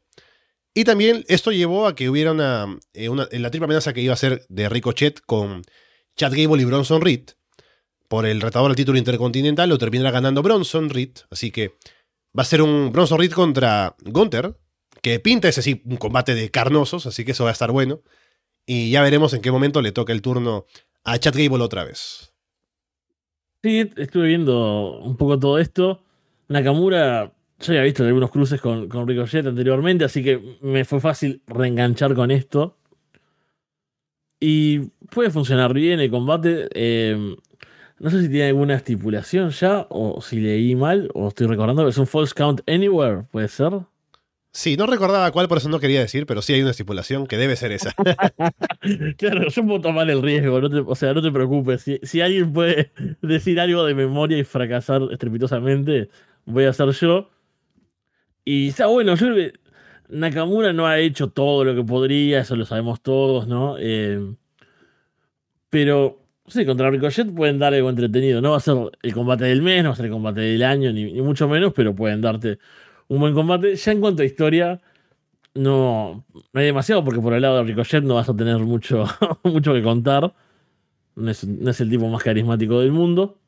Y 0.74 0.86
también 0.86 1.26
esto 1.28 1.52
llevó 1.52 1.86
a 1.86 1.96
que 1.96 2.10
hubiera 2.10 2.32
una, 2.32 2.80
eh, 2.94 3.10
una- 3.10 3.28
la 3.30 3.52
triple 3.52 3.66
amenaza 3.66 3.92
que 3.92 4.00
iba 4.00 4.14
a 4.14 4.16
ser 4.16 4.46
de 4.48 4.70
Ricochet 4.70 5.20
con 5.26 5.64
Chad 6.16 6.32
Gable 6.32 6.62
y 6.62 6.66
Bronson 6.66 7.02
Reed 7.02 7.32
por 8.10 8.26
el 8.26 8.42
retador 8.42 8.72
al 8.72 8.76
título 8.76 8.98
intercontinental, 8.98 9.70
lo 9.70 9.78
terminará 9.78 10.12
ganando 10.12 10.42
Bronson 10.42 10.90
Reed, 10.90 11.12
así 11.30 11.52
que 11.52 11.76
va 12.38 12.42
a 12.42 12.46
ser 12.46 12.62
un 12.62 12.92
Bronson 12.92 13.20
Reed 13.20 13.32
contra 13.32 13.96
Gunther, 14.04 14.58
que 15.02 15.20
pinta 15.20 15.48
ese 15.48 15.62
sí 15.62 15.82
un 15.86 15.98
combate 15.98 16.36
de 16.36 16.50
carnosos, 16.50 17.06
así 17.06 17.24
que 17.24 17.32
eso 17.32 17.46
va 17.46 17.52
a 17.52 17.54
estar 17.54 17.72
bueno. 17.72 18.02
Y 18.66 18.92
ya 18.92 19.02
veremos 19.02 19.34
en 19.34 19.42
qué 19.42 19.52
momento 19.52 19.82
le 19.82 19.92
toca 19.92 20.12
el 20.12 20.22
turno 20.22 20.66
a 21.04 21.18
Chad 21.18 21.36
Gable 21.36 21.64
otra 21.64 21.86
vez. 21.86 22.34
Sí, 23.64 23.92
estuve 23.96 24.28
viendo 24.28 25.00
un 25.00 25.16
poco 25.16 25.40
todo 25.40 25.60
esto. 25.60 26.04
Nakamura, 26.48 27.34
yo 27.60 27.72
había 27.72 27.84
visto 27.84 28.04
algunos 28.04 28.32
cruces 28.32 28.60
con, 28.60 28.90
con 28.90 29.08
Ricochet 29.08 29.46
anteriormente, 29.46 30.04
así 30.06 30.24
que 30.24 30.58
me 30.62 30.84
fue 30.84 31.00
fácil 31.00 31.44
reenganchar 31.46 32.16
con 32.16 32.32
esto. 32.32 32.78
Y 34.40 34.80
puede 35.12 35.30
funcionar 35.30 35.74
bien 35.74 36.00
el 36.00 36.10
combate. 36.10 36.70
eh, 36.74 37.36
no 38.00 38.10
sé 38.10 38.22
si 38.22 38.30
tiene 38.30 38.48
alguna 38.48 38.76
estipulación 38.76 39.50
ya, 39.52 39.86
o 39.90 40.22
si 40.22 40.40
leí 40.40 40.76
mal, 40.76 41.10
o 41.14 41.28
estoy 41.30 41.48
recordando 41.48 41.84
que 41.84 41.90
es 41.90 41.98
un 41.98 42.08
false 42.08 42.34
count 42.36 42.62
anywhere, 42.70 43.24
puede 43.32 43.48
ser. 43.48 43.74
Sí, 44.52 44.76
no 44.78 44.88
recordaba 44.88 45.30
cuál, 45.32 45.48
por 45.48 45.60
eso 45.60 45.70
no 45.70 45.80
quería 45.80 46.00
decir, 46.00 46.26
pero 46.26 46.42
sí 46.42 46.54
hay 46.54 46.62
una 46.62 46.72
estipulación 46.72 47.28
que 47.28 47.38
debe 47.38 47.56
ser 47.56 47.72
esa. 47.72 47.94
Claro, 49.18 49.48
yo 49.50 49.66
puedo 49.66 49.82
tomar 49.82 50.10
el 50.10 50.22
riesgo, 50.22 50.60
no 50.62 50.70
te- 50.70 50.80
o 50.80 50.96
sea, 50.96 51.14
no 51.14 51.22
te 51.22 51.32
preocupes. 51.32 51.82
Si, 51.82 52.00
si 52.04 52.22
alguien 52.22 52.52
puede 52.54 52.92
decir 53.22 53.60
algo 53.60 53.84
de 53.86 53.94
memoria 53.94 54.38
y 54.38 54.44
fracasar 54.44 55.02
estrepitosamente, 55.12 56.10
voy 56.46 56.66
a 56.66 56.74
ser 56.74 56.90
yo. 56.92 57.30
Y 58.46 58.70
está 58.70 58.88
bueno, 58.88 59.16
yo 59.16 59.28
Nakamura 60.08 60.74
no 60.74 60.88
ha 60.88 60.98
hecho 61.00 61.30
todo 61.30 61.64
lo 61.64 61.76
que 61.76 61.84
podría, 61.84 62.40
eso 62.40 62.56
lo 62.56 62.66
sabemos 62.66 63.02
todos, 63.02 63.48
¿no? 63.48 63.76
Eh, 63.78 64.34
pero, 65.70 66.19
sí, 66.50 66.66
contra 66.66 66.90
Ricochet 66.90 67.34
pueden 67.34 67.60
dar 67.60 67.74
algo 67.74 67.90
entretenido. 67.90 68.42
No 68.42 68.52
va 68.52 68.58
a 68.58 68.60
ser 68.60 68.76
el 69.02 69.14
combate 69.14 69.46
del 69.46 69.62
mes, 69.62 69.84
no 69.84 69.90
va 69.90 69.94
a 69.94 69.96
ser 69.96 70.06
el 70.06 70.12
combate 70.12 70.42
del 70.42 70.64
año, 70.64 70.92
ni, 70.92 71.22
mucho 71.22 71.48
menos, 71.48 71.74
pero 71.76 71.96
pueden 71.96 72.22
darte 72.22 72.60
un 73.08 73.20
buen 73.20 73.34
combate. 73.34 73.76
Ya 73.76 73.92
en 73.92 74.02
cuanto 74.02 74.22
a 74.22 74.26
historia, 74.26 74.82
no, 75.56 76.26
no 76.34 76.60
hay 76.60 76.66
demasiado 76.66 77.04
porque 77.04 77.22
por 77.22 77.34
el 77.34 77.42
lado 77.42 77.58
de 77.58 77.64
Ricochet 77.64 78.04
no 78.04 78.16
vas 78.16 78.30
a 78.30 78.36
tener 78.36 78.58
mucho, 78.60 79.06
mucho 79.44 79.74
que 79.74 79.84
contar. 79.84 80.34
No 81.16 81.32
es, 81.32 81.46
no 81.46 81.72
es 81.72 81.82
el 81.82 81.90
tipo 81.90 82.08
más 82.10 82.24
carismático 82.24 82.80
del 82.80 82.92
mundo. 82.92 83.40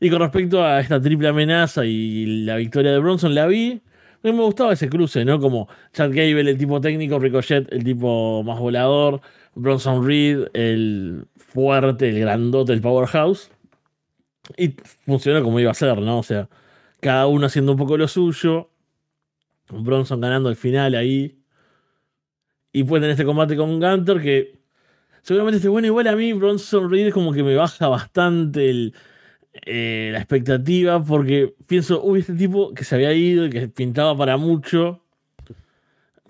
Y 0.00 0.10
con 0.10 0.20
respecto 0.20 0.64
a 0.64 0.80
esta 0.80 1.00
triple 1.00 1.28
amenaza 1.28 1.84
y 1.84 2.44
la 2.44 2.56
victoria 2.56 2.92
de 2.92 2.98
Bronson, 2.98 3.34
la 3.34 3.46
vi. 3.46 3.82
A 4.22 4.28
mí 4.28 4.32
me 4.32 4.42
gustaba 4.42 4.72
ese 4.72 4.88
cruce, 4.88 5.24
¿no? 5.24 5.38
Como 5.38 5.68
Chad 5.92 6.08
Gable, 6.08 6.50
el 6.50 6.56
tipo 6.56 6.80
técnico, 6.80 7.18
Ricochet, 7.18 7.70
el 7.72 7.84
tipo 7.84 8.42
más 8.42 8.58
volador, 8.58 9.20
Bronson 9.54 10.06
Reed, 10.06 10.48
el 10.54 11.26
fuerte, 11.54 12.08
el 12.10 12.20
grandote, 12.20 12.72
el 12.72 12.80
powerhouse. 12.80 13.50
Y 14.58 14.74
funcionó 15.06 15.42
como 15.42 15.60
iba 15.60 15.70
a 15.70 15.74
ser, 15.74 15.98
¿no? 16.00 16.18
O 16.18 16.22
sea, 16.22 16.48
cada 17.00 17.26
uno 17.28 17.46
haciendo 17.46 17.72
un 17.72 17.78
poco 17.78 17.96
lo 17.96 18.08
suyo. 18.08 18.70
Bronson 19.70 20.20
ganando 20.20 20.48
al 20.48 20.56
final 20.56 20.94
ahí. 20.96 21.38
Y 22.72 22.84
puede 22.84 23.02
tener 23.02 23.12
este 23.12 23.24
combate 23.24 23.56
con 23.56 23.80
Gunter 23.80 24.20
que 24.20 24.58
seguramente 25.22 25.58
esté 25.58 25.68
bueno. 25.68 25.86
Igual 25.86 26.08
a 26.08 26.16
mí 26.16 26.32
Bronson 26.32 26.90
Reed 26.90 27.12
como 27.12 27.32
que 27.32 27.44
me 27.44 27.54
baja 27.54 27.88
bastante 27.88 28.68
el, 28.68 28.94
eh, 29.64 30.10
la 30.12 30.18
expectativa 30.18 31.02
porque 31.02 31.54
pienso, 31.68 32.02
uy, 32.02 32.20
este 32.20 32.34
tipo 32.34 32.74
que 32.74 32.84
se 32.84 32.96
había 32.96 33.12
ido 33.12 33.46
y 33.46 33.50
que 33.50 33.68
pintaba 33.68 34.16
para 34.16 34.36
mucho. 34.36 35.00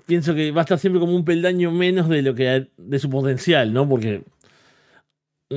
Pienso 0.07 0.35
que 0.35 0.51
va 0.51 0.61
a 0.61 0.65
estar 0.65 0.79
siempre 0.79 1.01
como 1.01 1.17
un 1.17 1.25
peldaño 1.25 1.71
menos 1.73 2.11
de 2.11 2.21
lo 2.21 2.35
que 2.35 2.69
de 2.77 2.99
su 2.99 3.09
potencial, 3.09 3.73
¿no? 3.73 3.89
Porque 3.89 4.23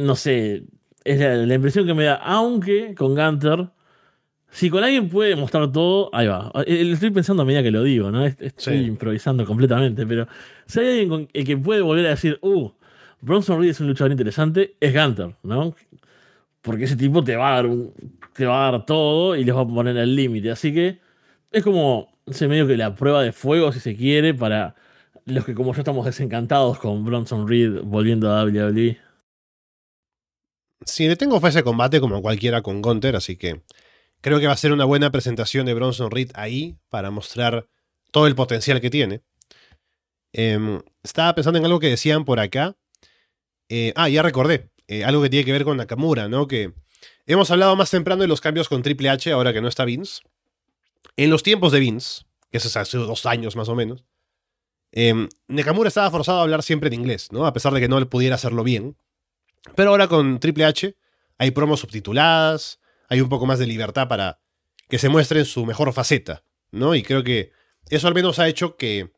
no 0.04 0.16
sé, 0.16 0.64
es 1.04 1.20
la, 1.20 1.36
la 1.36 1.54
impresión 1.56 1.86
que 1.86 1.94
me 1.94 2.04
da, 2.06 2.16
aunque 2.16 2.94
con 2.96 3.16
Gunter 3.16 3.70
si 4.50 4.70
con 4.70 4.84
alguien 4.84 5.10
puede 5.10 5.36
mostrar 5.36 5.72
todo, 5.72 6.10
ahí 6.14 6.26
va. 6.28 6.52
Eh, 6.66 6.84
Lo 6.86 6.94
estoy 6.94 7.12
pensando 7.12 7.44
a 7.44 7.46
medida 7.46 7.62
que 7.62 7.70
lo 7.72 7.84
digo, 7.84 8.10
¿no? 8.12 8.26
Est- 8.26 8.42
Estoy 8.42 8.80
Sí. 8.80 8.86
improvisando 8.86 9.46
completamente, 9.46 10.08
pero 10.08 10.28
si 10.66 10.80
hay 10.80 10.88
alguien 10.88 11.10
con 11.10 11.28
el 11.34 11.46
que 11.46 11.58
puede 11.58 11.82
volver 11.82 12.06
a 12.08 12.10
decir, 12.12 12.40
uh, 12.42 12.70
Bronson 13.22 13.60
Reed 13.60 13.72
es 13.72 13.80
un 13.82 13.88
luchador 13.88 14.12
interesante, 14.12 14.76
es 14.80 14.94
Gunter, 14.94 15.36
¿no? 15.44 15.76
Porque 16.62 16.86
ese 16.86 16.96
tipo 16.96 17.24
te 17.24 17.36
va 17.36 17.50
a 17.52 17.56
dar, 17.56 17.66
un- 17.68 17.94
te 18.34 18.46
va 18.46 18.68
a 18.68 18.72
dar 18.72 18.86
todo 18.86 19.36
y 19.36 19.44
les 19.44 19.56
va 19.56 19.62
a 19.62 19.68
poner 19.68 19.98
el 19.98 20.16
límite. 20.16 20.50
Así 20.52 20.74
que 20.74 21.00
es 21.52 21.64
como 21.64 22.10
ese 22.26 22.48
medio 22.48 22.68
que 22.68 22.78
la 22.78 22.96
prueba 22.96 23.22
de 23.24 23.32
fuego, 23.34 23.72
si 23.74 23.80
se 23.80 23.96
quiere, 23.96 24.34
para 24.34 24.76
los 25.26 25.44
que 25.46 25.54
como 25.54 25.74
yo 25.74 25.80
estamos 25.80 26.06
desencantados 26.06 26.80
con 26.80 27.04
Bronson 27.06 27.48
Reed 27.48 27.82
volviendo 27.84 28.32
a. 28.34 28.44
WWE. 28.46 28.98
Sí, 30.86 31.08
le 31.08 31.16
tengo 31.16 31.40
fe 31.40 31.48
a 31.48 31.50
ese 31.50 31.64
combate 31.64 32.00
como 32.00 32.22
cualquiera 32.22 32.62
con 32.62 32.82
Gunter, 32.82 33.16
así 33.16 33.36
que 33.36 33.62
creo 34.22 34.40
que 34.40 34.48
va 34.48 34.54
a 34.54 34.58
ser 34.58 34.72
una 34.74 34.86
buena 34.86 35.12
presentación 35.12 35.66
de 35.66 35.74
Bronson 35.74 36.12
Reed 36.12 36.32
ahí 36.36 36.78
para 36.90 37.12
mostrar 37.12 37.68
todo 38.12 38.28
el 38.28 38.36
potencial 38.36 38.80
que 38.82 38.90
tiene. 38.90 39.22
Em, 40.34 40.82
estaba 41.04 41.34
pensando 41.36 41.58
en 41.60 41.66
algo 41.66 41.80
que 41.80 41.90
decían 41.90 42.26
por 42.26 42.40
acá. 42.40 42.76
Eh, 43.70 43.94
ah, 43.96 44.10
ya 44.10 44.22
recordé. 44.22 44.70
eh, 44.88 45.04
algo 45.04 45.22
que 45.22 45.30
tiene 45.30 45.46
que 45.46 45.52
ver 45.52 45.66
con 45.66 45.76
Nakamura, 45.78 46.30
¿no? 46.30 46.48
Que 46.48 46.74
hemos 47.26 47.52
hablado 47.52 47.76
más 47.76 47.92
temprano 47.92 48.22
de 48.22 48.28
los 48.30 48.40
cambios 48.40 48.70
con 48.70 48.82
Triple 48.84 49.10
H 49.10 49.32
ahora 49.32 49.52
que 49.52 49.62
no 49.62 49.68
está 49.68 49.84
Vince. 49.84 50.22
En 51.18 51.30
los 51.30 51.44
tiempos 51.44 51.72
de 51.74 51.80
Vince, 51.80 52.24
que 52.52 52.58
es 52.60 52.78
hace 52.78 52.98
dos 52.98 53.26
años 53.26 53.56
más 53.58 53.68
o 53.70 53.76
menos, 53.76 54.06
em, 54.92 55.28
Nakamura 55.48 55.90
estaba 55.90 56.10
forzado 56.12 56.40
a 56.40 56.44
hablar 56.44 56.64
siempre 56.64 56.88
en 56.88 56.94
inglés, 56.94 57.32
¿no? 57.32 57.46
A 57.46 57.54
pesar 57.54 57.74
de 57.74 57.82
que 57.82 57.90
no 57.90 58.10
pudiera 58.10 58.36
hacerlo 58.36 58.64
bien. 58.64 58.96
Pero 59.76 59.92
ahora 59.92 60.08
con 60.08 60.40
Triple 60.40 60.66
H 60.66 60.96
hay 61.38 61.52
promos 61.52 61.80
subtituladas, 61.80 62.80
hay 63.10 63.22
un 63.22 63.30
poco 63.30 63.46
más 63.46 63.60
de 63.60 63.68
libertad 63.68 64.08
para 64.08 64.40
que 64.90 64.98
se 64.98 65.10
muestre 65.10 65.40
en 65.40 65.46
su 65.46 65.66
mejor 65.66 65.94
faceta, 65.94 66.44
¿no? 66.72 66.96
Y 66.96 67.04
creo 67.04 67.24
que 67.24 67.52
eso 67.90 68.08
al 68.08 68.14
menos 68.14 68.40
ha 68.40 68.48
hecho 68.48 68.76
que 68.78 69.12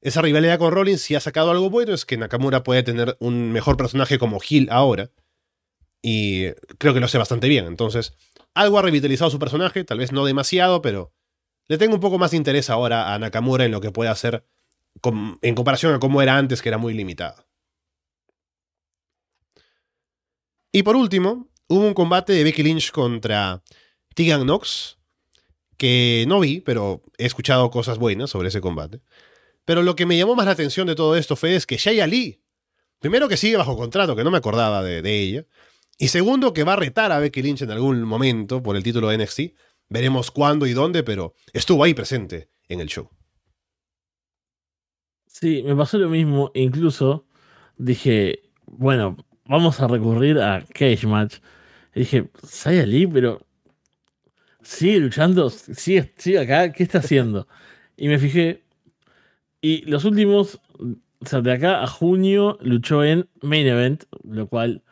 esa 0.00 0.20
rivalidad 0.20 0.58
con 0.58 0.72
Rollins, 0.72 1.00
si 1.00 1.14
ha 1.14 1.20
sacado 1.20 1.50
algo 1.50 1.70
bueno, 1.70 1.94
es 1.94 2.04
que 2.04 2.18
Nakamura 2.18 2.62
puede 2.62 2.82
tener 2.82 3.16
un 3.20 3.52
mejor 3.52 3.76
personaje 3.76 4.18
como 4.18 4.38
Hill 4.46 4.68
ahora. 4.70 5.10
Y 6.02 6.50
creo 6.76 6.92
que 6.92 7.00
lo 7.00 7.06
hace 7.06 7.16
bastante 7.16 7.48
bien. 7.48 7.64
Entonces, 7.64 8.12
algo 8.52 8.78
ha 8.78 8.82
revitalizado 8.82 9.30
su 9.30 9.38
personaje, 9.38 9.82
tal 9.84 9.98
vez 9.98 10.12
no 10.12 10.26
demasiado, 10.26 10.82
pero 10.82 11.14
le 11.68 11.78
tengo 11.78 11.94
un 11.94 12.00
poco 12.00 12.18
más 12.18 12.32
de 12.32 12.36
interés 12.36 12.68
ahora 12.68 13.14
a 13.14 13.18
Nakamura 13.18 13.64
en 13.64 13.72
lo 13.72 13.80
que 13.80 13.90
puede 13.90 14.10
hacer 14.10 14.44
en 15.40 15.54
comparación 15.54 15.94
a 15.94 15.98
cómo 15.98 16.20
era 16.20 16.36
antes, 16.36 16.60
que 16.60 16.68
era 16.68 16.78
muy 16.78 16.92
limitado. 16.92 17.43
Y 20.74 20.82
por 20.82 20.96
último, 20.96 21.48
hubo 21.68 21.86
un 21.86 21.94
combate 21.94 22.32
de 22.32 22.42
Becky 22.42 22.64
Lynch 22.64 22.90
contra 22.90 23.62
Tegan 24.16 24.42
Knox, 24.42 24.98
que 25.76 26.24
no 26.26 26.40
vi, 26.40 26.62
pero 26.62 27.00
he 27.16 27.26
escuchado 27.26 27.70
cosas 27.70 27.96
buenas 27.96 28.30
sobre 28.30 28.48
ese 28.48 28.60
combate. 28.60 29.00
Pero 29.64 29.84
lo 29.84 29.94
que 29.94 30.04
me 30.04 30.16
llamó 30.16 30.34
más 30.34 30.46
la 30.46 30.50
atención 30.50 30.88
de 30.88 30.96
todo 30.96 31.14
esto 31.14 31.36
fue 31.36 31.54
es 31.54 31.64
que 31.64 31.76
Shaya 31.76 32.08
Lee, 32.08 32.42
primero 32.98 33.28
que 33.28 33.36
sigue 33.36 33.56
bajo 33.56 33.76
contrato, 33.76 34.16
que 34.16 34.24
no 34.24 34.32
me 34.32 34.38
acordaba 34.38 34.82
de, 34.82 35.00
de 35.00 35.20
ella, 35.20 35.46
y 35.96 36.08
segundo 36.08 36.52
que 36.52 36.64
va 36.64 36.72
a 36.72 36.76
retar 36.76 37.12
a 37.12 37.20
Becky 37.20 37.40
Lynch 37.40 37.62
en 37.62 37.70
algún 37.70 38.02
momento 38.02 38.60
por 38.60 38.74
el 38.74 38.82
título 38.82 39.10
de 39.10 39.18
NXT. 39.18 39.40
Veremos 39.88 40.32
cuándo 40.32 40.66
y 40.66 40.72
dónde, 40.72 41.04
pero 41.04 41.36
estuvo 41.52 41.84
ahí 41.84 41.94
presente 41.94 42.50
en 42.66 42.80
el 42.80 42.88
show. 42.88 43.08
Sí, 45.28 45.62
me 45.62 45.76
pasó 45.76 45.98
lo 45.98 46.08
mismo. 46.08 46.50
Incluso 46.52 47.28
dije, 47.76 48.50
bueno, 48.66 49.16
vamos 49.46 49.80
a 49.80 49.88
recurrir 49.88 50.38
a 50.38 50.64
Cage 50.72 51.06
Match. 51.06 51.36
Y 51.94 52.00
dije, 52.00 52.30
Saya 52.42 52.86
Lee, 52.86 53.06
pero 53.06 53.46
sigue 54.62 54.98
luchando, 54.98 55.50
sigue, 55.50 56.12
sigue 56.16 56.38
acá, 56.38 56.72
¿qué 56.72 56.82
está 56.82 56.98
haciendo? 56.98 57.46
Y 57.96 58.08
me 58.08 58.18
fijé. 58.18 58.64
Y 59.60 59.84
los 59.86 60.04
últimos, 60.04 60.60
o 60.78 61.26
sea, 61.26 61.40
de 61.40 61.52
acá 61.52 61.82
a 61.82 61.86
junio 61.86 62.58
luchó 62.60 63.04
en 63.04 63.28
Main 63.40 63.66
Event, 63.66 64.04
lo 64.24 64.48
cual 64.48 64.82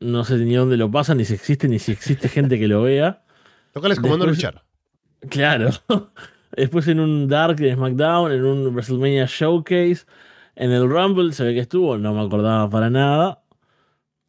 no 0.00 0.24
sé 0.24 0.36
ni 0.36 0.54
dónde 0.54 0.76
lo 0.76 0.90
pasan, 0.90 1.18
ni 1.18 1.24
si 1.24 1.34
existe, 1.34 1.68
ni 1.68 1.78
si 1.78 1.92
existe 1.92 2.28
gente 2.28 2.58
que 2.58 2.68
lo 2.68 2.82
vea. 2.82 3.24
Lo 3.74 3.80
cual 3.80 3.92
es 3.92 4.00
como 4.00 4.16
no 4.16 4.26
luchar. 4.26 4.62
Claro. 5.30 5.70
Después 6.56 6.86
en 6.88 7.00
un 7.00 7.26
Dark 7.26 7.56
de 7.56 7.74
SmackDown, 7.74 8.30
en 8.30 8.44
un 8.44 8.72
WrestleMania 8.72 9.26
Showcase, 9.26 10.04
en 10.54 10.70
el 10.70 10.88
Rumble 10.88 11.32
se 11.32 11.42
ve 11.44 11.54
que 11.54 11.60
estuvo, 11.60 11.98
no 11.98 12.14
me 12.14 12.22
acordaba 12.22 12.70
para 12.70 12.90
nada. 12.90 13.42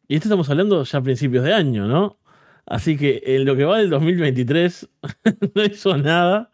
Y 0.08 0.16
esto 0.16 0.28
estamos 0.28 0.48
hablando 0.50 0.84
ya 0.84 0.98
a 0.98 1.02
principios 1.02 1.44
de 1.44 1.52
año, 1.52 1.86
¿no? 1.86 2.18
Así 2.66 2.96
que 2.96 3.22
en 3.26 3.44
lo 3.44 3.56
que 3.56 3.64
va 3.64 3.78
del 3.78 3.90
2023 3.90 4.88
no 5.54 5.64
hizo 5.64 5.96
nada 5.96 6.50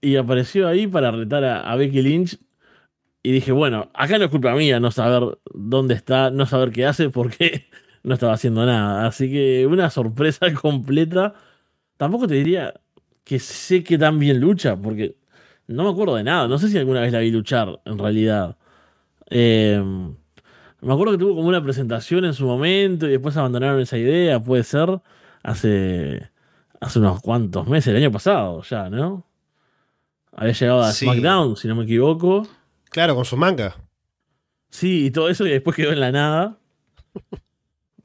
y 0.00 0.16
apareció 0.16 0.68
ahí 0.68 0.86
para 0.86 1.10
retar 1.10 1.44
a, 1.44 1.74
Becky 1.76 2.02
Lynch. 2.02 2.38
Y 3.22 3.32
dije, 3.32 3.52
bueno, 3.52 3.90
acá 3.94 4.18
no 4.18 4.26
es 4.26 4.30
culpa 4.30 4.54
mía 4.54 4.80
no 4.80 4.90
saber 4.90 5.38
dónde 5.52 5.94
está, 5.94 6.30
no 6.30 6.46
saber 6.46 6.70
qué 6.72 6.86
hace, 6.86 7.10
porque 7.10 7.66
no 8.04 8.14
estaba 8.14 8.34
haciendo 8.34 8.64
nada. 8.66 9.06
Así 9.06 9.30
que 9.30 9.66
una 9.66 9.90
sorpresa 9.90 10.52
completa. 10.62 11.34
Tampoco 11.96 12.28
te 12.28 12.34
diría 12.34 12.74
que 13.24 13.38
sé 13.40 13.84
que 13.84 13.98
tan 13.98 14.18
bien 14.18 14.40
lucha, 14.40 14.76
porque 14.76 15.16
no 15.66 15.84
me 15.84 15.90
acuerdo 15.90 16.16
de 16.16 16.24
nada. 16.24 16.48
No 16.48 16.58
sé 16.58 16.68
si 16.68 16.78
alguna 16.78 17.00
vez 17.00 17.12
la 17.12 17.20
vi 17.20 17.30
luchar, 17.30 17.80
en 17.84 17.98
realidad. 17.98 18.56
Eh, 19.30 19.82
me 20.80 20.92
acuerdo 20.92 21.12
que 21.12 21.18
tuvo 21.18 21.36
como 21.36 21.48
una 21.48 21.62
presentación 21.62 22.24
en 22.24 22.34
su 22.34 22.46
momento 22.46 23.06
y 23.06 23.10
después 23.10 23.36
abandonaron 23.36 23.80
esa 23.80 23.98
idea, 23.98 24.42
puede 24.42 24.62
ser, 24.64 25.00
hace, 25.42 26.30
hace 26.80 26.98
unos 26.98 27.20
cuantos 27.20 27.66
meses, 27.66 27.88
el 27.88 27.96
año 27.96 28.12
pasado 28.12 28.62
ya, 28.62 28.88
¿no? 28.88 29.26
Había 30.32 30.52
llegado 30.52 30.82
a 30.82 30.92
SmackDown, 30.92 31.56
si 31.56 31.66
no 31.66 31.74
me 31.74 31.84
equivoco. 31.84 32.46
Claro, 32.90 33.16
con 33.16 33.24
su 33.24 33.36
manga. 33.36 33.76
Sí, 34.70 35.06
y 35.06 35.10
todo 35.10 35.28
eso 35.28 35.46
y 35.46 35.50
después 35.50 35.74
quedó 35.74 35.92
en 35.92 36.00
la 36.00 36.12
nada. 36.12 36.58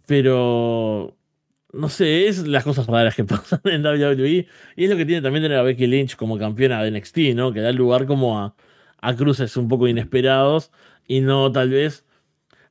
Pero 0.07 1.15
no 1.73 1.89
sé, 1.89 2.27
es 2.27 2.47
las 2.47 2.63
cosas 2.63 2.87
raras 2.87 3.15
que 3.15 3.23
pasan 3.25 3.61
en 3.65 3.85
WWE. 3.85 4.47
Y 4.75 4.83
es 4.83 4.89
lo 4.89 4.97
que 4.97 5.05
tiene 5.05 5.21
también 5.21 5.43
tener 5.43 5.57
a 5.57 5.63
Becky 5.63 5.87
Lynch 5.87 6.15
como 6.15 6.37
campeona 6.37 6.81
de 6.81 6.91
NXT, 6.91 7.17
¿no? 7.35 7.51
Que 7.51 7.61
da 7.61 7.71
lugar 7.71 8.05
como 8.05 8.39
a, 8.39 8.55
a 9.01 9.15
cruces 9.15 9.55
un 9.57 9.67
poco 9.67 9.87
inesperados 9.87 10.71
y 11.07 11.21
no 11.21 11.51
tal 11.51 11.69
vez 11.69 12.05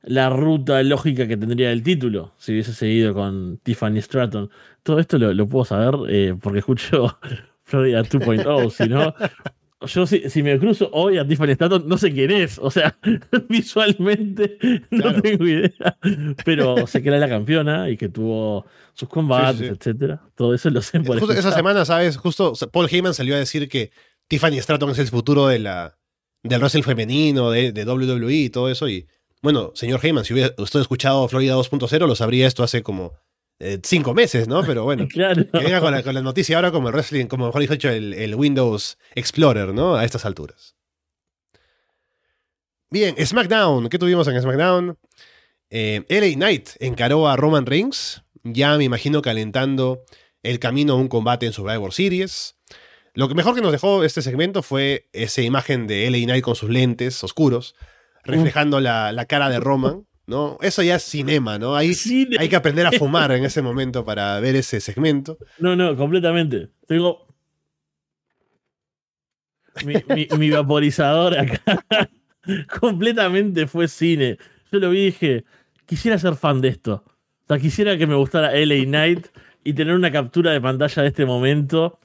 la 0.03 0.29
ruta 0.29 0.83
lógica 0.83 1.27
que 1.27 1.37
tendría 1.37 1.71
el 1.71 1.81
título 1.81 2.33
si 2.37 2.51
hubiese 2.51 2.73
seguido 2.73 3.13
con 3.13 3.57
Tiffany 3.63 4.01
Stratton. 4.01 4.49
Todo 4.83 4.99
esto 4.99 5.17
lo, 5.17 5.47
puedo 5.47 5.65
saber 5.65 5.95
eh, 6.09 6.35
porque 6.39 6.59
escucho 6.59 7.17
Florida 7.63 8.03
2.0, 8.03 8.69
si 8.69 8.89
no, 8.89 9.15
yo 9.85 10.05
si, 10.05 10.43
me 10.43 10.59
cruzo 10.59 10.89
hoy 10.91 11.17
a 11.17 11.27
Tiffany 11.27 11.55
Stratton 11.55 11.87
no 11.87 11.97
sé 11.97 12.11
quién 12.13 12.31
es, 12.31 12.59
o 12.59 12.69
sea, 12.69 12.97
visualmente 13.49 14.57
no 14.91 15.21
tengo 15.21 15.45
idea, 15.45 15.97
pero 16.45 16.85
sé 16.87 17.01
que 17.01 17.09
era 17.09 17.17
la 17.17 17.29
campeona 17.29 17.89
y 17.89 17.97
que 17.97 18.09
tuvo 18.09 18.65
sus 18.93 19.09
combates, 19.09 19.69
etcétera. 19.71 20.21
Todo 20.35 20.53
eso 20.53 20.69
lo 20.69 20.81
sé 20.81 20.99
por 20.99 21.19
Justo 21.19 21.33
esa 21.33 21.51
semana, 21.51 21.85
¿sabes? 21.85 22.17
Justo 22.17 22.53
Paul 22.71 22.87
Heyman 22.89 23.13
salió 23.13 23.35
a 23.35 23.39
decir 23.39 23.67
que 23.69 23.91
Tiffany 24.27 24.61
Stratton 24.61 24.91
es 24.91 24.99
el 24.99 25.07
futuro 25.07 25.47
de 25.47 25.59
la, 25.59 25.97
del 26.43 26.59
wrestling 26.59 26.83
femenino, 26.83 27.51
de, 27.51 27.71
de 27.71 27.85
WWE 27.85 28.33
y 28.33 28.49
todo 28.49 28.69
eso, 28.69 28.87
y 28.87 29.07
bueno, 29.43 29.71
señor 29.75 29.99
Heyman, 30.03 30.25
si 30.25 30.33
hubiera 30.33 30.55
usted 30.57 30.79
escuchado 30.79 31.27
Florida 31.27 31.55
2.0, 31.55 32.07
lo 32.07 32.15
sabría 32.15 32.47
esto 32.47 32.63
hace 32.63 32.81
como 32.81 33.13
eh, 33.59 33.79
cinco 33.83 34.13
meses, 34.15 34.47
¿no? 34.47 34.63
Pero 34.63 34.83
bueno, 34.83 35.07
claro. 35.11 35.45
que 35.51 35.59
venga 35.59 35.79
con 35.79 36.15
la, 36.15 36.21
noticia 36.21 36.55
ahora 36.55 36.71
como 36.71 36.87
el 36.87 36.93
wrestling, 36.93 37.27
como 37.27 37.45
mejor 37.45 37.67
dicho, 37.67 37.89
el, 37.89 38.13
el 38.13 38.33
Windows 38.35 38.97
Explorer, 39.13 39.73
¿no? 39.73 39.95
A 39.95 40.05
estas 40.05 40.25
alturas. 40.25 40.75
Bien, 42.89 43.15
SmackDown. 43.23 43.89
¿Qué 43.89 43.99
tuvimos 43.99 44.27
en 44.27 44.41
SmackDown? 44.41 44.97
Eh, 45.71 46.05
LA 46.07 46.35
Knight 46.35 46.69
encaró 46.79 47.27
a 47.27 47.35
Roman 47.35 47.65
Reigns, 47.65 48.21
ya 48.43 48.77
me 48.77 48.83
imagino 48.83 49.23
calentando 49.23 50.03
el 50.43 50.59
camino 50.59 50.93
a 50.93 50.97
un 50.97 51.07
combate 51.07 51.47
en 51.47 51.53
Survivor 51.53 51.91
Series. 51.91 52.55
Lo 53.15 53.27
que 53.27 53.33
mejor 53.33 53.55
que 53.55 53.61
nos 53.61 53.71
dejó 53.71 54.03
este 54.03 54.21
segmento 54.21 54.61
fue 54.61 55.09
esa 55.13 55.41
imagen 55.41 55.87
de 55.87 56.09
LA 56.11 56.19
Knight 56.25 56.43
con 56.43 56.55
sus 56.55 56.69
lentes 56.69 57.23
oscuros, 57.23 57.75
reflejando 58.23 58.79
la, 58.79 59.25
cara 59.27 59.49
de 59.49 59.59
Roman. 59.59 60.05
¿no? 60.25 60.57
Eso 60.61 60.81
ya 60.81 60.95
es 60.95 61.03
cinema, 61.03 61.59
¿no? 61.59 61.75
Hay, 61.75 61.93
hay 62.39 62.49
que 62.49 62.55
aprender 62.55 62.85
a 62.85 62.91
fumar 62.97 63.31
en 63.31 63.43
ese 63.43 63.61
momento 63.61 64.05
para 64.05 64.39
ver 64.39 64.55
ese 64.55 64.79
segmento. 64.79 65.37
No, 65.59 65.75
no, 65.75 65.95
completamente. 65.95 66.69
Tengo 66.87 67.27
mi, 70.37 70.49
vaporizador 70.49 71.37
acá. 71.37 71.85
completamente 72.79 73.67
fue 73.67 73.87
cine. 73.87 74.37
Yo 74.71 74.79
lo 74.79 74.89
vi 74.89 74.99
y 74.99 75.05
dije, 75.05 75.45
quisiera 75.85 76.17
ser 76.17 76.35
fan 76.35 76.61
de 76.61 76.69
esto. 76.69 77.03
O 77.05 77.47
sea, 77.47 77.59
quisiera 77.59 77.97
que 77.97 78.07
me 78.07 78.15
gustara 78.15 78.51
LA 78.53 78.85
Night 78.85 79.27
y 79.63 79.73
tener 79.73 79.93
una 79.95 80.11
captura 80.11 80.51
de 80.51 80.61
pantalla 80.61 81.01
de 81.01 81.07
este 81.09 81.25
momento. 81.25 81.99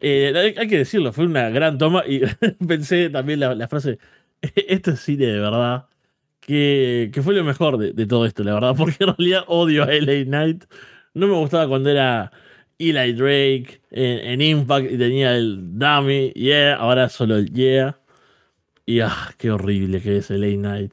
Eh, 0.00 0.54
hay, 0.56 0.68
que 0.68 0.78
decirlo, 0.78 1.12
fue 1.12 1.26
una 1.26 1.50
gran 1.50 1.76
toma 1.76 2.04
y 2.06 2.20
pensé 2.66 3.10
también 3.10 3.40
la 3.40 3.68
frase, 3.68 3.98
esto 4.54 4.92
es 4.92 5.00
cine 5.00 5.26
de 5.26 5.40
verdad. 5.40 5.86
Que, 6.40 7.10
fue 7.22 7.34
lo 7.34 7.44
mejor 7.44 7.76
de, 7.76 8.06
todo 8.06 8.24
esto, 8.24 8.42
la 8.42 8.54
verdad, 8.54 8.74
porque 8.78 8.96
en 9.00 9.14
realidad 9.14 9.44
odio 9.48 9.84
a 9.84 9.92
LA 9.92 10.24
Knight. 10.24 10.64
No 11.14 11.26
me 11.26 11.34
gustaba 11.34 11.68
cuando 11.68 11.90
era 11.90 12.32
Eli 12.78 13.12
Drake 13.12 13.82
en, 13.90 14.40
Impact 14.40 14.90
y 14.90 14.98
tenía 14.98 15.36
el 15.36 15.78
Dummy, 15.78 16.32
yeah, 16.34 16.76
ahora 16.76 17.08
solo 17.08 17.36
el 17.36 17.52
yeah. 17.52 18.00
Y 18.86 19.00
ah, 19.00 19.34
qué 19.36 19.50
horrible 19.50 20.00
que 20.00 20.18
es 20.18 20.30
LA 20.30 20.56
Knight. 20.56 20.92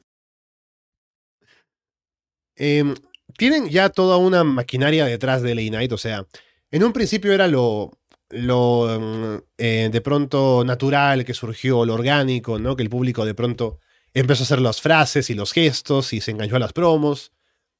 Em, 2.56 2.94
tienen 3.38 3.68
ya 3.68 3.88
toda 3.90 4.16
una 4.16 4.44
maquinaria 4.44 5.04
detrás 5.06 5.42
de 5.42 5.54
LA 5.54 5.68
Knight, 5.68 5.92
o 5.92 5.98
sea, 5.98 6.26
en 6.70 6.84
un 6.84 6.92
principio 6.92 7.32
era 7.32 7.46
lo, 7.48 7.92
lo 8.30 8.98
mm, 9.00 9.36
eh, 9.58 9.88
de 9.92 10.00
pronto 10.00 10.64
natural 10.64 11.24
que 11.24 11.34
surgió, 11.34 11.84
lo 11.84 11.94
orgánico, 11.94 12.58
¿no? 12.58 12.76
Que 12.76 12.82
el 12.82 12.90
público 12.90 13.24
de 13.24 13.34
pronto 13.34 13.80
empezó 14.14 14.42
a 14.42 14.46
hacer 14.46 14.60
las 14.60 14.80
frases 14.80 15.30
y 15.30 15.34
los 15.34 15.52
gestos 15.52 16.12
y 16.12 16.20
se 16.20 16.30
enganchó 16.30 16.56
a 16.56 16.60
las 16.60 16.72
promos, 16.72 17.32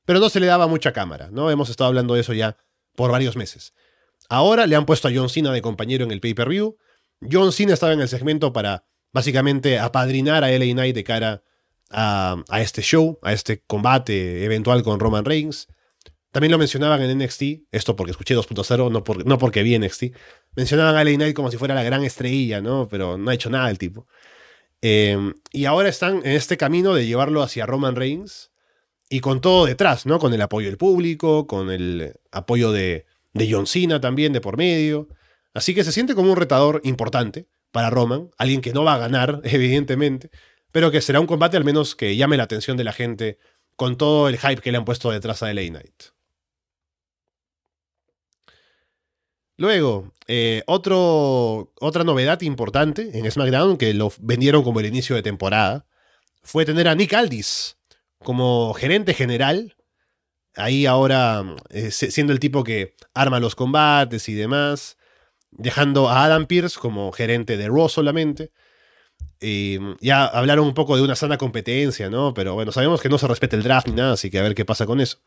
pero 0.04 0.20
no 0.20 0.28
se 0.28 0.40
le 0.40 0.46
daba 0.46 0.66
mucha 0.66 0.92
cámara, 0.92 1.30
¿no? 1.32 1.50
Hemos 1.50 1.70
estado 1.70 1.88
hablando 1.88 2.14
de 2.14 2.20
eso 2.20 2.32
ya 2.32 2.56
por 2.94 3.10
varios 3.10 3.36
meses. 3.36 3.74
Ahora 4.28 4.66
le 4.66 4.76
han 4.76 4.86
puesto 4.86 5.08
a 5.08 5.12
John 5.14 5.28
Cena 5.28 5.52
de 5.52 5.62
compañero 5.62 6.04
en 6.04 6.10
el 6.10 6.20
pay-per-view. 6.20 6.76
John 7.30 7.52
Cena 7.52 7.74
estaba 7.74 7.92
en 7.92 8.00
el 8.00 8.08
segmento 8.08 8.52
para 8.52 8.84
básicamente 9.12 9.78
apadrinar 9.78 10.44
a 10.44 10.50
LA 10.50 10.72
Knight 10.72 10.94
de 10.94 11.04
cara 11.04 11.42
a, 11.90 12.42
a 12.48 12.60
este 12.60 12.82
show, 12.82 13.18
a 13.22 13.32
este 13.32 13.62
combate 13.66 14.44
eventual 14.44 14.82
con 14.82 15.00
Roman 15.00 15.24
Reigns. 15.24 15.68
También 16.36 16.52
lo 16.52 16.58
mencionaban 16.58 17.00
en 17.00 17.16
NXT, 17.16 17.42
esto 17.72 17.96
porque 17.96 18.10
escuché 18.10 18.36
2.0, 18.36 18.90
no, 18.90 19.02
no 19.24 19.38
porque 19.38 19.62
vi 19.62 19.78
NXT. 19.78 20.14
Mencionaban 20.54 20.94
a 20.94 21.02
LA 21.02 21.14
Knight 21.14 21.34
como 21.34 21.50
si 21.50 21.56
fuera 21.56 21.74
la 21.74 21.82
gran 21.82 22.04
estrella, 22.04 22.60
¿no? 22.60 22.88
Pero 22.88 23.16
no 23.16 23.30
ha 23.30 23.34
hecho 23.34 23.48
nada 23.48 23.70
el 23.70 23.78
tipo. 23.78 24.06
Em, 24.82 25.32
y 25.50 25.64
ahora 25.64 25.88
están 25.88 26.18
en 26.18 26.32
este 26.32 26.58
camino 26.58 26.92
de 26.92 27.06
llevarlo 27.06 27.40
hacia 27.40 27.64
Roman 27.64 27.96
Reigns 27.96 28.50
y 29.08 29.20
con 29.20 29.40
todo 29.40 29.64
detrás, 29.64 30.04
¿no? 30.04 30.18
Con 30.18 30.34
el 30.34 30.42
apoyo 30.42 30.66
del 30.66 30.76
público, 30.76 31.46
con 31.46 31.70
el 31.70 32.12
apoyo 32.30 32.70
de, 32.70 33.06
de 33.32 33.50
John 33.50 33.66
Cena 33.66 34.02
también 34.02 34.34
de 34.34 34.42
por 34.42 34.58
medio. 34.58 35.08
Así 35.54 35.74
que 35.74 35.84
se 35.84 35.92
siente 35.92 36.14
como 36.14 36.30
un 36.30 36.36
retador 36.36 36.82
importante 36.84 37.48
para 37.72 37.88
Roman, 37.88 38.28
alguien 38.36 38.60
que 38.60 38.74
no 38.74 38.84
va 38.84 38.96
a 38.96 38.98
ganar, 38.98 39.40
evidentemente, 39.44 40.28
pero 40.70 40.90
que 40.90 41.00
será 41.00 41.18
un 41.18 41.26
combate 41.26 41.56
al 41.56 41.64
menos 41.64 41.96
que 41.96 42.14
llame 42.14 42.36
la 42.36 42.42
atención 42.42 42.76
de 42.76 42.84
la 42.84 42.92
gente 42.92 43.38
con 43.74 43.96
todo 43.96 44.28
el 44.28 44.36
hype 44.36 44.60
que 44.60 44.70
le 44.70 44.76
han 44.76 44.84
puesto 44.84 45.10
detrás 45.10 45.42
a 45.42 45.50
LA 45.50 45.68
Knight. 45.68 46.15
Luego, 49.58 50.12
eh, 50.26 50.62
otro, 50.66 51.72
otra 51.80 52.04
novedad 52.04 52.40
importante 52.42 53.18
en 53.18 53.30
SmackDown, 53.30 53.78
que 53.78 53.94
lo 53.94 54.12
vendieron 54.20 54.62
como 54.62 54.80
el 54.80 54.86
inicio 54.86 55.16
de 55.16 55.22
temporada, 55.22 55.86
fue 56.42 56.64
tener 56.64 56.88
a 56.88 56.94
Nick 56.94 57.14
Aldis 57.14 57.78
como 58.18 58.74
gerente 58.74 59.14
general. 59.14 59.76
Ahí 60.54 60.86
ahora 60.86 61.44
eh, 61.70 61.90
siendo 61.90 62.32
el 62.32 62.40
tipo 62.40 62.64
que 62.64 62.94
arma 63.14 63.40
los 63.40 63.54
combates 63.54 64.28
y 64.28 64.34
demás. 64.34 64.96
Dejando 65.50 66.08
a 66.08 66.24
Adam 66.24 66.46
Pierce 66.46 66.78
como 66.78 67.12
gerente 67.12 67.56
de 67.56 67.68
Raw 67.68 67.88
solamente. 67.88 68.52
Y 69.40 69.78
ya 70.00 70.26
hablaron 70.26 70.66
un 70.66 70.74
poco 70.74 70.96
de 70.96 71.02
una 71.02 71.14
sana 71.16 71.38
competencia, 71.38 72.10
¿no? 72.10 72.34
Pero 72.34 72.54
bueno, 72.54 72.72
sabemos 72.72 73.00
que 73.00 73.08
no 73.08 73.18
se 73.18 73.26
respeta 73.26 73.56
el 73.56 73.62
draft 73.62 73.86
ni 73.88 73.94
nada, 73.94 74.12
así 74.12 74.30
que 74.30 74.38
a 74.38 74.42
ver 74.42 74.54
qué 74.54 74.64
pasa 74.64 74.86
con 74.86 75.00
eso. 75.00 75.18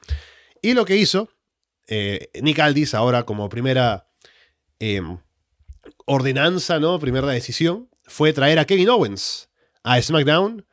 Y 0.62 0.74
lo 0.74 0.86
que 0.86 0.98
hizo 0.98 1.30
eh, 1.88 2.30
Nick 2.42 2.60
Aldis 2.60 2.94
ahora 2.94 3.24
como 3.24 3.50
primera 3.50 4.09
Em, 4.80 5.20
ordenanza, 6.06 6.80
¿no? 6.80 7.00
Primera 7.00 7.28
decisión, 7.28 7.90
fue 8.04 8.34
traer 8.34 8.60
a 8.60 8.66
Kevin 8.66 8.90
Owens 8.90 9.50
a 9.84 10.02
SmackDown 10.02 10.66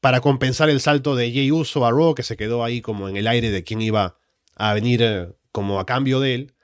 para 0.00 0.20
compensar 0.20 0.70
el 0.70 0.80
salto 0.80 1.14
de 1.14 1.30
Jey 1.30 1.50
Uso 1.50 1.84
a 1.84 1.90
Raw, 1.90 2.14
que 2.14 2.22
se 2.22 2.36
quedó 2.36 2.64
ahí 2.64 2.80
como 2.80 3.08
en 3.08 3.16
el 3.16 3.26
aire 3.26 3.50
de 3.50 3.62
quién 3.62 3.80
iba 3.82 4.18
a 4.56 4.74
venir 4.74 5.02
eh, 5.02 5.28
como 5.52 5.80
a 5.80 5.86
cambio 5.86 6.20
de 6.20 6.34
él. 6.34 6.54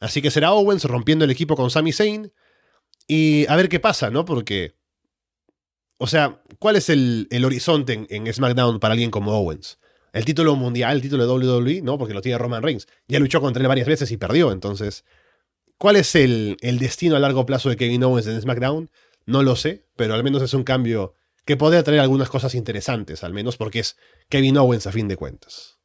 Así 0.00 0.22
que 0.22 0.30
será 0.30 0.52
Owens 0.52 0.84
rompiendo 0.84 1.24
el 1.24 1.30
equipo 1.30 1.56
con 1.56 1.70
Sami 1.70 1.92
Zayn. 1.92 2.32
Y 3.06 3.46
a 3.48 3.56
ver 3.56 3.68
qué 3.68 3.80
pasa, 3.80 4.10
¿no? 4.10 4.24
Porque. 4.24 4.76
O 5.98 6.06
sea, 6.06 6.42
¿cuál 6.60 6.76
es 6.76 6.88
el, 6.88 7.28
horizonte 7.44 7.92
en, 7.92 8.06
en, 8.08 8.32
SmackDown 8.32 8.78
para 8.78 8.92
alguien 8.92 9.10
como 9.10 9.32
Owens? 9.32 9.78
El 10.12 10.24
título 10.24 10.54
mundial, 10.54 10.96
el 10.96 11.02
título 11.02 11.26
de 11.26 11.46
WWE, 11.46 11.82
¿no? 11.82 11.98
Porque 11.98 12.14
lo 12.14 12.20
tiene 12.20 12.38
Roman 12.38 12.62
Reigns. 12.62 12.86
Ya 13.08 13.18
luchó 13.18 13.40
contra 13.40 13.60
él 13.60 13.68
varias 13.68 13.88
veces 13.88 14.10
y 14.12 14.16
perdió, 14.16 14.52
entonces 14.52 15.04
¿Cuál 15.78 15.96
es 15.96 16.14
el, 16.14 16.56
el, 16.60 16.78
destino 16.78 17.16
a 17.16 17.20
largo 17.20 17.46
plazo 17.46 17.68
de 17.68 17.76
Kevin 17.76 18.02
Owens 18.04 18.26
en 18.26 18.40
SmackDown? 18.40 18.90
No 19.26 19.42
lo 19.42 19.54
sé, 19.56 19.86
pero 19.96 20.14
al 20.14 20.24
menos 20.24 20.42
es 20.42 20.52
un 20.54 20.64
cambio 20.64 21.14
que 21.44 21.56
podría 21.56 21.82
traer 21.82 22.00
algunas 22.00 22.28
cosas 22.28 22.54
interesantes, 22.54 23.24
al 23.24 23.32
menos 23.32 23.56
porque 23.56 23.78
es 23.78 23.96
Kevin 24.28 24.58
Owens 24.58 24.86
a 24.86 24.92
fin 24.92 25.06
de 25.06 25.16
cuentas. 25.16 25.78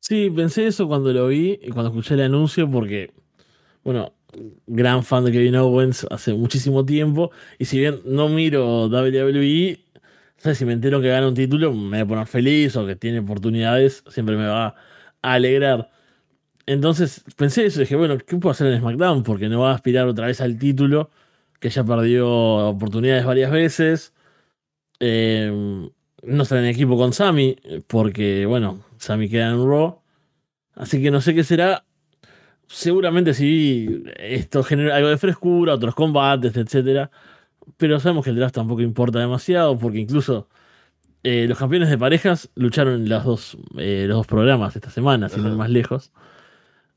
Sí, 0.00 0.30
pensé 0.30 0.66
eso 0.66 0.88
cuando 0.88 1.12
lo 1.12 1.28
vi 1.28 1.60
y 1.62 1.70
cuando 1.70 1.90
escuché 1.90 2.14
el 2.14 2.22
anuncio, 2.22 2.68
porque, 2.68 3.12
bueno, 3.84 4.14
gran 4.66 5.04
fan 5.04 5.24
de 5.24 5.30
Kevin 5.32 5.54
Owens 5.54 6.06
hace 6.10 6.34
muchísimo 6.34 6.84
tiempo, 6.84 7.30
y 7.58 7.66
si 7.66 7.78
bien 7.78 8.00
no 8.04 8.28
miro 8.28 8.88
WWE, 8.88 9.78
si 10.36 10.64
me 10.64 10.72
entero 10.72 11.00
que 11.00 11.08
gana 11.08 11.28
un 11.28 11.34
título, 11.34 11.72
me 11.72 11.98
voy 11.98 12.00
a 12.00 12.06
poner 12.06 12.26
feliz 12.26 12.76
o 12.76 12.84
que 12.84 12.96
tiene 12.96 13.20
oportunidades, 13.20 14.02
siempre 14.08 14.36
me 14.36 14.46
va 14.48 14.74
a 15.22 15.32
alegrar. 15.32 15.91
Entonces 16.66 17.24
pensé 17.36 17.66
eso, 17.66 17.80
dije, 17.80 17.96
bueno, 17.96 18.18
¿qué 18.18 18.36
puedo 18.36 18.52
hacer 18.52 18.68
en 18.68 18.80
SmackDown? 18.80 19.22
Porque 19.22 19.48
no 19.48 19.60
va 19.60 19.72
a 19.72 19.74
aspirar 19.74 20.06
otra 20.06 20.26
vez 20.26 20.40
al 20.40 20.58
título, 20.58 21.10
que 21.60 21.70
ya 21.70 21.84
perdió 21.84 22.28
oportunidades 22.68 23.24
varias 23.24 23.50
veces. 23.50 24.14
Eh, 25.00 25.90
no 26.22 26.42
está 26.42 26.58
en 26.58 26.66
equipo 26.66 26.96
con 26.96 27.12
Sammy, 27.12 27.56
porque, 27.88 28.46
bueno, 28.46 28.84
Sammy 28.98 29.28
queda 29.28 29.50
en 29.50 29.66
Raw. 29.66 30.00
Así 30.74 31.02
que 31.02 31.10
no 31.10 31.20
sé 31.20 31.34
qué 31.34 31.44
será. 31.44 31.84
Seguramente 32.68 33.34
sí, 33.34 34.04
esto 34.16 34.62
genera 34.62 34.96
algo 34.96 35.08
de 35.08 35.18
frescura, 35.18 35.74
otros 35.74 35.94
combates, 35.94 36.56
etc. 36.56 37.10
Pero 37.76 38.00
sabemos 38.00 38.24
que 38.24 38.30
el 38.30 38.36
draft 38.36 38.54
tampoco 38.54 38.82
importa 38.82 39.18
demasiado, 39.18 39.76
porque 39.78 39.98
incluso 39.98 40.48
eh, 41.24 41.46
los 41.48 41.58
campeones 41.58 41.90
de 41.90 41.98
parejas 41.98 42.50
lucharon 42.54 42.94
en 42.94 43.08
los 43.08 43.24
dos, 43.24 43.58
eh, 43.78 44.06
los 44.08 44.18
dos 44.18 44.26
programas 44.26 44.74
esta 44.76 44.90
semana, 44.90 45.28
sin 45.28 45.46
ir 45.46 45.52
más 45.52 45.70
lejos. 45.70 46.12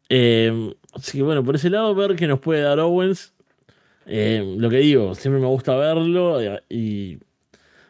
Eh, 0.09 0.75
así 0.93 1.17
que 1.17 1.23
bueno, 1.23 1.43
por 1.43 1.55
ese 1.55 1.69
lado, 1.69 1.93
ver 1.95 2.15
que 2.15 2.27
nos 2.27 2.39
puede 2.39 2.61
dar 2.61 2.79
Owens. 2.79 3.33
lo 4.05 4.69
que 4.69 4.77
digo, 4.77 5.15
siempre 5.15 5.41
me 5.41 5.47
gusta 5.47 5.75
verlo 5.75 6.39
y 6.69 7.19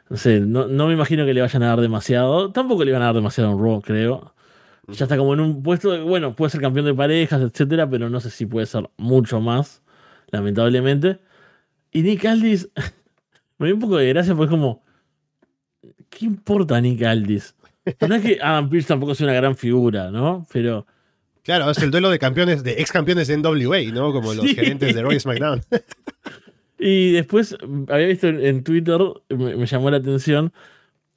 no 0.10 0.18
sé, 0.18 0.40
no, 0.40 0.68
me 0.68 0.94
imagino 0.94 1.26
que 1.26 1.34
le 1.34 1.42
vayan 1.42 1.64
a 1.64 1.68
dar 1.68 1.82
demasiado. 1.82 2.52
Tampoco 2.52 2.84
le 2.84 2.92
van 2.92 3.02
a 3.02 3.06
dar 3.06 3.16
demasiado 3.16 3.52
en 3.52 3.60
Raw, 3.60 3.82
creo. 3.82 4.34
Ya 4.88 5.06
está 5.06 5.18
como 5.18 5.34
en 5.34 5.40
un 5.40 5.64
puesto, 5.64 6.06
bueno, 6.06 6.36
puede 6.36 6.52
ser 6.52 6.62
campeón 6.62 6.86
de 6.86 6.94
parejas, 6.94 7.42
etcétera, 7.42 7.90
pero 7.90 8.10
no 8.10 8.20
sé 8.20 8.30
si 8.30 8.46
puede 8.46 8.68
ser 8.68 8.88
mucho 8.98 9.42
más, 9.42 9.82
lamentablemente. 10.30 11.20
Y 11.92 12.04
Nick 12.04 12.24
Aldis, 12.26 12.70
me 13.58 13.68
dio 13.68 13.76
un 13.76 13.82
poco 13.82 13.98
de 13.98 14.10
gracia 14.10 14.36
porque 14.36 14.54
es 14.54 14.60
como, 14.60 14.84
¿qué 16.10 16.26
importa 16.26 16.80
Nick 16.80 17.02
Aldis? 17.02 17.56
No 18.08 18.16
es 18.16 18.22
que 18.22 18.40
Adam 18.42 18.70
Pearce 18.70 18.88
tampoco 18.88 19.14
es 19.14 19.22
una 19.22 19.34
gran 19.34 19.56
figura, 19.56 20.12
¿no? 20.12 20.46
Pero... 20.52 20.86
Claro, 21.46 21.70
es 21.70 21.78
el 21.78 21.92
duelo 21.92 22.10
de 22.10 22.18
campeones, 22.18 22.64
de 22.64 22.72
ex 22.82 22.92
campeones 22.92 23.28
de 23.28 23.38
NWA, 23.38 23.84
¿no? 23.94 24.12
Como 24.12 24.34
los 24.34 24.48
gerentes 24.48 24.96
de 24.96 25.02
Roy 25.02 25.20
SmackDown. 25.20 25.62
Y 26.78 27.14
después 27.14 27.56
había 27.88 28.08
visto 28.08 28.28
en, 28.28 28.64
Twitter, 28.64 29.00
me, 29.30 29.66
llamó 29.66 29.90
la 29.90 29.98
atención, 29.98 30.52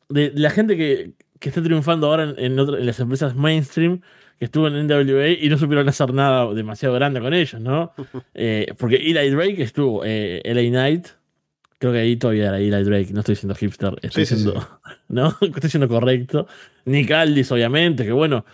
de 0.09 0.33
la 0.35 0.51
gente 0.51 0.77
que, 0.77 1.15
está 1.41 1.61
triunfando 1.61 2.07
ahora 2.07 2.33
en, 2.39 2.55
las 2.87 3.01
empresas 3.01 3.35
mainstream, 3.35 4.01
que 4.39 4.45
estuvo 4.45 4.69
en 4.69 4.87
NWA 4.87 5.31
y 5.31 5.49
no 5.49 5.59
supieron 5.59 5.89
hacer 5.89 6.15
nada 6.15 6.55
demasiado 6.55 6.95
grande 6.95 7.21
con 7.21 7.35
ellos, 7.35 7.61
¿no? 7.61 7.93
Eh, 8.35 8.73
porque 8.79 8.97
Eli 8.97 9.31
Drake 9.31 9.61
estuvo, 9.61 10.05
eh, 10.05 10.41
LA 10.45 10.71
Knight, 10.71 11.09
creo 11.81 11.93
que 11.93 11.99
ahí 11.99 12.17
todavía 12.17 12.49
era 12.49 12.59
Eli 12.59 12.85
Drake, 12.85 13.13
no 13.13 13.21
estoy 13.21 13.35
siendo 13.35 13.57
hipster, 13.57 13.99
estoy 14.03 14.27
siendo, 14.27 14.65
¿no? 15.09 15.37
estoy 15.41 15.71
siendo 15.71 15.89
correcto. 15.89 16.47
Nick 16.85 17.11
Aldis, 17.11 17.51
obviamente, 17.51 18.05
que 18.05 18.13
bueno, 18.13 18.45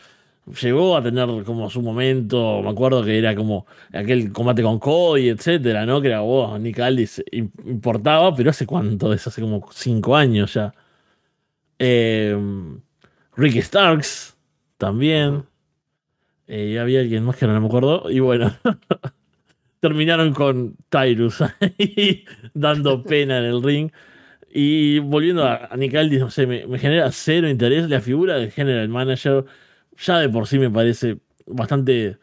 llegó 0.61 0.97
a 0.97 1.03
tener 1.03 1.27
como 1.45 1.71
su 1.71 1.81
momento, 1.83 2.63
me 2.63 2.71
acuerdo 2.71 3.03
que 3.05 3.19
era 3.19 3.35
como 3.35 3.67
aquel 3.93 4.33
combate 4.33 4.63
con 4.63 4.79
Cody, 4.79 5.29
etcétera, 5.31 5.87
¿no? 5.87 6.01
Que 6.01 6.09
era, 6.09 6.21
vos, 6.21 6.59
Nick 6.61 6.79
Aldis 6.81 7.25
importaba, 7.33 8.35
pero 8.35 8.51
hace 8.51 8.67
cuánto, 8.67 9.13
es 9.13 9.27
hace 9.27 9.41
como 9.41 9.67
cinco 9.73 10.17
años 10.17 10.55
ya. 10.55 10.75
Eh, 11.79 12.37
Ricky 13.37 13.63
Starks, 13.63 14.37
también. 14.77 15.45
Eh, 16.47 16.79
había 16.79 17.01
alguien 17.01 17.25
más 17.25 17.37
que 17.37 17.47
no 17.47 17.59
me 17.59 17.67
acuerdo. 17.67 18.11
Y 18.11 18.21
bueno, 18.21 18.55
terminaron 19.81 20.35
con 20.35 20.77
Tyrus 20.89 21.41
ahí 21.41 22.25
dando 22.55 23.03
pena 23.03 23.39
en 23.39 23.45
el 23.45 23.63
ring. 23.63 23.91
Y 24.51 25.01
volviendo 25.01 25.45
a, 25.45 25.71
Nick 25.77 25.95
Aldis, 25.97 26.21
no 26.21 26.31
sé, 26.31 26.47
me, 26.47 26.67
me 26.67 26.79
genera 26.79 27.11
cero 27.11 27.49
interés 27.49 27.89
la 27.89 28.01
figura 28.01 28.37
del 28.37 28.53
general 28.53 28.89
manager 28.89 29.45
ya 29.99 30.19
de 30.19 30.29
por 30.29 30.47
sí 30.47 30.59
me 30.59 30.71
parece 30.71 31.19
bastante 31.47 32.19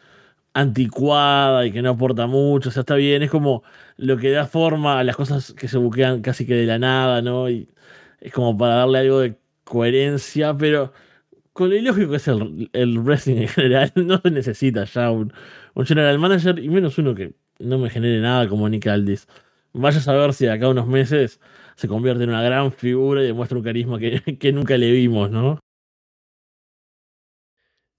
anticuada 0.53 1.65
y 1.65 1.71
que 1.71 1.81
no 1.81 1.91
aporta 1.91 2.27
mucho, 2.27 2.69
o 2.69 2.71
sea, 2.71 2.81
está 2.81 2.95
bien, 2.95 3.23
es 3.23 3.31
como 3.31 3.63
lo 3.97 4.17
que 4.17 4.31
da 4.31 4.47
forma 4.47 4.99
a 4.99 5.03
las 5.03 5.15
cosas 5.15 5.53
que 5.53 5.67
se 5.67 5.77
buquean 5.77 6.21
casi 6.21 6.45
que 6.45 6.55
de 6.55 6.65
la 6.65 6.79
nada, 6.79 7.21
¿no? 7.21 7.49
Y 7.49 7.69
es 8.19 8.33
como 8.33 8.57
para 8.57 8.75
darle 8.75 8.99
algo 8.99 9.19
de 9.21 9.37
coherencia, 9.63 10.55
pero 10.55 10.93
con 11.53 11.69
lo 11.69 11.75
ilógico 11.75 12.11
que 12.11 12.17
es 12.17 12.27
el, 12.27 12.69
el 12.73 12.99
wrestling 12.99 13.37
en 13.37 13.47
general, 13.47 13.91
no 13.95 14.19
se 14.21 14.31
necesita 14.31 14.85
ya 14.85 15.11
un, 15.11 15.33
general 15.85 16.19
manager 16.19 16.59
y 16.59 16.69
menos 16.69 16.97
uno 16.97 17.15
que 17.15 17.33
no 17.59 17.77
me 17.79 17.89
genere 17.89 18.19
nada 18.21 18.47
como 18.47 18.67
Nick 18.69 18.87
Aldis. 18.87 19.27
Vaya 19.73 19.99
a 19.99 20.01
saber 20.01 20.33
si 20.33 20.45
de 20.45 20.51
acá 20.51 20.65
a 20.65 20.69
unos 20.69 20.87
meses 20.87 21.39
se 21.75 21.87
convierte 21.87 22.23
en 22.23 22.29
una 22.29 22.43
gran 22.43 22.71
figura 22.73 23.23
y 23.23 23.27
demuestra 23.27 23.57
un 23.57 23.63
carisma 23.63 23.99
que, 23.99 24.37
que 24.39 24.51
nunca 24.51 24.77
le 24.77 24.91
vimos, 24.91 25.31
¿no? 25.31 25.59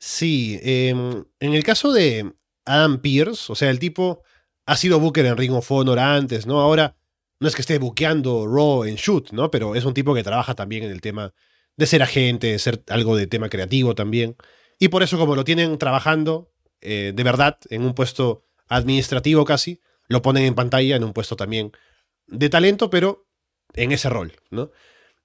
Sí, 0.04 0.58
em, 0.64 1.24
en 1.38 1.54
el 1.54 1.62
caso 1.62 1.92
de 1.92 2.34
Adam 2.64 3.00
Pierce, 3.00 3.52
o 3.52 3.54
sea, 3.54 3.70
el 3.70 3.78
tipo 3.78 4.24
ha 4.66 4.76
sido 4.76 4.98
booker 4.98 5.24
en 5.24 5.36
Ring 5.36 5.52
of 5.52 5.70
Honor 5.70 6.00
antes, 6.00 6.44
¿no? 6.44 6.60
Ahora 6.60 6.96
no 7.38 7.46
es 7.46 7.54
que 7.54 7.60
esté 7.60 7.78
buqueando 7.78 8.48
Raw 8.48 8.82
en 8.82 8.96
Shoot, 8.96 9.30
¿no? 9.30 9.52
Pero 9.52 9.76
es 9.76 9.84
un 9.84 9.94
tipo 9.94 10.12
que 10.12 10.24
trabaja 10.24 10.56
también 10.56 10.82
en 10.82 10.90
el 10.90 11.00
tema 11.00 11.32
de 11.76 11.86
ser 11.86 12.02
agente, 12.02 12.48
de 12.48 12.58
ser 12.58 12.82
algo 12.88 13.14
de 13.16 13.28
tema 13.28 13.48
creativo 13.48 13.94
también. 13.94 14.34
Y 14.80 14.88
por 14.88 15.04
eso, 15.04 15.18
como 15.18 15.36
lo 15.36 15.44
tienen 15.44 15.78
trabajando 15.78 16.50
eh, 16.80 17.12
de 17.14 17.22
verdad 17.22 17.58
en 17.70 17.84
un 17.84 17.94
puesto 17.94 18.44
administrativo 18.66 19.44
casi, 19.44 19.80
lo 20.08 20.20
ponen 20.20 20.42
en 20.42 20.56
pantalla 20.56 20.96
en 20.96 21.04
un 21.04 21.12
puesto 21.12 21.36
también 21.36 21.70
de 22.26 22.48
talento, 22.48 22.90
pero 22.90 23.28
en 23.74 23.92
ese 23.92 24.08
rol, 24.08 24.32
¿no? 24.50 24.72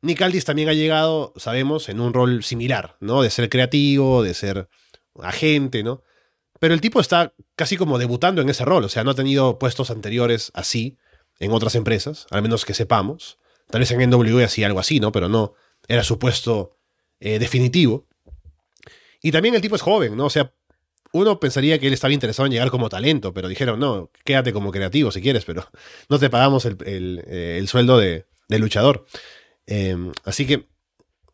Nick 0.02 0.22
Aldis 0.22 0.46
también 0.46 0.70
ha 0.70 0.74
llegado, 0.74 1.34
sabemos, 1.38 1.90
en 1.90 2.00
un 2.00 2.14
rol 2.14 2.44
similar, 2.44 2.98
¿no? 3.00 3.22
De 3.22 3.30
ser 3.30 3.50
creativo, 3.50 4.24
de 4.24 4.34
ser 4.34 4.70
agente, 5.22 5.84
¿no? 5.84 6.04
Pero 6.60 6.74
el 6.74 6.82
tipo 6.82 7.00
está 7.00 7.34
casi 7.56 7.78
como 7.78 7.98
debutando 7.98 8.42
en 8.42 8.50
ese 8.50 8.66
rol, 8.66 8.84
o 8.84 8.90
sea, 8.90 9.04
no 9.04 9.12
ha 9.12 9.16
tenido 9.16 9.60
puestos 9.60 9.92
anteriores 9.92 10.52
así 10.54 10.98
en 11.40 11.52
otras 11.52 11.76
empresas, 11.76 12.26
al 12.32 12.42
menos 12.42 12.66
que 12.66 12.74
sepamos. 12.74 13.38
Tal 13.70 13.80
vez 13.80 13.92
en 13.92 14.10
NWA 14.10 14.46
hacía 14.46 14.68
algo 14.68 14.80
así, 14.80 15.00
¿no? 15.00 15.12
Pero 15.12 15.30
no 15.30 15.54
era 15.88 16.04
su 16.04 16.20
puesto 16.20 16.78
eh, 17.20 17.40
definitivo. 17.40 18.08
Y 19.22 19.32
también 19.32 19.56
el 19.56 19.62
tipo 19.62 19.76
es 19.76 19.82
joven, 19.82 20.16
¿no? 20.16 20.26
O 20.26 20.30
sea, 20.30 20.54
uno 21.12 21.40
pensaría 21.40 21.80
que 21.80 21.88
él 21.88 21.94
estaba 21.94 22.14
interesado 22.14 22.46
en 22.46 22.54
llegar 22.54 22.70
como 22.70 22.90
talento, 22.90 23.34
pero 23.34 23.48
dijeron, 23.48 23.80
no, 23.80 24.12
quédate 24.24 24.54
como 24.54 24.72
creativo 24.72 25.12
si 25.12 25.22
quieres, 25.22 25.46
pero 25.46 25.68
no 26.10 26.20
te 26.20 26.30
pagamos 26.30 26.66
el, 26.66 27.24
eh, 27.28 27.64
sueldo 27.68 27.98
de, 27.98 28.26
de 28.48 28.60
luchador. 28.60 29.06
Em, 29.68 30.12
así 30.24 30.48
que 30.48 30.68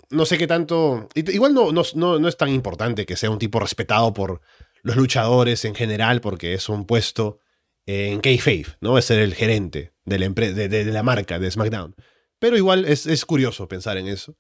no 0.10 0.26
sé 0.26 0.38
qué 0.38 0.48
tanto. 0.48 1.08
Igual 1.16 1.54
no, 1.54 1.72
no, 1.72 1.84
no, 1.96 2.28
es 2.28 2.38
tan 2.38 2.50
importante 2.50 3.06
que 3.06 3.16
sea 3.16 3.30
un 3.30 3.40
tipo 3.40 3.60
respetado 3.60 4.14
por 4.14 4.42
los 4.82 4.96
luchadores 4.96 5.64
en 5.66 5.76
general, 5.76 6.20
porque 6.20 6.54
es 6.54 6.68
un 6.68 6.86
puesto 6.86 7.40
en 7.86 8.20
K-Fave, 8.22 8.78
¿no? 8.82 8.98
Es 8.98 9.06
ser 9.06 9.20
el 9.20 9.34
gerente 9.34 9.94
de 10.06 10.20
la, 10.20 10.30
de, 10.30 10.86
la 10.86 11.04
marca 11.04 11.40
de 11.40 11.50
SmackDown. 11.50 11.96
Pero 12.40 12.58
igual 12.58 12.86
es, 12.86 13.06
es, 13.06 13.26
curioso 13.26 13.68
pensar 13.68 13.98
en 13.98 14.08
eso. 14.08 14.36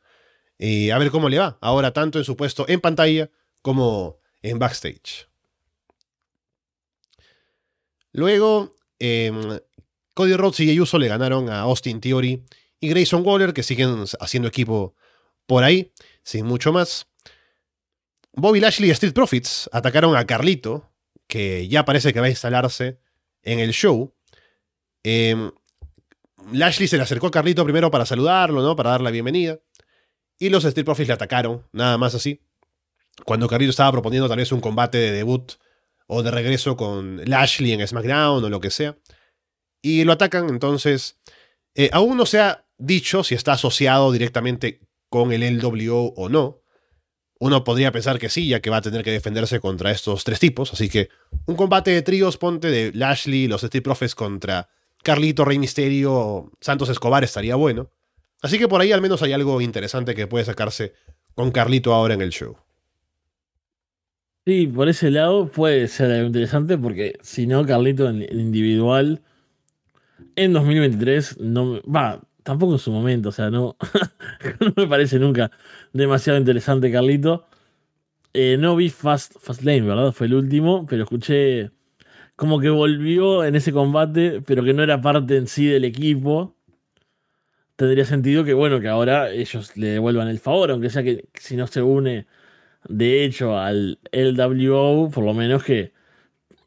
Y 0.57 0.90
a 0.90 0.98
ver 0.98 1.11
cómo 1.11 1.30
le 1.30 1.40
va. 1.40 1.57
Ahora, 1.61 1.94
tanto 1.94 2.20
en 2.20 2.26
su 2.26 2.36
puesto 2.36 2.65
en 2.68 2.82
pantalla 2.82 3.30
como 3.61 4.20
en 4.41 4.60
backstage. 4.60 5.28
Luego, 8.11 8.76
em, 8.99 9.60
Cody 10.14 10.36
Rhodes 10.36 10.60
y 10.60 10.80
Uso 10.80 10.99
le 10.99 11.07
ganaron 11.07 11.49
a 11.49 11.61
Austin 11.61 11.99
Theory 11.99 12.44
y 12.84 12.90
Grayson 12.90 13.26
Waller, 13.26 13.54
que 13.54 13.64
siguen 13.64 14.04
haciendo 14.20 14.50
equipo 14.50 14.94
por 15.46 15.64
ahí, 15.64 15.94
sin 16.22 16.46
mucho 16.46 16.74
más. 16.74 17.08
Bobby 18.34 18.60
Lashley 18.60 18.90
y 18.90 18.92
Street 18.92 19.14
Profits 19.14 19.70
atacaron 19.72 20.18
a 20.18 20.26
Carlito, 20.26 20.92
que 21.26 21.70
ya 21.70 21.86
parece 21.86 22.12
que 22.12 22.20
va 22.20 22.26
a 22.26 22.30
instalarse 22.30 23.00
en 23.42 23.60
el 23.60 23.72
show. 23.72 24.14
Em, 25.02 25.50
Lashley 26.52 26.90
se 26.90 26.98
le 26.98 27.04
acercó 27.04 27.28
a 27.28 27.32
Carlito 27.32 27.64
primero 27.64 27.90
para 27.90 28.06
saludarlo, 28.06 28.62
¿no? 28.62 28.76
Para 28.76 28.90
dar 28.90 29.02
la 29.02 29.12
bienvenida. 29.12 29.62
Y 30.38 30.50
los 30.50 30.66
Street 30.66 30.84
Profits 30.84 31.08
le 31.08 31.14
atacaron, 31.14 31.66
nada 31.72 31.98
más 31.98 32.16
así. 32.16 32.42
Cuando 33.24 33.48
Carlito 33.48 33.70
estaba 33.70 33.94
proponiendo 33.94 34.28
tal 34.28 34.40
vez 34.40 34.52
un 34.52 34.60
combate 34.60 34.98
de 34.98 35.12
debut 35.14 35.54
o 36.08 36.22
de 36.22 36.32
regreso 36.32 36.76
con 36.76 37.22
Lashley 37.24 37.72
en 37.72 37.88
SmackDown 37.88 38.44
o 38.44 38.50
lo 38.50 38.60
que 38.60 38.72
sea. 38.72 38.98
Y 39.82 40.04
lo 40.04 40.12
atacan, 40.12 40.50
entonces. 40.50 41.18
Eh, 41.76 41.90
aún 41.94 42.18
no 42.18 42.26
se 42.26 42.40
ha 42.40 42.62
dicho 42.78 43.24
si 43.24 43.36
está 43.36 43.54
asociado 43.54 44.12
directamente 44.12 44.82
con 45.10 45.32
el 45.32 45.60
LWO 45.60 46.14
o 46.16 46.30
no, 46.30 46.62
Uno 47.40 47.64
podría 47.64 47.91
pensar 47.91 48.20
que 48.20 48.30
sí, 48.30 48.48
ya 48.48 48.62
que 48.62 48.70
va 48.70 48.78
a 48.78 48.82
tener 48.82 49.04
que 49.04 49.12
defenderse 49.12 49.60
contra 49.60 49.91
estos 49.91 50.24
tres 50.24 50.40
tipos. 50.40 50.72
Así 50.72 50.88
que 50.88 51.10
un 51.45 51.56
combate 51.56 51.91
de 51.91 52.02
tríos, 52.02 52.38
ponte 52.38 52.70
de 52.70 52.91
Lashley, 52.94 53.48
los 53.48 53.64
Street 53.64 53.84
Profits 53.84 54.16
contra 54.16 54.70
Carlito, 55.04 55.44
Rey 55.44 55.60
Misterio, 55.60 56.52
Santos 56.62 56.90
Escobar 56.90 57.24
estaría 57.24 57.56
bueno. 57.56 57.91
Así 58.41 58.58
que 58.58 58.68
por 58.68 58.82
ahí 58.82 58.91
al 58.91 59.02
menos 59.02 59.22
hay 59.24 59.34
algo 59.34 59.60
interesante 59.62 60.16
que 60.16 60.28
puede 60.28 60.45
sacarse 60.45 60.94
con 61.36 61.52
Carlito 61.52 61.94
ahora 61.94 62.14
en 62.14 62.22
el 62.22 62.30
show. 62.30 62.56
Sí, 64.45 64.68
por 64.68 64.90
ese 64.90 65.12
lado 65.12 65.50
puede 65.50 65.88
ser 65.88 66.12
algo 66.12 66.28
interesante 66.28 66.78
porque 66.78 67.14
si 67.22 67.48
no, 67.48 67.66
Carlito 67.66 68.10
en 68.10 68.24
individual 68.38 69.22
en 70.36 70.54
2023 70.54 71.40
no 71.40 71.82
va, 71.84 72.22
tampoco 72.44 72.74
en 72.74 72.80
su 72.80 72.91
momento, 72.91 73.30
o 73.30 73.32
sea, 73.32 73.49
no, 73.49 73.78
no 74.60 74.74
me 74.76 74.88
parece 74.88 75.20
nunca 75.20 75.52
demasiado 75.94 76.40
interesante 76.40 76.91
Carlito. 76.91 77.45
Eh, 78.34 78.57
no 78.60 78.76
vi 78.76 78.90
Fast, 78.90 79.36
Fast 79.40 79.64
Lane, 79.64 79.82
¿verdad? 79.82 80.11
Fue 80.11 80.28
el 80.28 80.34
último, 80.36 80.86
pero 80.88 81.03
escuché 81.03 81.72
como 82.36 82.60
que 82.60 82.70
volvió 82.70 83.44
en 83.45 83.56
ese 83.56 83.72
combate, 83.72 84.41
pero 84.45 84.64
que 84.64 84.74
no 84.74 84.84
era 84.84 85.02
parte 85.02 85.38
en 85.38 85.48
sí 85.48 85.68
del 85.68 85.86
equipo. 85.86 86.56
Tendría 87.76 88.06
sentido 88.06 88.44
que, 88.44 88.53
bueno, 88.53 88.80
que 88.80 88.88
ahora 88.88 89.32
ellos 89.32 89.76
le 89.78 89.88
devuelvan 89.88 90.28
el 90.28 90.40
favor, 90.40 90.72
aunque 90.72 90.90
sea 90.90 91.03
que 91.03 91.26
si 91.34 91.56
no 91.56 91.68
se 91.68 91.82
une 91.82 92.28
de 92.88 93.24
hecho 93.26 93.57
al 93.57 93.99
LWO, 94.11 95.10
por 95.11 95.24
lo 95.24 95.34
menos 95.34 95.64
que 95.64 95.94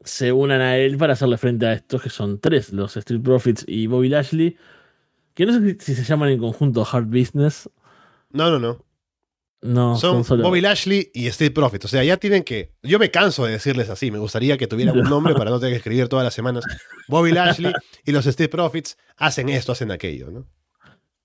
se 0.03 0.31
unan 0.31 0.61
a 0.61 0.77
él 0.77 0.97
para 0.97 1.13
hacerle 1.13 1.37
frente 1.37 1.67
a 1.67 1.73
estos 1.73 2.01
que 2.01 2.09
son 2.09 2.39
tres, 2.39 2.73
los 2.73 2.97
Street 2.97 3.21
Profits 3.21 3.65
y 3.67 3.87
Bobby 3.87 4.09
Lashley, 4.09 4.57
que 5.37 5.45
no 5.45 5.53
sé 5.53 5.77
si 5.79 5.93
se 5.93 6.03
llaman 6.03 6.29
en 6.29 6.39
conjunto 6.39 6.83
Hard 6.91 7.05
Business. 7.05 7.69
No, 8.31 8.49
no, 8.49 8.57
no. 8.57 8.83
No, 9.61 9.95
son, 9.95 10.23
Bobby 10.23 10.61
Lashley 10.61 11.11
y 11.13 11.27
Street 11.27 11.53
Profits. 11.53 11.85
O 11.85 11.87
sea, 11.87 12.03
ya 12.03 12.17
tienen 12.17 12.43
que. 12.43 12.71
Yo 12.81 12.97
me 12.97 13.11
canso 13.11 13.45
de 13.45 13.51
decirles 13.51 13.87
así. 13.91 14.09
Me 14.09 14.17
gustaría 14.17 14.57
que 14.57 14.65
tuvieran 14.65 14.97
un 14.97 15.03
nombre 15.09 15.35
para 15.35 15.51
no 15.51 15.59
tener 15.59 15.73
que 15.73 15.77
escribir 15.77 16.07
todas 16.07 16.23
las 16.23 16.33
semanas. 16.33 16.63
Bobby 17.07 17.33
Lashley 17.33 17.71
y 18.03 18.11
los 18.13 18.25
Street 18.25 18.49
Profits 18.49 18.97
hacen 19.15 19.49
esto, 19.49 19.73
hacen 19.73 19.91
aquello, 19.91 20.31
¿no? 20.31 20.47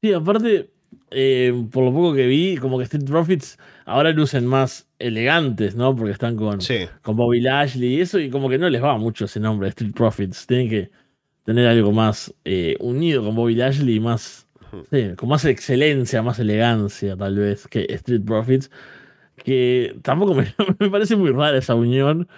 Sí, 0.02 0.12
aparte, 0.12 0.70
eh, 1.10 1.54
por 1.70 1.82
lo 1.82 1.92
poco 1.94 2.12
que 2.12 2.26
vi, 2.26 2.58
como 2.58 2.76
que 2.76 2.84
Street 2.84 3.06
Profits 3.06 3.56
ahora 3.86 4.10
lucen 4.10 4.44
más 4.44 4.90
elegantes, 4.98 5.74
¿no? 5.74 5.96
Porque 5.96 6.12
están 6.12 6.36
con, 6.36 6.58
con 7.00 7.16
Bobby 7.16 7.40
Lashley 7.40 7.94
y 7.94 8.00
eso, 8.02 8.18
y 8.18 8.28
como 8.28 8.50
que 8.50 8.58
no 8.58 8.68
les 8.68 8.82
va 8.82 8.98
mucho 8.98 9.24
ese 9.24 9.40
nombre, 9.40 9.68
Street 9.70 9.94
Profits. 9.94 10.46
Tienen 10.46 10.68
que 10.68 10.90
tener 11.44 11.66
algo 11.66 11.92
más 11.92 12.34
eh, 12.44 12.76
unido 12.80 13.24
con 13.24 13.34
Bobby 13.34 13.54
Lashley 13.54 13.96
y 13.96 14.00
más, 14.00 14.46
con 15.16 15.28
más 15.28 15.44
excelencia, 15.44 16.22
más 16.22 16.38
elegancia, 16.38 17.16
tal 17.16 17.36
vez, 17.36 17.66
que 17.66 17.86
Street 17.90 18.22
Profits. 18.24 18.70
Que 19.36 19.96
tampoco 20.02 20.34
me, 20.34 20.54
me 20.78 20.90
parece 20.90 21.16
muy 21.16 21.30
rara 21.30 21.58
esa 21.58 21.74
unión. 21.74 22.28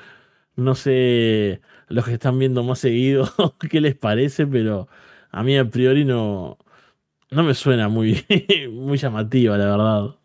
No 0.56 0.74
sé 0.74 1.60
los 1.88 2.04
que 2.04 2.14
están 2.14 2.38
viendo 2.38 2.62
más 2.62 2.78
seguido 2.78 3.30
qué 3.70 3.80
les 3.80 3.94
parece, 3.94 4.46
pero 4.46 4.88
a 5.30 5.42
mí 5.42 5.56
a 5.56 5.68
priori 5.68 6.04
no, 6.04 6.58
no 7.30 7.42
me 7.42 7.54
suena 7.54 7.88
muy, 7.88 8.24
muy 8.70 8.98
llamativa, 8.98 9.58
la 9.58 9.66
verdad. 9.66 10.16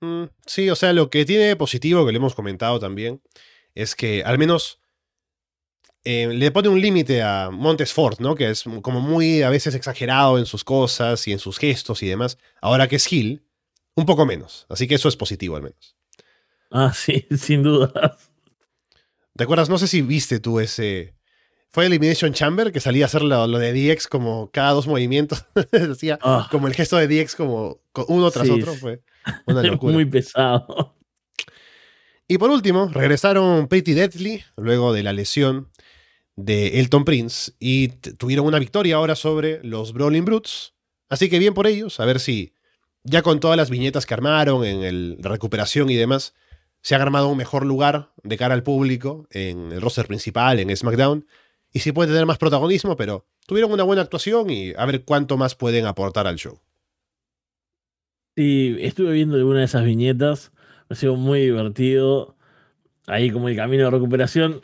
Mm, 0.00 0.24
sí, 0.46 0.70
o 0.70 0.74
sea, 0.74 0.92
lo 0.92 1.10
que 1.10 1.24
tiene 1.24 1.56
positivo, 1.56 2.04
que 2.04 2.12
le 2.12 2.18
hemos 2.18 2.34
comentado 2.34 2.78
también, 2.78 3.20
es 3.74 3.94
que 3.94 4.22
al 4.24 4.38
menos 4.38 4.80
eh, 6.04 6.28
le 6.28 6.50
pone 6.50 6.68
un 6.68 6.80
límite 6.80 7.22
a 7.22 7.50
Montesfort, 7.50 8.20
¿no? 8.20 8.34
Que 8.34 8.50
es 8.50 8.64
como 8.82 9.00
muy 9.00 9.42
a 9.42 9.50
veces 9.50 9.74
exagerado 9.74 10.38
en 10.38 10.46
sus 10.46 10.64
cosas 10.64 11.26
y 11.26 11.32
en 11.32 11.38
sus 11.38 11.58
gestos 11.58 12.02
y 12.02 12.08
demás. 12.08 12.38
Ahora 12.60 12.88
que 12.88 12.96
es 12.96 13.06
Gil, 13.06 13.42
un 13.94 14.06
poco 14.06 14.26
menos. 14.26 14.66
Así 14.68 14.86
que 14.86 14.96
eso 14.96 15.08
es 15.08 15.16
positivo 15.16 15.56
al 15.56 15.62
menos. 15.62 15.96
Ah, 16.70 16.92
sí, 16.94 17.26
sin 17.38 17.62
duda. 17.62 18.16
¿Te 19.36 19.44
acuerdas? 19.44 19.68
No 19.68 19.78
sé 19.78 19.86
si 19.88 20.02
viste 20.02 20.40
tú 20.40 20.60
ese, 20.60 21.14
fue 21.74 21.86
Elimination 21.86 22.32
Chamber 22.32 22.70
que 22.70 22.78
salía 22.78 23.04
a 23.04 23.06
hacer 23.06 23.22
lo, 23.22 23.48
de 23.48 23.72
DX 23.72 24.06
como 24.06 24.48
cada 24.52 24.70
dos 24.70 24.86
movimientos. 24.86 25.44
Hacía 25.90 26.20
ah. 26.22 26.46
como 26.48 26.68
el 26.68 26.74
gesto 26.74 26.96
de 26.96 27.08
DX 27.08 27.34
como 27.34 27.80
uno 28.06 28.30
tras 28.30 28.48
otro. 28.48 28.74
Fue 28.74 29.02
una 29.46 29.60
locura. 29.64 29.92
Muy 29.92 30.04
pesado. 30.04 30.94
Y 32.28 32.38
por 32.38 32.50
último, 32.50 32.88
regresaron 32.92 33.66
Pretty 33.66 33.92
Deadly 33.92 34.44
luego 34.56 34.92
de 34.92 35.02
la 35.02 35.12
lesión 35.12 35.68
de 36.36 36.80
Elton 36.80 37.04
Prince 37.04 37.52
y 37.58 37.88
tuvieron 37.88 38.46
una 38.46 38.58
victoria 38.58 38.96
ahora 38.96 39.14
sobre 39.14 39.62
los 39.62 39.92
Brawling 39.92 40.24
Brutes. 40.24 40.74
Así 41.08 41.28
que 41.28 41.38
bien 41.38 41.54
por 41.54 41.66
ellos, 41.66 42.00
a 42.00 42.04
ver 42.04 42.20
si 42.20 42.54
ya 43.04 43.22
con 43.22 43.40
todas 43.40 43.56
las 43.56 43.70
viñetas 43.70 44.06
que 44.06 44.14
armaron 44.14 44.64
en 44.64 44.82
el, 44.82 45.18
recuperación 45.20 45.90
y 45.90 45.94
demás, 45.94 46.34
se 46.80 46.94
ha 46.94 47.02
armado 47.02 47.28
un 47.28 47.36
mejor 47.36 47.64
lugar 47.64 48.12
de 48.22 48.36
cara 48.36 48.54
al 48.54 48.62
público 48.62 49.26
en 49.30 49.72
el 49.72 49.80
roster 49.80 50.06
principal, 50.06 50.58
en 50.58 50.74
SmackDown 50.74 51.26
y 51.72 51.80
sí 51.80 51.92
pueden 51.92 52.12
tener 52.12 52.26
más 52.26 52.38
protagonismo, 52.38 52.96
pero 52.96 53.26
tuvieron 53.46 53.72
una 53.72 53.82
buena 53.82 54.02
actuación 54.02 54.48
y 54.50 54.72
a 54.76 54.86
ver 54.86 55.04
cuánto 55.04 55.36
más 55.36 55.54
pueden 55.54 55.86
aportar 55.86 56.26
al 56.26 56.36
show. 56.36 56.60
Sí, 58.36 58.76
estuve 58.80 59.12
viendo 59.12 59.36
alguna 59.36 59.60
de 59.60 59.66
esas 59.66 59.84
viñetas, 59.84 60.52
ha 60.88 60.94
sido 60.94 61.16
muy 61.16 61.40
divertido. 61.40 62.36
Ahí 63.06 63.30
como 63.30 63.48
el 63.48 63.56
camino 63.56 63.84
de 63.84 63.90
recuperación 63.90 64.62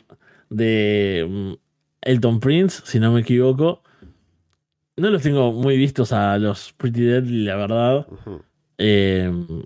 de 0.51 1.25
mm, 1.27 1.53
Elton 2.01 2.39
Prince, 2.39 2.81
si 2.85 2.99
no 2.99 3.11
me 3.11 3.21
equivoco. 3.21 3.81
No 4.97 5.09
los 5.09 5.23
tengo 5.23 5.51
muy 5.51 5.77
vistos 5.77 6.11
a 6.11 6.37
los 6.37 6.73
Pretty 6.73 7.01
Deadly, 7.01 7.45
la 7.45 7.55
verdad. 7.55 8.07
Em, 8.77 9.63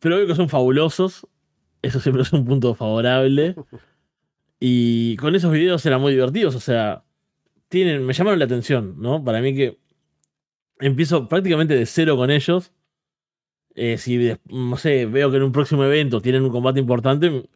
pero 0.00 0.16
veo 0.16 0.26
que 0.26 0.34
son 0.34 0.48
fabulosos. 0.48 1.26
Eso 1.82 2.00
siempre 2.00 2.22
es 2.22 2.32
un 2.32 2.46
punto 2.46 2.74
favorable. 2.74 3.56
Y 4.60 5.16
con 5.16 5.34
esos 5.34 5.52
videos 5.52 5.84
eran 5.84 6.00
muy 6.00 6.12
divertidos, 6.12 6.56
o 6.56 6.60
sea, 6.60 7.04
tienen, 7.68 8.04
me 8.04 8.12
llamaron 8.12 8.40
la 8.40 8.46
atención, 8.46 8.96
¿no? 8.98 9.22
Para 9.22 9.40
mí 9.40 9.54
que 9.54 9.78
empiezo 10.80 11.28
prácticamente 11.28 11.74
de 11.74 11.86
cero 11.86 12.16
con 12.16 12.30
ellos. 12.30 12.72
Eh, 13.74 13.98
si, 13.98 14.32
no 14.46 14.76
sé, 14.76 15.06
veo 15.06 15.30
que 15.30 15.36
en 15.36 15.44
un 15.44 15.52
próximo 15.52 15.84
evento 15.84 16.20
tienen 16.20 16.42
un 16.42 16.50
combate 16.50 16.80
importante, 16.80 17.48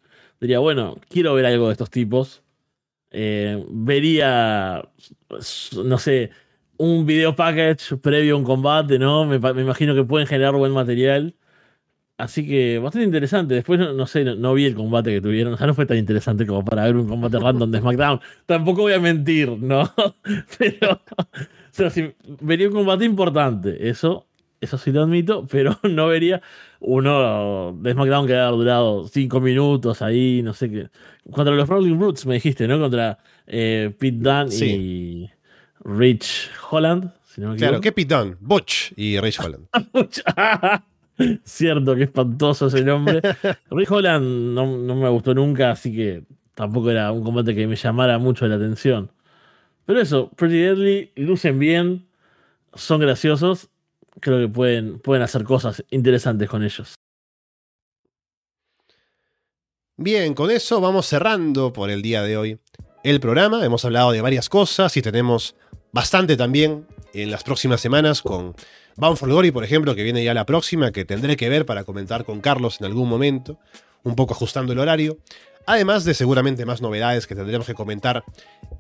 diría, 0.43 0.59
bueno, 0.59 0.99
quiero 1.09 1.35
ver 1.35 1.47
algo 1.47 1.69
de 1.69 1.73
estos 1.73 1.89
tipos. 1.89 2.43
Eh, 3.13 3.65
vería, 3.71 4.83
no 5.85 5.99
sé, 5.99 6.31
un 6.79 7.07
video 7.07 7.37
package 7.37 7.97
previo 7.99 8.35
a 8.35 8.39
un 8.39 8.45
combate, 8.45 8.99
¿no? 8.99 9.25
Me, 9.25 9.37
imagino 9.37 9.95
que 9.95 10.05
pueden 10.05 10.27
generar 10.27 10.55
buen 10.55 10.73
material. 10.73 11.37
Así 12.19 12.47
que 12.47 12.79
bastante 12.81 13.07
interesante. 13.07 13.55
Después, 13.55 13.79
no, 13.79 14.07
sé, 14.07 14.25
no, 14.25 14.55
vi 14.55 14.67
el 14.67 14.75
combate 14.75 15.13
que 15.13 15.21
tuvieron. 15.21 15.55
O 15.55 15.57
sea, 15.57 15.69
no 15.69 15.75
fue 15.75 15.87
tan 15.87 15.99
interesante 15.99 16.47
como 16.47 16.65
para 16.65 16.85
ver 16.85 16.97
un 16.97 17.09
combate 17.09 17.39
random 17.39 17.71
de 17.71 17.79
SmackDown. 17.81 18.21
Tampoco 18.47 18.83
voy 18.83 18.95
a 18.95 19.01
mentir, 19.01 19.49
¿no? 19.51 19.93
Pero, 20.59 20.93
o 20.93 21.39
sea, 21.71 21.91
vería 22.41 22.69
un 22.69 22.75
combate 22.75 23.05
importante. 23.05 23.89
Eso, 23.89 24.27
eso 24.61 24.79
sí 24.79 24.93
lo 24.93 25.03
admito, 25.03 25.47
pero 25.47 25.79
no 25.89 26.07
vería 26.09 26.43
uno 26.83 27.77
de 27.81 27.93
SmackDown 27.93 28.27
que 28.27 28.35
haya 28.35 28.47
durado 28.49 29.07
cinco 29.09 29.41
minutos 29.41 30.03
ahí, 30.03 30.43
no 30.43 30.53
sé 30.53 30.71
qué. 30.71 30.89
Contra 31.31 31.55
los 31.55 31.69
Rolling 31.69 31.99
Roots, 31.99 32.27
me 32.27 32.35
dijiste, 32.35 32.67
¿no? 32.67 32.81
Contra 32.81 33.19
eh, 33.47 33.95
Pete 33.99 34.19
Dunne 34.19 34.55
y 34.55 35.31
Rich 35.85 36.51
Holland. 36.71 37.13
claro, 37.57 37.81
¿qué 37.81 37.93
Pete 37.93 38.15
Dunne? 38.15 38.37
Butch 38.41 38.93
y 38.97 39.19
Rich 39.21 39.41
Holland. 39.41 39.67
Cierto, 41.45 41.95
que 41.95 42.05
espantoso 42.05 42.67
ese 42.67 42.83
nombre. 42.83 43.21
Rick 43.71 43.91
Holland 43.91 44.55
no, 44.55 44.97
me 44.97 45.09
gustó 45.09 45.35
nunca, 45.35 45.71
así 45.71 45.95
que 45.95 46.25
tampoco 46.55 46.91
era 46.91 47.13
un 47.13 47.23
combate 47.23 47.55
que 47.55 47.67
me 47.67 47.77
llamara 47.77 48.19
mucho 48.19 48.47
la 48.49 48.57
atención. 48.57 49.11
Pero 49.87 50.01
eso, 50.01 50.31
Pretty 50.37 50.59
Deadly, 50.59 51.13
lucen 51.17 51.59
bien, 51.59 52.07
son 52.75 53.01
graciosos. 53.01 53.69
Creo 54.23 54.39
que 54.39 54.47
pueden, 54.47 55.01
pueden 55.01 55.25
hacer 55.25 55.43
cosas 55.43 55.85
interesantes 55.91 56.49
con 56.49 56.63
ellos. 56.63 56.95
Bien, 59.97 60.33
con 60.35 60.53
eso 60.53 60.81
vamos 60.81 61.07
cerrando 61.07 61.73
por 61.73 61.91
el 61.91 62.03
día 62.03 62.23
de 62.23 62.37
hoy 62.37 62.61
el 63.03 63.19
programa. 63.19 63.65
Hemos 63.65 63.85
hablado 63.85 64.13
de 64.13 64.21
varias 64.21 64.49
cosas 64.49 64.97
y 64.97 65.03
tenemos 65.03 65.57
bastante 65.91 66.37
también 66.37 66.87
en 67.13 67.33
las 67.33 67.43
próximas 67.43 67.81
semanas 67.81 68.23
con 68.23 68.55
Bound 68.97 69.17
for 69.17 69.53
por 69.53 69.65
ejemplo, 69.65 69.97
que 69.97 70.05
viene 70.05 70.23
ya 70.23 70.35
la 70.35 70.47
próxima, 70.47 70.93
que 70.93 71.05
tendré 71.05 71.37
que 71.37 71.49
ver 71.49 71.67
para 71.67 71.83
comentar 71.83 72.25
con 72.25 72.41
Carlos 72.41 72.77
en 72.79 72.87
algún 72.87 73.09
momento, 73.09 73.59
un 74.05 74.15
poco 74.15 74.35
ajustando 74.35 74.73
el 74.73 74.79
horario. 74.79 75.19
Además 75.67 76.05
de 76.05 76.15
seguramente 76.15 76.67
más 76.67 76.81
novedades 76.81 77.27
que 77.27 77.35
tendremos 77.35 77.67
que 77.67 77.75
comentar 77.75 78.25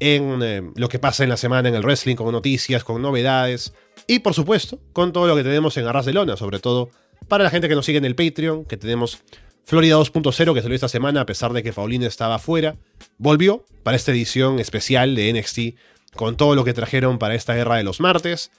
en 0.00 0.42
eh, 0.42 0.62
lo 0.74 0.88
que 0.88 0.98
pasa 0.98 1.22
en 1.22 1.28
la 1.28 1.36
semana 1.36 1.68
en 1.68 1.74
el 1.74 1.82
wrestling, 1.82 2.16
con 2.16 2.32
noticias, 2.32 2.82
con 2.82 3.00
novedades 3.00 3.72
y 4.06 4.18
por 4.18 4.34
supuesto 4.34 4.80
con 4.92 5.12
todo 5.12 5.26
lo 5.26 5.36
que 5.36 5.44
tenemos 5.44 5.76
en 5.76 5.86
Arras 5.86 6.06
de 6.06 6.12
Lona, 6.12 6.36
sobre 6.36 6.58
todo 6.58 6.90
para 7.28 7.44
la 7.44 7.50
gente 7.50 7.68
que 7.68 7.74
nos 7.74 7.86
sigue 7.86 7.98
en 7.98 8.04
el 8.04 8.16
Patreon, 8.16 8.64
que 8.64 8.76
tenemos 8.76 9.22
Florida 9.64 9.96
2.0 9.96 10.54
que 10.54 10.62
salió 10.62 10.74
esta 10.74 10.88
semana 10.88 11.20
a 11.20 11.26
pesar 11.26 11.52
de 11.52 11.62
que 11.62 11.72
Paulina 11.72 12.06
estaba 12.06 12.38
fuera, 12.38 12.76
volvió 13.18 13.64
para 13.84 13.96
esta 13.96 14.10
edición 14.10 14.58
especial 14.58 15.14
de 15.14 15.32
NXT 15.32 16.16
con 16.16 16.36
todo 16.36 16.54
lo 16.54 16.64
que 16.64 16.74
trajeron 16.74 17.18
para 17.18 17.34
esta 17.34 17.54
guerra 17.54 17.76
de 17.76 17.84
los 17.84 18.00
martes. 18.00 18.50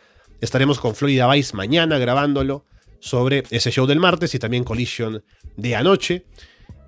Estaremos 0.42 0.80
con 0.80 0.96
Florida 0.96 1.32
Vice 1.32 1.56
mañana 1.56 1.98
grabándolo. 1.98 2.66
sobre 3.00 3.44
ese 3.50 3.70
show 3.70 3.86
del 3.86 4.00
martes 4.00 4.34
y 4.34 4.40
también 4.40 4.64
Collision 4.64 5.26
de 5.58 5.76
anoche. 5.76 6.26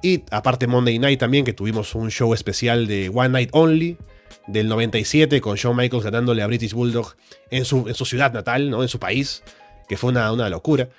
Y 0.05 0.23
aparte 0.29 0.67
Monday 0.67 0.99
Night 0.99 1.19
también, 1.19 1.45
que 1.45 1.53
tuvimos 1.53 1.95
un 1.95 2.11
show 2.11 2.31
especial 2.35 2.85
de 2.85 3.09
One 3.09 3.29
Night 3.29 3.49
Only 3.53 3.97
del 4.45 4.67
97 4.67 5.41
con 5.41 5.55
Shawn 5.55 5.75
Michaels 5.75 6.05
ganándole 6.05 6.43
a 6.43 6.45
British 6.45 6.73
Bulldog 6.73 7.15
en 7.49 7.65
su, 7.65 7.87
en 7.87 7.95
su 7.95 8.05
ciudad 8.05 8.31
natal, 8.31 8.69
¿no? 8.69 8.83
en 8.83 8.87
su 8.87 8.99
país, 8.99 9.41
que 9.89 9.97
fue 9.97 10.11
una, 10.11 10.31
una 10.31 10.47
locura. 10.47 10.89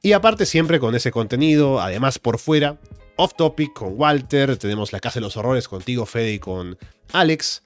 Y 0.00 0.12
aparte 0.12 0.46
siempre 0.46 0.80
con 0.80 0.94
ese 0.94 1.10
contenido, 1.10 1.78
además 1.78 2.18
por 2.18 2.38
fuera, 2.38 2.78
off 3.16 3.34
topic 3.36 3.74
con 3.74 4.00
Walter, 4.00 4.56
tenemos 4.56 4.94
la 4.94 5.00
Casa 5.00 5.20
de 5.20 5.26
los 5.26 5.36
Horrores 5.36 5.68
contigo, 5.68 6.06
Fede, 6.06 6.32
y 6.32 6.38
con 6.38 6.78
Alex, 7.12 7.64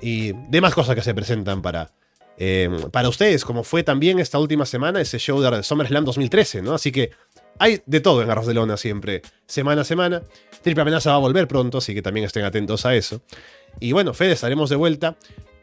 y 0.00 0.30
demás 0.48 0.74
cosas 0.74 0.94
que 0.94 1.02
se 1.02 1.12
presentan 1.12 1.60
para, 1.60 1.90
eh, 2.38 2.70
para 2.92 3.08
ustedes, 3.08 3.44
como 3.44 3.64
fue 3.64 3.82
también 3.82 4.20
esta 4.20 4.38
última 4.38 4.64
semana 4.64 5.00
ese 5.00 5.18
show 5.18 5.40
de 5.40 5.64
SummerSlam 5.64 6.04
2013, 6.04 6.62
¿no? 6.62 6.72
Así 6.72 6.92
que 6.92 7.10
hay 7.58 7.80
de 7.86 8.00
todo 8.00 8.22
en 8.22 8.30
Arroz 8.30 8.46
de 8.46 8.54
Lona 8.54 8.76
siempre, 8.76 9.22
semana 9.46 9.82
a 9.82 9.84
semana. 9.84 10.22
Triple 10.62 10.82
Amenaza 10.82 11.10
va 11.10 11.16
a 11.16 11.20
volver 11.20 11.46
pronto, 11.48 11.78
así 11.78 11.94
que 11.94 12.02
también 12.02 12.26
estén 12.26 12.44
atentos 12.44 12.86
a 12.86 12.94
eso. 12.94 13.22
Y 13.80 13.92
bueno, 13.92 14.14
Fede, 14.14 14.32
estaremos 14.32 14.70
de 14.70 14.76
vuelta 14.76 15.16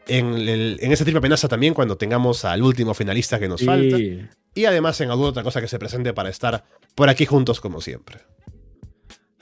en, 0.08 0.48
en 0.48 0.92
ese 0.92 1.04
Triple 1.04 1.18
Amenaza 1.18 1.48
también 1.48 1.74
cuando 1.74 1.96
tengamos 1.96 2.44
al 2.44 2.62
último 2.62 2.94
finalista 2.94 3.38
que 3.38 3.48
nos 3.48 3.64
falta. 3.64 3.96
Y 4.54 4.64
además 4.66 5.00
en 5.00 5.10
alguna 5.10 5.30
otra 5.30 5.42
cosa 5.42 5.60
que 5.60 5.68
se 5.68 5.78
presente 5.78 6.12
para 6.12 6.30
estar 6.30 6.64
por 6.94 7.08
aquí 7.08 7.26
juntos 7.26 7.60
como 7.60 7.80
siempre. 7.80 8.18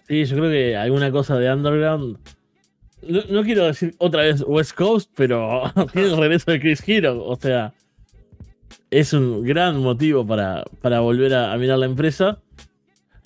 Sí, 0.08 0.24
yo 0.24 0.36
creo 0.36 0.50
que 0.50 0.76
alguna 0.76 1.10
cosa 1.10 1.38
de 1.38 1.52
Underground. 1.52 2.18
No, 3.02 3.42
quiero 3.42 3.66
decir 3.66 3.94
otra 3.98 4.22
vez 4.22 4.44
West 4.46 4.74
Coast, 4.74 5.10
pero 5.16 5.62
tiene 5.92 6.08
el 6.08 6.16
regreso 6.16 6.50
de 6.50 6.60
Chris 6.60 6.82
Hero. 6.86 7.24
O 7.24 7.36
sea, 7.36 7.74
es 8.93 9.14
un 9.14 9.43
gran 9.43 9.81
motivo 9.81 10.27
para, 10.27 10.64
para 10.82 11.01
volver 11.01 11.35
a, 11.35 11.56
mirar 11.56 11.78
la 11.78 11.86
empresa. 11.86 12.40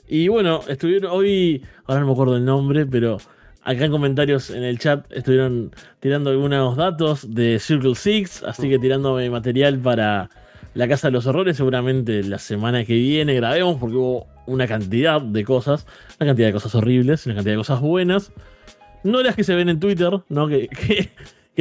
Y 0.06 0.28
bueno, 0.28 0.60
estuvieron 0.68 1.10
hoy, 1.10 1.64
ahora 1.86 2.02
no 2.02 2.06
me 2.06 2.12
acuerdo 2.12 2.36
el 2.36 2.44
nombre, 2.44 2.86
pero 2.86 3.18
acá 3.64 3.84
en 3.84 3.90
comentarios 3.90 4.50
en 4.50 4.62
el 4.62 4.78
chat 4.78 5.10
estuvieron 5.10 5.72
tirando 5.98 6.30
algunos 6.30 6.76
datos 6.76 7.34
de 7.34 7.58
Circle 7.58 7.96
Six, 7.96 8.44
así 8.44 8.68
que 8.68 8.78
tirándome 8.78 9.28
material 9.28 9.80
para 9.80 10.30
la 10.74 10.86
Casa 10.86 11.08
de 11.08 11.12
los 11.12 11.26
Horrores. 11.26 11.56
Seguramente 11.56 12.22
la 12.22 12.38
semana 12.38 12.84
que 12.84 12.94
viene 12.94 13.34
grabemos 13.34 13.76
porque 13.80 13.96
hubo 13.96 14.28
una 14.46 14.68
cantidad 14.68 15.20
de 15.20 15.42
cosas, 15.42 15.84
una 16.20 16.28
cantidad 16.28 16.46
de 16.46 16.52
cosas 16.52 16.76
horribles, 16.76 17.26
una 17.26 17.34
cantidad 17.34 17.54
de 17.54 17.58
cosas 17.58 17.80
buenas. 17.80 18.30
No 19.02 19.20
las 19.20 19.34
que 19.34 19.42
se 19.42 19.56
ven 19.56 19.68
en 19.68 19.80
Twitter, 19.80 20.12
¿no? 20.28 20.46
Que, 20.46 20.68
que, 20.86 21.10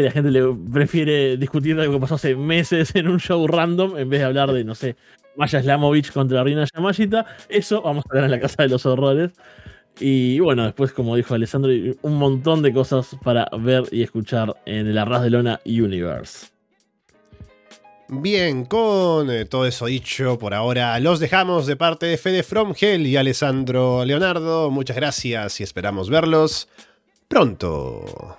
la 0.02 0.12
gente 0.12 0.32
le 0.32 0.44
prefiere 0.72 1.38
discutir 1.38 1.80
algo 1.80 1.94
que 1.94 2.00
pasó 2.00 2.16
hace 2.16 2.36
meses 2.36 2.96
en 2.96 3.08
un 3.08 3.20
show 3.20 3.48
random 3.48 3.98
en 3.98 4.10
vez 4.10 4.20
de 4.20 4.26
hablar 4.26 4.52
de, 4.52 4.64
no 4.64 4.76
sé, 4.76 4.96
Maya 5.36 5.62
Slamovich 5.62 6.12
contra 6.12 6.44
Rina 6.44 6.66
Yamashita. 6.74 7.26
Eso 7.50 7.82
vamos 7.82 8.04
a 8.10 8.14
ver 8.14 8.24
en 8.26 8.32
la 8.32 8.40
Casa 8.40 8.64
de 8.64 8.70
los 8.70 8.86
Horrores. 8.86 9.32
Y 10.00 10.40
bueno, 10.40 10.66
después, 10.66 10.92
como 10.92 11.16
dijo 11.16 11.34
Alessandro, 11.34 11.72
un 12.02 12.18
montón 12.18 12.62
de 12.62 12.74
cosas 12.74 13.16
para 13.24 13.48
ver 13.58 13.84
y 13.92 14.04
escuchar 14.04 14.56
en 14.66 14.88
el 14.88 14.98
Arras 14.98 15.22
de 15.22 15.30
Lona 15.30 15.62
Universe. 15.66 16.48
Bien, 18.08 18.66
con 18.66 19.32
eh, 19.32 19.46
todo 19.46 19.66
eso 19.66 19.88
dicho 19.88 20.38
por 20.38 20.54
ahora, 20.54 21.00
los 21.00 21.20
dejamos 21.20 21.66
de 21.66 21.76
parte 21.76 22.06
de 22.06 22.18
Fede 22.18 22.44
Fromgel 22.44 23.08
y 23.08 23.18
Alessandro 23.18 24.06
Leonardo. 24.06 24.70
Muchas 24.70 24.96
gracias 24.96 25.60
y 25.60 25.64
esperamos 25.64 26.10
verlos 26.10 26.68
pronto. 27.28 28.38